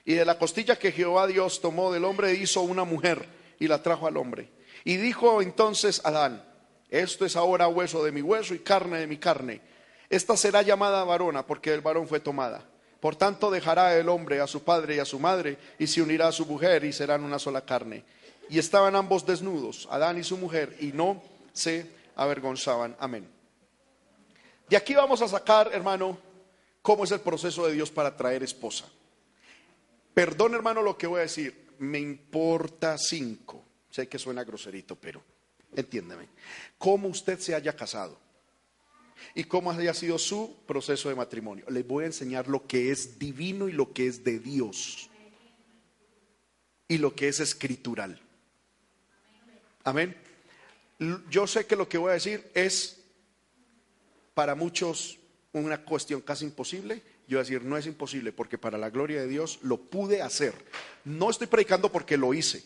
Y 0.06 0.14
de 0.14 0.24
la 0.24 0.38
costilla 0.38 0.78
que 0.78 0.91
Jehová 0.91 1.26
Dios 1.26 1.61
tomó 1.61 1.91
del 1.91 2.06
hombre 2.06 2.36
hizo 2.36 2.61
una 2.61 2.84
mujer 2.84 3.26
y 3.57 3.68
la 3.68 3.82
trajo 3.82 4.06
al 4.06 4.18
hombre. 4.18 4.52
Y 4.84 4.98
dijo 4.98 5.41
entonces 5.41 5.99
Adán, 6.03 6.44
esto 6.91 7.26
es 7.26 7.36
ahora 7.36 7.68
hueso 7.68 8.03
de 8.03 8.11
mi 8.11 8.22
hueso 8.22 8.53
y 8.53 8.60
carne 8.60 8.99
de 8.99 9.07
mi 9.07 9.18
carne. 9.18 9.60
Esta 10.11 10.38
será 10.38 10.61
llamada 10.61 11.03
varona 11.03 11.48
porque 11.48 11.74
el 11.74 11.82
varón 11.82 12.07
fue 12.07 12.20
tomada. 12.20 12.64
Por 12.99 13.16
tanto 13.16 13.49
dejará 13.49 13.98
el 13.98 14.10
hombre 14.10 14.41
a 14.41 14.45
su 14.45 14.64
padre 14.64 14.98
y 14.98 14.99
a 14.99 15.06
su 15.06 15.18
madre 15.18 15.57
y 15.80 15.88
se 15.88 16.03
unirá 16.03 16.28
a 16.28 16.32
su 16.32 16.45
mujer 16.45 16.84
y 16.84 16.94
serán 16.94 17.24
una 17.24 17.40
sola 17.40 17.61
carne. 17.61 18.03
Y 18.48 18.60
estaban 18.60 18.95
ambos 18.95 19.26
desnudos, 19.26 19.88
Adán 19.90 20.20
y 20.20 20.24
su 20.24 20.38
mujer, 20.38 20.78
y 20.80 20.91
no 20.91 21.22
se 21.60 21.86
avergonzaban. 22.15 22.95
Amén. 22.99 23.27
De 24.69 24.77
aquí 24.77 24.94
vamos 24.94 25.22
a 25.22 25.27
sacar, 25.27 25.72
hermano, 25.73 26.18
cómo 26.81 27.03
es 27.03 27.11
el 27.11 27.19
proceso 27.19 27.68
de 27.68 27.73
Dios 27.73 27.91
para 27.91 28.15
traer 28.15 28.44
esposa. 28.44 28.86
Perdón, 30.14 30.56
hermano, 30.56 30.81
lo 30.81 30.98
que 30.98 31.07
voy 31.07 31.19
a 31.19 31.23
decir. 31.23 31.69
Me 31.80 31.99
importa 31.99 32.98
cinco. 32.98 33.64
Sé 33.90 34.07
que 34.07 34.19
suena 34.19 34.44
groserito, 34.44 34.95
pero 34.95 35.23
entiéndeme. 35.76 36.27
Cómo 36.77 37.07
usted 37.07 37.40
se 37.40 37.56
haya 37.56 37.76
casado 37.76 38.18
y 39.34 39.45
cómo 39.45 39.72
haya 39.72 39.94
sido 39.94 40.18
su 40.18 40.57
proceso 40.65 41.10
de 41.10 41.15
matrimonio. 41.15 41.65
Les 41.69 41.88
voy 41.88 42.03
a 42.03 42.07
enseñar 42.07 42.48
lo 42.48 42.68
que 42.68 42.91
es 42.91 43.18
divino 43.18 43.69
y 43.69 43.72
lo 43.72 43.94
que 43.94 44.07
es 44.07 44.23
de 44.23 44.40
Dios. 44.40 45.10
Y 46.88 46.98
lo 46.98 47.15
que 47.15 47.30
es 47.30 47.40
escritural. 47.40 48.19
Amén 49.84 50.28
yo 51.30 51.47
sé 51.47 51.65
que 51.65 51.76
lo 51.76 51.88
que 51.88 51.97
voy 51.97 52.11
a 52.11 52.13
decir 52.13 52.51
es 52.53 53.01
para 54.34 54.55
muchos 54.55 55.17
una 55.53 55.84
cuestión 55.84 56.21
casi 56.21 56.45
imposible. 56.45 57.01
Yo 57.27 57.38
voy 57.38 57.41
a 57.41 57.47
decir, 57.47 57.63
no 57.63 57.77
es 57.77 57.85
imposible 57.85 58.31
porque 58.31 58.57
para 58.57 58.77
la 58.77 58.89
gloria 58.89 59.21
de 59.21 59.27
Dios 59.27 59.59
lo 59.61 59.77
pude 59.77 60.21
hacer. 60.21 60.53
No 61.05 61.30
estoy 61.30 61.47
predicando 61.47 61.91
porque 61.91 62.17
lo 62.17 62.34
hice 62.34 62.63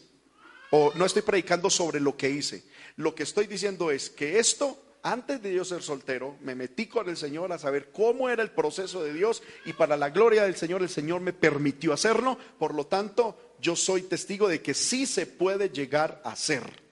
o 0.76 0.92
no 0.96 1.06
estoy 1.06 1.22
predicando 1.22 1.70
sobre 1.70 2.00
lo 2.00 2.18
que 2.18 2.32
hice. 2.32 2.64
Lo 2.96 3.14
que 3.14 3.24
estoy 3.24 3.46
diciendo 3.46 3.92
es 3.92 4.10
que 4.10 4.40
esto, 4.40 4.84
antes 5.04 5.42
de 5.44 5.54
yo 5.54 5.64
ser 5.64 5.84
soltero, 5.84 6.36
me 6.42 6.56
metí 6.56 6.88
con 6.88 7.10
el 7.10 7.18
Señor 7.18 7.52
a 7.54 7.60
saber 7.60 7.92
cómo 7.92 8.28
era 8.28 8.42
el 8.42 8.50
proceso 8.50 9.04
de 9.04 9.14
Dios 9.14 9.44
y 9.66 9.74
para 9.74 9.98
la 9.98 10.10
gloria 10.10 10.44
del 10.44 10.56
Señor 10.56 10.82
el 10.82 10.90
Señor 10.90 11.22
me 11.22 11.32
permitió 11.32 11.94
hacerlo. 11.94 12.40
Por 12.58 12.74
lo 12.74 12.88
tanto, 12.88 13.56
yo 13.60 13.76
soy 13.76 14.02
testigo 14.02 14.48
de 14.48 14.64
que 14.64 14.74
sí 14.74 15.06
se 15.06 15.28
puede 15.28 15.70
llegar 15.70 16.22
a 16.24 16.32
hacer. 16.32 16.83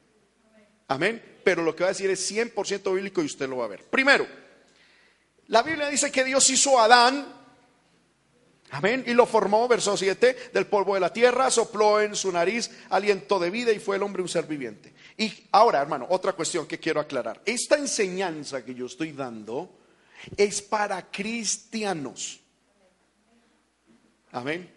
Amén 0.92 1.32
pero 1.44 1.64
lo 1.64 1.76
que 1.76 1.84
va 1.84 1.90
a 1.90 1.94
decir 1.94 2.10
es 2.10 2.32
100% 2.32 2.94
bíblico 2.94 3.22
y 3.22 3.26
usted 3.26 3.50
lo 3.50 3.58
va 3.58 3.66
a 3.66 3.70
ver. 3.70 3.84
Primero, 3.86 4.28
la 5.48 5.64
Biblia 5.64 5.90
dice 5.90 6.12
que 6.12 6.24
Dios 6.24 6.50
hizo 6.50 6.80
a 6.80 6.86
Adán, 6.86 7.28
amén, 8.72 9.04
y 9.08 9.14
lo 9.14 9.26
formó, 9.26 9.68
verso 9.68 9.98
7, 9.98 10.52
del 10.54 10.68
polvo 10.68 10.94
de 10.94 11.00
la 11.00 11.12
tierra, 11.12 11.50
sopló 11.52 12.02
en 12.02 12.16
su 12.16 12.32
nariz 12.32 12.70
aliento 12.90 13.40
de 13.40 13.50
vida 13.50 13.72
y 13.72 13.80
fue 13.80 13.96
el 13.96 14.04
hombre 14.04 14.22
un 14.22 14.30
ser 14.30 14.46
viviente. 14.46 14.94
Y 15.18 15.32
ahora, 15.52 15.82
hermano, 15.82 16.08
otra 16.10 16.34
cuestión 16.34 16.68
que 16.68 16.80
quiero 16.80 17.00
aclarar. 17.00 17.42
Esta 17.46 17.76
enseñanza 17.76 18.64
que 18.64 18.74
yo 18.74 18.86
estoy 18.86 19.12
dando 19.12 19.78
es 20.38 20.62
para 20.62 21.10
cristianos. 21.12 22.40
Amén. 24.32 24.72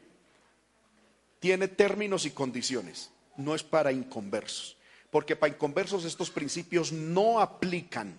Tiene 1.39 1.69
términos 1.69 2.24
y 2.24 2.31
condiciones, 2.31 3.11
no 3.36 3.55
es 3.55 3.62
para 3.62 3.93
inconversos 3.93 4.77
porque 5.15 5.36
para 5.36 5.53
inconversos 5.55 6.05
estos 6.05 6.28
principios 6.28 6.91
no 6.91 7.39
aplican. 7.39 8.19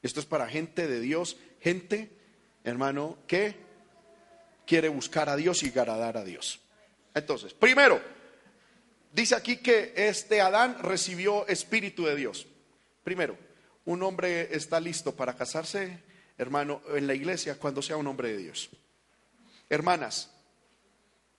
Esto 0.00 0.20
es 0.20 0.24
para 0.24 0.48
gente 0.48 0.88
de 0.88 0.98
Dios, 0.98 1.36
gente, 1.60 2.10
hermano, 2.64 3.18
que 3.26 3.54
quiere 4.66 4.88
buscar 4.88 5.28
a 5.28 5.36
Dios 5.36 5.62
y 5.62 5.68
agradar 5.68 6.16
a 6.16 6.24
Dios. 6.24 6.58
Entonces, 7.12 7.52
primero, 7.52 8.00
dice 9.12 9.34
aquí 9.34 9.58
que 9.58 9.92
este 9.94 10.40
Adán 10.40 10.78
recibió 10.80 11.46
espíritu 11.48 12.06
de 12.06 12.16
Dios. 12.16 12.46
Primero, 13.04 13.36
un 13.84 14.02
hombre 14.02 14.56
está 14.56 14.80
listo 14.80 15.14
para 15.14 15.36
casarse, 15.36 16.02
hermano, 16.38 16.80
en 16.94 17.06
la 17.06 17.14
iglesia 17.14 17.58
cuando 17.58 17.82
sea 17.82 17.98
un 17.98 18.06
hombre 18.06 18.32
de 18.32 18.38
Dios. 18.38 18.70
Hermanas, 19.68 20.30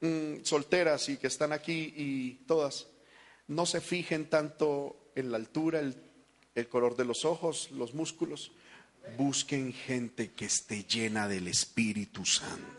mm, 0.02 0.44
solteras 0.44 1.10
y 1.10 1.18
que 1.18 1.26
están 1.26 1.52
aquí 1.52 1.96
y 1.98 2.34
todas, 2.46 2.91
no 3.52 3.66
se 3.66 3.82
fijen 3.82 4.30
tanto 4.30 5.12
en 5.14 5.30
la 5.30 5.38
altura, 5.38 5.82
el, 5.82 6.70
color 6.70 6.96
de 6.96 7.04
los 7.04 7.26
ojos, 7.26 7.70
los 7.72 7.94
músculos. 7.94 8.54
Busquen 9.18 9.74
gente 9.74 10.32
que 10.32 10.46
esté 10.46 10.84
llena 10.84 11.28
del 11.28 11.48
Espíritu 11.48 12.26
Santo 12.26 12.72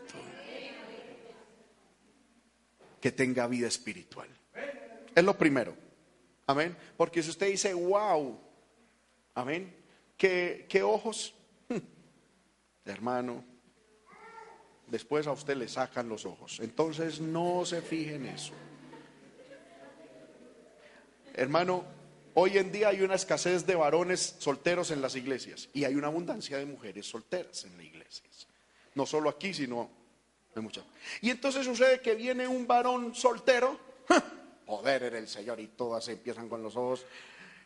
que 2.99 3.11
tenga 3.11 3.45
vida 3.47 3.67
espiritual. 3.67 4.29
Es 5.13 5.23
lo 5.23 5.37
primero. 5.37 5.75
Amén. 6.47 6.75
Porque 6.97 7.21
si 7.21 7.29
usted 7.29 7.49
dice, 7.49 7.73
wow, 7.73 8.39
amén, 9.35 9.75
¿qué, 10.17 10.65
qué 10.69 10.81
ojos? 10.81 11.35
Hermano, 12.85 13.43
después 14.87 15.27
a 15.27 15.33
usted 15.33 15.55
le 15.55 15.67
sacan 15.67 16.09
los 16.09 16.25
ojos. 16.25 16.61
Entonces 16.61 17.19
no 17.19 17.63
se 17.63 17.81
fije 17.81 18.15
en 18.15 18.25
eso. 18.25 18.53
Hermano, 21.33 21.83
hoy 22.35 22.57
en 22.57 22.71
día 22.71 22.89
hay 22.89 23.01
una 23.01 23.15
escasez 23.15 23.65
de 23.65 23.75
varones 23.75 24.35
solteros 24.39 24.91
en 24.91 25.01
las 25.01 25.15
iglesias 25.15 25.69
y 25.73 25.83
hay 25.83 25.95
una 25.95 26.07
abundancia 26.07 26.57
de 26.57 26.65
mujeres 26.65 27.07
solteras 27.07 27.65
en 27.65 27.77
las 27.77 27.85
iglesias. 27.85 28.47
No 28.95 29.05
solo 29.05 29.29
aquí, 29.29 29.53
sino 29.53 30.03
y 31.21 31.29
entonces 31.29 31.65
sucede 31.65 31.99
que 31.99 32.15
viene 32.15 32.47
un 32.47 32.67
varón 32.67 33.15
soltero, 33.15 33.79
poder 34.65 35.03
en 35.03 35.15
el 35.15 35.27
Señor, 35.27 35.59
y 35.59 35.67
todas 35.67 36.07
empiezan 36.07 36.47
con 36.47 36.61
los 36.61 36.75
ojos 36.75 37.05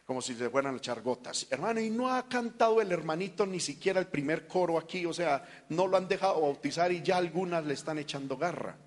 como 0.06 0.22
si 0.22 0.35
se 0.35 0.49
fueran 0.49 0.76
a 0.76 0.77
echar 0.77 1.02
gotas. 1.02 1.48
Hermano, 1.49 1.81
y 1.81 1.89
no 1.89 2.10
ha 2.10 2.30
cantado 2.30 2.80
el 2.80 2.94
hermanito 2.94 3.45
ni 3.45 3.60
siquiera 3.60 3.99
el 3.99 4.07
primer 4.07 4.48
coro 4.48 4.77
aquí, 4.77 5.06
o 5.06 5.14
sea, 5.14 5.45
no 5.68 5.85
lo 5.85 5.98
han 5.98 6.07
dejado 6.07 6.41
bautizar 6.41 6.94
y 6.94 7.02
ya 7.02 7.18
algunas 7.18 7.65
le 7.65 7.73
están 7.73 7.98
echando 7.98 8.38
garra. 8.38 8.77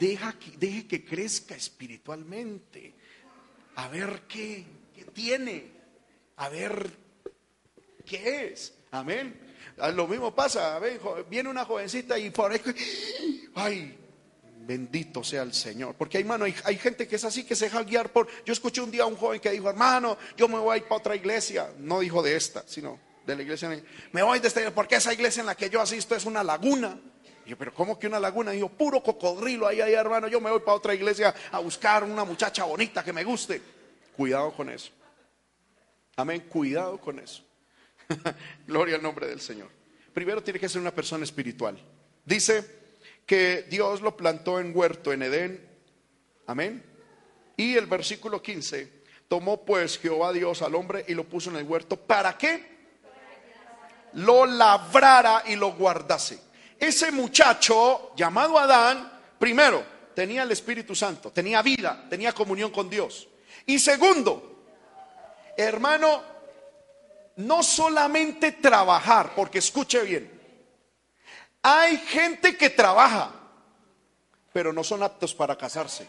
Deja 0.00 0.34
deje 0.58 0.86
que 0.86 1.04
crezca 1.04 1.54
espiritualmente, 1.54 2.94
a 3.76 3.88
ver 3.88 4.22
qué, 4.28 4.64
qué 4.94 5.04
tiene, 5.04 5.70
a 6.36 6.48
ver 6.48 6.90
qué 8.04 8.52
es. 8.52 8.74
Amén. 8.90 9.40
Ah, 9.78 9.90
lo 9.90 10.06
mismo 10.06 10.34
pasa, 10.34 10.80
viene 11.28 11.48
una 11.48 11.64
jovencita 11.64 12.18
y 12.18 12.30
por 12.30 12.50
ahí, 12.52 12.60
ay, 13.54 13.98
bendito 14.60 15.22
sea 15.22 15.42
el 15.42 15.52
Señor. 15.52 15.94
Porque 15.96 16.18
hermano, 16.18 16.46
hay, 16.46 16.54
hay, 16.64 16.76
gente 16.76 17.06
que 17.06 17.16
es 17.16 17.24
así, 17.24 17.44
que 17.44 17.54
se 17.54 17.66
deja 17.66 17.82
guiar 17.82 18.10
por... 18.10 18.28
Yo 18.44 18.52
escuché 18.52 18.80
un 18.80 18.90
día 18.90 19.02
a 19.02 19.06
un 19.06 19.16
joven 19.16 19.40
que 19.40 19.50
dijo, 19.50 19.68
hermano, 19.68 20.16
yo 20.36 20.48
me 20.48 20.58
voy 20.58 20.74
a 20.74 20.76
ir 20.78 20.84
para 20.84 20.96
otra 20.96 21.16
iglesia. 21.16 21.70
No 21.78 22.00
dijo 22.00 22.22
de 22.22 22.36
esta, 22.36 22.64
sino 22.66 22.98
de 23.26 23.36
la 23.36 23.42
iglesia. 23.42 23.68
Me 24.12 24.22
voy 24.22 24.38
de 24.38 24.48
esta 24.48 24.70
porque 24.70 24.96
esa 24.96 25.12
iglesia 25.12 25.40
en 25.40 25.46
la 25.46 25.54
que 25.54 25.68
yo 25.68 25.80
asisto 25.80 26.16
es 26.16 26.24
una 26.24 26.42
laguna. 26.42 26.98
Y 27.46 27.50
yo, 27.50 27.56
pero 27.56 27.72
¿cómo 27.72 27.96
que 27.96 28.08
una 28.08 28.18
laguna? 28.18 28.52
Y 28.54 28.58
yo, 28.58 28.68
puro 28.68 29.00
cocodrilo 29.00 29.68
ahí, 29.68 29.80
ahí, 29.80 29.94
hermano. 29.94 30.26
Yo 30.26 30.40
me 30.40 30.50
voy 30.50 30.60
para 30.60 30.76
otra 30.76 30.94
iglesia 30.94 31.32
a 31.52 31.60
buscar 31.60 32.02
una 32.02 32.24
muchacha 32.24 32.64
bonita 32.64 33.04
que 33.04 33.12
me 33.12 33.22
guste. 33.22 33.62
Cuidado 34.16 34.52
con 34.52 34.68
eso. 34.68 34.90
Amén, 36.16 36.46
cuidado 36.48 36.98
con 36.98 37.20
eso. 37.20 37.44
Gloria 38.66 38.96
al 38.96 39.02
nombre 39.02 39.28
del 39.28 39.40
Señor. 39.40 39.68
Primero 40.12 40.42
tiene 40.42 40.58
que 40.58 40.68
ser 40.68 40.80
una 40.80 40.90
persona 40.90 41.22
espiritual. 41.22 41.78
Dice 42.24 42.64
que 43.24 43.62
Dios 43.70 44.00
lo 44.00 44.16
plantó 44.16 44.58
en 44.58 44.76
huerto 44.76 45.12
en 45.12 45.22
Edén. 45.22 45.68
Amén. 46.46 46.82
Y 47.56 47.76
el 47.76 47.86
versículo 47.86 48.42
15, 48.42 48.92
tomó 49.28 49.64
pues 49.64 49.98
Jehová 49.98 50.32
Dios 50.32 50.62
al 50.62 50.74
hombre 50.74 51.04
y 51.06 51.14
lo 51.14 51.24
puso 51.24 51.50
en 51.50 51.56
el 51.56 51.64
huerto. 51.64 51.96
¿Para 51.96 52.36
qué? 52.36 52.74
Lo 54.14 54.46
labrara 54.46 55.44
y 55.46 55.54
lo 55.54 55.74
guardase. 55.74 56.45
Ese 56.78 57.10
muchacho 57.10 58.12
llamado 58.16 58.58
Adán, 58.58 59.10
primero, 59.38 59.84
tenía 60.14 60.42
el 60.42 60.52
Espíritu 60.52 60.94
Santo, 60.94 61.30
tenía 61.30 61.62
vida, 61.62 62.06
tenía 62.08 62.32
comunión 62.32 62.70
con 62.70 62.88
Dios. 62.88 63.28
Y 63.66 63.78
segundo, 63.78 64.64
hermano, 65.56 66.22
no 67.36 67.62
solamente 67.62 68.52
trabajar, 68.52 69.34
porque 69.34 69.58
escuche 69.58 70.02
bien, 70.02 70.40
hay 71.62 71.98
gente 71.98 72.56
que 72.56 72.70
trabaja, 72.70 73.32
pero 74.52 74.72
no 74.72 74.84
son 74.84 75.02
aptos 75.02 75.34
para 75.34 75.56
casarse. 75.56 76.08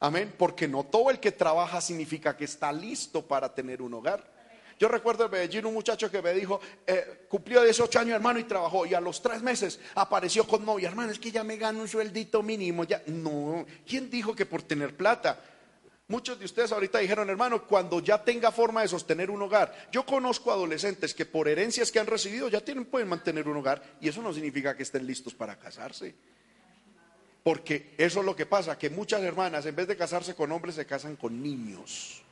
Amén, 0.00 0.34
porque 0.36 0.68
no 0.68 0.84
todo 0.84 1.10
el 1.10 1.18
que 1.18 1.32
trabaja 1.32 1.80
significa 1.80 2.36
que 2.36 2.44
está 2.44 2.70
listo 2.72 3.26
para 3.26 3.54
tener 3.54 3.80
un 3.80 3.94
hogar. 3.94 4.35
Yo 4.78 4.88
recuerdo 4.88 5.24
en 5.24 5.30
Medellín 5.30 5.64
un 5.66 5.74
muchacho 5.74 6.10
que 6.10 6.20
me 6.20 6.34
dijo, 6.34 6.60
eh, 6.86 7.24
cumplió 7.28 7.62
18 7.62 7.98
años 7.98 8.14
hermano 8.16 8.38
y 8.38 8.44
trabajó 8.44 8.84
y 8.84 8.92
a 8.92 9.00
los 9.00 9.22
tres 9.22 9.42
meses 9.42 9.80
apareció 9.94 10.46
con 10.46 10.66
novia, 10.66 10.88
hermano, 10.88 11.12
es 11.12 11.18
que 11.18 11.30
ya 11.30 11.42
me 11.42 11.56
gano 11.56 11.80
un 11.80 11.88
sueldito 11.88 12.42
mínimo, 12.42 12.84
ya 12.84 13.02
no, 13.06 13.64
¿quién 13.86 14.10
dijo 14.10 14.34
que 14.34 14.44
por 14.44 14.62
tener 14.62 14.94
plata? 14.94 15.40
Muchos 16.08 16.38
de 16.38 16.44
ustedes 16.44 16.70
ahorita 16.70 16.98
dijeron, 16.98 17.28
hermano, 17.30 17.66
cuando 17.66 17.98
ya 17.98 18.22
tenga 18.22 18.52
forma 18.52 18.82
de 18.82 18.88
sostener 18.88 19.28
un 19.28 19.42
hogar. 19.42 19.88
Yo 19.90 20.06
conozco 20.06 20.52
adolescentes 20.52 21.12
que 21.12 21.26
por 21.26 21.48
herencias 21.48 21.90
que 21.90 21.98
han 21.98 22.06
recibido 22.06 22.48
ya 22.48 22.60
tienen, 22.60 22.84
pueden 22.84 23.08
mantener 23.08 23.48
un 23.48 23.56
hogar 23.56 23.82
y 24.00 24.08
eso 24.08 24.22
no 24.22 24.32
significa 24.32 24.76
que 24.76 24.84
estén 24.84 25.04
listos 25.04 25.34
para 25.34 25.58
casarse. 25.58 26.14
Porque 27.42 27.94
eso 27.98 28.20
es 28.20 28.26
lo 28.26 28.36
que 28.36 28.46
pasa, 28.46 28.78
que 28.78 28.88
muchas 28.88 29.22
hermanas 29.22 29.66
en 29.66 29.74
vez 29.74 29.88
de 29.88 29.96
casarse 29.96 30.36
con 30.36 30.52
hombres 30.52 30.76
se 30.76 30.86
casan 30.86 31.16
con 31.16 31.42
niños. 31.42 32.22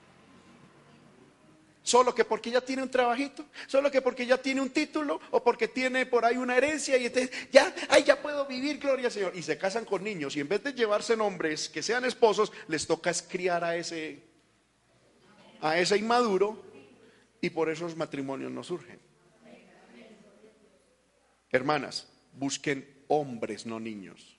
Solo 1.85 2.15
que 2.15 2.25
porque 2.25 2.51
ya 2.51 2.63
tiene 2.63 2.83
un 2.83 2.91
trabajito, 2.91 3.45
solo 3.67 3.91
que 3.91 4.01
porque 4.01 4.25
ya 4.25 4.39
tiene 4.39 4.63
un 4.63 4.71
título 4.71 5.21
o 5.31 5.45
porque 5.45 5.69
tiene 5.69 6.07
por 6.07 6.25
ahí 6.25 6.39
una 6.39 6.57
herencia 6.57 6.97
y 6.97 7.05
entonces 7.05 7.31
ya, 7.53 7.75
ay, 7.91 8.05
ya 8.05 8.23
puedo 8.23 8.47
vivir, 8.47 8.79
gloria 8.79 9.07
al 9.07 9.13
Señor. 9.13 9.37
Y 9.37 9.43
se 9.43 9.59
casan 9.59 9.85
con 9.85 10.03
niños 10.03 10.35
y 10.35 10.41
en 10.41 10.49
vez 10.49 10.65
de 10.65 10.73
llevarse 10.73 11.15
nombres 11.15 11.69
que 11.69 11.83
sean 11.83 12.07
esposos, 12.07 12.53
les 12.69 12.87
toca 12.87 13.13
criar 13.29 13.63
a 13.65 13.77
ese, 13.77 14.23
a 15.61 15.79
ese 15.79 15.99
inmaduro 15.99 16.65
y 17.43 17.51
por 17.51 17.69
eso 17.69 17.85
los 17.85 17.97
matrimonios 17.97 18.51
no 18.51 18.65
surgen. 18.65 18.99
Hermanas, 21.51 22.09
busquen 22.33 23.05
hombres, 23.09 23.67
no 23.67 23.79
niños. 23.79 24.34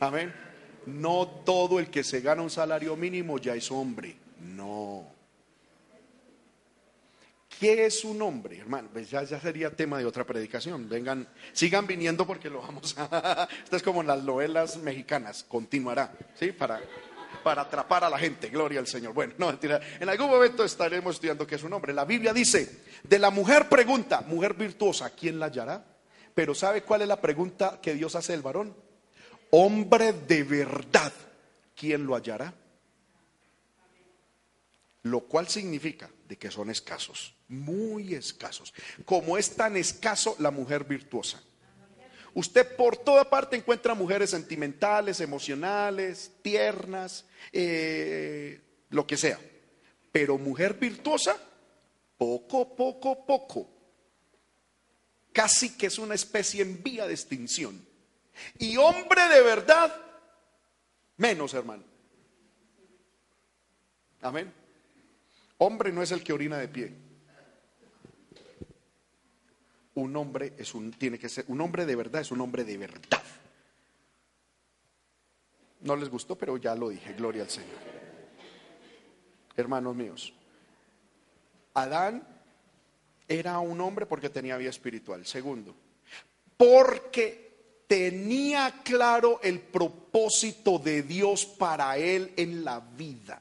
Amén. 0.00 0.32
No 0.86 1.26
todo 1.44 1.78
el 1.78 1.90
que 1.90 2.04
se 2.04 2.20
gana 2.20 2.42
un 2.42 2.50
salario 2.50 2.96
mínimo 2.96 3.38
ya 3.38 3.54
es 3.54 3.70
hombre. 3.70 4.16
No. 4.40 5.18
¿Qué 7.58 7.86
es 7.86 8.04
un 8.04 8.22
hombre, 8.22 8.58
hermano? 8.58 8.88
Pues 8.92 9.10
ya, 9.10 9.24
ya, 9.24 9.40
sería 9.40 9.74
tema 9.74 9.98
de 9.98 10.04
otra 10.04 10.24
predicación. 10.24 10.88
Vengan, 10.88 11.26
sigan 11.52 11.86
viniendo 11.86 12.24
porque 12.24 12.48
lo 12.48 12.62
vamos 12.62 12.94
a. 12.96 13.48
Esto 13.64 13.76
es 13.76 13.82
como 13.82 14.00
en 14.00 14.06
las 14.06 14.22
novelas 14.22 14.76
mexicanas, 14.76 15.42
continuará, 15.42 16.12
¿sí? 16.38 16.52
Para, 16.52 16.80
para 17.42 17.62
atrapar 17.62 18.04
a 18.04 18.10
la 18.10 18.18
gente, 18.18 18.48
gloria 18.48 18.78
al 18.78 18.86
Señor. 18.86 19.12
Bueno, 19.12 19.34
no, 19.38 19.48
mentira. 19.48 19.80
En 19.98 20.08
algún 20.08 20.30
momento 20.30 20.64
estaremos 20.64 21.16
estudiando 21.16 21.46
qué 21.46 21.56
es 21.56 21.62
un 21.64 21.72
hombre. 21.72 21.92
La 21.92 22.04
Biblia 22.04 22.32
dice: 22.32 22.84
de 23.02 23.18
la 23.18 23.30
mujer 23.30 23.68
pregunta, 23.68 24.20
mujer 24.20 24.54
virtuosa, 24.54 25.10
¿quién 25.10 25.40
la 25.40 25.46
hallará? 25.46 25.84
Pero 26.34 26.54
¿sabe 26.54 26.82
cuál 26.82 27.02
es 27.02 27.08
la 27.08 27.20
pregunta 27.20 27.80
que 27.82 27.94
Dios 27.94 28.14
hace 28.14 28.32
del 28.32 28.42
varón? 28.42 28.76
Hombre 29.50 30.12
de 30.12 30.42
verdad, 30.42 31.12
¿quién 31.74 32.06
lo 32.06 32.14
hallará? 32.14 32.54
Lo 35.02 35.20
cual 35.20 35.48
significa 35.48 36.10
de 36.28 36.36
que 36.36 36.50
son 36.50 36.70
escasos, 36.70 37.34
muy 37.48 38.14
escasos. 38.14 38.74
Como 39.04 39.38
es 39.38 39.56
tan 39.56 39.76
escaso 39.76 40.36
la 40.38 40.50
mujer 40.50 40.84
virtuosa. 40.84 41.42
Usted 42.34 42.76
por 42.76 42.96
toda 42.96 43.28
parte 43.28 43.56
encuentra 43.56 43.94
mujeres 43.94 44.30
sentimentales, 44.30 45.20
emocionales, 45.20 46.30
tiernas, 46.42 47.24
eh, 47.52 48.60
lo 48.90 49.06
que 49.06 49.16
sea. 49.16 49.40
Pero 50.12 50.38
mujer 50.38 50.74
virtuosa, 50.74 51.36
poco, 52.16 52.76
poco, 52.76 53.24
poco. 53.24 53.70
Casi 55.32 55.76
que 55.76 55.86
es 55.86 55.98
una 55.98 56.14
especie 56.14 56.62
en 56.62 56.82
vía 56.82 57.06
de 57.06 57.14
extinción. 57.14 57.87
Y 58.58 58.76
hombre 58.76 59.28
de 59.28 59.42
verdad, 59.42 59.94
menos 61.16 61.54
hermano. 61.54 61.84
Amén. 64.22 64.52
Hombre 65.58 65.92
no 65.92 66.02
es 66.02 66.12
el 66.12 66.22
que 66.22 66.32
orina 66.32 66.58
de 66.58 66.68
pie. 66.68 66.92
Un 69.94 70.14
hombre 70.16 70.54
es 70.56 70.74
un 70.74 70.92
tiene 70.92 71.18
que 71.18 71.28
ser 71.28 71.44
un 71.48 71.60
hombre 71.60 71.84
de 71.84 71.96
verdad 71.96 72.20
es 72.20 72.30
un 72.30 72.40
hombre 72.40 72.64
de 72.64 72.76
verdad. 72.78 73.22
No 75.80 75.96
les 75.96 76.08
gustó, 76.08 76.36
pero 76.36 76.56
ya 76.56 76.74
lo 76.74 76.88
dije, 76.88 77.12
gloria 77.14 77.42
al 77.42 77.50
Señor. 77.50 77.78
Hermanos 79.56 79.94
míos, 79.96 80.32
Adán 81.74 82.26
era 83.26 83.58
un 83.58 83.80
hombre 83.80 84.06
porque 84.06 84.30
tenía 84.30 84.56
vida 84.56 84.70
espiritual. 84.70 85.26
Segundo, 85.26 85.74
porque 86.56 87.47
tenía 87.88 88.82
claro 88.84 89.40
el 89.42 89.60
propósito 89.60 90.78
de 90.78 91.02
Dios 91.02 91.46
para 91.46 91.96
él 91.96 92.32
en 92.36 92.64
la 92.64 92.78
vida. 92.78 93.40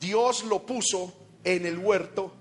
Dios 0.00 0.44
lo 0.44 0.64
puso 0.64 1.12
en 1.44 1.66
el 1.66 1.78
huerto 1.78 2.32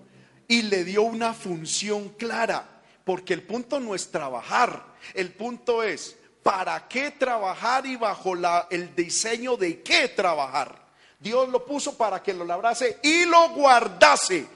y 0.47 0.63
le 0.63 0.83
dio 0.83 1.03
una 1.03 1.33
función 1.33 2.09
clara, 2.09 2.81
porque 3.03 3.33
el 3.33 3.43
punto 3.43 3.79
no 3.79 3.93
es 3.93 4.09
trabajar, 4.09 4.83
el 5.13 5.33
punto 5.33 5.83
es 5.83 6.17
para 6.41 6.87
qué 6.87 7.11
trabajar 7.11 7.85
y 7.85 7.97
bajo 7.97 8.33
el 8.69 8.95
diseño 8.95 9.57
de 9.57 9.81
qué 9.81 10.07
trabajar. 10.07 10.85
Dios 11.19 11.49
lo 11.49 11.65
puso 11.65 11.97
para 11.97 12.21
que 12.21 12.33
lo 12.33 12.45
labrase 12.45 12.99
y 13.03 13.25
lo 13.25 13.49
guardase. 13.49 14.54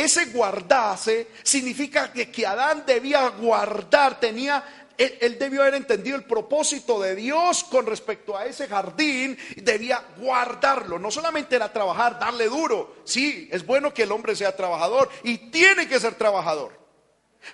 Ese 0.00 0.26
guardase 0.26 1.26
significa 1.42 2.10
que, 2.10 2.46
Adán 2.46 2.84
debía 2.86 3.28
guardar, 3.28 4.18
tenía 4.18 4.64
él, 4.96 5.38
debió 5.38 5.60
haber 5.60 5.74
entendido 5.74 6.16
el 6.16 6.24
propósito 6.24 6.98
de 7.02 7.14
Dios 7.14 7.64
con 7.64 7.84
respecto 7.84 8.34
a 8.34 8.46
ese 8.46 8.66
jardín, 8.66 9.36
debía 9.56 10.02
guardarlo. 10.16 10.98
No 10.98 11.10
solamente 11.10 11.56
era 11.56 11.70
trabajar, 11.70 12.18
darle 12.18 12.46
duro. 12.46 12.96
Sí, 13.04 13.46
es 13.52 13.66
bueno 13.66 13.92
que 13.92 14.04
el 14.04 14.12
hombre 14.12 14.34
sea 14.34 14.56
trabajador 14.56 15.10
y 15.22 15.36
tiene 15.50 15.86
que 15.86 16.00
ser 16.00 16.14
trabajador. 16.14 16.72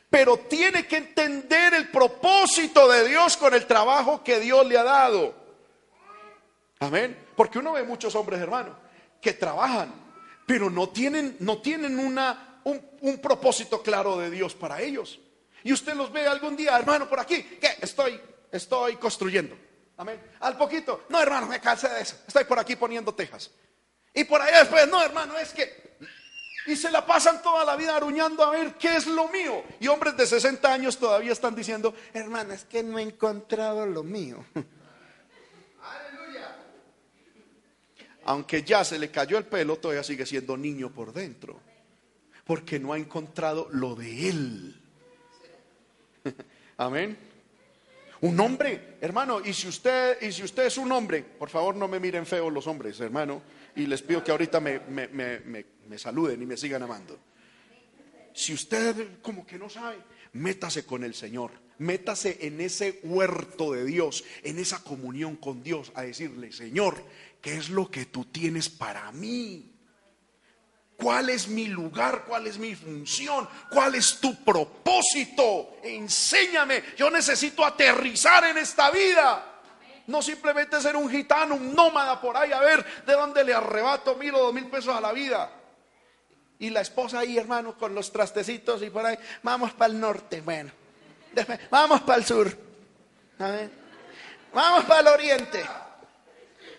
Pero 0.08 0.36
tiene 0.36 0.86
que 0.86 0.98
entender 0.98 1.74
el 1.74 1.88
propósito 1.88 2.88
de 2.88 3.08
Dios 3.08 3.36
con 3.36 3.54
el 3.54 3.66
trabajo 3.66 4.22
que 4.22 4.38
Dios 4.38 4.64
le 4.68 4.78
ha 4.78 4.84
dado. 4.84 5.34
Amén. 6.78 7.26
Porque 7.34 7.58
uno 7.58 7.72
ve 7.72 7.82
muchos 7.82 8.14
hombres, 8.14 8.40
hermanos, 8.40 8.76
que 9.20 9.32
trabajan, 9.32 10.05
pero 10.46 10.70
no 10.70 10.88
tienen, 10.88 11.36
no 11.40 11.58
tienen 11.58 11.98
una, 11.98 12.60
un, 12.64 13.18
propósito 13.18 13.82
claro 13.82 14.16
de 14.16 14.30
Dios 14.30 14.54
para 14.54 14.80
ellos. 14.80 15.18
Y 15.64 15.72
usted 15.72 15.94
los 15.94 16.12
ve 16.12 16.26
algún 16.26 16.56
día, 16.56 16.78
hermano, 16.78 17.08
por 17.08 17.18
aquí, 17.18 17.42
que 17.42 17.76
estoy, 17.80 18.20
estoy 18.52 18.96
construyendo. 18.96 19.56
Amén. 19.96 20.22
Al 20.40 20.56
poquito, 20.56 21.04
no, 21.08 21.20
hermano, 21.20 21.46
me 21.46 21.60
cansé 21.60 21.88
de 21.88 22.02
eso. 22.02 22.16
Estoy 22.26 22.44
por 22.44 22.58
aquí 22.58 22.76
poniendo 22.76 23.12
tejas. 23.12 23.50
Y 24.14 24.24
por 24.24 24.40
allá 24.40 24.60
después, 24.60 24.86
no, 24.88 25.02
hermano, 25.02 25.36
es 25.36 25.52
que 25.52 25.86
y 26.66 26.74
se 26.74 26.90
la 26.90 27.06
pasan 27.06 27.42
toda 27.42 27.64
la 27.64 27.76
vida 27.76 27.96
aruñando 27.96 28.42
a 28.42 28.50
ver 28.50 28.74
qué 28.74 28.96
es 28.96 29.06
lo 29.06 29.28
mío. 29.28 29.62
Y 29.78 29.86
hombres 29.86 30.16
de 30.16 30.26
60 30.26 30.72
años 30.72 30.98
todavía 30.98 31.32
están 31.32 31.54
diciendo, 31.54 31.94
hermana, 32.12 32.54
es 32.54 32.64
que 32.64 32.82
no 32.82 32.98
he 32.98 33.02
encontrado 33.02 33.86
lo 33.86 34.02
mío. 34.02 34.44
Aunque 38.26 38.62
ya 38.62 38.84
se 38.84 38.98
le 38.98 39.10
cayó 39.10 39.38
el 39.38 39.44
pelo, 39.44 39.76
todavía 39.76 40.02
sigue 40.02 40.26
siendo 40.26 40.56
niño 40.56 40.92
por 40.92 41.12
dentro. 41.12 41.60
Porque 42.44 42.78
no 42.78 42.92
ha 42.92 42.98
encontrado 42.98 43.68
lo 43.72 43.94
de 43.94 44.28
él. 44.28 44.82
Amén. 46.76 47.16
Un 48.22 48.40
hombre, 48.40 48.96
hermano, 49.00 49.40
y 49.44 49.52
si 49.52 49.68
usted, 49.68 50.20
y 50.22 50.32
si 50.32 50.42
usted 50.42 50.66
es 50.66 50.76
un 50.76 50.90
hombre, 50.90 51.22
por 51.22 51.50
favor 51.50 51.76
no 51.76 51.86
me 51.86 52.00
miren 52.00 52.26
feo 52.26 52.50
los 52.50 52.66
hombres, 52.66 52.98
hermano, 52.98 53.42
y 53.76 53.86
les 53.86 54.02
pido 54.02 54.24
que 54.24 54.32
ahorita 54.32 54.58
me, 54.58 54.80
me, 54.80 55.06
me, 55.08 55.66
me 55.86 55.98
saluden 55.98 56.42
y 56.42 56.46
me 56.46 56.56
sigan 56.56 56.82
amando. 56.82 57.18
Si 58.32 58.52
usted 58.52 59.20
como 59.22 59.46
que 59.46 59.58
no 59.58 59.68
sabe, 59.68 59.98
métase 60.32 60.84
con 60.84 61.04
el 61.04 61.14
Señor, 61.14 61.52
métase 61.78 62.38
en 62.42 62.60
ese 62.60 63.00
huerto 63.02 63.72
de 63.72 63.84
Dios, 63.84 64.24
en 64.42 64.58
esa 64.58 64.82
comunión 64.82 65.36
con 65.36 65.62
Dios, 65.62 65.92
a 65.94 66.02
decirle, 66.02 66.52
Señor, 66.52 66.96
¿qué 67.46 67.58
es 67.58 67.70
lo 67.70 67.88
que 67.88 68.06
tú 68.06 68.24
tienes 68.24 68.68
para 68.68 69.12
mí? 69.12 69.72
¿Cuál 70.96 71.30
es 71.30 71.46
mi 71.46 71.68
lugar? 71.68 72.24
¿Cuál 72.26 72.48
es 72.48 72.58
mi 72.58 72.74
función? 72.74 73.48
¿Cuál 73.70 73.94
es 73.94 74.18
tu 74.18 74.42
propósito? 74.42 75.76
Enséñame. 75.84 76.82
Yo 76.96 77.08
necesito 77.08 77.64
aterrizar 77.64 78.46
en 78.46 78.58
esta 78.58 78.90
vida. 78.90 79.60
No 80.08 80.22
simplemente 80.22 80.80
ser 80.80 80.96
un 80.96 81.08
gitano, 81.08 81.54
un 81.54 81.72
nómada 81.72 82.20
por 82.20 82.36
ahí, 82.36 82.50
a 82.50 82.58
ver 82.58 82.84
de 83.06 83.12
dónde 83.12 83.44
le 83.44 83.54
arrebato 83.54 84.16
mil 84.16 84.34
o 84.34 84.38
dos 84.38 84.52
mil 84.52 84.66
pesos 84.66 84.96
a 84.96 85.00
la 85.00 85.12
vida. 85.12 85.48
Y 86.58 86.70
la 86.70 86.80
esposa 86.80 87.20
ahí, 87.20 87.38
hermano, 87.38 87.78
con 87.78 87.94
los 87.94 88.10
trastecitos 88.10 88.82
y 88.82 88.90
por 88.90 89.06
ahí, 89.06 89.16
vamos 89.44 89.72
para 89.72 89.92
el 89.92 90.00
norte, 90.00 90.40
bueno, 90.40 90.72
vamos 91.70 92.00
para 92.00 92.18
el 92.18 92.24
sur, 92.24 92.58
vamos 94.52 94.84
para 94.84 95.00
el 95.00 95.06
oriente, 95.06 95.64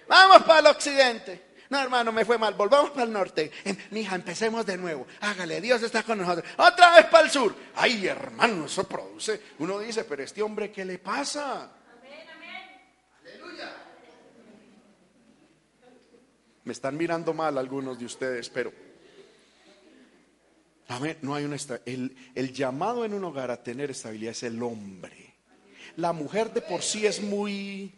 vamos 0.08 0.44
para 0.44 0.60
el 0.60 0.66
occidente. 0.68 1.48
No, 1.70 1.80
hermano, 1.82 2.12
me 2.12 2.24
fue 2.24 2.38
mal. 2.38 2.54
Volvamos 2.54 2.92
para 2.92 3.04
el 3.04 3.12
norte. 3.12 3.52
Em, 3.66 3.76
mija, 3.92 4.16
empecemos 4.16 4.66
de 4.66 4.78
nuevo. 4.78 5.06
Hágale, 5.22 5.60
Dios 5.60 5.84
está 5.84 6.04
con 6.04 6.20
nosotros. 6.20 6.46
Otra 6.58 6.96
vez 6.96 7.06
para 7.08 7.26
el 7.26 7.32
sur. 7.32 7.54
Ay, 7.76 8.08
hermano, 8.08 8.66
eso 8.66 8.88
produce. 8.88 9.42
Uno 9.60 9.80
dice, 9.80 10.06
pero 10.06 10.24
este 10.24 10.42
hombre, 10.42 10.72
¿qué 10.72 10.86
le 10.86 10.98
pasa? 11.00 11.64
Amén, 11.64 12.28
amén. 12.36 12.82
Aleluya. 13.22 13.74
Me 16.64 16.74
están 16.74 16.96
mirando 16.96 17.34
mal 17.34 17.58
algunos 17.58 18.00
de 18.00 18.06
ustedes, 18.06 18.50
pero 18.50 18.72
Amén. 20.90 21.18
No 21.22 21.36
hay 21.36 21.44
una 21.44 21.58
el, 21.86 22.16
el 22.34 22.54
llamado 22.54 23.04
en 23.04 23.14
un 23.14 23.24
hogar 23.24 23.52
a 23.52 23.62
tener 23.62 23.92
estabilidad 23.92 24.32
es 24.32 24.44
el 24.44 24.62
hombre. 24.64 25.36
La 25.98 26.14
mujer 26.14 26.54
de 26.54 26.62
por 26.62 26.82
sí 26.82 27.06
es 27.06 27.22
muy, 27.22 27.94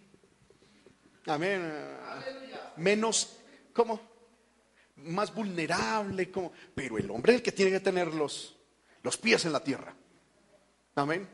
amén, 1.25 1.71
menos, 2.77 3.37
¿cómo? 3.73 3.99
Más 4.97 5.33
vulnerable, 5.33 6.29
como, 6.29 6.51
pero 6.75 6.97
el 6.97 7.09
hombre 7.11 7.33
es 7.33 7.37
el 7.37 7.43
que 7.43 7.51
tiene 7.51 7.71
que 7.71 7.79
tener 7.79 8.13
los, 8.13 8.55
los 9.03 9.17
pies 9.17 9.45
en 9.45 9.53
la 9.53 9.63
tierra. 9.63 9.93
Amén. 10.95 11.27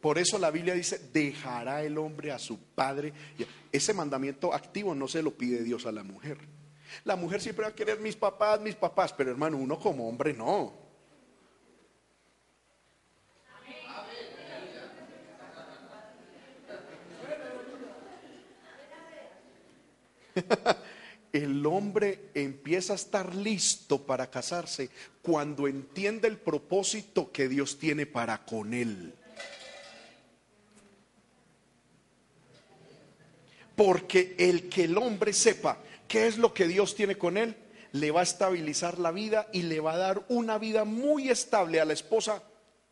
Por 0.00 0.18
eso 0.18 0.38
la 0.38 0.50
Biblia 0.50 0.74
dice, 0.74 0.98
dejará 1.12 1.82
el 1.82 1.98
hombre 1.98 2.32
a 2.32 2.38
su 2.38 2.58
padre. 2.58 3.12
Ese 3.70 3.92
mandamiento 3.92 4.54
activo 4.54 4.94
no 4.94 5.06
se 5.08 5.22
lo 5.22 5.32
pide 5.32 5.62
Dios 5.62 5.84
a 5.84 5.92
la 5.92 6.02
mujer. 6.02 6.38
La 7.04 7.16
mujer 7.16 7.40
siempre 7.40 7.64
va 7.64 7.70
a 7.70 7.74
querer 7.74 8.00
mis 8.00 8.16
papás, 8.16 8.60
mis 8.60 8.74
papás, 8.74 9.12
pero 9.12 9.30
hermano, 9.30 9.58
uno 9.58 9.78
como 9.78 10.08
hombre 10.08 10.32
no. 10.32 10.72
El 21.32 21.64
hombre 21.64 22.30
empieza 22.34 22.94
a 22.94 22.96
estar 22.96 23.36
listo 23.36 24.04
para 24.04 24.30
casarse 24.30 24.90
cuando 25.22 25.68
entiende 25.68 26.26
el 26.26 26.38
propósito 26.38 27.30
que 27.30 27.48
Dios 27.48 27.78
tiene 27.78 28.04
para 28.04 28.44
con 28.44 28.74
él. 28.74 29.14
Porque 33.76 34.34
el 34.38 34.68
que 34.68 34.84
el 34.84 34.98
hombre 34.98 35.32
sepa 35.32 35.78
¿Qué 36.10 36.26
es 36.26 36.38
lo 36.38 36.52
que 36.52 36.66
Dios 36.66 36.96
tiene 36.96 37.16
con 37.16 37.36
él? 37.36 37.54
Le 37.92 38.10
va 38.10 38.18
a 38.18 38.24
estabilizar 38.24 38.98
la 38.98 39.12
vida 39.12 39.46
y 39.52 39.62
le 39.62 39.78
va 39.78 39.92
a 39.92 39.96
dar 39.96 40.24
una 40.28 40.58
vida 40.58 40.84
muy 40.84 41.28
estable 41.28 41.80
a 41.80 41.84
la 41.84 41.92
esposa 41.92 42.42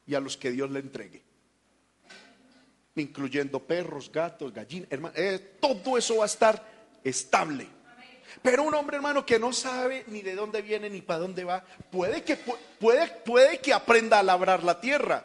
y 0.07 0.15
a 0.15 0.21
los 0.21 0.37
que 0.37 0.53
Dios 0.53 0.71
le 0.71 0.79
entregue. 0.79 1.25
Incluyendo 2.95 3.59
perros, 3.59 4.13
gatos, 4.13 4.53
gallinas, 4.55 4.87
hermano, 4.93 5.17
eh, 5.17 5.57
todo 5.61 5.99
eso 5.99 6.19
va 6.19 6.23
a 6.23 6.27
estar 6.27 6.65
estable. 7.05 7.69
Pero 8.43 8.63
un 8.63 8.75
hombre, 8.75 8.97
hermano, 8.97 9.27
que 9.27 9.39
no 9.39 9.53
sabe 9.53 10.05
ni 10.09 10.23
de 10.23 10.35
dónde 10.35 10.63
viene 10.63 10.89
ni 10.91 11.01
para 11.03 11.21
dónde 11.21 11.45
va, 11.45 11.65
puede 11.91 12.23
que, 12.23 12.37
puede, 12.37 13.09
puede 13.09 13.59
que 13.61 13.73
aprenda 13.73 14.19
a 14.19 14.23
labrar 14.23 14.63
la 14.63 14.81
tierra. 14.81 15.25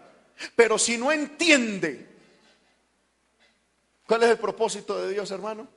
Pero 0.56 0.80
si 0.80 0.98
no 0.98 1.12
entiende 1.12 2.08
cuál 4.08 4.24
es 4.24 4.30
el 4.30 4.40
propósito 4.40 5.00
de 5.02 5.14
Dios, 5.14 5.30
hermano, 5.32 5.68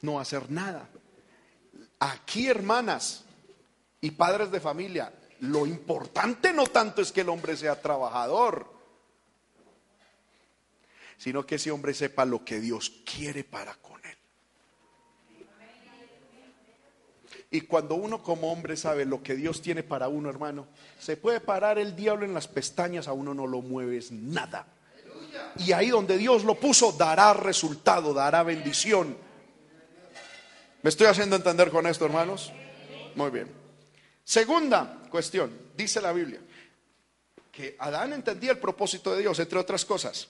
no 0.00 0.18
hacer 0.18 0.50
nada. 0.50 0.88
Aquí, 1.98 2.48
hermanas 2.48 3.24
y 4.00 4.12
padres 4.12 4.50
de 4.50 4.60
familia, 4.60 5.12
lo 5.40 5.66
importante 5.66 6.52
no 6.52 6.66
tanto 6.66 7.02
es 7.02 7.12
que 7.12 7.20
el 7.20 7.28
hombre 7.28 7.56
sea 7.56 7.80
trabajador, 7.80 8.79
sino 11.20 11.44
que 11.44 11.56
ese 11.56 11.70
hombre 11.70 11.92
sepa 11.92 12.24
lo 12.24 12.46
que 12.46 12.60
Dios 12.60 12.90
quiere 13.04 13.44
para 13.44 13.74
con 13.74 14.02
él. 14.06 14.16
Y 17.50 17.60
cuando 17.60 17.94
uno 17.96 18.22
como 18.22 18.50
hombre 18.50 18.74
sabe 18.74 19.04
lo 19.04 19.22
que 19.22 19.34
Dios 19.34 19.60
tiene 19.60 19.82
para 19.82 20.08
uno, 20.08 20.30
hermano, 20.30 20.66
se 20.98 21.18
puede 21.18 21.40
parar 21.40 21.78
el 21.78 21.94
diablo 21.94 22.24
en 22.24 22.32
las 22.32 22.48
pestañas, 22.48 23.06
a 23.06 23.12
uno 23.12 23.34
no 23.34 23.46
lo 23.46 23.60
mueves 23.60 24.10
nada. 24.10 24.66
Y 25.58 25.72
ahí 25.72 25.90
donde 25.90 26.16
Dios 26.16 26.44
lo 26.44 26.54
puso, 26.54 26.92
dará 26.92 27.34
resultado, 27.34 28.14
dará 28.14 28.42
bendición. 28.42 29.14
¿Me 30.80 30.88
estoy 30.88 31.08
haciendo 31.08 31.36
entender 31.36 31.70
con 31.70 31.86
esto, 31.86 32.06
hermanos? 32.06 32.50
Muy 33.14 33.30
bien. 33.30 33.46
Segunda 34.24 35.02
cuestión, 35.10 35.52
dice 35.76 36.00
la 36.00 36.14
Biblia, 36.14 36.40
que 37.52 37.76
Adán 37.78 38.14
entendía 38.14 38.52
el 38.52 38.58
propósito 38.58 39.14
de 39.14 39.20
Dios, 39.20 39.38
entre 39.38 39.58
otras 39.58 39.84
cosas. 39.84 40.28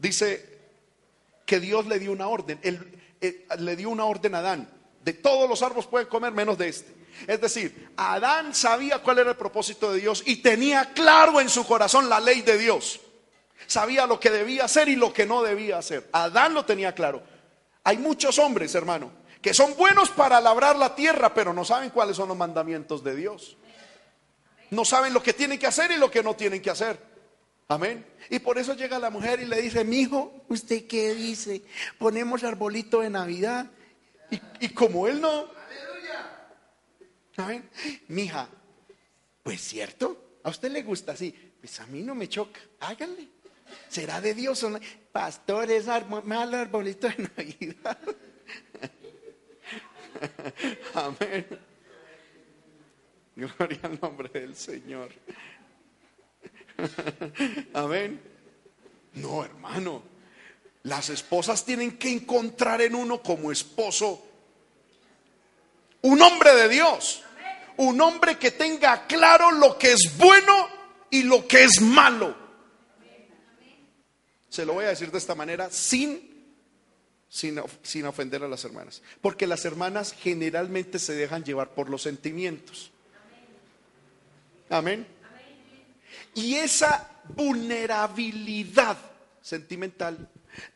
Dice 0.00 0.58
que 1.44 1.60
Dios 1.60 1.86
le 1.86 1.98
dio 1.98 2.10
una 2.10 2.26
orden, 2.26 2.58
le 3.58 3.76
dio 3.76 3.90
una 3.90 4.06
orden 4.06 4.34
a 4.34 4.38
Adán, 4.38 4.68
de 5.04 5.12
todos 5.12 5.48
los 5.48 5.62
árboles 5.62 5.86
pueden 5.86 6.08
comer 6.08 6.32
menos 6.32 6.56
de 6.56 6.68
este. 6.68 6.94
Es 7.26 7.40
decir, 7.40 7.90
Adán 7.96 8.54
sabía 8.54 9.00
cuál 9.00 9.18
era 9.18 9.30
el 9.30 9.36
propósito 9.36 9.92
de 9.92 10.00
Dios 10.00 10.22
y 10.24 10.36
tenía 10.36 10.92
claro 10.94 11.40
en 11.40 11.50
su 11.50 11.66
corazón 11.66 12.08
la 12.08 12.18
ley 12.18 12.40
de 12.40 12.56
Dios. 12.56 13.00
Sabía 13.66 14.06
lo 14.06 14.18
que 14.18 14.30
debía 14.30 14.64
hacer 14.64 14.88
y 14.88 14.96
lo 14.96 15.12
que 15.12 15.26
no 15.26 15.42
debía 15.42 15.78
hacer. 15.78 16.08
Adán 16.12 16.54
lo 16.54 16.64
tenía 16.64 16.94
claro. 16.94 17.22
Hay 17.84 17.98
muchos 17.98 18.38
hombres, 18.38 18.74
hermano, 18.74 19.12
que 19.42 19.52
son 19.52 19.76
buenos 19.76 20.08
para 20.08 20.40
labrar 20.40 20.76
la 20.76 20.94
tierra, 20.94 21.34
pero 21.34 21.52
no 21.52 21.64
saben 21.64 21.90
cuáles 21.90 22.16
son 22.16 22.28
los 22.28 22.36
mandamientos 22.36 23.04
de 23.04 23.14
Dios. 23.14 23.58
No 24.70 24.84
saben 24.84 25.12
lo 25.12 25.22
que 25.22 25.34
tienen 25.34 25.58
que 25.58 25.66
hacer 25.66 25.90
y 25.90 25.96
lo 25.96 26.10
que 26.10 26.22
no 26.22 26.34
tienen 26.34 26.62
que 26.62 26.70
hacer. 26.70 27.09
Amén. 27.70 28.04
Y 28.28 28.40
por 28.40 28.58
eso 28.58 28.74
llega 28.74 28.98
la 28.98 29.10
mujer 29.10 29.38
y 29.40 29.46
le 29.46 29.62
dice, 29.62 29.84
mi 29.84 30.00
hijo, 30.00 30.44
¿usted 30.48 30.88
qué 30.88 31.14
dice? 31.14 31.62
Ponemos 31.98 32.42
arbolito 32.42 33.00
de 33.00 33.10
Navidad. 33.10 33.70
Y, 34.28 34.66
y 34.66 34.68
como 34.70 35.06
él 35.06 35.20
no. 35.20 35.46
Amén. 37.36 37.70
Mija, 38.08 38.48
pues 39.44 39.60
cierto, 39.60 40.40
a 40.42 40.50
usted 40.50 40.72
le 40.72 40.82
gusta 40.82 41.12
así. 41.12 41.32
Pues 41.60 41.78
a 41.78 41.86
mí 41.86 42.02
no 42.02 42.16
me 42.16 42.28
choca. 42.28 42.60
Háganle. 42.80 43.28
¿Será 43.88 44.20
de 44.20 44.34
Dios 44.34 44.60
o 44.64 44.70
no? 44.70 44.80
Pastor, 45.12 45.70
es 45.70 45.86
mal 46.24 46.52
arbolito 46.52 47.08
de 47.08 47.30
Navidad. 47.36 47.98
Amén. 50.94 51.46
Gloria 53.36 53.80
al 53.84 54.00
nombre 54.00 54.28
del 54.40 54.56
Señor. 54.56 55.12
Amén. 57.74 58.20
No, 59.14 59.44
hermano. 59.44 60.02
Las 60.84 61.10
esposas 61.10 61.64
tienen 61.64 61.98
que 61.98 62.10
encontrar 62.10 62.80
en 62.80 62.94
uno 62.94 63.22
como 63.22 63.52
esposo 63.52 64.26
un 66.02 66.22
hombre 66.22 66.54
de 66.54 66.68
Dios. 66.68 67.22
Un 67.76 68.00
hombre 68.00 68.38
que 68.38 68.50
tenga 68.50 69.06
claro 69.06 69.52
lo 69.52 69.78
que 69.78 69.92
es 69.92 70.16
bueno 70.16 70.68
y 71.10 71.22
lo 71.22 71.46
que 71.46 71.64
es 71.64 71.80
malo. 71.80 72.34
Se 74.48 74.64
lo 74.64 74.74
voy 74.74 74.84
a 74.84 74.88
decir 74.88 75.10
de 75.10 75.18
esta 75.18 75.34
manera 75.34 75.70
sin 75.70 76.30
sin, 77.30 77.62
sin, 77.82 78.06
ofender 78.06 78.42
a 78.42 78.48
las 78.48 78.64
hermanas. 78.64 79.02
Porque 79.20 79.46
las 79.46 79.64
hermanas 79.64 80.12
generalmente 80.12 80.98
se 80.98 81.14
dejan 81.14 81.44
llevar 81.44 81.74
por 81.74 81.88
los 81.88 82.02
sentimientos. 82.02 82.90
Amén. 84.68 85.06
Y 86.34 86.56
esa 86.56 87.22
vulnerabilidad 87.34 88.96
sentimental 89.40 90.28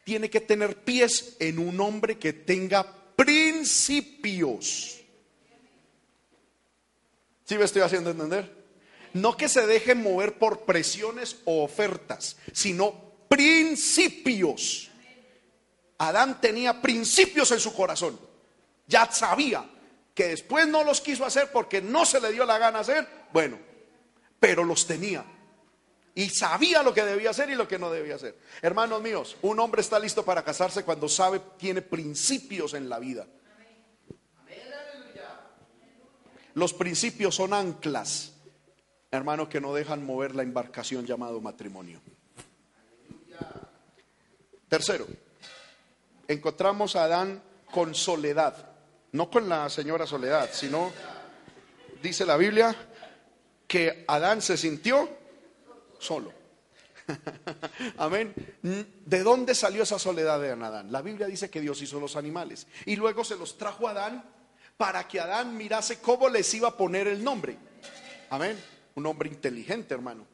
tiene 0.04 0.30
que 0.30 0.40
tener 0.40 0.82
pies 0.82 1.36
en 1.38 1.58
un 1.58 1.80
hombre 1.80 2.18
que 2.18 2.32
tenga 2.32 2.86
principios. 3.16 5.00
¿Sí 7.44 7.58
me 7.58 7.64
estoy 7.64 7.82
haciendo 7.82 8.10
entender? 8.10 8.64
No 9.12 9.36
que 9.36 9.48
se 9.48 9.66
deje 9.66 9.94
mover 9.94 10.38
por 10.38 10.64
presiones 10.64 11.36
o 11.44 11.62
ofertas, 11.62 12.36
sino 12.52 12.94
principios. 13.28 14.90
Adán 15.98 16.40
tenía 16.40 16.80
principios 16.80 17.50
en 17.52 17.60
su 17.60 17.72
corazón. 17.74 18.18
Ya 18.86 19.10
sabía 19.10 19.64
que 20.14 20.28
después 20.28 20.66
no 20.66 20.84
los 20.84 21.00
quiso 21.00 21.24
hacer 21.24 21.50
porque 21.52 21.80
no 21.80 22.04
se 22.04 22.20
le 22.20 22.32
dio 22.32 22.44
la 22.44 22.58
gana 22.58 22.80
hacer. 22.80 23.06
Bueno, 23.32 23.58
pero 24.40 24.64
los 24.64 24.86
tenía. 24.86 25.24
Y 26.14 26.28
sabía 26.30 26.82
lo 26.82 26.94
que 26.94 27.02
debía 27.02 27.30
hacer 27.30 27.50
y 27.50 27.56
lo 27.56 27.66
que 27.66 27.78
no 27.78 27.90
debía 27.90 28.14
hacer. 28.14 28.38
Hermanos 28.62 29.02
míos, 29.02 29.36
un 29.42 29.58
hombre 29.58 29.80
está 29.80 29.98
listo 29.98 30.24
para 30.24 30.44
casarse 30.44 30.84
cuando 30.84 31.08
sabe, 31.08 31.40
tiene 31.58 31.82
principios 31.82 32.74
en 32.74 32.88
la 32.88 33.00
vida. 33.00 33.26
Los 36.54 36.72
principios 36.72 37.34
son 37.34 37.52
anclas, 37.52 38.32
hermanos, 39.10 39.48
que 39.48 39.60
no 39.60 39.74
dejan 39.74 40.06
mover 40.06 40.36
la 40.36 40.44
embarcación 40.44 41.04
llamado 41.04 41.40
matrimonio. 41.40 42.00
Tercero, 44.68 45.08
encontramos 46.28 46.94
a 46.94 47.04
Adán 47.04 47.42
con 47.72 47.92
soledad, 47.92 48.70
no 49.10 49.30
con 49.30 49.48
la 49.48 49.68
señora 49.68 50.06
soledad, 50.06 50.48
sino, 50.52 50.92
dice 52.00 52.24
la 52.24 52.36
Biblia, 52.36 52.74
que 53.66 54.04
Adán 54.06 54.40
se 54.40 54.56
sintió 54.56 55.23
solo. 56.04 56.32
Amén. 57.98 58.34
¿De 58.62 59.22
dónde 59.22 59.54
salió 59.54 59.82
esa 59.82 59.98
soledad 59.98 60.40
de 60.40 60.50
Adán? 60.52 60.90
La 60.90 61.02
Biblia 61.02 61.26
dice 61.26 61.50
que 61.50 61.60
Dios 61.60 61.80
hizo 61.82 62.00
los 62.00 62.16
animales 62.16 62.66
y 62.86 62.96
luego 62.96 63.24
se 63.24 63.36
los 63.36 63.58
trajo 63.58 63.88
a 63.88 63.92
Adán 63.92 64.24
para 64.76 65.06
que 65.06 65.20
Adán 65.20 65.56
mirase 65.56 65.98
cómo 65.98 66.28
les 66.28 66.52
iba 66.54 66.68
a 66.68 66.76
poner 66.76 67.08
el 67.08 67.22
nombre. 67.22 67.56
Amén. 68.30 68.58
Un 68.94 69.06
hombre 69.06 69.28
inteligente, 69.28 69.94
hermano. 69.94 70.26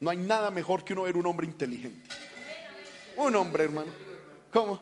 No 0.00 0.10
hay 0.10 0.16
nada 0.16 0.50
mejor 0.50 0.84
que 0.84 0.92
uno 0.92 1.02
ver 1.02 1.16
un 1.16 1.26
hombre 1.26 1.46
inteligente. 1.46 2.08
Un 3.16 3.34
hombre, 3.34 3.64
hermano. 3.64 3.92
¿Cómo? 4.52 4.80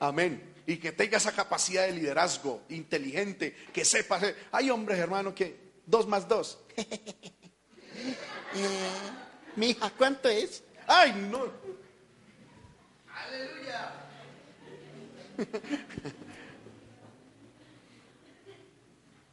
Amén. 0.00 0.54
Y 0.66 0.78
que 0.78 0.92
tenga 0.92 1.18
esa 1.18 1.32
capacidad 1.32 1.86
de 1.86 1.92
liderazgo 1.92 2.62
inteligente, 2.70 3.54
que 3.72 3.84
sepa. 3.84 4.20
Hay 4.52 4.70
hombres, 4.70 4.98
hermano, 4.98 5.34
que 5.34 5.56
dos 5.84 6.08
más 6.08 6.26
dos. 6.26 6.58
Mi 9.56 9.70
hija, 9.70 9.90
¿cuánto 9.96 10.28
es? 10.28 10.62
Ay, 10.86 11.12
no. 11.30 11.46
Aleluya. 13.12 13.92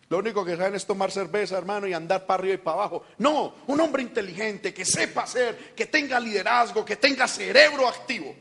Lo 0.09 0.19
único 0.19 0.45
que 0.45 0.55
saben 0.55 0.75
es 0.75 0.85
tomar 0.85 1.11
cerveza, 1.11 1.57
hermano, 1.57 1.87
y 1.87 1.93
andar 1.93 2.27
para 2.27 2.39
arriba 2.39 2.53
y 2.53 2.57
para 2.57 2.75
abajo. 2.75 3.03
No, 3.17 3.55
un 3.65 3.79
hombre 3.79 4.03
inteligente, 4.03 4.71
que 4.73 4.85
sepa 4.85 5.23
hacer, 5.23 5.73
que 5.75 5.87
tenga 5.87 6.19
liderazgo, 6.19 6.85
que 6.85 6.97
tenga 6.97 7.27
cerebro 7.27 7.87
activo. 7.87 8.35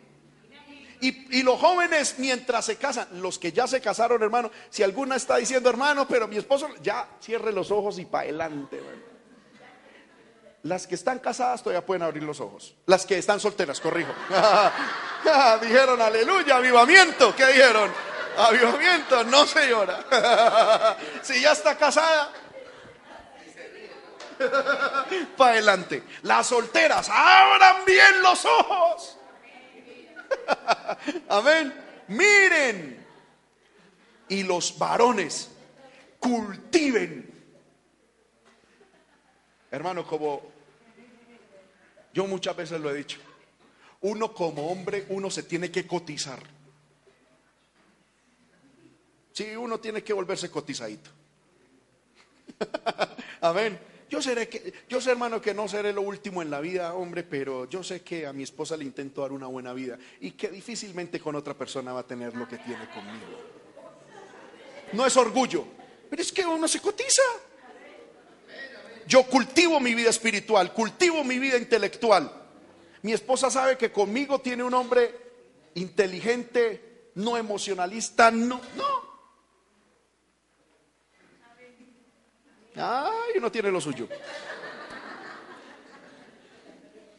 Y, 1.00 1.38
y, 1.38 1.42
los 1.42 1.58
jóvenes 1.58 2.16
mientras 2.18 2.66
se 2.66 2.76
casan, 2.76 3.08
los 3.20 3.38
que 3.38 3.50
ya 3.52 3.66
se 3.66 3.80
casaron, 3.80 4.22
hermano, 4.22 4.50
si 4.70 4.82
alguna 4.84 5.16
está 5.16 5.36
diciendo, 5.38 5.68
hermano, 5.68 6.06
pero 6.06 6.28
mi 6.28 6.36
esposo, 6.36 6.68
ya 6.80 7.08
cierre 7.20 7.52
los 7.52 7.72
ojos 7.72 7.98
y 7.98 8.04
para 8.04 8.24
adelante. 8.24 8.78
Las 10.64 10.86
que 10.86 10.94
están 10.94 11.18
casadas 11.18 11.62
todavía 11.62 11.84
pueden 11.84 12.02
abrir 12.02 12.22
los 12.22 12.40
ojos. 12.40 12.74
Las 12.86 13.04
que 13.04 13.18
están 13.18 13.40
solteras, 13.40 13.80
corrijo. 13.80 14.12
dijeron, 15.60 16.00
aleluya, 16.00 16.56
avivamiento. 16.56 17.34
¿Qué 17.34 17.46
dijeron? 17.46 17.90
Avivamiento, 18.36 19.24
no 19.24 19.44
señora. 19.44 20.96
si 21.22 21.40
ya 21.40 21.52
está 21.52 21.76
casada, 21.76 22.30
para 25.36 25.52
adelante. 25.52 26.04
Las 26.22 26.46
solteras, 26.46 27.08
abran 27.10 27.84
bien 27.84 28.22
los 28.22 28.44
ojos. 28.44 29.18
Amén. 31.28 31.74
Miren. 32.08 33.06
Y 34.28 34.44
los 34.44 34.78
varones 34.78 35.50
cultiven. 36.18 37.30
Hermano, 39.70 40.06
como 40.06 40.51
yo 42.12 42.26
muchas 42.26 42.56
veces 42.56 42.80
lo 42.80 42.90
he 42.90 42.94
dicho, 42.94 43.18
uno 44.02 44.32
como 44.34 44.70
hombre, 44.70 45.06
uno 45.08 45.30
se 45.30 45.44
tiene 45.44 45.70
que 45.70 45.86
cotizar. 45.86 46.42
Sí, 49.32 49.56
uno 49.56 49.80
tiene 49.80 50.02
que 50.02 50.12
volverse 50.12 50.50
cotizadito. 50.50 51.10
Amén. 53.40 53.78
Yo 54.10 54.20
seré 54.20 54.46
que, 54.46 54.74
yo 54.90 55.00
sé 55.00 55.12
hermano 55.12 55.40
que 55.40 55.54
no 55.54 55.66
seré 55.66 55.90
lo 55.90 56.02
último 56.02 56.42
en 56.42 56.50
la 56.50 56.60
vida, 56.60 56.92
hombre, 56.92 57.22
pero 57.22 57.66
yo 57.66 57.82
sé 57.82 58.02
que 58.02 58.26
a 58.26 58.32
mi 58.34 58.42
esposa 58.42 58.76
le 58.76 58.84
intento 58.84 59.22
dar 59.22 59.32
una 59.32 59.46
buena 59.46 59.72
vida 59.72 59.98
y 60.20 60.32
que 60.32 60.48
difícilmente 60.48 61.18
con 61.18 61.34
otra 61.34 61.54
persona 61.54 61.94
va 61.94 62.00
a 62.00 62.06
tener 62.06 62.36
lo 62.36 62.46
que 62.46 62.58
tiene 62.58 62.86
conmigo. 62.90 63.24
No 64.92 65.06
es 65.06 65.16
orgullo, 65.16 65.64
pero 66.10 66.20
es 66.20 66.30
que 66.30 66.44
uno 66.44 66.68
se 66.68 66.80
cotiza. 66.80 67.22
Yo 69.06 69.24
cultivo 69.24 69.80
mi 69.80 69.94
vida 69.94 70.10
espiritual, 70.10 70.72
cultivo 70.72 71.24
mi 71.24 71.38
vida 71.38 71.56
intelectual. 71.56 72.30
Mi 73.02 73.12
esposa 73.12 73.50
sabe 73.50 73.76
que 73.76 73.90
conmigo 73.90 74.40
tiene 74.40 74.62
un 74.62 74.74
hombre 74.74 75.14
inteligente, 75.74 77.10
no 77.16 77.36
emocionalista, 77.36 78.30
no, 78.30 78.60
no. 78.76 79.12
Ay, 82.74 83.32
uno 83.36 83.50
tiene 83.50 83.70
lo 83.70 83.80
suyo. 83.80 84.08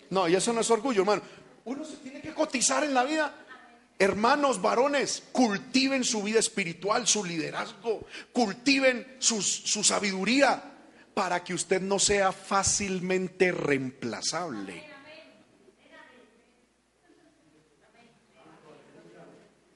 No, 0.10 0.27
y 0.27 0.35
eso 0.35 0.53
no 0.53 0.61
es 0.61 0.72
orgullo, 0.72 1.01
hermano. 1.01 1.22
Uno 1.65 1.85
se 1.85 1.97
tiene 1.97 2.22
que 2.22 2.34
cotizar 2.34 2.84
en 2.84 2.93
la 2.93 3.03
vida. 3.03 3.35
Hermanos 3.99 4.61
varones, 4.61 5.23
cultiven 5.31 6.03
su 6.03 6.23
vida 6.23 6.39
espiritual, 6.39 7.07
su 7.07 7.23
liderazgo, 7.23 8.07
cultiven 8.31 9.18
su, 9.19 9.41
su 9.41 9.84
sabiduría 9.84 10.72
para 11.14 11.44
que 11.44 11.53
usted 11.53 11.81
no 11.81 11.99
sea 11.99 12.31
fácilmente 12.31 13.52
reemplazable. 13.52 14.84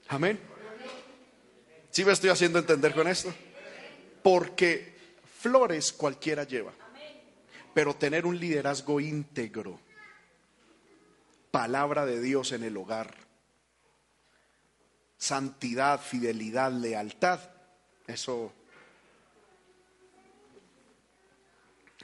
Amén. 0.09 0.39
¿Sí 1.91 2.05
me 2.05 2.13
estoy 2.13 2.29
haciendo 2.29 2.59
entender 2.59 2.93
con 2.93 3.07
esto? 3.07 3.33
Porque 4.23 4.95
flores 5.39 5.91
cualquiera 5.91 6.43
lleva, 6.43 6.71
pero 7.73 7.95
tener 7.95 8.25
un 8.25 8.39
liderazgo 8.39 8.99
íntegro, 8.99 9.79
palabra 11.51 12.05
de 12.05 12.21
Dios 12.21 12.51
en 12.51 12.63
el 12.63 12.77
hogar, 12.77 13.15
santidad, 15.17 15.99
fidelidad, 15.99 16.71
lealtad, 16.71 17.39
eso 18.05 18.53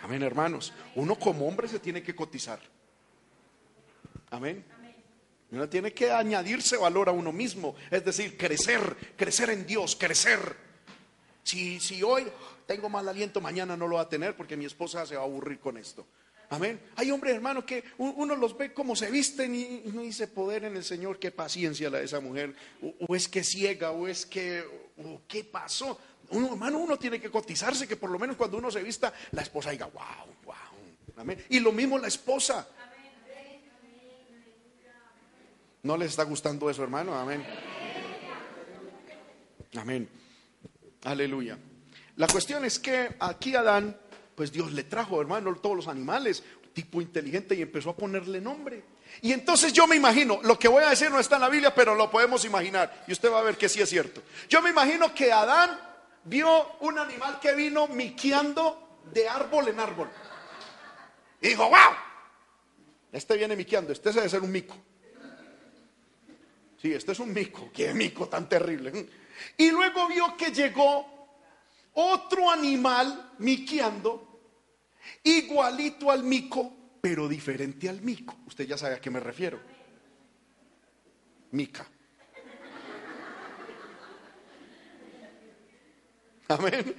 Amén, 0.03 0.21
hermanos. 0.21 0.73
Uno 0.95 1.15
como 1.15 1.47
hombre 1.47 1.65
se 1.69 1.80
tiene 1.80 2.03
que 2.03 2.13
cotizar. 2.13 2.59
Amén. 4.31 4.65
Uno 5.49 5.69
tiene 5.69 5.93
que 5.93 6.11
añadirse 6.11 6.75
valor 6.75 7.07
a 7.07 7.13
uno 7.13 7.31
mismo, 7.31 7.75
es 7.89 8.03
decir, 8.03 8.38
crecer, 8.38 8.81
crecer 9.15 9.49
en 9.51 9.65
Dios, 9.65 9.95
crecer. 9.95 10.57
Si, 11.43 11.80
si 11.80 12.03
hoy 12.03 12.25
tengo 12.65 12.89
mal 12.89 13.07
aliento, 13.07 13.39
mañana 13.39 13.77
no 13.77 13.88
lo 13.88 13.95
va 13.95 14.01
a 14.01 14.09
tener 14.09 14.35
porque 14.35 14.57
mi 14.57 14.65
esposa 14.65 15.05
se 15.05 15.15
va 15.15 15.21
a 15.21 15.25
aburrir 15.25 15.59
con 15.59 15.77
esto. 15.77 16.05
Amén. 16.49 16.81
Hay 16.97 17.09
hombres, 17.09 17.34
hermanos, 17.34 17.63
que 17.63 17.85
uno 17.97 18.35
los 18.35 18.57
ve 18.57 18.73
como 18.73 18.97
se 18.97 19.09
visten 19.09 19.55
y 19.55 19.84
no 19.93 20.01
dice 20.01 20.27
poder 20.27 20.65
en 20.65 20.75
el 20.75 20.84
Señor, 20.84 21.17
qué 21.17 21.31
paciencia 21.31 21.89
la 21.89 21.99
de 21.99 22.05
esa 22.05 22.19
mujer, 22.19 22.53
o, 23.07 23.15
es 23.15 23.30
que 23.30 23.43
ciega, 23.43 23.91
o 23.91 24.07
es 24.07 24.25
que, 24.25 24.63
o 24.97 25.21
qué 25.27 25.45
pasó. 25.45 25.97
Uno, 26.29 26.53
hermano, 26.53 26.79
uno 26.79 26.97
tiene 26.97 27.19
que 27.19 27.29
cotizarse, 27.29 27.87
que 27.87 27.95
por 27.95 28.09
lo 28.09 28.17
menos 28.17 28.35
cuando 28.35 28.57
uno 28.57 28.71
se 28.71 28.81
vista, 28.81 29.13
la 29.31 29.41
esposa 29.41 29.71
diga, 29.71 29.85
wow, 29.87 30.35
wow. 30.45 30.55
Amén. 31.17 31.45
Y 31.49 31.59
lo 31.59 31.71
mismo 31.71 31.97
la 31.97 32.07
esposa. 32.07 32.67
¿No 35.83 35.97
les 35.97 36.11
está 36.11 36.23
gustando 36.23 36.69
eso, 36.69 36.81
hermano? 36.81 37.13
Amén. 37.13 37.45
Amén. 39.75 40.09
Aleluya. 41.03 41.57
La 42.15 42.27
cuestión 42.27 42.63
es 42.63 42.79
que 42.79 43.15
aquí 43.19 43.55
Adán, 43.55 43.97
pues 44.35 44.51
Dios 44.51 44.71
le 44.71 44.83
trajo, 44.83 45.19
hermano, 45.19 45.53
todos 45.55 45.75
los 45.75 45.87
animales, 45.87 46.43
tipo 46.73 47.01
inteligente, 47.01 47.55
y 47.55 47.61
empezó 47.61 47.91
a 47.91 47.95
ponerle 47.97 48.39
nombre. 48.39 48.83
Y 49.21 49.31
entonces 49.31 49.73
yo 49.73 49.85
me 49.85 49.95
imagino, 49.95 50.39
lo 50.43 50.57
que 50.57 50.67
voy 50.67 50.83
a 50.83 50.89
decir 50.89 51.11
no 51.11 51.19
está 51.19 51.35
en 51.35 51.41
la 51.41 51.49
Biblia, 51.49 51.75
pero 51.75 51.95
lo 51.95 52.09
podemos 52.09 52.45
imaginar. 52.45 53.03
Y 53.07 53.11
usted 53.11 53.31
va 53.31 53.39
a 53.39 53.43
ver 53.43 53.57
que 53.57 53.69
sí 53.69 53.81
es 53.81 53.89
cierto. 53.89 54.23
Yo 54.49 54.61
me 54.61 54.69
imagino 54.69 55.13
que 55.13 55.31
Adán 55.31 55.77
vio 56.25 56.77
un 56.81 56.97
animal 56.97 57.39
que 57.39 57.53
vino 57.53 57.87
miqueando 57.87 59.01
de 59.11 59.27
árbol 59.27 59.67
en 59.67 59.79
árbol. 59.79 60.09
Y 61.41 61.49
dijo, 61.49 61.67
wow, 61.67 61.95
este 63.11 63.37
viene 63.37 63.55
miqueando, 63.55 63.91
este 63.91 64.11
debe 64.11 64.29
ser 64.29 64.41
un 64.41 64.51
mico. 64.51 64.75
Sí, 66.81 66.93
este 66.93 67.13
es 67.13 67.19
un 67.19 67.33
mico, 67.33 67.69
qué 67.73 67.93
mico 67.93 68.27
tan 68.27 68.47
terrible. 68.49 69.07
Y 69.57 69.71
luego 69.71 70.07
vio 70.07 70.35
que 70.37 70.51
llegó 70.51 71.13
otro 71.93 72.49
animal 72.49 73.33
miqueando, 73.39 74.41
igualito 75.23 76.11
al 76.11 76.23
mico, 76.23 76.73
pero 77.01 77.27
diferente 77.27 77.87
al 77.89 78.01
mico. 78.01 78.37
Usted 78.47 78.65
ya 78.65 78.77
sabe 78.77 78.95
a 78.95 79.01
qué 79.01 79.09
me 79.09 79.19
refiero. 79.19 79.59
Mica. 81.51 81.85
Amén. 86.47 86.95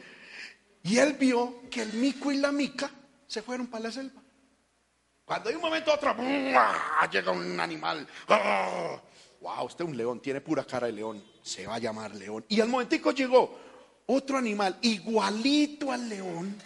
Y 0.82 0.98
él 0.98 1.14
vio 1.14 1.62
que 1.70 1.82
el 1.82 1.92
mico 1.94 2.30
y 2.30 2.36
la 2.36 2.52
mica 2.52 2.90
se 3.26 3.42
fueron 3.42 3.66
para 3.66 3.84
la 3.84 3.92
selva. 3.92 4.22
Cuando 5.24 5.48
hay 5.48 5.54
un 5.56 5.62
momento 5.62 5.92
otro, 5.92 6.14
llega 6.18 7.32
un 7.32 7.58
animal. 7.58 8.06
Wow, 9.40 9.64
usted 9.64 9.84
es 9.84 9.90
un 9.90 9.96
león, 9.96 10.20
tiene 10.20 10.40
pura 10.40 10.64
cara 10.64 10.86
de 10.86 10.92
león. 10.92 11.22
Se 11.42 11.66
va 11.66 11.76
a 11.76 11.78
llamar 11.78 12.14
león. 12.14 12.44
Y 12.48 12.60
al 12.60 12.68
momentico 12.68 13.12
llegó 13.12 13.58
otro 14.06 14.36
animal 14.36 14.78
igualito 14.82 15.90
al 15.90 16.08
león, 16.08 16.56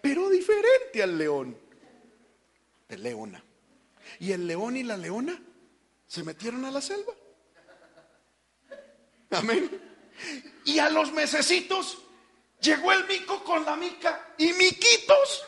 pero 0.00 0.28
diferente 0.28 1.02
al 1.02 1.18
león. 1.18 1.56
De 2.88 2.96
leona. 2.98 3.42
Y 4.20 4.32
el 4.32 4.46
león 4.46 4.76
y 4.76 4.82
la 4.82 4.96
leona 4.96 5.40
se 6.06 6.22
metieron 6.22 6.64
a 6.64 6.70
la 6.70 6.80
selva. 6.80 7.12
Amén. 9.30 9.70
Y 10.64 10.78
a 10.78 10.90
los 10.90 11.12
mesecitos 11.12 11.98
llegó 12.60 12.92
el 12.92 13.06
mico 13.06 13.42
con 13.44 13.64
la 13.64 13.76
mica 13.76 14.34
y 14.38 14.52
miquitos. 14.52 15.44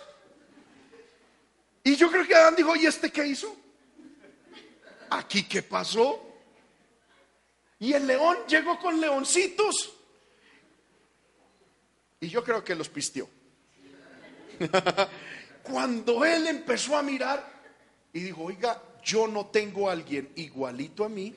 Y 1.85 1.97
yo 1.97 2.11
creo 2.11 2.27
que 2.27 2.35
Adán 2.35 2.57
dijo, 2.57 2.77
¿y 2.77 2.87
este 2.87 3.11
qué 3.11 3.27
hizo? 3.27 3.57
¿Aquí 5.11 5.45
qué 5.45 5.63
pasó? 5.63 6.27
Y 7.79 7.93
el 7.93 8.07
león 8.07 8.39
llegó 8.47 8.79
con 8.79 9.01
leoncitos. 9.01 9.93
Y 12.21 12.29
yo 12.29 12.45
creo 12.45 12.63
que 12.63 12.75
los 12.75 12.89
pistió. 12.89 13.29
Cuando 15.63 16.25
él 16.25 16.47
empezó 16.47 16.97
a 16.97 17.03
mirar 17.03 17.51
y 18.13 18.21
dijo, 18.21 18.45
oiga, 18.45 18.83
yo 19.03 19.27
no 19.27 19.47
tengo 19.47 19.89
a 19.89 19.93
alguien 19.93 20.31
igualito 20.37 21.05
a 21.05 21.09
mí 21.09 21.35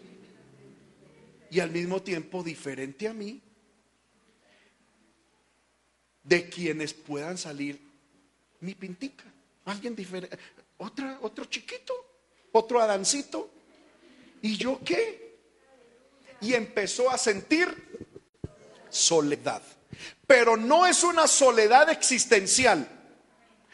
y 1.54 1.60
al 1.60 1.70
mismo 1.70 2.02
tiempo 2.02 2.42
diferente 2.42 3.08
a 3.08 3.14
mí, 3.14 3.40
de 6.24 6.50
quienes 6.50 6.96
puedan 6.96 7.38
salir 7.38 7.80
mi 8.62 8.74
pintica. 8.74 9.26
Alguien 9.66 9.96
diferente, 9.96 10.36
otra, 10.78 11.20
otro 11.22 11.46
chiquito, 11.46 11.94
otro 12.54 12.82
Adancito. 12.82 13.52
¿Y 14.42 14.58
yo 14.58 14.80
qué? 14.84 15.38
Y 16.42 16.56
empezó 16.56 17.12
a 17.12 17.20
sentir 17.20 17.68
soledad. 18.90 19.62
Pero 20.26 20.58
no 20.58 20.88
es 20.88 21.04
una 21.04 21.28
soledad 21.28 21.88
existencial. 21.92 22.88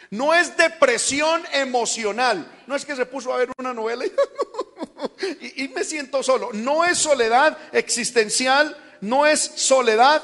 No 0.09 0.33
es 0.33 0.57
depresión 0.57 1.43
emocional. 1.53 2.63
No 2.67 2.75
es 2.75 2.83
que 2.83 2.97
se 2.97 3.05
puso 3.05 3.31
a 3.31 3.37
ver 3.37 3.49
una 3.57 3.73
novela 3.73 4.05
y 4.05 4.11
y, 5.55 5.67
me 5.69 5.83
siento 5.83 6.23
solo. 6.23 6.51
No 6.53 6.85
es 6.85 6.97
soledad 6.97 7.57
existencial, 7.71 8.75
no 9.01 9.25
es 9.25 9.39
soledad. 9.39 10.23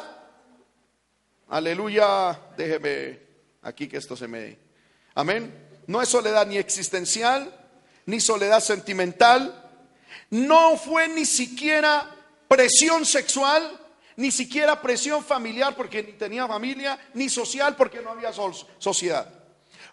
Aleluya, 1.49 2.39
déjeme 2.57 3.19
aquí 3.61 3.88
que 3.88 3.97
esto 3.97 4.15
se 4.15 4.27
me... 4.27 4.57
Amén. 5.14 5.84
No 5.88 6.02
es 6.02 6.10
soledad 6.10 6.45
ni 6.47 6.57
existencial, 6.57 7.53
ni 8.06 8.19
soledad 8.19 8.60
sentimental. 8.60 9.64
No 10.30 10.77
fue 10.77 11.07
ni 11.07 11.26
siquiera 11.26 12.14
presión 12.47 13.06
sexual, 13.06 13.80
ni 14.18 14.31
siquiera 14.31 14.81
presión 14.81 15.23
familiar 15.23 15.76
porque 15.76 16.03
ni 16.03 16.14
tenía 16.14 16.47
familia, 16.47 16.99
ni 17.14 17.30
social 17.30 17.76
porque 17.76 18.02
no 18.02 18.11
había 18.11 18.34
sociedad. 18.80 19.31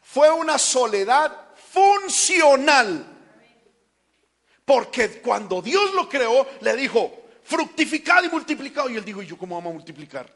Fue 0.03 0.31
una 0.31 0.59
soledad 0.59 1.33
funcional 1.73 3.07
porque 4.65 5.21
cuando 5.21 5.61
Dios 5.61 5.93
lo 5.95 6.09
creó, 6.09 6.47
le 6.61 6.77
dijo, 6.77 7.23
fructificado 7.43 8.25
y 8.25 8.29
multiplicado. 8.29 8.89
Y 8.89 8.97
él 8.97 9.05
dijo, 9.05 9.23
¿y 9.23 9.27
yo 9.27 9.37
cómo 9.37 9.57
vamos 9.57 9.71
a 9.71 9.75
multiplicar? 9.75 10.33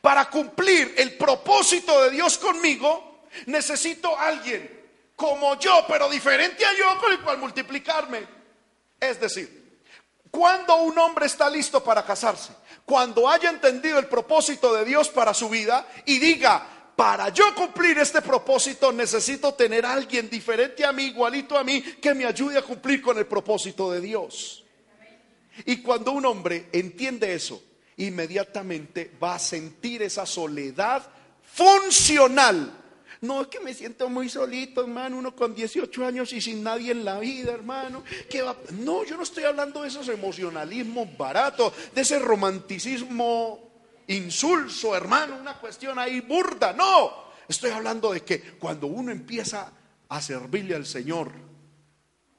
Para 0.00 0.28
cumplir 0.28 0.94
el 0.96 1.16
propósito 1.16 2.02
de 2.02 2.10
Dios 2.10 2.38
conmigo, 2.38 3.24
necesito 3.46 4.16
a 4.16 4.28
alguien 4.28 4.80
como 5.16 5.58
yo, 5.58 5.84
pero 5.86 6.08
diferente 6.08 6.64
a 6.64 6.72
yo, 6.74 6.98
con 6.98 7.12
el 7.12 7.20
cual 7.20 7.38
multiplicarme. 7.38 8.26
Es 8.98 9.20
decir, 9.20 9.80
cuando 10.30 10.76
un 10.76 10.98
hombre 10.98 11.26
está 11.26 11.50
listo 11.50 11.82
para 11.82 12.04
casarse, 12.04 12.52
cuando 12.84 13.28
haya 13.28 13.50
entendido 13.50 13.98
el 13.98 14.06
propósito 14.06 14.74
de 14.74 14.84
Dios 14.84 15.08
para 15.08 15.34
su 15.34 15.48
vida 15.48 15.86
y 16.06 16.18
diga, 16.18 16.66
para 17.00 17.30
yo 17.30 17.54
cumplir 17.54 17.96
este 17.96 18.20
propósito 18.20 18.92
necesito 18.92 19.54
tener 19.54 19.86
a 19.86 19.94
alguien 19.94 20.28
diferente 20.28 20.84
a 20.84 20.92
mí, 20.92 21.04
igualito 21.04 21.56
a 21.56 21.64
mí, 21.64 21.80
que 21.80 22.12
me 22.12 22.26
ayude 22.26 22.58
a 22.58 22.62
cumplir 22.62 23.00
con 23.00 23.16
el 23.16 23.24
propósito 23.24 23.90
de 23.90 24.02
Dios. 24.02 24.66
Y 25.64 25.78
cuando 25.78 26.12
un 26.12 26.26
hombre 26.26 26.68
entiende 26.70 27.32
eso, 27.32 27.62
inmediatamente 27.96 29.12
va 29.22 29.36
a 29.36 29.38
sentir 29.38 30.02
esa 30.02 30.26
soledad 30.26 31.02
funcional. 31.42 32.70
No 33.22 33.40
es 33.40 33.46
que 33.46 33.60
me 33.60 33.72
siento 33.72 34.10
muy 34.10 34.28
solito, 34.28 34.82
hermano, 34.82 35.16
uno 35.16 35.34
con 35.34 35.54
18 35.54 36.04
años 36.04 36.34
y 36.34 36.42
sin 36.42 36.62
nadie 36.62 36.92
en 36.92 37.06
la 37.06 37.18
vida, 37.18 37.52
hermano. 37.52 38.04
va? 38.46 38.56
No, 38.72 39.04
yo 39.04 39.16
no 39.16 39.22
estoy 39.22 39.44
hablando 39.44 39.80
de 39.80 39.88
esos 39.88 40.06
emocionalismos 40.08 41.16
baratos, 41.16 41.72
de 41.94 42.02
ese 42.02 42.18
romanticismo 42.18 43.69
insulso, 44.10 44.96
hermano, 44.96 45.36
una 45.36 45.58
cuestión 45.58 45.98
ahí 45.98 46.20
burda. 46.20 46.72
No, 46.72 47.32
estoy 47.48 47.70
hablando 47.70 48.12
de 48.12 48.22
que 48.22 48.40
cuando 48.58 48.86
uno 48.86 49.12
empieza 49.12 49.72
a 50.08 50.20
servirle 50.20 50.74
al 50.74 50.86
Señor, 50.86 51.32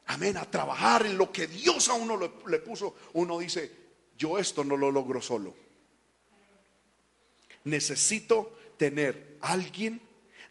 amén, 0.08 0.38
a 0.38 0.50
trabajar 0.50 1.06
en 1.06 1.18
lo 1.18 1.32
que 1.32 1.48
Dios 1.48 1.88
a 1.90 1.94
uno 1.94 2.18
le, 2.48 2.60
puso, 2.60 2.96
uno 3.14 3.40
dice, 3.40 3.72
yo 4.18 4.38
esto 4.38 4.64
no 4.64 4.76
lo 4.76 4.92
logro 4.92 5.22
solo. 5.22 5.56
Necesito 7.64 8.58
tener 8.78 9.38
alguien 9.42 10.02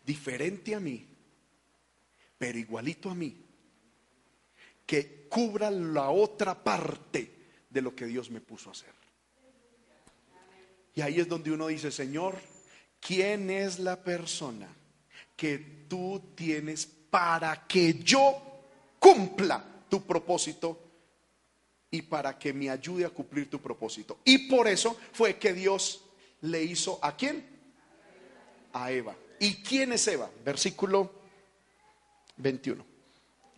diferente 0.04 0.74
a 0.74 0.80
mí, 0.80 1.06
pero 2.38 2.58
igualito 2.58 3.10
a 3.10 3.14
mí, 3.14 3.36
que 4.86 5.26
cubra 5.28 5.70
la 5.70 6.10
otra 6.10 6.54
parte 6.64 7.34
de 7.68 7.82
lo 7.82 7.94
que 7.94 8.06
Dios 8.06 8.30
me 8.30 8.40
puso 8.40 8.70
a 8.70 8.72
hacer. 8.72 8.99
Y 10.94 11.00
ahí 11.00 11.20
es 11.20 11.28
donde 11.28 11.52
uno 11.52 11.68
dice, 11.68 11.90
Señor, 11.90 12.38
¿quién 13.00 13.50
es 13.50 13.78
la 13.78 14.02
persona 14.02 14.68
que 15.36 15.86
tú 15.88 16.32
tienes 16.34 16.86
para 16.86 17.66
que 17.66 17.94
yo 17.94 18.42
cumpla 18.98 19.64
tu 19.88 20.04
propósito 20.04 20.78
y 21.90 22.02
para 22.02 22.38
que 22.38 22.52
me 22.52 22.70
ayude 22.70 23.04
a 23.04 23.10
cumplir 23.10 23.48
tu 23.48 23.60
propósito? 23.60 24.18
Y 24.24 24.48
por 24.48 24.68
eso 24.68 24.96
fue 25.12 25.38
que 25.38 25.52
Dios 25.52 26.04
le 26.42 26.62
hizo 26.62 26.98
a 27.02 27.16
quién? 27.16 27.44
A 28.72 28.90
Eva. 28.90 29.16
¿Y 29.38 29.62
quién 29.62 29.92
es 29.92 30.06
Eva? 30.06 30.30
Versículo 30.44 31.10
21. 32.36 32.89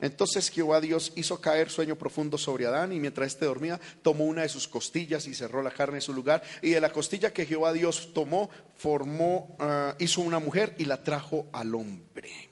Entonces 0.03 0.51
Jehová 0.51 0.81
Dios 0.81 1.13
hizo 1.15 1.41
caer 1.41 1.71
sueño 1.71 1.97
profundo 1.97 2.37
sobre 2.37 2.67
Adán 2.67 2.93
y 2.93 2.99
mientras 2.99 3.29
éste 3.29 3.47
dormía 3.47 3.81
tomó 4.03 4.25
una 4.25 4.43
de 4.43 4.49
sus 4.49 4.67
costillas 4.67 5.29
y 5.29 5.35
cerró 5.35 5.63
la 5.63 5.71
carne 5.71 5.99
en 5.99 6.03
su 6.03 6.13
lugar 6.13 6.43
y 6.61 6.71
de 6.71 6.81
la 6.81 6.93
costilla 6.93 7.33
que 7.33 7.47
Jehová 7.47 7.73
Dios 7.73 8.13
tomó 8.13 8.51
formó, 8.77 9.57
ah, 9.61 9.95
hizo 10.01 10.21
una 10.23 10.41
mujer 10.41 10.75
y 10.77 10.87
la 10.87 11.05
trajo 11.05 11.47
al 11.53 11.73
hombre. 11.77 12.51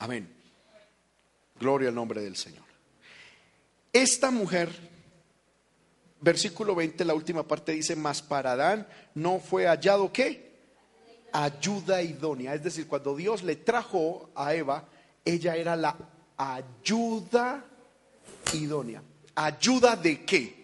Amén. 0.00 0.28
Gloria 1.58 1.88
al 1.88 1.94
nombre 1.94 2.20
del 2.20 2.36
Señor. 2.36 2.64
Esta 3.90 4.30
mujer, 4.30 4.68
versículo 6.20 6.74
20, 6.74 7.06
la 7.06 7.14
última 7.14 7.48
parte 7.48 7.72
dice, 7.72 7.96
mas 7.96 8.20
para 8.20 8.52
Adán 8.52 8.86
no 9.14 9.38
fue 9.38 9.66
hallado 9.66 10.12
qué? 10.12 10.52
Ayuda 11.32 12.02
idónea. 12.02 12.54
Es 12.54 12.62
decir, 12.62 12.86
cuando 12.86 13.16
Dios 13.16 13.42
le 13.42 13.56
trajo 13.56 14.28
a 14.34 14.54
Eva, 14.54 14.86
ella 15.24 15.56
era 15.56 15.76
la 15.76 15.96
ayuda 16.36 17.64
idónea. 18.52 19.02
¿Ayuda 19.34 19.96
de 19.96 20.24
qué? 20.24 20.62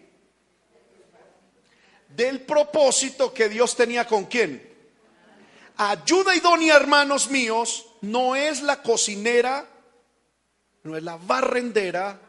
Del 2.09 2.41
propósito 2.41 3.33
que 3.33 3.49
Dios 3.49 3.77
tenía 3.77 4.07
con 4.07 4.25
quién. 4.25 4.67
Ayuda 5.77 6.35
idónea, 6.35 6.77
hermanos 6.77 7.31
míos, 7.31 7.87
no 8.01 8.35
es 8.35 8.63
la 8.63 8.83
cocinera, 8.83 9.65
no 10.83 10.97
es 10.97 11.03
la 11.03 11.17
barrendera, 11.17 12.21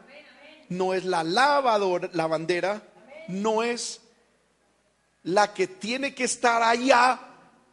no 0.68 0.94
es 0.94 1.04
la 1.04 1.24
lavadora, 1.24 2.08
lavandera, 2.12 2.80
no 3.28 3.62
es 3.62 4.00
la 5.24 5.52
que 5.52 5.66
tiene 5.66 6.14
que 6.14 6.24
estar 6.24 6.62
allá 6.62 7.20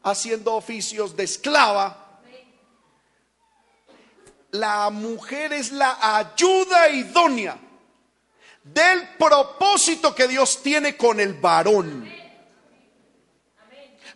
haciendo 0.01 0.55
oficios 0.55 1.15
de 1.15 1.23
esclava 1.23 2.06
la 4.59 4.89
mujer 4.89 5.53
es 5.53 5.71
la 5.71 5.97
ayuda 6.17 6.89
idónea 6.89 7.57
del 8.63 9.09
propósito 9.17 10.13
que 10.13 10.27
Dios 10.27 10.61
tiene 10.61 10.97
con 10.97 11.19
el 11.19 11.33
varón. 11.33 12.11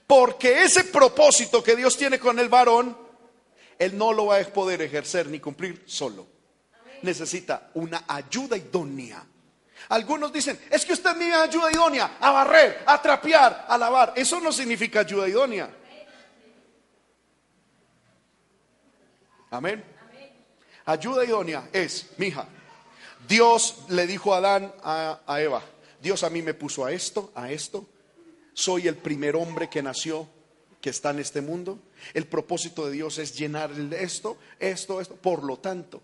Porque 0.06 0.64
ese 0.64 0.86
propósito 0.86 1.64
que 1.64 1.76
Dios 1.76 1.96
tiene 1.96 2.20
con 2.20 2.38
el 2.40 2.50
varón, 2.50 2.98
él 3.80 3.98
no 3.98 4.12
lo 4.12 4.28
va 4.28 4.40
a 4.40 4.44
poder 4.44 4.82
ejercer 4.82 5.28
ni 5.28 5.40
cumplir 5.40 5.84
solo. 5.86 6.28
Necesita 7.02 7.70
una 7.76 8.04
ayuda 8.08 8.58
idónea. 8.58 9.26
Algunos 9.90 10.32
dicen, 10.32 10.60
es 10.70 10.86
que 10.86 10.94
usted 10.94 11.16
me 11.16 11.34
ayuda 11.34 11.72
idónea 11.72 12.18
a 12.20 12.32
barrer, 12.32 12.84
a 12.86 13.02
trapear, 13.02 13.66
a 13.68 13.78
lavar. 13.78 14.14
Eso 14.16 14.40
no 14.40 14.52
significa 14.52 15.00
ayuda 15.00 15.28
idónea. 15.28 15.70
Amén. 19.50 19.91
Ayuda 20.92 21.24
idónea 21.24 21.70
es, 21.72 22.08
mija, 22.18 22.50
Dios 23.26 23.86
le 23.88 24.06
dijo 24.06 24.34
a 24.34 24.40
Adán, 24.40 24.74
a, 24.84 25.40
Eva, 25.40 25.64
Dios 26.02 26.22
a 26.24 26.30
mí 26.30 26.42
me 26.42 26.54
puso 26.54 26.84
a 26.84 26.92
esto, 26.92 27.32
a 27.34 27.50
esto. 27.50 27.88
Soy 28.54 28.90
el 28.90 28.98
primer 28.98 29.38
hombre 29.38 29.70
que 29.70 29.82
nació, 29.82 30.28
que 30.82 30.90
está 30.90 31.12
en 31.12 31.20
este 31.20 31.40
mundo. 31.40 31.80
El 32.14 32.28
propósito 32.28 32.86
de 32.86 32.92
Dios 32.92 33.20
es 33.20 33.38
llenar 33.38 33.72
esto, 33.94 34.36
esto, 34.60 35.00
esto. 35.00 35.16
Por 35.16 35.46
lo 35.46 35.60
tanto, 35.60 36.02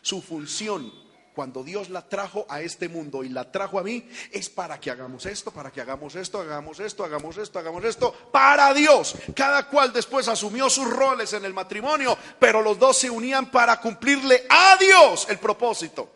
su 0.00 0.22
función 0.22 0.92
cuando 1.34 1.62
Dios 1.62 1.90
la 1.90 2.08
trajo 2.08 2.46
a 2.48 2.60
este 2.60 2.88
mundo 2.88 3.22
y 3.24 3.28
la 3.28 3.50
trajo 3.50 3.78
a 3.78 3.82
mí, 3.82 4.08
es 4.32 4.48
para 4.48 4.80
que 4.80 4.90
hagamos 4.90 5.26
esto, 5.26 5.50
para 5.50 5.70
que 5.70 5.80
hagamos 5.80 6.14
esto, 6.16 6.40
hagamos 6.40 6.80
esto, 6.80 7.04
hagamos 7.04 7.36
esto, 7.36 7.58
hagamos 7.58 7.84
esto, 7.84 8.12
para 8.32 8.74
Dios. 8.74 9.14
Cada 9.34 9.68
cual 9.68 9.92
después 9.92 10.28
asumió 10.28 10.68
sus 10.68 10.88
roles 10.88 11.32
en 11.32 11.44
el 11.44 11.54
matrimonio, 11.54 12.16
pero 12.38 12.62
los 12.62 12.78
dos 12.78 12.98
se 12.98 13.10
unían 13.10 13.50
para 13.50 13.80
cumplirle 13.80 14.44
a 14.48 14.76
Dios 14.78 15.26
el 15.30 15.38
propósito. 15.38 16.10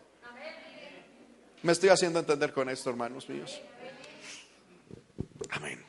Me 1.62 1.72
estoy 1.72 1.88
haciendo 1.88 2.18
entender 2.18 2.52
con 2.52 2.68
esto, 2.68 2.90
hermanos 2.90 3.28
míos. 3.28 3.60
Amén. 5.50 5.82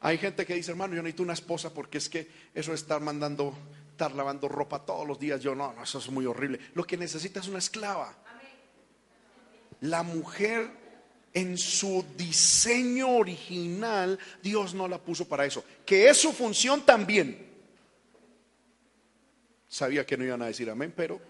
Hay 0.00 0.18
gente 0.18 0.44
que 0.44 0.54
dice, 0.54 0.72
hermano, 0.72 0.94
yo 0.94 1.02
necesito 1.02 1.22
una 1.22 1.32
esposa 1.32 1.72
porque 1.72 1.98
es 1.98 2.08
que 2.08 2.28
eso 2.52 2.74
estar 2.74 3.00
mandando 3.00 3.54
estar 3.94 4.12
lavando 4.12 4.48
ropa 4.48 4.84
todos 4.84 5.06
los 5.06 5.18
días. 5.18 5.40
Yo 5.40 5.54
no, 5.54 5.72
no, 5.72 5.82
eso 5.82 5.98
es 5.98 6.10
muy 6.10 6.26
horrible. 6.26 6.58
Lo 6.74 6.84
que 6.84 6.96
necesita 6.96 7.40
es 7.40 7.46
una 7.46 7.58
esclava. 7.58 8.12
La 9.80 10.02
mujer 10.02 10.68
en 11.32 11.56
su 11.56 12.04
diseño 12.16 13.08
original, 13.16 14.18
Dios 14.42 14.74
no 14.74 14.88
la 14.88 14.98
puso 14.98 15.28
para 15.28 15.46
eso. 15.46 15.64
Que 15.86 16.08
es 16.08 16.20
su 16.20 16.32
función 16.32 16.82
también. 16.82 17.54
Sabía 19.68 20.04
que 20.04 20.16
no 20.16 20.24
iban 20.24 20.42
a 20.42 20.46
decir 20.46 20.68
amén, 20.68 20.92
pero... 20.94 21.20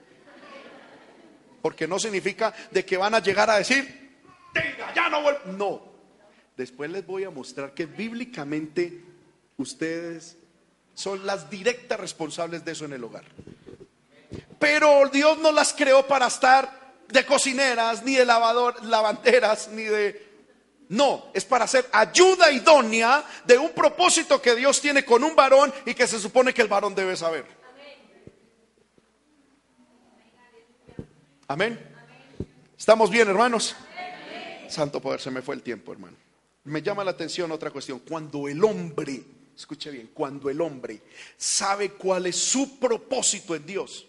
Porque 1.61 1.89
no 1.89 1.99
significa 1.99 2.55
de 2.70 2.85
que 2.85 2.99
van 2.99 3.15
a 3.15 3.20
llegar 3.20 3.49
a 3.49 3.57
decir, 3.57 4.19
tenga, 4.53 4.93
ya 4.95 5.09
no 5.09 5.23
vuelvo. 5.23 5.41
No. 5.53 5.82
Después 6.57 6.91
les 6.91 7.07
voy 7.07 7.24
a 7.24 7.31
mostrar 7.31 7.73
que 7.73 7.86
bíblicamente 7.86 9.03
ustedes 9.57 10.36
son 10.95 11.27
las 11.27 11.51
directas 11.51 11.99
responsables 11.99 12.65
de 12.65 12.73
eso 12.73 12.85
en 12.85 12.93
el 12.93 13.05
hogar. 13.05 13.25
Pero 14.59 15.09
Dios 15.12 15.39
no 15.39 15.53
las 15.53 15.73
creó 15.73 16.07
para 16.07 16.27
estar 16.27 16.95
de 17.09 17.27
cocineras, 17.27 18.03
ni 18.03 18.15
de 18.15 18.25
lavador, 18.25 18.83
lavanderas, 18.85 19.69
ni 19.69 19.85
de... 19.85 20.33
No, 20.89 21.27
es 21.33 21.45
para 21.45 21.65
hacer 21.65 21.87
ayuda 21.93 22.51
idónea 22.51 23.25
de 23.45 23.59
un 23.59 23.71
propósito 23.71 24.41
que 24.41 24.55
Dios 24.55 24.81
tiene 24.81 25.05
con 25.05 25.25
un 25.25 25.35
varón 25.35 25.73
y 25.87 25.95
que 25.95 26.07
se 26.07 26.19
supone 26.19 26.53
que 26.53 26.62
el 26.62 26.69
varón 26.69 26.95
debe 26.95 27.16
saber. 27.16 27.47
Amén. 31.49 31.79
¿Estamos 32.77 33.11
bien, 33.11 33.29
hermanos? 33.29 33.75
Santo 34.69 35.01
poder, 35.01 35.21
se 35.21 35.31
me 35.31 35.43
fue 35.43 35.55
el 35.55 35.62
tiempo, 35.62 35.93
hermano. 35.93 36.16
Me 36.65 36.83
llama 36.83 37.05
la 37.05 37.12
atención 37.12 37.51
otra 37.53 37.71
cuestión. 37.71 38.01
Cuando 38.01 38.49
el 38.49 38.62
hombre 38.65 39.23
escuche 39.56 39.90
bien, 39.90 40.10
cuando 40.12 40.51
el 40.51 40.60
hombre 40.60 41.02
sabe 41.36 41.90
cuál 41.93 42.26
es 42.26 42.36
su 42.36 42.78
propósito 42.78 43.55
en 43.55 43.66
Dios, 43.66 44.06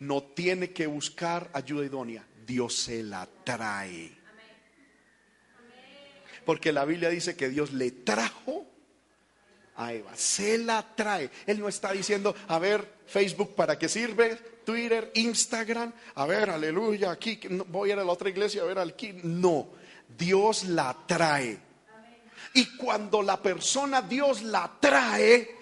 no 0.00 0.22
tiene 0.22 0.70
que 0.72 0.86
buscar 0.86 1.50
ayuda 1.52 1.86
idónea, 1.86 2.26
Dios 2.46 2.74
se 2.74 3.02
la 3.02 3.28
trae. 3.44 4.12
Porque 6.44 6.72
la 6.72 6.84
Biblia 6.84 7.08
dice 7.08 7.36
que 7.36 7.48
Dios 7.48 7.72
le 7.72 7.90
trajo 7.92 8.66
a 9.76 9.92
Eva, 9.92 10.10
se 10.16 10.58
la 10.58 10.94
trae. 10.94 11.30
Él 11.46 11.60
no 11.60 11.68
está 11.68 11.92
diciendo, 11.92 12.34
a 12.48 12.58
ver, 12.58 12.96
Facebook, 13.06 13.54
¿para 13.54 13.78
qué 13.78 13.88
sirve? 13.88 14.36
Twitter, 14.64 15.10
Instagram, 15.14 15.92
a 16.14 16.26
ver, 16.26 16.50
aleluya, 16.50 17.10
aquí 17.10 17.40
voy 17.68 17.90
a 17.90 17.92
ir 17.94 17.98
a 17.98 18.04
la 18.04 18.12
otra 18.12 18.28
iglesia, 18.28 18.62
a 18.62 18.64
ver, 18.64 18.78
aquí. 18.78 19.12
No, 19.22 19.68
Dios 20.16 20.64
la 20.64 20.96
trae. 21.06 21.71
Y 22.54 22.76
cuando 22.76 23.22
la 23.22 23.40
persona 23.40 24.02
Dios 24.02 24.42
la 24.42 24.70
trae, 24.80 25.56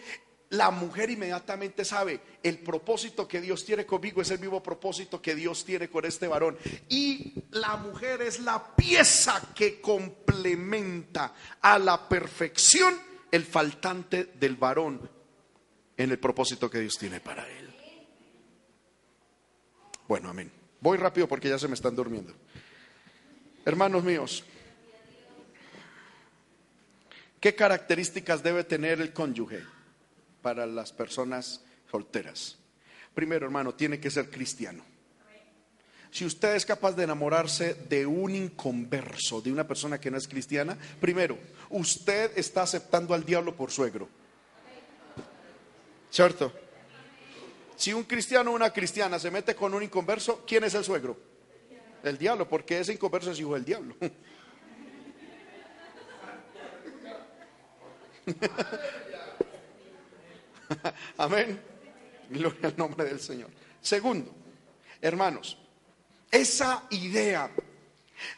la 0.51 0.71
mujer 0.71 1.11
inmediatamente 1.11 1.85
sabe, 1.85 2.21
el 2.43 2.59
propósito 2.59 3.29
que 3.29 3.41
Dios 3.41 3.65
tiene 3.65 3.87
conmigo 3.87 4.21
es 4.21 4.31
el 4.31 4.41
mismo 4.41 4.63
propósito 4.63 5.23
que 5.23 5.35
Dios 5.35 5.65
tiene 5.65 5.89
con 5.89 6.05
este 6.05 6.27
varón. 6.27 6.59
Y 6.89 7.35
la 7.53 7.77
mujer 7.77 8.23
es 8.23 8.41
la 8.41 8.75
pieza 8.75 9.41
que 9.55 9.81
complementa 9.81 11.35
a 11.61 11.79
la 11.79 12.09
perfección 12.09 12.95
el 13.31 13.45
faltante 13.45 14.33
del 14.35 14.57
varón 14.57 15.09
en 15.97 16.11
el 16.11 16.19
propósito 16.19 16.69
que 16.69 16.81
Dios 16.81 16.99
tiene 16.99 17.21
para 17.21 17.49
él. 17.49 17.73
Bueno, 20.09 20.31
amén. 20.31 20.51
Voy 20.81 20.99
rápido 20.99 21.29
porque 21.29 21.49
ya 21.49 21.59
se 21.59 21.69
me 21.69 21.75
están 21.75 21.95
durmiendo. 21.95 22.35
Hermanos 23.65 24.03
míos, 24.03 24.43
¿Qué 27.41 27.55
características 27.55 28.43
debe 28.43 28.65
tener 28.65 29.01
el 29.01 29.15
cónyuge 29.15 29.65
para 30.43 30.67
las 30.67 30.93
personas 30.93 31.65
solteras? 31.91 32.59
Primero, 33.15 33.47
hermano, 33.47 33.75
tiene 33.75 33.99
que 33.99 34.11
ser 34.11 34.31
cristiano. 34.31 34.85
Si 36.11 36.27
usted 36.27 36.55
es 36.55 36.67
capaz 36.67 36.93
de 36.93 37.05
enamorarse 37.05 37.75
de 37.89 38.05
un 38.05 38.35
inconverso, 38.35 39.41
de 39.41 39.53
una 39.53 39.67
persona 39.67 39.99
que 39.99 40.11
no 40.11 40.19
es 40.19 40.29
cristiana, 40.29 40.77
primero, 41.01 41.39
usted 41.71 42.37
está 42.37 42.63
aceptando 42.63 43.15
al 43.15 43.25
diablo 43.25 43.57
por 43.57 43.71
suegro. 43.71 44.09
¿Cierto? 46.11 46.53
Si 47.77 47.95
un 47.95 48.05
cristiano 48.05 48.51
o 48.51 48.55
una 48.55 48.71
cristiana 48.71 49.19
se 49.19 49.31
mete 49.31 49.55
con 49.55 49.73
un 49.73 49.83
inconverso, 49.83 50.45
¿quién 50.47 50.65
es 50.65 50.75
el 50.75 50.85
suegro? 50.85 51.17
El 52.03 52.19
diablo, 52.19 52.47
porque 52.49 52.81
ese 52.81 52.93
inconverso 52.93 53.31
es 53.31 53.39
hijo 53.39 53.55
del 53.55 53.65
diablo. 53.65 53.95
Amén. 61.19 61.61
Gloria 62.29 62.69
al 62.69 62.77
nombre 62.77 63.05
del 63.05 63.21
Señor. 63.21 63.51
Segundo, 63.81 64.33
hermanos, 65.01 65.57
esa 66.31 66.85
idea 66.91 67.51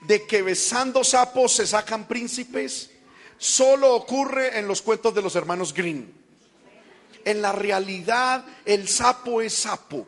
de 0.03 0.27
que 0.27 0.43
besando 0.43 1.05
sapos 1.05 1.57
se 1.57 1.67
sacan 1.67 2.07
príncipes 2.07 2.91
solo 3.37 3.95
ocurre 3.95 4.59
en 4.59 4.69
los 4.69 4.83
cuentos 4.83 5.15
de 5.15 5.23
los 5.23 5.37
hermanos 5.37 5.75
Green. 5.75 6.13
En 7.25 7.43
la 7.43 7.53
realidad, 7.53 8.45
el 8.65 8.89
sapo 8.89 9.43
es 9.43 9.55
sapo. 9.55 10.07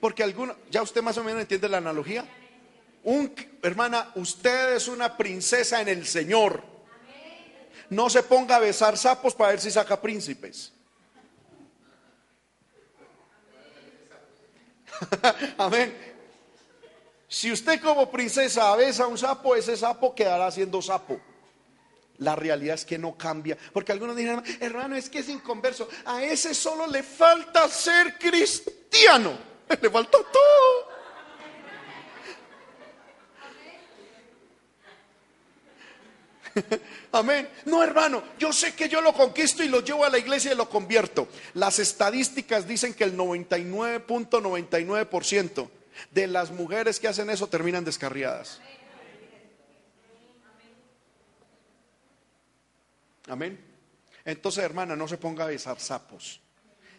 Porque 0.00 0.22
alguno, 0.22 0.56
ya 0.70 0.82
usted 0.82 1.02
más 1.02 1.16
o 1.18 1.24
menos 1.24 1.40
entiende 1.40 1.68
la 1.68 1.78
analogía. 1.78 2.24
Un, 3.04 3.32
hermana, 3.62 4.10
usted 4.16 4.74
es 4.74 4.88
una 4.88 5.16
princesa 5.16 5.80
en 5.80 5.88
el 5.88 6.06
Señor. 6.06 6.62
No 7.90 8.10
se 8.10 8.22
ponga 8.22 8.56
a 8.56 8.60
besar 8.60 8.96
sapos 8.96 9.34
para 9.34 9.50
ver 9.50 9.60
si 9.60 9.70
saca 9.70 10.00
príncipes. 10.00 10.72
Amén. 15.58 15.96
Si 17.28 17.50
usted 17.52 17.80
como 17.80 18.10
princesa 18.10 18.74
besa 18.76 19.06
un 19.06 19.18
sapo, 19.18 19.56
ese 19.56 19.76
sapo 19.76 20.14
quedará 20.14 20.50
siendo 20.50 20.80
sapo. 20.80 21.20
La 22.18 22.34
realidad 22.34 22.76
es 22.76 22.84
que 22.84 22.98
no 22.98 23.16
cambia. 23.16 23.58
Porque 23.72 23.92
algunos 23.92 24.16
dirán, 24.16 24.42
hermano, 24.60 24.96
es 24.96 25.10
que 25.10 25.18
es 25.18 25.28
inconverso. 25.28 25.88
A 26.04 26.22
ese 26.22 26.54
solo 26.54 26.86
le 26.86 27.02
falta 27.02 27.68
ser 27.68 28.18
cristiano. 28.18 29.56
Le 29.82 29.90
falta 29.90 30.18
todo. 30.32 30.95
Amén. 37.12 37.48
No, 37.64 37.82
hermano, 37.82 38.22
yo 38.38 38.52
sé 38.52 38.74
que 38.74 38.88
yo 38.88 39.00
lo 39.00 39.12
conquisto 39.12 39.62
y 39.62 39.68
lo 39.68 39.80
llevo 39.80 40.04
a 40.04 40.10
la 40.10 40.18
iglesia 40.18 40.52
y 40.52 40.56
lo 40.56 40.68
convierto. 40.68 41.28
Las 41.54 41.78
estadísticas 41.78 42.66
dicen 42.66 42.94
que 42.94 43.04
el 43.04 43.16
99.99% 43.16 45.68
de 46.10 46.26
las 46.26 46.50
mujeres 46.50 47.00
que 47.00 47.08
hacen 47.08 47.30
eso 47.30 47.46
terminan 47.46 47.84
descarriadas. 47.84 48.60
Amén. 53.28 53.58
Entonces, 54.24 54.64
hermana, 54.64 54.96
no 54.96 55.08
se 55.08 55.18
ponga 55.18 55.44
a 55.44 55.48
besar 55.48 55.80
sapos. 55.80 56.40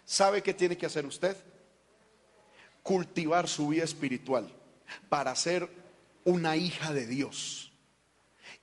¿Sabe 0.06 0.42
qué 0.42 0.54
tiene 0.54 0.78
que 0.78 0.86
hacer 0.86 1.06
usted? 1.06 1.36
Cultivar 2.84 3.48
su 3.48 3.70
vida 3.70 3.84
espiritual 3.84 4.50
para 5.10 5.36
ser 5.36 5.70
una 6.24 6.56
hija 6.56 6.94
de 6.94 7.06
Dios. 7.06 7.72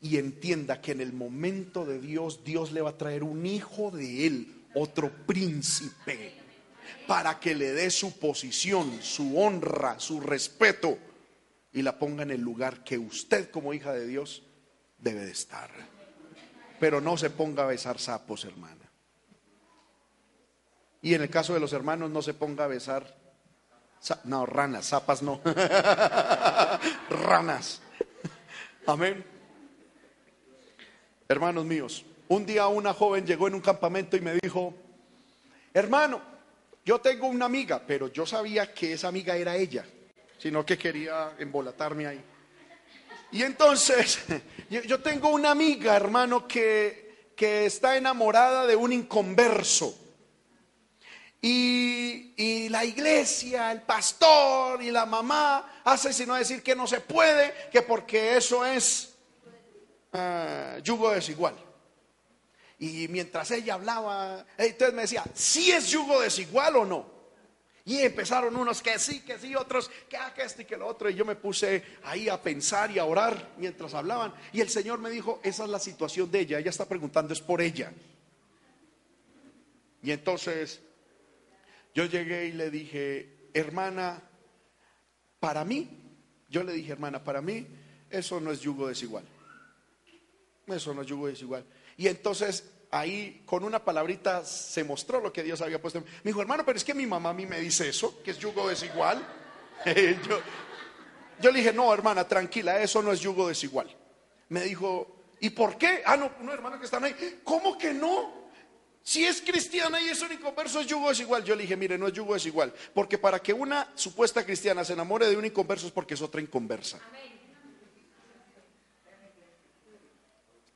Y 0.05 0.19
entienda 0.19 0.83
que 0.83 0.93
en 0.93 1.01
el 1.01 1.15
momento 1.15 1.87
de 1.87 1.99
Dios, 1.99 2.45
Dios 2.45 2.73
le 2.73 2.83
va 2.83 2.91
a 2.91 2.99
traer 2.99 3.25
un 3.25 3.47
hijo 3.47 3.91
de 3.91 4.27
él, 4.27 4.67
otro 4.75 5.11
príncipe, 5.27 6.35
para 7.07 7.41
que 7.41 7.55
le 7.55 7.73
dé 7.73 7.89
su 7.89 8.19
posición, 8.19 9.01
su 9.01 9.39
honra, 9.41 9.99
su 9.99 10.21
respeto 10.21 10.99
y 11.73 11.81
la 11.81 11.99
ponga 11.99 12.23
en 12.23 12.33
el 12.33 12.43
lugar 12.43 12.85
que 12.85 12.99
usted 12.99 13.49
como 13.49 13.73
hija 13.73 13.95
de 13.95 14.07
Dios 14.07 14.43
debe 14.99 15.25
de 15.25 15.33
estar. 15.33 15.71
Pero 16.79 17.01
no 17.01 17.17
se 17.17 17.31
ponga 17.31 17.63
a 17.63 17.69
besar 17.69 17.99
sapos, 17.99 18.45
hermana. 18.45 18.85
Y 21.01 21.15
en 21.15 21.23
el 21.23 21.31
caso 21.31 21.55
de 21.55 21.61
los 21.61 21.73
hermanos, 21.73 22.11
no 22.11 22.21
se 22.21 22.35
ponga 22.35 22.65
a 22.65 22.69
besar, 22.69 23.17
no, 24.25 24.45
ranas, 24.45 24.87
zapas 24.87 25.23
no, 25.23 25.41
ranas. 27.09 27.81
Amén. 28.87 29.34
Hermanos 31.27 31.65
míos, 31.65 32.05
un 32.29 32.45
día 32.45 32.67
una 32.67 32.93
joven 32.93 33.27
llegó 33.27 33.49
en 33.49 33.55
un 33.55 33.63
campamento 33.63 34.17
y 34.17 34.21
me 34.21 34.35
dijo, 34.43 34.75
hermano, 35.73 36.21
yo 36.85 37.01
tengo 37.01 37.29
una 37.29 37.47
amiga, 37.47 37.83
pero 37.87 38.09
yo 38.09 38.27
sabía 38.27 38.75
que 38.75 38.93
esa 38.93 39.09
amiga 39.09 39.35
era 39.35 39.57
ella, 39.57 39.87
sino 40.39 40.67
que 40.67 40.77
quería 40.77 41.33
embolatarme 41.39 42.07
ahí. 42.07 42.21
Y 43.33 43.43
entonces, 43.43 44.19
yo 44.71 45.01
tengo 45.01 45.31
una 45.31 45.51
amiga, 45.51 45.97
hermano, 45.97 46.47
que, 46.47 47.33
que 47.35 47.65
está 47.65 47.97
enamorada 47.97 48.67
de 48.67 48.77
un 48.77 48.93
inconverso. 48.93 49.99
Y, 51.41 52.33
y, 52.37 52.69
la 52.69 52.85
iglesia, 52.85 53.73
el 53.73 53.83
pastor 53.83 54.83
y 54.83 54.91
la 54.91 55.05
mamá 55.05 55.81
hace 55.85 56.13
sino 56.13 56.35
decir 56.35 56.63
que 56.63 56.75
no 56.75 56.87
se 56.87 57.01
puede, 57.01 57.53
que 57.71 57.83
porque 57.83 58.37
eso 58.37 58.65
es 58.65 59.14
uh, 60.15 60.81
yugo 60.83 61.11
desigual. 61.11 61.55
Y 62.79 63.09
mientras 63.09 63.51
ella 63.51 63.75
hablaba, 63.75 64.47
entonces 64.59 64.95
me 64.95 65.03
decía, 65.03 65.25
¿si 65.35 65.71
es 65.71 65.91
yugo 65.91 66.21
desigual 66.21 66.77
o 66.77 66.85
no? 66.85 67.15
Y 67.87 67.99
empezaron 67.99 68.57
unos 68.57 68.81
que 68.81 68.99
sí, 68.99 69.21
que 69.21 69.39
sí, 69.39 69.55
otros 69.55 69.91
que, 70.09 70.17
ah, 70.17 70.33
que 70.35 70.43
este 70.43 70.63
y 70.63 70.65
que 70.65 70.77
lo 70.77 70.87
otro. 70.87 71.11
Y 71.11 71.15
yo 71.15 71.25
me 71.27 71.37
puse 71.37 71.83
ahí 72.05 72.31
a 72.31 72.41
pensar 72.41 72.91
y 72.91 72.99
a 72.99 73.05
orar 73.05 73.53
mientras 73.59 73.93
hablaban. 73.93 74.33
Y 74.55 74.63
el 74.63 74.71
Señor 74.71 74.99
me 74.99 75.11
dijo, 75.11 75.41
esa 75.43 75.65
es 75.65 75.71
la 75.71 75.79
situación 75.79 76.31
de 76.31 76.41
ella. 76.41 76.59
Ella 76.59 76.71
está 76.71 76.87
preguntando, 76.87 77.35
es 77.35 77.43
por 77.43 77.61
ella. 77.61 77.93
Y 80.03 80.11
entonces 80.11 80.81
yo 81.95 82.07
llegué 82.07 82.47
y 82.47 82.53
le 82.53 82.71
dije, 82.71 83.51
hermana, 83.53 84.23
para 85.39 85.63
mí, 85.65 85.89
yo 86.49 86.63
le 86.63 86.73
dije, 86.73 86.93
hermana, 86.93 87.23
para 87.23 87.43
mí 87.43 87.67
eso 88.09 88.41
no 88.41 88.51
es 88.51 88.61
yugo 88.61 88.89
desigual. 88.89 89.25
Eso 90.67 90.95
no 90.95 91.03
yugo 91.03 91.27
desigual. 91.27 91.65
Y 91.97 92.09
entonces 92.09 92.71
ahí 92.91 93.43
con 93.45 93.65
una 93.65 93.85
palabrita 93.85 94.45
se 94.45 94.85
mostró 94.85 95.21
lo 95.21 95.33
que 95.33 95.43
Dios 95.43 95.61
había 95.61 95.81
puesto. 95.81 96.01
Me 96.01 96.31
dijo, 96.31 96.41
hermano, 96.41 96.65
pero 96.65 96.77
es 96.77 96.85
que 96.85 96.95
mi 96.95 97.07
mamá 97.07 97.31
a 97.31 97.35
mí 97.35 97.47
me 97.47 97.61
dice 97.61 97.89
eso, 97.89 98.23
que 98.23 98.31
es 98.31 98.39
yugo 98.39 98.69
desigual. 98.69 99.27
yo, 99.85 100.41
yo 101.41 101.51
le 101.51 101.59
dije, 101.59 101.73
no, 101.73 101.93
hermana, 101.93 102.27
tranquila, 102.27 102.81
eso 102.81 103.03
no 103.03 103.13
es 103.13 103.21
yugo 103.21 103.49
desigual. 103.49 103.95
Me 104.49 104.63
dijo, 104.63 105.25
¿y 105.41 105.51
por 105.51 105.77
qué? 105.77 106.03
Ah, 106.07 106.17
no, 106.17 106.31
no, 106.41 106.53
hermano, 106.53 106.79
que 106.79 106.85
están 106.85 107.05
ahí. 107.05 107.41
¿Cómo 107.43 107.77
que 107.77 107.93
no? 107.93 108.45
Si 109.03 109.23
es 109.25 109.43
cristiana 109.43 110.01
y 110.01 110.09
es 110.09 110.23
un 110.23 110.33
inconverso, 110.33 110.81
es 110.81 110.87
yugo 110.87 111.11
desigual. 111.11 111.45
Yo 111.45 111.55
le 111.55 111.63
dije, 111.63 111.77
mire, 111.77 111.99
no 111.99 112.07
es 112.07 112.15
yugo 112.15 112.33
desigual. 112.33 112.73
Porque 112.95 113.19
para 113.19 113.39
que 113.39 113.53
una 113.53 113.93
supuesta 113.95 114.45
cristiana 114.47 114.83
se 114.83 114.95
enamore 114.95 115.29
de 115.29 115.37
un 115.37 115.45
inconverso 115.45 115.87
es 115.87 115.93
porque 115.93 116.15
es 116.15 116.23
otra 116.23 116.41
inconversa. 116.41 116.99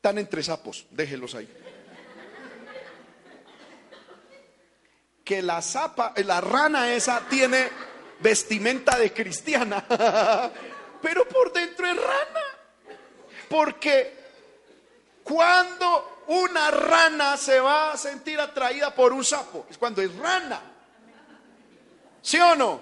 Están 0.08 0.20
entre 0.20 0.42
sapos, 0.42 0.86
déjelos 0.90 1.34
ahí. 1.34 1.46
que 5.22 5.42
la 5.42 5.60
zapa, 5.60 6.14
la 6.24 6.40
rana 6.40 6.94
esa 6.94 7.20
tiene 7.28 7.68
vestimenta 8.20 8.98
de 8.98 9.12
cristiana, 9.12 9.84
pero 11.02 11.28
por 11.28 11.52
dentro 11.52 11.86
es 11.86 11.94
rana. 11.94 12.40
Porque 13.50 14.14
cuando 15.22 16.22
una 16.28 16.70
rana 16.70 17.36
se 17.36 17.60
va 17.60 17.92
a 17.92 17.98
sentir 17.98 18.40
atraída 18.40 18.94
por 18.94 19.12
un 19.12 19.22
sapo, 19.22 19.66
es 19.68 19.76
cuando 19.76 20.00
es 20.00 20.16
rana. 20.16 20.62
¿Sí 22.22 22.40
o 22.40 22.56
no? 22.56 22.80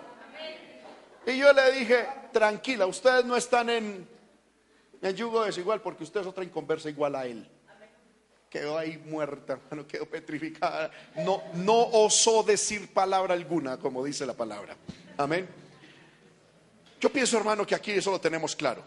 Y 1.27 1.39
yo 1.39 1.53
le 1.53 1.73
dije, 1.73 2.07
tranquila, 2.33 2.87
ustedes 2.87 3.25
no 3.25 3.37
están 3.37 3.69
en, 3.69 4.16
en 5.09 5.17
yugo 5.17 5.45
desigual 5.45 5.81
porque 5.81 6.05
usted 6.05 6.21
es 6.21 6.27
otra 6.27 6.45
inconversa 6.45 6.89
igual 6.91 7.15
a 7.15 7.27
él 7.27 7.49
quedó 8.57 8.79
ahí 8.79 8.97
muerta, 8.97 9.55
hermano, 9.55 9.87
quedó 9.87 10.07
petrificada. 10.07 10.91
No, 11.17 11.43
no 11.55 11.79
osó 11.79 12.43
decir 12.43 12.89
palabra 12.89 13.35
alguna, 13.35 13.77
como 13.77 14.03
dice 14.03 14.25
la 14.25 14.33
palabra. 14.33 14.75
Amén. 15.19 15.47
Yo 16.99 17.11
pienso, 17.11 17.37
hermano, 17.37 17.67
que 17.67 17.75
aquí 17.75 17.91
eso 17.91 18.11
lo 18.11 18.19
tenemos 18.19 18.57
claro. 18.57 18.83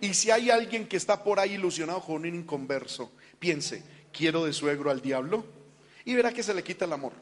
Y 0.00 0.12
si 0.12 0.30
hay 0.30 0.50
alguien 0.50 0.86
que 0.86 0.98
está 0.98 1.24
por 1.24 1.40
ahí 1.40 1.54
ilusionado 1.54 2.02
con 2.02 2.16
un 2.16 2.26
inconverso, 2.26 3.12
piense, 3.38 3.82
quiero 4.12 4.44
de 4.44 4.52
suegro 4.52 4.90
al 4.90 5.00
diablo 5.00 5.44
y 6.04 6.14
verá 6.14 6.32
que 6.32 6.42
se 6.42 6.52
le 6.52 6.62
quita 6.62 6.84
el 6.84 6.92
amor. 6.92 7.12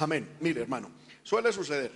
Amén. 0.00 0.26
Mire, 0.40 0.62
hermano, 0.62 0.90
suele 1.22 1.52
suceder. 1.52 1.92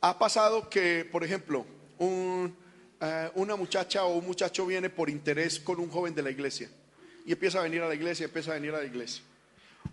Ha 0.00 0.16
pasado 0.16 0.70
que, 0.70 1.04
por 1.04 1.24
ejemplo, 1.24 1.66
eh, 1.98 3.30
una 3.34 3.56
muchacha 3.56 4.04
o 4.04 4.18
un 4.18 4.24
muchacho 4.24 4.64
viene 4.66 4.88
por 4.88 5.10
interés 5.10 5.58
con 5.58 5.80
un 5.80 5.90
joven 5.90 6.14
de 6.14 6.22
la 6.22 6.30
iglesia 6.30 6.70
y 7.26 7.32
empieza 7.32 7.58
a 7.58 7.64
venir 7.64 7.82
a 7.82 7.88
la 7.88 7.94
iglesia, 7.96 8.26
empieza 8.26 8.52
a 8.52 8.54
venir 8.54 8.72
a 8.72 8.78
la 8.78 8.84
iglesia. 8.84 9.24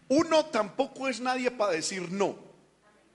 Uno 0.08 0.46
tampoco 0.46 1.08
es 1.08 1.20
nadie 1.20 1.50
para 1.50 1.72
decir 1.72 2.12
no. 2.12 2.38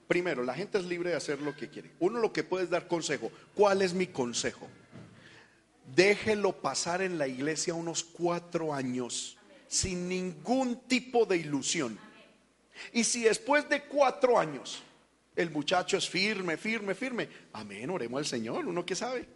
Primero, 0.08 0.42
la 0.42 0.54
gente 0.54 0.76
es 0.76 0.86
libre 0.86 1.10
de 1.10 1.16
hacer 1.16 1.40
lo 1.40 1.54
que 1.54 1.68
quiere. 1.68 1.92
Uno 2.00 2.18
lo 2.18 2.32
que 2.32 2.42
puede 2.42 2.64
es 2.64 2.70
dar 2.70 2.88
consejo. 2.88 3.30
¿Cuál 3.54 3.80
es 3.80 3.94
mi 3.94 4.08
consejo? 4.08 4.68
Déjelo 5.94 6.60
pasar 6.60 7.00
en 7.00 7.16
la 7.16 7.28
iglesia 7.28 7.74
unos 7.74 8.02
cuatro 8.02 8.74
años 8.74 9.38
sin 9.68 10.08
ningún 10.08 10.80
tipo 10.88 11.26
de 11.26 11.36
ilusión 11.36 11.96
Y 12.92 13.04
si 13.04 13.22
después 13.22 13.68
de 13.68 13.82
cuatro 13.82 14.38
años 14.38 14.82
el 15.34 15.50
muchacho 15.50 15.96
es 15.96 16.08
firme, 16.08 16.56
firme, 16.56 16.94
firme, 16.94 17.28
amén, 17.52 17.88
oremos 17.90 18.18
al 18.18 18.26
Señor, 18.26 18.66
uno 18.66 18.84
que 18.84 18.94
sabe. 18.94 19.26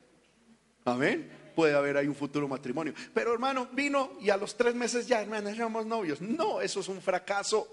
Amén. 0.85 1.31
Puede 1.55 1.75
haber 1.75 1.97
ahí 1.97 2.07
un 2.07 2.15
futuro 2.15 2.47
matrimonio. 2.47 2.93
Pero 3.15 3.33
hermano, 3.33 3.69
vino 3.73 4.13
y 4.21 4.31
a 4.31 4.37
los 4.37 4.57
tres 4.57 4.75
meses 4.75 5.07
ya, 5.07 5.23
hermano, 5.23 5.49
éramos 5.49 5.87
novios. 5.87 6.21
No, 6.21 6.61
eso 6.61 6.81
es 6.81 6.89
un 6.89 7.01
fracaso 7.01 7.67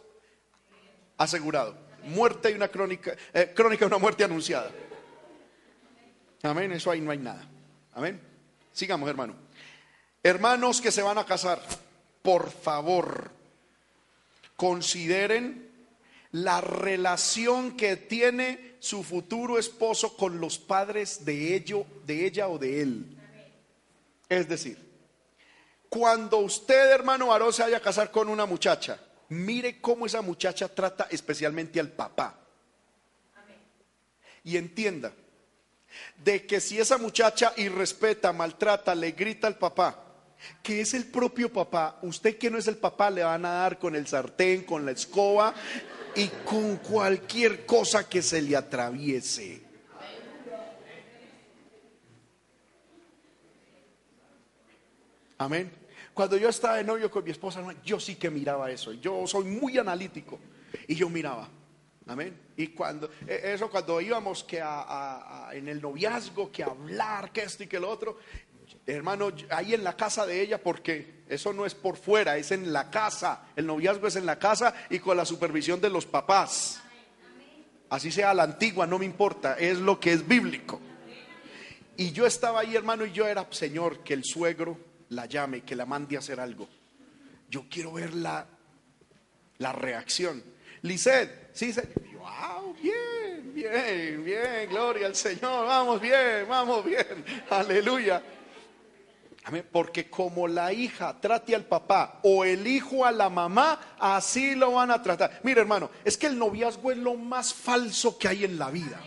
asegurado. 1.18 1.76
Muerte 2.06 2.52
y 2.52 2.54
una 2.54 2.70
crónica, 2.70 3.16
eh, 3.34 3.52
crónica 3.54 3.82
de 3.82 3.88
una 3.88 3.98
muerte 3.98 4.24
anunciada. 4.24 4.72
Amén, 6.44 6.72
eso 6.72 6.92
ahí 6.92 7.02
no 7.02 7.12
hay 7.12 7.18
nada. 7.18 7.46
Amén. 7.94 8.20
Sigamos, 8.72 9.10
hermano. 9.10 9.36
Hermanos 10.22 10.82
que 10.82 10.92
se 10.92 11.02
van 11.02 11.18
a 11.18 11.26
casar, 11.26 11.62
por 12.22 12.50
favor, 12.50 13.32
consideren 14.56 15.72
la 16.32 16.62
relación 16.62 17.78
que 17.78 17.96
tiene 17.96 18.76
su 18.80 19.04
futuro 19.04 19.58
esposo 19.58 20.18
con 20.18 20.42
los 20.42 20.58
padres 20.58 21.24
de, 21.24 21.56
ello, 21.56 21.86
de 22.06 22.26
ella 22.26 22.48
o 22.48 22.58
de 22.58 22.82
él. 22.82 23.18
Es 24.28 24.50
decir, 24.50 24.78
cuando 25.90 26.40
usted, 26.40 26.92
hermano 26.92 27.28
varón, 27.28 27.54
se 27.54 27.62
vaya 27.62 27.78
a 27.78 27.82
casar 27.82 28.10
con 28.10 28.28
una 28.28 28.46
muchacha, 28.48 29.00
mire 29.30 29.80
cómo 29.80 30.06
esa 30.06 30.22
muchacha 30.22 30.68
trata 30.68 31.08
especialmente 31.12 31.80
al 31.80 31.92
papá. 31.92 32.36
Y 34.44 34.58
entienda 34.58 35.14
de 36.18 36.46
que 36.46 36.60
si 36.60 36.80
esa 36.80 36.98
muchacha 36.98 37.54
irrespeta, 37.58 38.34
maltrata, 38.34 38.96
le 38.96 39.12
grita 39.12 39.48
al 39.48 39.58
papá, 39.58 40.03
que 40.62 40.82
es 40.82 40.94
el 40.94 41.06
propio 41.06 41.52
papá, 41.52 42.00
usted 42.02 42.38
que 42.38 42.50
no 42.50 42.58
es 42.58 42.68
el 42.68 42.78
papá 42.78 43.10
le 43.10 43.24
van 43.24 43.46
a 43.46 43.52
dar 43.52 43.80
con 43.80 43.96
el 43.96 44.08
sartén, 44.08 44.64
con 44.64 44.86
la 44.86 44.92
escoba 44.92 45.54
y 46.16 46.28
con 46.46 46.78
cualquier 46.78 47.66
cosa 47.66 48.08
que 48.08 48.22
se 48.22 48.42
le 48.42 48.56
atraviese. 48.56 49.62
Amén. 55.38 55.72
Cuando 56.14 56.38
yo 56.38 56.50
estaba 56.50 56.78
de 56.78 56.84
novio 56.84 57.10
con 57.10 57.24
mi 57.24 57.32
esposa, 57.32 57.62
yo 57.84 58.00
sí 58.00 58.16
que 58.16 58.30
miraba 58.30 58.70
eso. 58.70 58.94
Yo 58.94 59.26
soy 59.26 59.46
muy 59.46 59.78
analítico 59.78 60.40
y 60.88 60.96
yo 60.96 61.10
miraba. 61.10 61.50
Amén. 62.06 62.38
Y 62.56 62.68
cuando 62.68 63.10
e, 63.26 63.54
eso 63.54 63.70
cuando 63.70 64.00
íbamos 64.00 64.44
que 64.44 64.62
en 65.54 65.68
el 65.68 65.82
noviazgo 65.82 66.52
que 66.52 66.64
hablar 66.64 67.32
que 67.32 67.44
esto 67.44 67.64
y 67.64 67.68
que 67.68 67.80
lo 67.80 67.90
otro, 67.90 68.18
hermano, 68.86 69.32
ahí 69.50 69.74
en 69.74 69.84
la 69.84 69.96
casa 69.96 70.26
de 70.26 70.42
ella 70.42 70.62
porque 70.62 71.24
eso 71.30 71.54
no 71.54 71.66
es 71.66 71.74
por 71.74 71.98
fuera, 71.98 72.38
es 72.38 72.52
en 72.52 72.74
la 72.74 72.90
casa. 72.90 73.48
El 73.56 73.66
noviazgo 73.66 74.08
es 74.08 74.16
en 74.16 74.26
la 74.26 74.38
casa 74.38 74.74
y 74.90 75.00
con 75.00 75.18
la 75.18 75.26
supervisión 75.26 75.80
de 75.80 75.90
los 75.90 76.06
papás. 76.06 76.82
Así 77.90 78.12
sea 78.12 78.34
la 78.34 78.44
antigua, 78.44 78.88
no 78.88 79.00
me 79.00 79.06
importa, 79.06 79.56
es 79.56 79.78
lo 79.78 80.00
que 80.00 80.14
es 80.14 80.28
bíblico. 80.28 80.82
Y 81.96 82.12
yo 82.12 82.26
estaba 82.26 82.62
ahí, 82.62 82.76
hermano, 82.76 83.06
y 83.06 83.12
yo 83.12 83.28
era, 83.28 83.46
Señor, 83.52 84.00
que 84.00 84.16
el 84.16 84.24
suegro 84.24 84.78
la 85.10 85.28
llame, 85.28 85.62
que 85.62 85.76
la 85.76 85.86
mande 85.86 86.16
a 86.16 86.20
hacer 86.20 86.40
algo. 86.40 86.68
Yo 87.50 87.66
quiero 87.70 87.94
ver 87.94 88.16
la, 88.16 88.48
la 89.60 89.74
reacción. 89.74 90.44
Lisset, 90.82 91.52
sí, 91.54 91.72
wow, 92.18 92.76
bien, 92.82 93.54
bien, 93.54 94.26
bien, 94.26 94.70
gloria 94.70 95.08
al 95.08 95.16
Señor, 95.16 95.66
vamos 95.66 96.02
bien, 96.02 96.46
vamos 96.50 96.84
bien, 96.84 97.24
aleluya. 97.50 98.22
Porque 99.72 100.10
como 100.10 100.48
la 100.48 100.72
hija 100.72 101.20
trate 101.20 101.54
al 101.54 101.66
papá 101.66 102.20
o 102.24 102.46
el 102.46 102.66
hijo 102.66 103.06
a 103.06 103.12
la 103.12 103.30
mamá, 103.30 103.96
así 104.00 104.56
lo 104.56 104.74
van 104.74 104.90
a 104.90 105.02
tratar. 105.02 105.42
Mire 105.44 105.62
hermano, 105.62 105.90
es 106.06 106.18
que 106.18 106.28
el 106.28 106.38
noviazgo 106.40 106.92
es 106.92 106.98
lo 106.98 107.16
más 107.16 107.54
falso 107.54 108.18
que 108.18 108.30
hay 108.30 108.46
en 108.46 108.58
la 108.58 108.72
vida. 108.72 109.02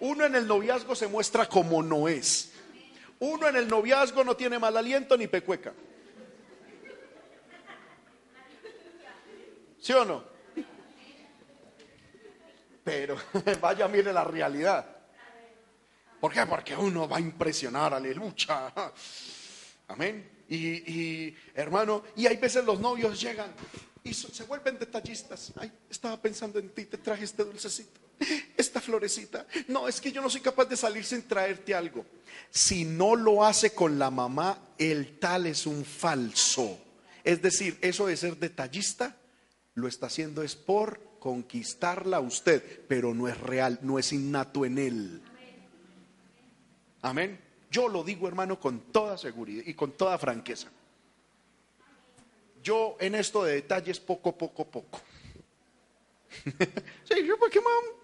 Uno 0.00 0.24
en 0.24 0.34
el 0.34 0.46
noviazgo 0.46 0.96
se 0.96 1.06
muestra 1.06 1.48
como 1.48 1.82
no 1.82 2.08
es. 2.08 2.52
Uno 3.20 3.48
en 3.48 3.56
el 3.56 3.68
noviazgo 3.68 4.24
no 4.24 4.36
tiene 4.36 4.58
mal 4.58 4.76
aliento 4.76 5.16
ni 5.16 5.28
pecueca. 5.28 5.72
¿Sí 9.80 9.92
o 9.92 10.04
no? 10.04 10.24
Pero 12.82 13.16
vaya, 13.60 13.86
mire 13.86 14.12
la 14.12 14.24
realidad. 14.24 14.84
¿Por 16.20 16.32
qué? 16.32 16.44
Porque 16.46 16.74
uno 16.74 17.08
va 17.08 17.18
a 17.18 17.20
impresionar, 17.20 17.94
aleluya. 17.94 18.72
Amén. 19.88 20.30
Y, 20.48 21.34
hermano, 21.54 22.04
y 22.16 22.26
hay 22.26 22.36
veces 22.36 22.64
los 22.64 22.78
novios 22.78 23.20
llegan 23.20 23.52
y 24.02 24.12
se 24.12 24.44
vuelven 24.44 24.78
detallistas. 24.78 25.52
Ay, 25.56 25.72
estaba 25.90 26.20
pensando 26.20 26.58
en 26.58 26.68
ti, 26.70 26.84
te 26.84 26.98
traje 26.98 27.24
este 27.24 27.44
dulcecito, 27.44 28.00
esta 28.56 28.80
florecita. 28.80 29.46
No, 29.68 29.88
es 29.88 30.00
que 30.00 30.12
yo 30.12 30.20
no 30.20 30.28
soy 30.28 30.42
capaz 30.42 30.66
de 30.66 30.76
salir 30.76 31.04
sin 31.04 31.22
traerte 31.22 31.74
algo. 31.74 32.04
Si 32.50 32.84
no 32.84 33.16
lo 33.16 33.44
hace 33.44 33.72
con 33.72 33.98
la 33.98 34.10
mamá, 34.10 34.58
el 34.78 35.18
tal 35.18 35.46
es 35.46 35.66
un 35.66 35.84
falso. 35.84 36.78
Es 37.24 37.40
decir, 37.40 37.78
eso 37.80 38.06
de 38.06 38.16
ser 38.16 38.36
detallista, 38.36 39.16
lo 39.74 39.88
está 39.88 40.06
haciendo 40.06 40.42
es 40.42 40.54
por 40.54 41.00
conquistarla 41.18 42.18
a 42.18 42.20
usted, 42.20 42.82
pero 42.86 43.14
no 43.14 43.28
es 43.28 43.40
real, 43.40 43.78
no 43.82 43.98
es 43.98 44.12
innato 44.12 44.66
en 44.66 44.78
él. 44.78 45.22
Amén. 47.00 47.43
Yo 47.74 47.88
lo 47.88 48.04
digo, 48.04 48.28
hermano, 48.28 48.60
con 48.60 48.92
toda 48.92 49.18
seguridad 49.18 49.64
y 49.66 49.74
con 49.74 49.90
toda 49.90 50.16
franqueza. 50.16 50.68
Yo 52.62 52.96
en 53.00 53.16
esto 53.16 53.42
de 53.42 53.54
detalles 53.54 53.98
poco, 53.98 54.38
poco, 54.38 54.64
poco. 54.64 55.00
sí, 57.02 57.26
yo 57.26 57.36
porque 57.36 57.60
mamá. 57.60 57.98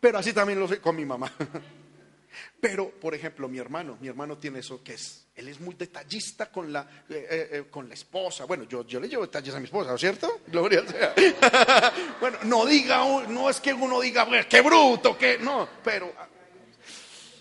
Pero 0.00 0.18
así 0.18 0.32
también 0.32 0.58
lo 0.58 0.66
sé 0.66 0.80
con 0.80 0.96
mi 0.96 1.04
mamá. 1.04 1.32
Pero, 2.60 2.90
por 2.90 3.14
ejemplo, 3.14 3.46
mi 3.46 3.58
hermano, 3.58 3.98
mi 4.00 4.08
hermano 4.08 4.36
tiene 4.36 4.58
eso 4.58 4.82
que 4.82 4.94
es, 4.94 5.28
él 5.36 5.46
es 5.46 5.60
muy 5.60 5.76
detallista 5.76 6.50
con 6.50 6.72
la, 6.72 6.80
eh, 7.08 7.26
eh, 7.30 7.48
eh, 7.52 7.64
con 7.70 7.86
la 7.86 7.94
esposa. 7.94 8.46
Bueno, 8.46 8.64
yo, 8.64 8.84
yo 8.84 8.98
le 8.98 9.08
llevo 9.08 9.26
detalles 9.26 9.54
a 9.54 9.60
mi 9.60 9.66
esposa, 9.66 9.90
¿no 9.90 9.94
es 9.94 10.00
cierto? 10.00 10.40
Gloria 10.48 10.84
sea. 10.88 11.14
bueno, 12.20 12.38
no 12.42 12.66
diga, 12.66 13.28
no 13.28 13.48
es 13.48 13.60
que 13.60 13.72
uno 13.72 14.00
diga, 14.00 14.26
qué 14.48 14.60
bruto, 14.60 15.16
que 15.16 15.38
no, 15.38 15.68
pero 15.84 16.12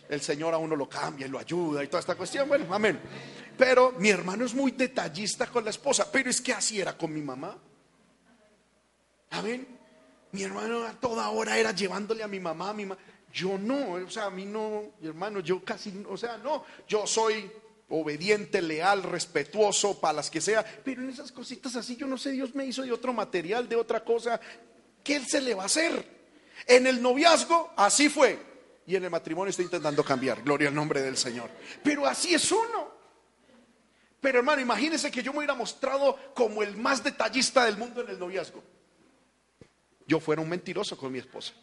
el 0.09 0.21
Señor 0.21 0.53
a 0.53 0.57
uno 0.57 0.75
lo 0.75 0.87
cambia 0.87 1.27
y 1.27 1.29
lo 1.29 1.39
ayuda 1.39 1.83
y 1.83 1.87
toda 1.87 1.99
esta 1.99 2.15
cuestión. 2.15 2.47
Bueno, 2.47 2.73
amén. 2.73 2.99
Pero 3.57 3.93
mi 3.99 4.09
hermano 4.09 4.45
es 4.45 4.53
muy 4.53 4.71
detallista 4.71 5.47
con 5.47 5.63
la 5.63 5.69
esposa, 5.69 6.11
pero 6.11 6.29
es 6.29 6.41
que 6.41 6.53
así 6.53 6.79
era 6.79 6.97
con 6.97 7.13
mi 7.13 7.21
mamá. 7.21 7.57
Amén. 9.31 9.67
Mi 10.31 10.43
hermano 10.43 10.85
a 10.85 10.93
toda 10.93 11.29
hora 11.29 11.57
era 11.57 11.71
llevándole 11.71 12.23
a 12.23 12.27
mi 12.27 12.39
mamá, 12.39 12.69
a 12.69 12.73
mi 12.73 12.85
mamá. 12.85 13.01
Yo 13.33 13.57
no, 13.57 13.93
o 13.93 14.09
sea, 14.09 14.25
a 14.25 14.29
mí 14.29 14.45
no, 14.45 14.93
mi 14.99 15.07
hermano, 15.07 15.39
yo 15.41 15.63
casi, 15.63 16.03
o 16.07 16.15
sea, 16.15 16.37
no, 16.37 16.63
yo 16.87 17.05
soy 17.05 17.51
obediente, 17.89 18.61
leal, 18.61 19.03
respetuoso, 19.03 19.99
para 19.99 20.13
las 20.13 20.29
que 20.29 20.41
sea, 20.41 20.65
pero 20.83 21.01
en 21.01 21.09
esas 21.09 21.31
cositas 21.31 21.75
así, 21.75 21.95
yo 21.95 22.07
no 22.07 22.17
sé, 22.17 22.31
Dios 22.31 22.55
me 22.55 22.65
hizo 22.65 22.81
de 22.81 22.91
otro 22.91 23.13
material, 23.13 23.67
de 23.67 23.75
otra 23.75 24.03
cosa, 24.03 24.39
¿qué 25.03 25.19
se 25.19 25.41
le 25.41 25.53
va 25.53 25.63
a 25.63 25.67
hacer? 25.67 26.15
En 26.65 26.87
el 26.87 27.01
noviazgo, 27.01 27.73
así 27.75 28.09
fue, 28.09 28.39
y 28.87 28.95
en 28.95 29.03
el 29.03 29.09
matrimonio 29.09 29.49
estoy 29.49 29.65
intentando 29.65 30.03
cambiar. 30.03 30.43
Gloria 30.43 30.69
al 30.69 30.75
nombre 30.75 31.01
del 31.01 31.17
Señor. 31.17 31.49
Pero 31.83 32.05
así 32.05 32.33
es 32.33 32.51
uno. 32.51 32.93
Pero 34.21 34.39
hermano, 34.39 34.61
imagínese 34.61 35.11
que 35.11 35.21
yo 35.21 35.31
me 35.31 35.39
hubiera 35.39 35.53
mostrado 35.53 36.17
como 36.33 36.63
el 36.63 36.75
más 36.77 37.03
detallista 37.03 37.65
del 37.65 37.77
mundo 37.77 38.01
en 38.01 38.09
el 38.09 38.19
noviazgo. 38.19 38.63
Yo 40.07 40.19
fuera 40.19 40.41
un 40.41 40.49
mentiroso 40.49 40.97
con 40.97 41.11
mi 41.11 41.19
esposa. 41.19 41.53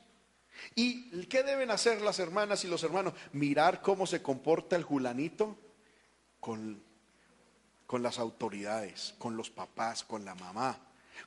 ¿Y 0.75 1.27
qué 1.27 1.43
deben 1.43 1.71
hacer 1.71 2.01
las 2.03 2.19
hermanas 2.19 2.65
y 2.65 2.69
los 2.69 2.83
hermanos? 2.83 3.15
Mirar 3.33 3.83
cómo 3.83 4.07
se 4.07 4.23
comporta 4.23 4.77
el 4.77 4.85
julanito 4.85 5.57
con, 6.41 6.83
con 7.87 8.03
las 8.03 8.19
autoridades, 8.19 9.15
con 9.19 9.37
los 9.37 9.51
papás, 9.51 10.05
con 10.05 10.25
la 10.25 10.35
mamá, 10.35 10.79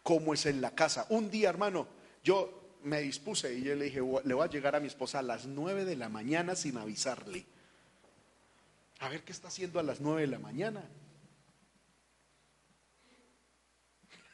cómo 0.04 0.34
es 0.34 0.46
en 0.46 0.62
la 0.62 0.72
casa. 0.72 1.06
Un 1.10 1.30
día, 1.30 1.50
hermano, 1.50 1.88
yo 2.24 2.65
me 2.86 3.02
dispuse 3.02 3.54
y 3.54 3.64
yo 3.64 3.76
le 3.76 3.86
dije, 3.86 4.00
le 4.24 4.34
voy 4.34 4.46
a 4.46 4.50
llegar 4.50 4.76
a 4.76 4.80
mi 4.80 4.88
esposa 4.88 5.20
a 5.20 5.24
las 5.24 5.46
nueve 5.46 5.86
de 5.86 5.96
la 5.96 6.08
mañana 6.08 6.56
sin 6.56 6.78
avisarle. 6.78 7.46
A 9.00 9.10
ver 9.10 9.24
qué 9.24 9.32
está 9.32 9.48
haciendo 9.48 9.80
a 9.80 9.84
las 9.84 10.00
nueve 10.02 10.22
de 10.22 10.28
la 10.28 10.40
mañana. 10.40 10.88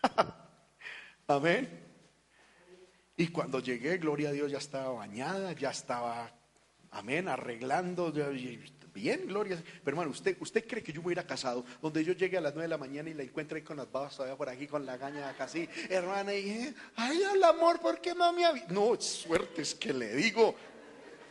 Amén. 1.27 1.87
Y 3.15 3.27
cuando 3.27 3.59
llegué, 3.59 3.97
gloria 3.97 4.29
a 4.29 4.33
Dios, 4.33 4.51
ya 4.51 4.57
estaba 4.57 4.91
bañada, 4.91 5.53
ya 5.53 5.69
estaba, 5.69 6.29
amén, 6.91 7.29
arreglando. 7.29 8.11
Bien, 8.93 9.25
gloria. 9.25 9.61
Pero 9.83 9.95
hermano, 9.95 10.11
¿usted, 10.11 10.35
¿usted 10.39 10.67
cree 10.67 10.83
que 10.83 10.91
yo 10.91 11.01
me 11.01 11.07
hubiera 11.07 11.25
casado 11.25 11.65
donde 11.81 12.03
yo 12.03 12.13
llegue 12.13 12.37
a 12.37 12.41
las 12.41 12.53
9 12.53 12.63
de 12.63 12.69
la 12.69 12.77
mañana 12.77 13.09
y 13.09 13.13
la 13.13 13.23
encuentre 13.23 13.63
con 13.63 13.77
las 13.77 13.91
babas 13.91 14.15
todavía 14.15 14.37
por 14.37 14.49
aquí, 14.49 14.67
con 14.67 14.85
la 14.85 14.97
gaña 14.97 15.29
acá 15.29 15.45
así? 15.45 15.67
Hermana, 15.89 16.33
y 16.33 16.43
dije, 16.43 16.73
ay, 16.95 17.21
el 17.33 17.43
amor, 17.43 17.79
¿por 17.79 18.01
qué 18.01 18.13
no 18.13 18.31
me 18.33 18.45
había... 18.45 18.65
No, 18.67 18.99
suerte 18.99 19.61
es 19.61 19.75
que 19.75 19.93
le 19.93 20.15
digo. 20.15 20.55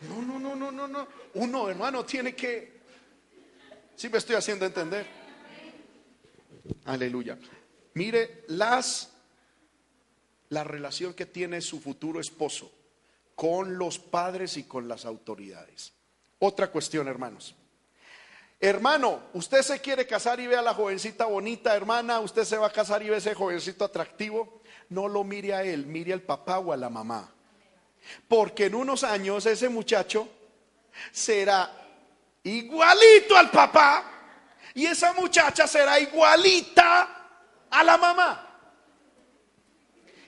No, 0.09 0.23
no, 0.23 0.39
no, 0.39 0.57
no, 0.57 0.73
no, 0.73 0.89
no. 0.89 1.09
Uno, 1.35 1.69
hermano, 1.69 2.05
tiene 2.05 2.35
que... 2.35 2.81
Sí 3.95 4.09
me 4.09 4.19
estoy 4.19 4.37
haciendo 4.37 4.65
entender. 4.65 5.07
Aleluya. 6.87 7.39
Mire, 7.95 8.45
las 8.49 9.11
la 10.51 10.65
relación 10.65 11.15
que 11.15 11.27
tiene 11.27 11.61
su 11.61 11.81
futuro 11.81 12.21
esposo 12.21 12.71
con 13.35 13.79
los 13.79 13.99
padres 13.99 14.57
y 14.57 14.65
con 14.65 14.89
las 14.89 15.05
autoridades. 15.07 15.95
Otra 16.41 16.69
cuestión, 16.69 17.07
hermanos. 17.07 17.55
Hermano, 18.59 19.21
usted 19.35 19.63
se 19.63 19.81
quiere 19.81 20.07
casar 20.07 20.41
y 20.41 20.47
ve 20.47 20.57
a 20.57 20.63
la 20.63 20.75
jovencita 20.75 21.27
bonita, 21.27 21.75
hermana, 21.75 22.21
usted 22.21 22.45
se 22.45 22.59
va 22.59 22.67
a 22.67 22.73
casar 22.73 23.03
y 23.03 23.09
ve 23.09 23.15
a 23.15 23.19
ese 23.19 23.35
jovencito 23.35 23.85
atractivo, 23.85 24.61
no 24.89 25.07
lo 25.07 25.23
mire 25.23 25.55
a 25.55 25.63
él, 25.63 25.87
mire 25.87 26.13
al 26.13 26.23
papá 26.23 26.59
o 26.59 26.73
a 26.73 26.77
la 26.77 26.91
mamá. 26.91 27.31
Porque 28.27 28.67
en 28.67 28.75
unos 28.75 29.05
años 29.05 29.47
ese 29.47 29.69
muchacho 29.69 30.29
será 31.13 31.71
igualito 32.43 33.37
al 33.37 33.51
papá 33.51 34.05
y 34.75 34.87
esa 34.87 35.13
muchacha 35.13 35.67
será 35.67 36.01
igualita 36.01 37.31
a 37.71 37.85
la 37.85 37.97
mamá. 37.99 38.50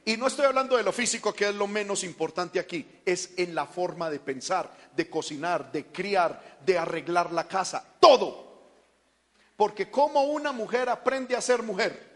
Y 0.05 0.16
no 0.16 0.27
estoy 0.27 0.47
hablando 0.47 0.77
de 0.77 0.83
lo 0.83 0.93
físico, 0.93 1.33
que 1.33 1.49
es 1.49 1.55
lo 1.55 1.69
menos 1.69 2.03
importante 2.03 2.59
aquí, 2.59 2.85
es 3.05 3.31
en 3.37 3.55
la 3.55 3.66
forma 3.66 4.11
de 4.11 4.19
pensar, 4.19 4.70
de 4.97 5.09
cocinar, 5.09 5.70
de 5.70 5.87
criar, 5.87 6.59
de 6.65 6.77
arreglar 6.77 7.33
la 7.33 7.47
casa, 7.47 7.85
todo. 8.01 8.53
Porque 9.57 9.91
como 9.91 10.24
una 10.24 10.51
mujer 10.51 10.89
aprende 10.89 11.37
a 11.37 11.41
ser 11.41 11.62
mujer, 11.62 12.11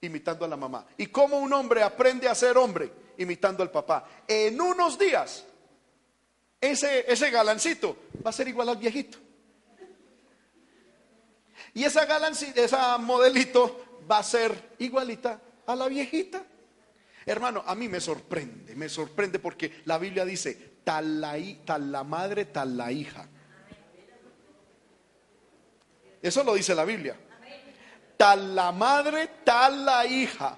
imitando 0.00 0.44
a 0.44 0.48
la 0.48 0.56
mamá, 0.56 0.84
y 0.96 1.06
como 1.06 1.38
un 1.38 1.52
hombre 1.52 1.82
aprende 1.82 2.28
a 2.28 2.34
ser 2.34 2.58
hombre, 2.58 2.90
imitando 3.18 3.62
al 3.62 3.70
papá, 3.70 4.04
en 4.26 4.60
unos 4.60 4.98
días, 4.98 5.44
ese, 6.60 7.10
ese 7.10 7.30
galancito 7.30 7.96
va 8.24 8.30
a 8.30 8.32
ser 8.32 8.48
igual 8.48 8.68
al 8.68 8.78
viejito. 8.78 9.18
Y 11.74 11.84
esa 11.84 12.04
galancita, 12.04 12.60
esa 12.60 12.98
modelito 12.98 14.00
va 14.10 14.18
a 14.18 14.22
ser 14.24 14.74
igualita 14.78 15.40
a 15.66 15.76
la 15.76 15.86
viejita. 15.86 16.44
Hermano, 17.28 17.62
a 17.66 17.74
mí 17.74 17.88
me 17.88 18.00
sorprende, 18.00 18.74
me 18.74 18.88
sorprende 18.88 19.38
porque 19.38 19.82
la 19.84 19.98
Biblia 19.98 20.24
dice, 20.24 20.78
tal 20.82 21.20
la, 21.20 22.02
madre, 22.02 22.46
tal 22.46 22.74
la 22.74 22.90
hija. 22.90 23.28
Eso 26.22 26.42
lo 26.42 26.54
dice 26.54 26.74
la 26.74 26.86
Biblia. 26.86 27.16
Tal 28.16 28.56
la 28.56 28.72
madre, 28.72 29.28
tal 29.44 29.84
la 29.84 30.06
hija. 30.06 30.56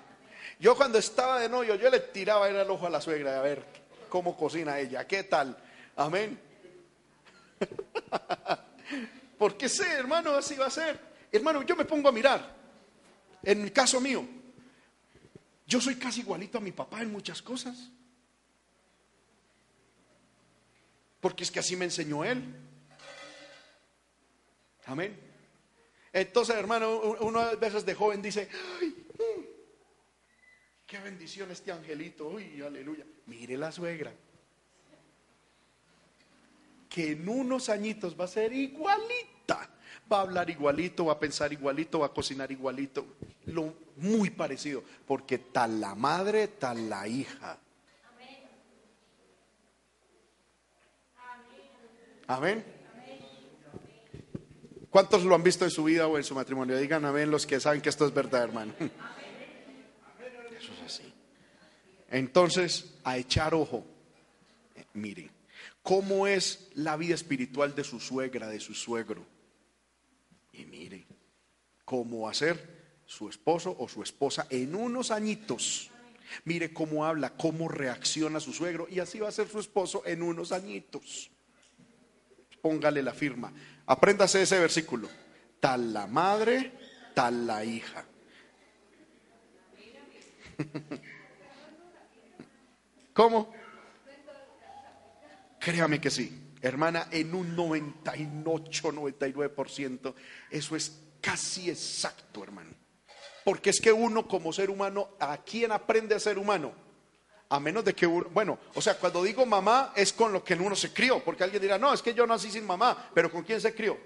Yo 0.60 0.76
cuando 0.76 0.98
estaba 0.98 1.40
de 1.40 1.48
novio, 1.48 1.74
yo 1.74 1.90
le 1.90 1.98
tiraba 1.98 2.48
el 2.48 2.70
ojo 2.70 2.86
a 2.86 2.90
la 2.90 3.00
suegra 3.00 3.36
a 3.36 3.42
ver 3.42 3.64
cómo 4.08 4.36
cocina 4.36 4.78
ella, 4.78 5.08
qué 5.08 5.24
tal. 5.24 5.56
Amén. 5.96 6.38
Porque 9.38 9.68
sé, 9.68 9.90
hermano, 9.94 10.34
así 10.34 10.54
va 10.54 10.66
a 10.66 10.70
ser. 10.70 11.00
Hermano, 11.32 11.62
yo 11.62 11.74
me 11.74 11.84
pongo 11.84 12.08
a 12.08 12.12
mirar. 12.12 12.54
En 13.42 13.62
el 13.62 13.72
caso 13.72 14.00
mío, 14.00 14.24
yo 15.70 15.80
soy 15.80 15.94
casi 15.94 16.20
igualito 16.20 16.58
a 16.58 16.60
mi 16.60 16.72
papá 16.72 17.00
en 17.00 17.12
muchas 17.12 17.40
cosas. 17.40 17.90
Porque 21.20 21.44
es 21.44 21.50
que 21.50 21.60
así 21.60 21.76
me 21.76 21.84
enseñó 21.84 22.24
él. 22.24 22.42
Amén. 24.86 25.16
Entonces, 26.12 26.56
hermano, 26.56 26.98
uno 27.20 27.38
a 27.38 27.54
veces 27.54 27.86
de 27.86 27.94
joven 27.94 28.20
dice, 28.20 28.48
mm, 28.82 29.42
qué 30.86 30.98
bendición 30.98 31.52
este 31.52 31.70
angelito, 31.70 32.26
uy, 32.26 32.60
aleluya. 32.62 33.06
Mire 33.26 33.56
la 33.56 33.70
suegra. 33.70 34.12
Que 36.88 37.12
en 37.12 37.28
unos 37.28 37.68
añitos 37.68 38.18
va 38.18 38.24
a 38.24 38.28
ser 38.28 38.52
igualita 38.52 39.39
va 40.10 40.18
a 40.18 40.22
hablar 40.22 40.50
igualito, 40.50 41.06
va 41.06 41.14
a 41.14 41.18
pensar 41.18 41.52
igualito, 41.52 42.00
va 42.00 42.06
a 42.06 42.12
cocinar 42.12 42.50
igualito, 42.50 43.06
lo 43.46 43.74
muy 43.96 44.30
parecido, 44.30 44.82
porque 45.06 45.38
tal 45.38 45.80
la 45.80 45.94
madre, 45.94 46.48
tal 46.48 46.88
la 46.88 47.06
hija. 47.06 47.58
Amén. 52.26 52.64
¿Cuántos 54.88 55.24
lo 55.24 55.34
han 55.34 55.42
visto 55.42 55.64
en 55.64 55.70
su 55.70 55.84
vida 55.84 56.06
o 56.06 56.16
en 56.16 56.24
su 56.24 56.34
matrimonio? 56.34 56.76
Digan 56.76 57.04
amén 57.04 57.30
los 57.30 57.46
que 57.46 57.60
saben 57.60 57.80
que 57.80 57.88
esto 57.88 58.06
es 58.06 58.14
verdad, 58.14 58.42
hermano. 58.44 58.72
Eso 60.58 60.72
es 60.72 60.80
así. 60.84 61.14
Entonces, 62.08 62.94
a 63.04 63.16
echar 63.16 63.54
ojo. 63.54 63.84
Eh, 64.74 64.84
miren, 64.94 65.30
¿cómo 65.82 66.26
es 66.26 66.68
la 66.74 66.96
vida 66.96 67.14
espiritual 67.14 67.74
de 67.74 67.84
su 67.84 67.98
suegra, 68.00 68.48
de 68.48 68.60
su 68.60 68.74
suegro? 68.74 69.24
Y 70.60 70.66
mire 70.66 71.06
cómo 71.86 72.32
ser 72.34 73.00
su 73.06 73.28
esposo 73.30 73.74
o 73.78 73.88
su 73.88 74.02
esposa 74.02 74.46
en 74.50 74.74
unos 74.74 75.10
añitos. 75.10 75.90
Mire 76.44 76.72
cómo 76.72 77.06
habla, 77.06 77.30
cómo 77.30 77.66
reacciona 77.66 78.40
su 78.40 78.52
suegro 78.52 78.86
y 78.88 79.00
así 79.00 79.18
va 79.18 79.28
a 79.28 79.32
ser 79.32 79.48
su 79.48 79.58
esposo 79.58 80.02
en 80.04 80.22
unos 80.22 80.52
añitos. 80.52 81.30
Póngale 82.60 83.02
la 83.02 83.14
firma. 83.14 83.52
Apréndase 83.86 84.42
ese 84.42 84.58
versículo. 84.58 85.08
Tal 85.58 85.94
la 85.94 86.06
madre, 86.06 86.72
tal 87.14 87.46
la 87.46 87.64
hija. 87.64 88.04
¿Cómo? 93.14 93.52
Créame 95.58 96.00
que 96.00 96.10
sí. 96.10 96.49
Hermana, 96.62 97.08
en 97.10 97.34
un 97.34 97.56
98, 97.56 98.92
99%, 98.92 100.14
eso 100.50 100.76
es 100.76 101.00
casi 101.20 101.70
exacto, 101.70 102.42
hermano. 102.42 102.70
Porque 103.44 103.70
es 103.70 103.80
que 103.80 103.92
uno 103.92 104.28
como 104.28 104.52
ser 104.52 104.68
humano, 104.68 105.10
¿a 105.18 105.38
quién 105.38 105.72
aprende 105.72 106.14
a 106.14 106.20
ser 106.20 106.38
humano? 106.38 106.72
A 107.48 107.58
menos 107.58 107.84
de 107.84 107.94
que 107.94 108.06
uno, 108.06 108.28
bueno, 108.30 108.58
o 108.74 108.82
sea, 108.82 108.98
cuando 108.98 109.22
digo 109.24 109.44
mamá 109.46 109.92
es 109.96 110.12
con 110.12 110.32
lo 110.32 110.44
que 110.44 110.54
uno 110.54 110.76
se 110.76 110.92
crió, 110.92 111.24
porque 111.24 111.44
alguien 111.44 111.62
dirá, 111.62 111.78
no, 111.78 111.92
es 111.92 112.02
que 112.02 112.14
yo 112.14 112.26
nací 112.26 112.50
sin 112.50 112.66
mamá, 112.66 113.10
pero 113.14 113.30
¿con 113.30 113.42
quién 113.42 113.60
se 113.60 113.74
crió? 113.74 113.98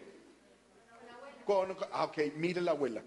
Con, 1.45 1.77
ah, 1.93 2.05
ok, 2.05 2.19
mire 2.37 2.61
la 2.61 2.71
abuela. 2.71 3.03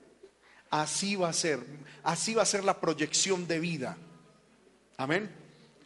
Así 0.69 1.15
va 1.15 1.29
a 1.29 1.33
ser, 1.33 1.59
así 2.03 2.35
va 2.35 2.43
a 2.43 2.45
ser 2.45 2.65
la 2.65 2.79
proyección 2.79 3.47
de 3.47 3.59
vida. 3.59 3.97
Amén. 4.97 5.33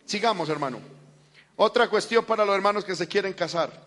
Sigamos, 0.06 0.50
hermano. 0.50 0.80
Otra 1.64 1.92
cuestión 1.92 2.26
para 2.26 2.44
los 2.44 2.56
hermanos 2.56 2.84
que 2.84 2.96
se 2.96 3.08
quieren 3.08 3.34
casar. 3.34 3.86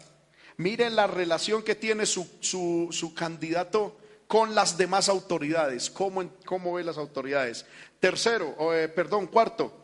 Miren 0.58 0.94
la 0.94 1.08
relación 1.08 1.64
que 1.64 1.74
tiene 1.74 2.06
su, 2.06 2.24
su, 2.40 3.14
candidato 3.16 3.98
con 4.28 4.54
las 4.54 4.78
demás 4.78 5.08
autoridades. 5.08 5.90
¿Cómo, 5.90 6.22
cómo 6.46 6.74
ve 6.74 6.84
las 6.84 6.98
autoridades? 6.98 7.66
Tercero, 7.98 8.72
eh, 8.72 8.86
perdón, 8.86 9.26
cuarto, 9.26 9.76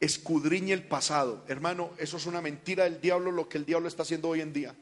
escudriñe 0.00 0.72
el 0.72 0.84
pasado. 0.84 1.44
Hermano, 1.46 1.90
eso 1.98 2.16
es 2.16 2.24
una 2.24 2.40
mentira 2.40 2.84
del 2.84 3.02
diablo 3.02 3.30
lo 3.30 3.50
que 3.50 3.58
el 3.58 3.66
diablo 3.66 3.88
está 3.88 4.04
haciendo 4.04 4.30
hoy 4.30 4.40
en 4.40 4.54
día. 4.54 4.74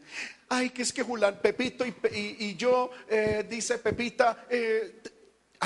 Ay, 0.49 0.71
que 0.71 0.83
es 0.83 0.93
que 0.93 1.03
Julián, 1.03 1.41
Pepito 1.43 1.85
y, 1.85 2.55
yo, 2.55 2.93
eh, 3.09 3.45
dice 3.51 3.79
Pepita, 3.79 4.47
eh, 4.49 5.01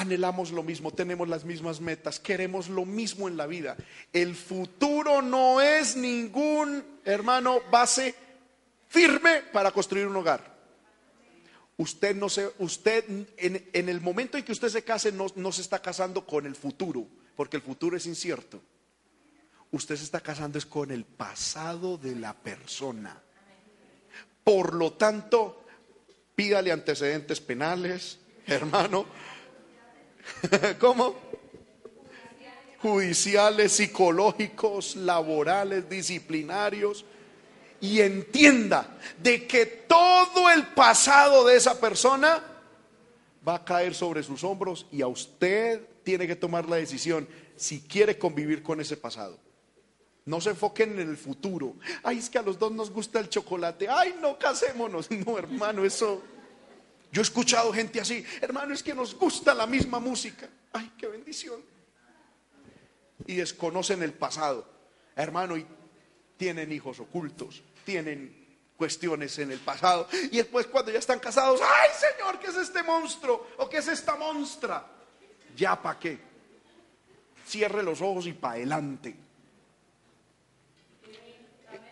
anhelamos 0.01 0.53
lo 0.53 0.63
mismo, 0.63 0.93
tenemos 0.93 1.29
las 1.29 1.45
mismas 1.45 1.81
metas, 1.81 2.21
queremos 2.21 2.69
lo 2.69 2.85
mismo 2.85 3.29
en 3.29 3.37
la 3.37 3.47
vida. 3.47 3.77
El 4.13 4.35
futuro 4.35 5.23
no 5.23 5.61
es 5.61 5.97
ningún, 5.97 6.85
hermano, 7.05 7.61
base 7.71 8.15
firme 8.89 9.43
para 9.53 9.73
construir 9.73 10.07
un 10.07 10.17
hogar. 10.17 10.57
Usted 11.77 12.15
no 12.15 12.29
se, 12.29 12.51
usted 12.59 13.05
en, 13.37 13.89
el 13.89 14.01
momento 14.01 14.37
en 14.37 14.45
que 14.45 14.53
usted 14.53 14.69
se 14.69 14.83
case 14.83 15.13
no, 15.13 15.27
no 15.37 15.53
se 15.53 15.63
está 15.63 15.81
casando 15.81 16.27
con 16.27 16.47
el 16.47 16.55
futuro, 16.55 17.07
porque 17.37 17.57
el 17.57 17.63
futuro 17.63 17.97
es 17.97 18.07
incierto. 18.07 18.61
Usted 19.71 19.97
se 19.97 20.05
está 20.05 20.21
casando 20.21 20.59
es 20.59 20.67
con 20.67 20.91
el 20.91 21.05
pasado 21.05 21.99
de 21.99 22.17
la 22.17 22.35
persona. 22.35 23.21
Por 24.43 24.75
lo 24.75 24.95
tanto, 24.95 25.65
pídale 26.35 26.73
antecedentes 26.73 27.41
penales, 27.41 28.19
hermano, 28.47 29.07
¿Cómo? 30.79 31.15
Judiciales, 32.81 33.73
psicológicos, 33.73 34.97
laborales, 34.97 35.89
disciplinarios. 35.89 37.05
Y 37.81 38.01
entienda 38.01 38.99
de 39.23 39.47
que 39.47 39.67
todo 39.67 40.51
el 40.51 40.67
pasado 40.69 41.47
de 41.47 41.57
esa 41.57 41.81
persona 41.81 42.43
va 43.47 43.57
a 43.57 43.65
caer 43.65 43.95
sobre 43.95 44.23
sus 44.23 44.43
hombros 44.43 44.87
y 44.91 45.01
a 45.03 45.07
usted 45.07 45.87
tiene 46.03 46.27
que 46.27 46.35
tomar 46.35 46.69
la 46.69 46.77
decisión 46.77 47.29
si 47.57 47.81
quiere 47.81 48.19
convivir 48.19 48.63
con 48.63 48.81
ese 48.81 48.97
pasado. 48.97 49.39
No 50.25 50.41
se 50.41 50.51
enfoquen 50.51 50.99
en 50.99 51.09
el 51.09 51.17
futuro. 51.17 51.75
Ay, 52.03 52.19
es 52.19 52.29
que 52.29 52.39
a 52.39 52.43
los 52.43 52.59
dos 52.59 52.71
nos 52.73 52.91
gusta 52.91 53.19
el 53.19 53.29
chocolate. 53.31 53.89
Ay, 53.89 54.17
no 54.21 54.39
casémonos. 54.39 55.09
No, 55.27 55.39
hermano, 55.39 55.85
eso 55.85 56.21
yo 57.11 57.21
he 57.21 57.25
escuchado 57.25 57.73
gente 57.73 58.01
así, 58.01 58.25
hermano, 58.41 58.75
es 58.75 58.83
que 58.83 58.95
nos 58.95 59.15
gusta 59.15 59.55
la 59.55 59.67
misma 59.67 59.99
música. 59.99 60.49
Ay, 60.73 60.93
qué 60.99 61.07
bendición. 61.07 61.61
Y 63.27 63.37
desconocen 63.37 64.03
el 64.03 64.13
pasado, 64.13 64.67
hermano, 65.17 65.57
y 65.57 65.67
tienen 66.37 66.71
hijos 66.73 67.01
ocultos, 67.01 67.63
tienen 67.85 68.47
cuestiones 68.77 69.39
en 69.39 69.51
el 69.51 69.59
pasado. 69.59 70.09
Y 70.31 70.37
después 70.37 70.67
cuando 70.67 70.93
ya 70.93 70.99
están 70.99 71.19
casados, 71.19 71.61
ay 71.63 71.91
Señor, 71.99 72.39
¿qué 72.39 72.47
es 72.47 72.57
este 72.57 72.83
monstruo? 72.83 73.49
¿O 73.59 73.69
qué 73.69 73.79
es 73.79 73.89
esta 73.89 74.17
monstra? 74.17 74.87
Ya 75.57 75.81
para 75.81 75.99
qué. 75.99 76.19
cierre 77.47 77.83
los 77.83 78.01
ojos 78.01 78.27
y 78.27 78.35
para 78.35 78.55
adelante. 78.55 79.28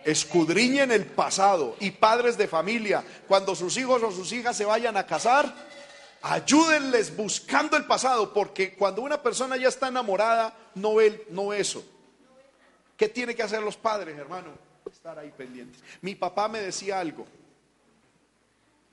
Escudriñen 0.06 0.92
el 0.92 1.04
pasado 1.04 1.76
y 1.80 1.90
padres 1.90 2.38
de 2.38 2.46
familia, 2.46 3.02
cuando 3.26 3.56
sus 3.56 3.76
hijos 3.76 4.00
o 4.04 4.12
sus 4.12 4.30
hijas 4.30 4.56
se 4.56 4.64
vayan 4.64 4.96
a 4.96 5.04
casar, 5.04 5.52
ayúdenles 6.22 7.16
buscando 7.16 7.76
el 7.76 7.86
pasado, 7.86 8.32
porque 8.32 8.74
cuando 8.76 9.02
una 9.02 9.20
persona 9.20 9.56
ya 9.56 9.66
está 9.66 9.88
enamorada, 9.88 10.56
no 10.76 10.94
ve, 10.94 11.26
no 11.30 11.52
eso. 11.52 11.84
¿Qué 12.96 13.08
tiene 13.08 13.34
que 13.34 13.42
hacer 13.42 13.60
los 13.62 13.76
padres, 13.76 14.16
hermano? 14.16 14.50
Estar 14.88 15.18
ahí 15.18 15.32
pendientes. 15.36 15.82
Mi 16.00 16.14
papá 16.14 16.46
me 16.46 16.60
decía 16.60 17.00
algo, 17.00 17.26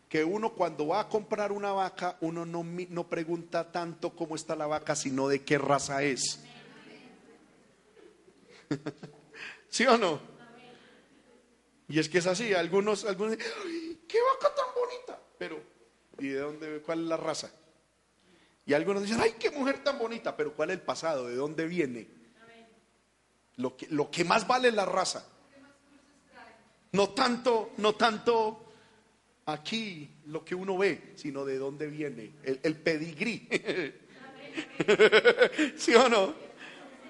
que 0.10 0.24
uno 0.24 0.54
cuando 0.54 0.88
va 0.88 1.02
a 1.02 1.10
comprar 1.10 1.52
una 1.52 1.74
vaca, 1.74 2.18
uno 2.22 2.44
no, 2.44 2.64
no 2.64 3.08
pregunta 3.08 3.72
tanto 3.72 4.16
cómo 4.16 4.36
está 4.36 4.56
la 4.56 4.66
vaca, 4.66 4.96
sino 4.96 5.28
de 5.28 5.44
qué 5.44 5.60
raza 5.60 6.02
es. 6.02 6.40
¿Sí 9.70 9.86
o 9.86 9.96
no? 9.96 10.33
Y 11.94 12.00
es 12.00 12.10
que 12.10 12.18
es 12.18 12.26
así, 12.26 12.56
algunos, 12.56 13.06
algunos 13.06 13.38
¡qué 13.38 14.18
vaca 14.20 14.56
tan 14.56 14.66
bonita! 14.76 15.22
Pero, 15.38 15.62
¿y 16.18 16.30
de 16.30 16.40
dónde, 16.40 16.82
cuál 16.82 17.02
es 17.02 17.06
la 17.06 17.18
raza? 17.18 17.52
Y 18.66 18.74
algunos 18.74 19.04
dicen, 19.04 19.22
¡ay, 19.22 19.36
qué 19.38 19.52
mujer 19.52 19.84
tan 19.84 20.00
bonita! 20.00 20.36
Pero 20.36 20.56
¿cuál 20.56 20.72
es 20.72 20.78
el 20.78 20.82
pasado? 20.82 21.28
¿De 21.28 21.36
dónde 21.36 21.68
viene? 21.68 22.08
Lo 23.58 23.78
que, 23.78 23.86
lo 23.92 24.10
que 24.10 24.24
más 24.24 24.48
vale 24.48 24.72
la 24.72 24.86
raza. 24.86 25.24
No 26.94 27.12
tanto, 27.12 27.74
no 27.78 27.94
tanto 27.94 28.74
aquí 29.46 30.10
lo 30.26 30.44
que 30.44 30.56
uno 30.56 30.80
ve, 30.80 31.14
sino 31.16 31.46
de 31.46 31.60
dónde 31.60 31.86
viene, 31.86 32.32
el, 32.42 32.60
el 32.64 32.76
pedigrí. 32.76 33.48
¿Sí 35.78 35.94
o 35.94 36.10
no? 36.10 36.34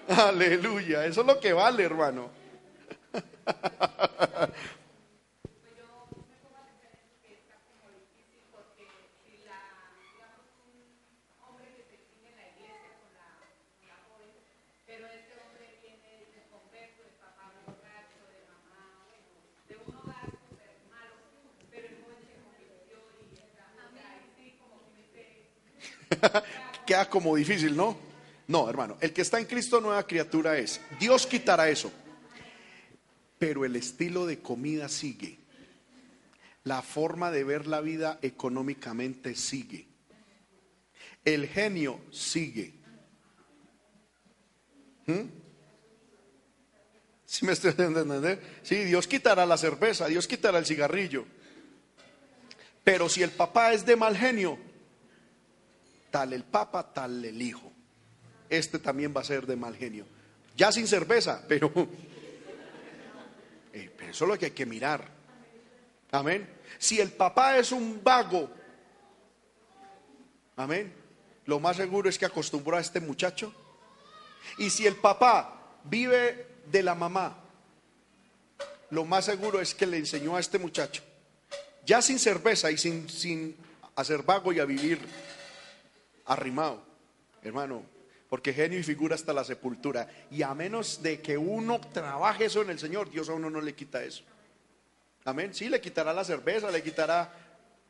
Aleluya, 0.10 1.06
eso 1.06 1.22
es 1.22 1.28
lo 1.28 1.40
que 1.40 1.54
vale, 1.54 1.84
hermano. 1.84 2.43
Queda 26.86 27.10
como 27.10 27.36
difícil, 27.36 27.76
¿no? 27.76 27.98
No, 28.48 28.70
hermano, 28.70 28.98
el 29.00 29.14
que 29.14 29.22
está 29.22 29.40
en 29.40 29.46
Cristo 29.46 29.80
nueva 29.80 30.06
criatura 30.06 30.58
es. 30.58 30.82
Dios 31.00 31.26
quitará 31.26 31.70
eso. 31.70 31.92
Pero 33.44 33.66
el 33.66 33.76
estilo 33.76 34.26
de 34.26 34.40
comida 34.40 34.88
sigue. 34.88 35.38
La 36.64 36.82
forma 36.82 37.30
de 37.30 37.44
ver 37.44 37.68
la 37.68 37.82
vida 37.82 38.18
económicamente 38.22 39.36
sigue. 39.36 39.86
El 41.26 41.50
genio 41.50 42.00
sigue. 42.10 42.74
¿Mm? 45.08 45.24
¿Sí 47.26 47.46
me 47.46 47.52
estoy 47.52 47.72
entendiendo? 47.72 48.40
Sí, 48.62 48.76
Dios 48.86 49.08
quitará 49.10 49.46
la 49.46 49.58
cerveza, 49.58 50.08
Dios 50.08 50.26
quitará 50.26 50.58
el 50.58 50.66
cigarrillo. 50.66 51.26
Pero 52.86 53.10
si 53.10 53.24
el 53.24 53.32
papá 53.32 53.74
es 53.74 53.86
de 53.86 53.98
mal 53.98 54.16
genio, 54.16 54.58
tal 56.12 56.32
el 56.32 56.46
papa, 56.46 56.94
tal 56.94 57.26
el 57.26 57.42
hijo. 57.42 57.74
Este 58.50 58.80
también 58.80 59.14
va 59.14 59.20
a 59.20 59.26
ser 59.26 59.46
de 59.46 59.58
mal 59.58 59.76
genio. 59.76 60.06
Ya 60.56 60.72
sin 60.72 60.88
cerveza, 60.88 61.44
pero, 61.46 61.74
eh, 64.14 64.20
pero 64.20 64.20
eso 64.20 64.26
es 64.26 64.30
lo 64.30 64.38
que 64.38 64.46
hay 64.46 64.52
que 64.52 64.66
mirar. 64.66 65.08
Amén. 66.12 66.48
Si 66.78 67.00
el 67.00 67.12
papá 67.12 67.58
es 67.58 67.72
un 67.72 68.02
vago, 68.04 68.50
amén, 70.56 70.94
lo 71.46 71.60
más 71.60 71.78
seguro 71.78 72.10
es 72.10 72.18
que 72.18 72.26
acostumbró 72.26 72.78
a 72.78 72.82
este 72.82 73.00
muchacho. 73.00 73.54
Y 74.58 74.70
si 74.70 74.86
el 74.86 74.96
papá 74.96 75.80
vive 75.86 76.48
de 76.72 76.84
la 76.84 76.96
mamá, 76.96 77.38
lo 78.92 79.06
más 79.06 79.26
seguro 79.26 79.60
es 79.60 79.74
que 79.74 79.88
le 79.88 79.98
enseñó 79.98 80.36
a 80.36 80.40
este 80.40 80.60
muchacho, 80.60 81.02
ya 81.86 82.02
sin 82.02 82.20
cerveza 82.20 82.70
y 82.70 82.78
sin, 82.78 83.10
sin 83.10 83.56
hacer 83.96 84.24
vago 84.24 84.54
y 84.54 84.60
a 84.60 84.66
vivir 84.66 85.00
arrimado, 86.26 86.84
hermano, 87.42 87.84
porque 88.34 88.52
genio 88.52 88.80
y 88.80 88.84
figura 88.84 89.14
hasta 89.14 89.32
la 89.32 89.44
sepultura. 89.44 90.10
Y 90.32 90.42
a 90.42 90.56
menos 90.56 91.04
de 91.04 91.22
que 91.22 91.38
uno 91.38 91.80
trabaje 91.80 92.46
eso 92.46 92.64
en 92.64 92.72
el 92.72 92.80
Señor, 92.80 93.12
Dios 93.12 93.30
a 93.30 93.34
uno 93.34 93.48
no 93.48 93.62
le 93.62 93.76
quita 93.76 94.04
eso. 94.04 94.24
Amén. 95.24 95.54
Sí, 95.54 95.70
le 95.70 95.80
quitará 95.80 96.14
la 96.14 96.24
cerveza, 96.24 96.72
le 96.72 96.82
quitará 96.82 97.32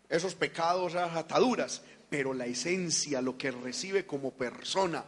esos 0.09 0.35
pecados, 0.35 0.91
esas 0.91 1.15
ataduras, 1.15 1.81
pero 2.09 2.33
la 2.33 2.45
esencia, 2.45 3.21
lo 3.21 3.37
que 3.37 3.51
recibe 3.51 4.05
como 4.05 4.31
persona, 4.31 5.05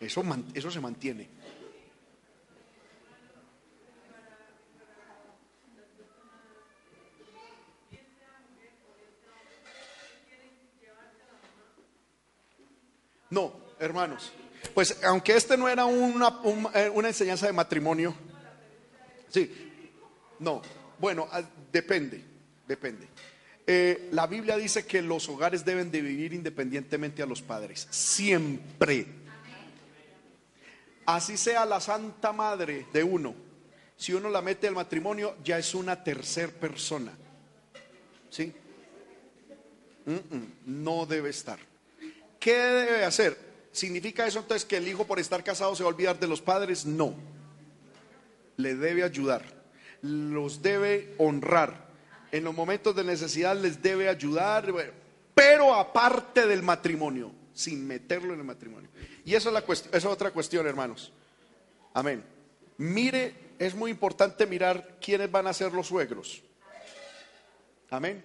eso, 0.00 0.24
eso 0.54 0.70
se 0.70 0.80
mantiene. 0.80 1.28
No, 13.28 13.67
hermanos. 13.78 14.32
Pues 14.74 15.02
aunque 15.04 15.36
este 15.36 15.56
no 15.56 15.68
era 15.68 15.84
una, 15.84 16.40
eh, 16.74 16.90
una 16.92 17.08
enseñanza 17.08 17.46
de 17.46 17.52
matrimonio, 17.52 18.14
sí, 19.28 19.50
no, 20.38 20.62
bueno, 20.98 21.28
ah, 21.30 21.42
depende, 21.72 22.22
depende. 22.66 23.08
Eh, 23.66 24.08
la 24.12 24.26
Biblia 24.26 24.56
dice 24.56 24.86
que 24.86 25.02
los 25.02 25.28
hogares 25.28 25.64
deben 25.64 25.90
de 25.90 26.00
vivir 26.00 26.32
independientemente 26.32 27.22
a 27.22 27.26
los 27.26 27.42
padres, 27.42 27.86
siempre. 27.90 29.06
Así 31.06 31.36
sea 31.36 31.64
la 31.64 31.80
santa 31.80 32.32
madre 32.32 32.86
de 32.92 33.02
uno, 33.02 33.34
si 33.96 34.12
uno 34.12 34.28
la 34.28 34.42
mete 34.42 34.68
al 34.68 34.74
matrimonio, 34.74 35.36
ya 35.42 35.58
es 35.58 35.74
una 35.74 36.02
tercer 36.02 36.52
persona. 36.54 37.12
¿Sí? 38.30 38.52
no 40.64 41.04
debe 41.04 41.28
estar. 41.28 41.58
¿Qué 42.40 42.56
debe 42.56 43.04
hacer? 43.04 43.47
¿Significa 43.78 44.26
eso 44.26 44.40
entonces 44.40 44.64
que 44.64 44.76
el 44.76 44.88
hijo 44.88 45.06
por 45.06 45.20
estar 45.20 45.44
casado 45.44 45.76
se 45.76 45.84
va 45.84 45.90
a 45.90 45.92
olvidar 45.92 46.18
de 46.18 46.26
los 46.26 46.40
padres? 46.40 46.84
No. 46.84 47.14
Le 48.56 48.74
debe 48.74 49.04
ayudar, 49.04 49.44
los 50.02 50.62
debe 50.62 51.14
honrar. 51.16 51.86
En 52.32 52.42
los 52.42 52.54
momentos 52.54 52.96
de 52.96 53.04
necesidad 53.04 53.56
les 53.56 53.80
debe 53.80 54.08
ayudar, 54.08 54.74
pero 55.32 55.76
aparte 55.76 56.48
del 56.48 56.60
matrimonio, 56.64 57.30
sin 57.54 57.86
meterlo 57.86 58.34
en 58.34 58.40
el 58.40 58.44
matrimonio. 58.44 58.90
Y 59.24 59.36
esa 59.36 59.50
es, 59.50 59.52
la 59.52 59.60
esa 59.60 59.96
es 59.96 60.04
otra 60.04 60.32
cuestión, 60.32 60.66
hermanos. 60.66 61.12
Amén. 61.94 62.24
Mire, 62.78 63.32
es 63.60 63.76
muy 63.76 63.92
importante 63.92 64.44
mirar 64.44 64.98
quiénes 65.00 65.30
van 65.30 65.46
a 65.46 65.52
ser 65.52 65.72
los 65.72 65.86
suegros. 65.86 66.42
Amén. 67.90 68.24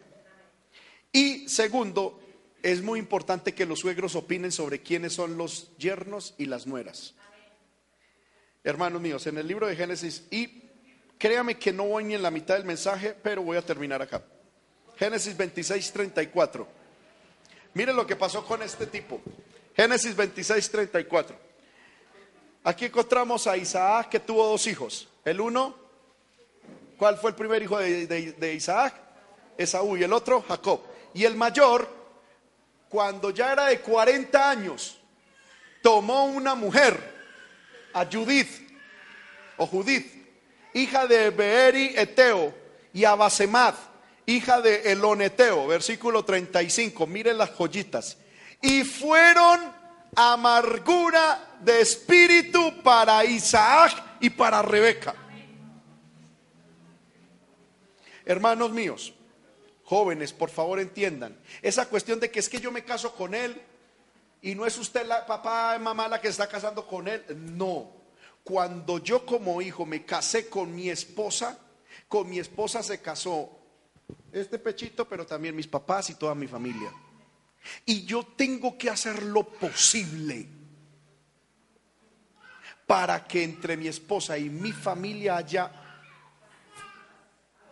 Y 1.11 1.47
segundo, 1.47 2.22
es 2.63 2.81
muy 2.81 2.97
importante 2.97 3.53
que 3.53 3.65
los 3.65 3.79
suegros 3.79 4.15
opinen 4.15 4.51
sobre 4.51 4.81
quiénes 4.81 5.13
son 5.13 5.37
los 5.37 5.75
yernos 5.77 6.33
y 6.37 6.45
las 6.45 6.65
nueras. 6.65 7.13
Hermanos 8.63 9.01
míos, 9.01 9.27
en 9.27 9.37
el 9.37 9.45
libro 9.45 9.67
de 9.67 9.75
Génesis, 9.75 10.23
y 10.31 10.63
créame 11.17 11.59
que 11.59 11.73
no 11.73 11.83
voy 11.83 12.05
ni 12.05 12.15
en 12.15 12.21
la 12.21 12.31
mitad 12.31 12.55
del 12.55 12.63
mensaje, 12.63 13.15
pero 13.21 13.43
voy 13.43 13.57
a 13.57 13.61
terminar 13.61 14.01
acá. 14.01 14.23
Génesis 14.95 15.35
26, 15.35 15.91
34. 15.91 16.67
Miren 17.73 17.97
lo 17.97 18.07
que 18.07 18.15
pasó 18.15 18.45
con 18.45 18.63
este 18.63 18.87
tipo. 18.87 19.19
Génesis 19.75 20.15
26, 20.15 20.71
34. 20.71 21.35
Aquí 22.63 22.85
encontramos 22.85 23.45
a 23.45 23.57
Isaac 23.57 24.07
que 24.07 24.21
tuvo 24.21 24.47
dos 24.47 24.65
hijos. 24.67 25.09
El 25.25 25.41
uno, 25.41 25.75
¿cuál 26.97 27.17
fue 27.17 27.31
el 27.31 27.35
primer 27.35 27.61
hijo 27.61 27.77
de, 27.77 28.07
de 28.07 28.53
Isaac? 28.53 28.93
Esaú 29.57 29.97
y 29.97 30.03
el 30.03 30.13
otro, 30.13 30.41
Jacob. 30.47 30.79
Y 31.13 31.25
el 31.25 31.35
mayor 31.35 32.02
cuando 32.93 33.31
ya 33.31 33.53
era 33.53 33.65
de 33.65 33.79
40 33.79 34.49
años, 34.51 34.99
tomó 35.81 36.25
una 36.25 36.53
mujer, 36.53 36.95
a 37.91 38.05
Judith, 38.05 38.69
o 39.57 39.65
Judith, 39.65 40.05
hija 40.75 41.07
de 41.07 41.31
Beeri 41.31 41.95
Eteo, 41.97 42.53
y 42.93 43.03
a 43.03 43.15
Basemad, 43.15 43.73
hija 44.27 44.61
de 44.61 44.91
Eloneteo, 44.91 45.65
versículo 45.65 46.23
35, 46.23 47.07
miren 47.07 47.39
las 47.39 47.49
joyitas, 47.57 48.15
y 48.61 48.83
fueron 48.83 49.59
amargura 50.15 51.57
de 51.61 51.81
espíritu 51.81 52.83
para 52.83 53.25
Isaac 53.25 54.19
y 54.19 54.29
para 54.29 54.61
Rebeca. 54.61 55.15
Hermanos 58.23 58.69
míos, 58.69 59.15
Jóvenes, 59.83 60.33
por 60.33 60.49
favor 60.49 60.79
entiendan. 60.79 61.37
Esa 61.61 61.87
cuestión 61.87 62.19
de 62.19 62.31
que 62.31 62.39
es 62.39 62.49
que 62.49 62.59
yo 62.59 62.71
me 62.71 62.83
caso 62.83 63.13
con 63.15 63.35
él 63.35 63.61
Y 64.45 64.55
no 64.55 64.65
es 64.65 64.77
usted 64.77 65.05
la 65.07 65.25
papá, 65.25 65.79
mamá 65.79 66.09
la 66.09 66.19
que 66.19 66.27
está 66.27 66.47
casando 66.47 66.85
con 66.85 67.07
él. 67.07 67.23
No. 67.55 67.89
Cuando 68.43 68.97
yo 68.99 69.25
como 69.25 69.61
hijo 69.61 69.85
me 69.85 70.03
casé 70.03 70.49
con 70.49 70.75
mi 70.75 70.89
esposa, 70.89 71.57
con 72.09 72.29
mi 72.29 72.39
esposa 72.39 72.83
se 72.83 73.01
casó 73.01 73.57
este 74.33 74.59
pechito, 74.59 75.07
pero 75.07 75.25
también 75.25 75.55
mis 75.55 75.67
papás 75.67 76.09
y 76.09 76.15
toda 76.15 76.35
mi 76.35 76.47
familia. 76.47 76.91
Y 77.85 78.03
yo 78.03 78.23
tengo 78.35 78.77
que 78.77 78.89
hacer 78.89 79.23
lo 79.23 79.43
posible 79.47 80.49
para 82.85 83.25
que 83.25 83.43
entre 83.43 83.77
mi 83.77 83.87
esposa 83.87 84.37
y 84.37 84.49
mi 84.49 84.73
familia 84.73 85.37
haya 85.37 85.71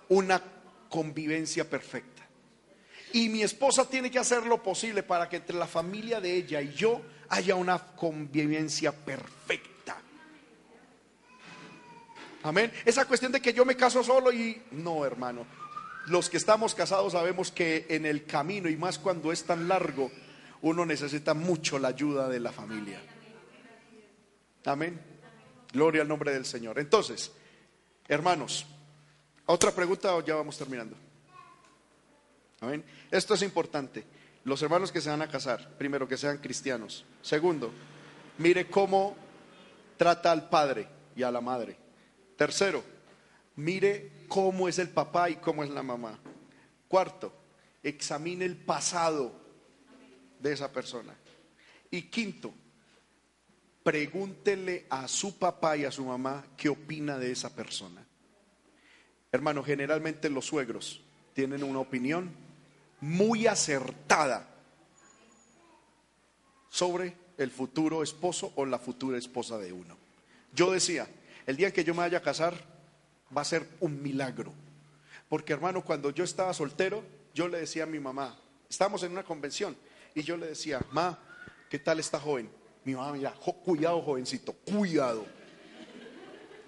una 0.07 0.41
convivencia 0.91 1.67
perfecta. 1.67 2.27
Y 3.13 3.29
mi 3.29 3.41
esposa 3.41 3.89
tiene 3.89 4.11
que 4.11 4.19
hacer 4.19 4.45
lo 4.45 4.61
posible 4.61 5.03
para 5.03 5.27
que 5.27 5.37
entre 5.37 5.57
la 5.57 5.67
familia 5.67 6.21
de 6.21 6.35
ella 6.35 6.61
y 6.61 6.73
yo 6.73 7.01
haya 7.29 7.55
una 7.55 7.79
convivencia 7.79 8.91
perfecta. 8.91 9.97
Amén. 12.43 12.71
Esa 12.85 13.05
cuestión 13.05 13.31
de 13.31 13.41
que 13.41 13.53
yo 13.53 13.65
me 13.65 13.75
caso 13.75 14.03
solo 14.03 14.31
y 14.31 14.61
no, 14.71 15.05
hermano. 15.05 15.45
Los 16.07 16.29
que 16.29 16.37
estamos 16.37 16.75
casados 16.75 17.13
sabemos 17.13 17.51
que 17.51 17.85
en 17.89 18.05
el 18.05 18.25
camino 18.25 18.67
y 18.67 18.75
más 18.75 18.99
cuando 18.99 19.31
es 19.31 19.45
tan 19.45 19.67
largo, 19.67 20.11
uno 20.61 20.85
necesita 20.85 21.33
mucho 21.33 21.79
la 21.79 21.89
ayuda 21.89 22.27
de 22.27 22.39
la 22.39 22.51
familia. 22.51 22.99
Amén. 24.65 24.99
Gloria 25.71 26.01
al 26.01 26.07
nombre 26.07 26.33
del 26.33 26.45
Señor. 26.45 26.79
Entonces, 26.79 27.31
hermanos, 28.07 28.65
otra 29.45 29.71
pregunta 29.71 30.15
o 30.15 30.23
ya 30.23 30.35
vamos 30.35 30.57
terminando. 30.57 30.95
Amén. 32.59 32.83
Esto 33.09 33.33
es 33.33 33.41
importante. 33.41 34.05
Los 34.43 34.61
hermanos 34.61 34.91
que 34.91 35.01
se 35.01 35.09
van 35.09 35.21
a 35.21 35.27
casar, 35.27 35.77
primero 35.77 36.07
que 36.07 36.17
sean 36.17 36.37
cristianos. 36.37 37.05
Segundo, 37.21 37.71
mire 38.37 38.67
cómo 38.67 39.15
trata 39.97 40.31
al 40.31 40.49
padre 40.49 40.87
y 41.15 41.23
a 41.23 41.31
la 41.31 41.41
madre. 41.41 41.77
Tercero, 42.37 42.83
mire 43.55 44.25
cómo 44.27 44.67
es 44.67 44.79
el 44.79 44.89
papá 44.89 45.29
y 45.29 45.35
cómo 45.35 45.63
es 45.63 45.69
la 45.69 45.83
mamá. 45.83 46.17
Cuarto, 46.87 47.33
examine 47.83 48.45
el 48.45 48.57
pasado 48.57 49.31
de 50.39 50.53
esa 50.53 50.71
persona. 50.71 51.13
Y 51.91 52.03
quinto, 52.03 52.53
pregúntele 53.83 54.85
a 54.89 55.07
su 55.07 55.37
papá 55.37 55.77
y 55.77 55.85
a 55.85 55.91
su 55.91 56.05
mamá 56.05 56.45
qué 56.57 56.69
opina 56.69 57.17
de 57.17 57.31
esa 57.31 57.53
persona. 57.55 58.05
Hermano, 59.31 59.63
generalmente 59.63 60.29
los 60.29 60.45
suegros 60.45 61.01
tienen 61.33 61.63
una 61.63 61.79
opinión 61.79 62.31
muy 62.99 63.47
acertada 63.47 64.47
sobre 66.69 67.15
el 67.37 67.49
futuro 67.49 68.03
esposo 68.03 68.51
o 68.55 68.65
la 68.65 68.77
futura 68.77 69.17
esposa 69.17 69.57
de 69.57 69.71
uno. 69.71 69.97
Yo 70.53 70.71
decía, 70.71 71.07
el 71.45 71.55
día 71.55 71.71
que 71.71 71.83
yo 71.83 71.93
me 71.93 71.99
vaya 71.99 72.17
a 72.17 72.21
casar 72.21 72.53
va 73.35 73.41
a 73.41 73.45
ser 73.45 73.67
un 73.79 74.01
milagro. 74.01 74.53
Porque 75.29 75.53
hermano, 75.53 75.81
cuando 75.83 76.09
yo 76.09 76.25
estaba 76.25 76.53
soltero, 76.53 77.01
yo 77.33 77.47
le 77.47 77.59
decía 77.59 77.83
a 77.83 77.87
mi 77.87 77.99
mamá, 77.99 78.37
estábamos 78.69 79.01
en 79.03 79.13
una 79.13 79.23
convención, 79.23 79.77
y 80.13 80.23
yo 80.23 80.35
le 80.35 80.47
decía, 80.47 80.81
ma, 80.91 81.17
¿qué 81.69 81.79
tal 81.79 82.01
esta 82.01 82.19
joven? 82.19 82.49
Mi 82.83 82.95
mamá, 82.95 83.13
mira, 83.13 83.31
cuidado 83.31 84.01
jovencito, 84.01 84.51
cuidado. 84.53 85.25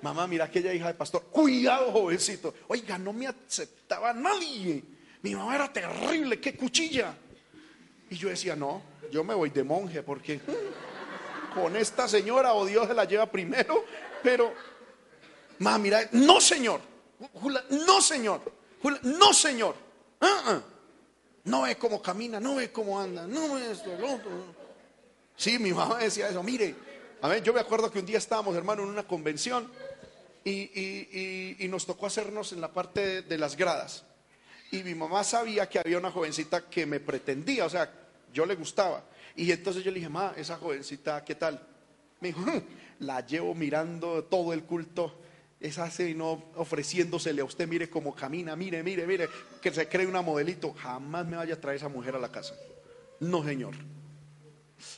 Mamá, 0.03 0.27
mira 0.27 0.43
aquella 0.43 0.73
hija 0.73 0.87
de 0.87 0.95
pastor, 0.95 1.23
cuidado 1.31 1.89
jovencito. 1.89 2.53
Oiga, 2.67 2.97
no 2.97 3.13
me 3.13 3.25
aceptaba 3.25 4.11
nadie. 4.11 4.83
Mi 5.21 5.33
mamá 5.33 5.55
era 5.55 5.71
terrible, 5.71 6.41
qué 6.41 6.57
cuchilla. 6.57 7.15
Y 8.09 8.17
yo 8.17 8.27
decía, 8.27 8.53
no, 8.53 8.81
yo 9.09 9.23
me 9.23 9.33
voy 9.33 9.49
de 9.49 9.63
monje 9.63 10.03
porque 10.03 10.41
con 11.55 11.77
esta 11.77 12.09
señora 12.09 12.53
o 12.53 12.65
Dios 12.65 12.85
se 12.85 12.93
la 12.93 13.05
lleva 13.05 13.31
primero, 13.31 13.85
pero, 14.21 14.53
mamá, 15.59 15.77
mira, 15.77 16.09
no 16.11 16.41
señor, 16.41 16.81
no 17.69 18.01
señor, 18.01 18.41
no 19.03 19.33
señor. 19.33 19.75
Ah, 20.19 20.43
ah. 20.47 20.61
No 21.45 21.61
ve 21.61 21.77
cómo 21.77 22.01
camina, 22.01 22.41
no 22.41 22.55
ve 22.55 22.73
cómo 22.73 22.99
anda, 22.99 23.25
no 23.25 23.55
ve 23.55 23.71
esto, 23.71 23.97
lo. 23.97 24.19
Sí, 25.37 25.57
mi 25.59 25.71
mamá 25.71 25.99
decía 25.99 26.27
eso. 26.27 26.43
Mire, 26.43 26.75
a 27.21 27.29
ver, 27.29 27.41
yo 27.41 27.53
me 27.53 27.61
acuerdo 27.61 27.89
que 27.89 27.99
un 27.99 28.05
día 28.05 28.17
estábamos, 28.17 28.53
hermano, 28.53 28.83
en 28.83 28.89
una 28.89 29.03
convención 29.03 29.71
y, 30.45 31.67
nos 31.69 31.85
tocó 31.85 32.05
hacernos 32.05 32.51
en 32.53 32.61
la 32.61 32.71
parte 32.71 33.21
de, 33.21 33.37
las 33.37 33.55
gradas. 33.55 34.03
Y 34.71 34.83
mi 34.83 34.95
mamá 34.95 35.23
sabía 35.23 35.69
que 35.69 35.79
había 35.79 35.97
una 35.97 36.11
jovencita 36.11 36.69
que 36.69 36.85
me 36.85 36.99
pretendía, 36.99 37.65
o 37.65 37.69
sea, 37.69 37.91
yo 38.33 38.45
le 38.45 38.55
gustaba. 38.55 39.03
Y 39.35 39.51
entonces 39.51 39.83
yo 39.83 39.91
le 39.91 39.95
dije, 39.95 40.09
ma, 40.09 40.33
esa 40.35 40.57
jovencita, 40.57 41.23
¿qué 41.23 41.35
tal? 41.35 41.65
Me 42.19 42.29
dijo, 42.29 42.41
mm, 42.41 42.61
la 42.99 43.25
llevo 43.25 43.55
mirando 43.55 44.23
todo 44.25 44.53
el 44.53 44.63
culto. 44.63 45.19
Esa 45.59 45.89
no 46.15 46.51
ofreciéndosele 46.55 47.41
a 47.41 47.45
usted, 47.45 47.67
mire 47.67 47.89
cómo 47.89 48.13
camina, 48.13 48.53
mire, 48.55 48.83
mire, 48.83 49.07
mire, 49.07 49.29
que 49.61 49.71
se 49.71 49.87
cree 49.87 50.05
una 50.05 50.21
modelito. 50.21 50.73
Jamás 50.73 51.25
me 51.25 51.37
vaya 51.37 51.53
a 51.53 51.61
traer 51.61 51.77
esa 51.77 51.87
mujer 51.87 52.15
a 52.15 52.19
la 52.19 52.29
casa. 52.29 52.53
No, 53.21 53.45
señor. 53.45 53.75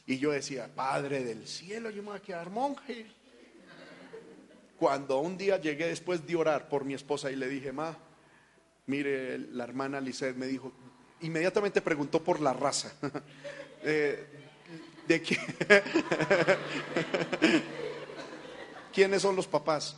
Y 0.07 0.17
yo 0.17 0.31
decía, 0.31 0.67
Padre 0.73 1.23
del 1.23 1.47
cielo, 1.47 1.91
yo 1.91 2.01
me 2.01 2.09
voy 2.09 2.17
a 2.17 2.21
quedar 2.21 2.49
monje. 2.49 3.05
Cuando 4.77 5.19
un 5.19 5.37
día 5.37 5.59
llegué 5.59 5.87
después 5.87 6.25
de 6.25 6.35
orar 6.35 6.67
por 6.67 6.83
mi 6.83 6.93
esposa 6.93 7.31
y 7.31 7.35
le 7.35 7.47
dije, 7.47 7.71
Ma, 7.71 7.97
mire, 8.87 9.37
la 9.37 9.63
hermana 9.63 10.01
Lisset 10.01 10.35
me 10.35 10.47
dijo, 10.47 10.71
inmediatamente 11.21 11.81
preguntó 11.81 12.23
por 12.23 12.39
la 12.39 12.53
raza. 12.53 12.93
Eh, 13.87 14.25
¿De 15.07 15.21
quién? 15.21 15.39
¿Quiénes 18.91 19.21
son 19.21 19.35
los 19.35 19.45
papás? 19.45 19.95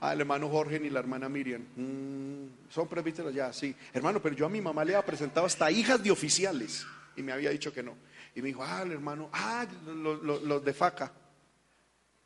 Ah, 0.00 0.12
el 0.14 0.20
hermano 0.20 0.48
Jorge 0.48 0.80
y 0.82 0.90
la 0.90 0.98
hermana 0.98 1.28
Miriam. 1.28 1.62
Mm, 1.76 2.70
son 2.70 2.88
presbíteros 2.88 3.32
ya, 3.32 3.52
sí. 3.52 3.74
Hermano, 3.92 4.20
pero 4.20 4.34
yo 4.34 4.46
a 4.46 4.48
mi 4.48 4.60
mamá 4.60 4.84
le 4.84 4.94
había 4.94 5.06
presentado 5.06 5.46
hasta 5.46 5.70
hijas 5.70 6.02
de 6.02 6.10
oficiales 6.10 6.86
y 7.16 7.22
me 7.22 7.32
había 7.32 7.50
dicho 7.50 7.72
que 7.72 7.82
no. 7.82 7.96
Y 8.34 8.42
me 8.42 8.48
dijo, 8.48 8.62
ah, 8.62 8.82
el 8.82 8.92
hermano, 8.92 9.28
ah, 9.32 9.66
los, 9.86 10.64
de 10.64 10.74
faca. 10.74 11.12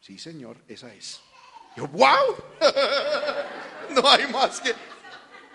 Sí, 0.00 0.18
señor, 0.18 0.56
esa 0.68 0.94
es. 0.94 1.20
Yo, 1.76 1.88
wow, 1.88 2.36
no 3.94 4.08
hay 4.08 4.26
más 4.28 4.60
que... 4.60 4.72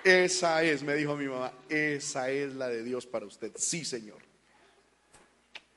Esa 0.03 0.63
es, 0.63 0.81
me 0.81 0.95
dijo 0.95 1.15
mi 1.15 1.27
mamá, 1.27 1.51
esa 1.67 2.29
es 2.29 2.53
la 2.55 2.67
de 2.67 2.83
Dios 2.83 3.05
para 3.05 3.25
usted. 3.25 3.51
Sí, 3.55 3.83
Señor. 3.83 4.19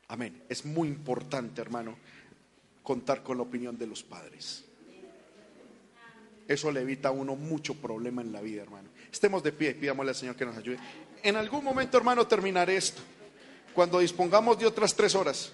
Amén. 0.09 0.45
Es 0.49 0.65
muy 0.65 0.89
importante, 0.89 1.61
hermano, 1.61 1.97
contar 2.83 3.23
con 3.23 3.37
la 3.37 3.43
opinión 3.43 3.77
de 3.77 3.87
los 3.87 4.03
padres. 4.03 4.65
Eso 6.47 6.71
le 6.71 6.83
evita 6.83 7.09
a 7.09 7.13
uno 7.13 7.35
mucho 7.35 7.75
problema 7.75 8.23
en 8.23 8.33
la 8.33 8.41
vida, 8.41 8.63
hermano. 8.63 8.91
Estemos 9.11 9.43
de 9.43 9.53
pie, 9.53 9.75
pidámosle 9.75 10.11
al 10.11 10.17
Señor 10.17 10.37
que 10.37 10.45
nos 10.45 10.57
ayude. 10.57 10.79
En 11.23 11.37
algún 11.37 11.65
momento, 11.65 11.97
hermano, 11.97 12.27
terminaré 12.27 12.77
esto 12.77 13.03
cuando 13.75 14.01
dispongamos 14.01 14.59
de 14.59 14.67
otras 14.67 14.95
tres 14.95 15.15
horas. 15.15 15.53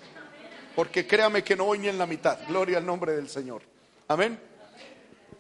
Porque 0.75 1.07
créame 1.07 1.43
que 1.43 1.57
no 1.57 1.65
voy 1.65 1.79
ni 1.79 1.89
en 1.89 1.99
la 1.99 2.07
mitad. 2.07 2.39
Gloria 2.49 2.79
al 2.79 2.87
nombre 2.87 3.13
del 3.13 3.29
Señor. 3.29 3.63
Amén. 4.09 4.48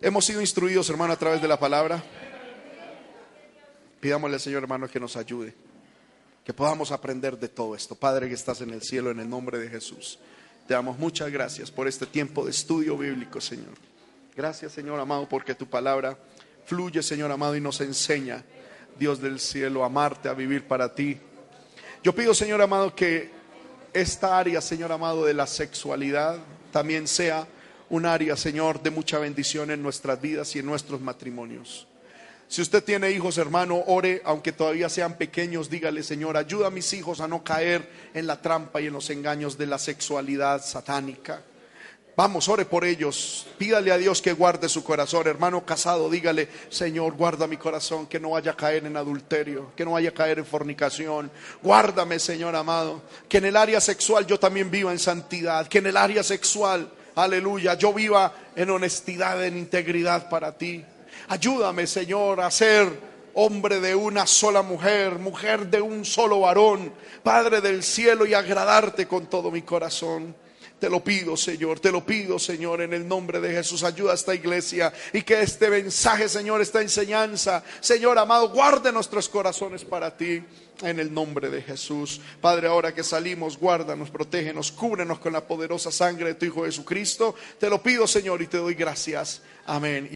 Hemos 0.01 0.25
sido 0.25 0.41
instruidos, 0.41 0.89
hermano, 0.91 1.13
a 1.13 1.17
través 1.17 1.43
de 1.43 1.49
la 1.49 1.59
palabra. 1.59 2.03
Pidámosle 4.01 4.39
Señor, 4.39 4.63
hermano, 4.63 4.89
que 4.89 5.01
nos 5.01 5.17
ayude. 5.17 5.55
Que 6.45 6.55
podamos 6.55 6.93
aprender 6.93 7.39
de 7.39 7.49
todo 7.49 7.75
esto. 7.75 7.95
Padre 7.95 8.29
que 8.29 8.35
estás 8.35 8.61
en 8.61 8.71
el 8.71 8.83
cielo, 8.83 9.11
en 9.11 9.21
el 9.21 9.29
nombre 9.29 9.59
de 9.59 9.69
Jesús. 9.69 10.19
Te 10.67 10.75
damos 10.75 10.99
muchas 10.99 11.31
gracias 11.31 11.71
por 11.71 11.89
este 11.89 12.07
tiempo 12.07 12.45
de 12.45 12.51
estudio 12.51 12.97
bíblico, 12.97 13.41
Señor. 13.41 13.75
Gracias, 14.37 14.73
Señor 14.73 15.01
amado, 15.01 15.29
porque 15.29 15.55
tu 15.55 15.67
palabra 15.67 16.17
fluye, 16.67 17.03
Señor 17.03 17.33
amado, 17.33 17.57
y 17.57 17.61
nos 17.61 17.81
enseña, 17.81 18.45
Dios 18.99 19.21
del 19.21 19.41
cielo, 19.41 19.83
a 19.83 19.87
amarte, 19.87 20.29
a 20.29 20.35
vivir 20.35 20.67
para 20.67 20.95
ti 20.95 21.19
yo 22.03 22.15
pido, 22.15 22.33
Señor 22.33 22.63
amado, 22.63 22.95
que 22.95 23.31
esta 23.93 24.39
área, 24.39 24.61
Señor 24.61 24.93
amado, 24.93 25.25
de 25.25 25.35
la 25.35 25.47
sexualidad 25.47 26.39
también 26.73 27.09
sea 27.09 27.47
un 27.91 28.07
área, 28.07 28.37
Señor, 28.37 28.83
de 28.83 28.91
mucha 28.91 29.19
bendición 29.19 29.71
en 29.71 29.83
nuestras 29.83 30.21
vidas 30.21 30.55
y 30.57 30.59
en 30.59 30.67
nuestros 30.67 31.01
matrimonios. 31.01 31.87
Si 32.49 32.63
usted 32.63 32.83
tiene 32.83 33.11
hijos, 33.11 33.37
hermano, 33.37 33.83
ore, 33.87 34.23
aunque 34.25 34.53
todavía 34.53 34.89
sean 34.89 35.19
pequeños, 35.19 35.69
dígale, 35.69 36.03
Señor, 36.03 36.37
ayuda 36.37 36.69
a 36.69 36.71
mis 36.71 36.93
hijos 36.95 37.21
a 37.21 37.29
no 37.29 37.45
caer 37.45 37.87
en 38.15 38.27
la 38.27 38.41
trampa 38.41 38.81
y 38.81 38.87
en 38.87 38.95
los 38.95 39.11
engaños 39.11 39.59
de 39.59 39.67
la 39.67 39.79
sexualidad 39.79 40.65
satánica. 40.65 41.43
Vamos, 42.19 42.49
ore 42.49 42.65
por 42.65 42.85
ellos. 42.85 43.47
Pídale 43.59 43.93
a 43.93 43.97
Dios 43.97 44.21
que 44.21 44.33
guarde 44.33 44.69
su 44.69 44.83
corazón. 44.83 45.29
Hermano 45.29 45.65
casado, 45.65 46.11
dígale, 46.11 46.49
Señor, 46.69 47.13
guarda 47.15 47.47
mi 47.47 47.59
corazón, 47.59 48.09
que 48.09 48.19
no 48.19 48.31
vaya 48.31 48.51
a 48.51 48.57
caer 48.57 48.87
en 48.87 48.97
adulterio, 48.97 49.71
que 49.77 49.85
no 49.85 49.93
vaya 49.93 50.09
a 50.09 50.15
caer 50.15 50.41
en 50.41 50.45
fornicación. 50.45 51.31
Guárdame, 51.63 52.19
Señor 52.19 52.57
amado. 52.57 53.03
Que 53.29 53.39
en 53.39 53.45
el 53.45 53.57
área 53.57 53.81
sexual 53.81 54.27
yo 54.27 54.37
también 54.41 54.69
viva 54.69 54.91
en 54.91 54.99
santidad. 54.99 55.69
Que 55.69 55.79
en 55.79 55.87
el 55.87 55.97
área 55.97 56.25
sexual, 56.25 56.91
aleluya, 57.23 57.75
yo 57.75 57.93
viva 57.93 58.33
en 58.55 58.71
honestidad, 58.71 59.45
en 59.45 59.57
integridad 59.57 60.29
para 60.29 60.57
ti. 60.57 60.85
Ayúdame, 61.29 61.87
Señor, 61.87 62.41
a 62.41 62.51
ser 62.51 62.89
hombre 63.35 63.81
de 63.81 63.95
una 63.95 64.27
sola 64.27 64.63
mujer, 64.63 65.19
mujer 65.19 65.69
de 65.69 65.81
un 65.81 66.05
solo 66.05 66.41
varón, 66.41 66.93
Padre 67.23 67.61
del 67.61 67.83
cielo, 67.83 68.27
y 68.27 68.35
agradarte 68.35 69.07
con 69.07 69.27
todo 69.27 69.51
mi 69.51 69.63
corazón. 69.63 70.35
Te 70.79 70.89
lo 70.89 71.03
pido, 71.03 71.37
Señor, 71.37 71.81
te 71.81 71.91
lo 71.91 72.07
pido, 72.07 72.39
Señor, 72.39 72.83
en 72.83 72.93
el 72.93 73.07
nombre 73.07 73.41
de 73.41 73.53
Jesús. 73.53 73.83
Ayuda 73.83 74.13
a 74.13 74.15
esta 74.15 74.35
iglesia 74.35 74.93
y 75.13 75.23
que 75.23 75.41
este 75.43 75.69
mensaje, 75.71 76.29
Señor, 76.29 76.61
esta 76.61 76.81
enseñanza, 76.81 77.65
Señor 77.81 78.17
amado, 78.17 78.51
guarde 78.51 78.93
nuestros 78.93 79.29
corazones 79.29 79.85
para 79.85 80.17
ti. 80.17 80.43
En 80.81 81.01
el 81.01 81.13
nombre 81.13 81.51
de 81.51 81.61
Jesús. 81.61 82.21
Padre, 82.41 82.69
ahora 82.69 82.95
que 82.95 83.03
salimos, 83.03 83.59
guárdanos, 83.59 84.11
protégenos, 84.11 84.71
cúbrenos 84.71 85.19
con 85.19 85.33
la 85.33 85.45
poderosa 85.45 85.91
sangre 85.91 86.27
de 86.27 86.35
tu 86.35 86.47
Hijo 86.47 86.65
Jesucristo. 86.67 87.35
Te 87.59 87.69
lo 87.69 87.83
pido, 87.83 88.07
Señor, 88.07 88.41
y 88.43 88.47
te 88.47 88.59
doy 88.59 88.75
gracias. 88.75 89.43
Amén. 89.67 90.07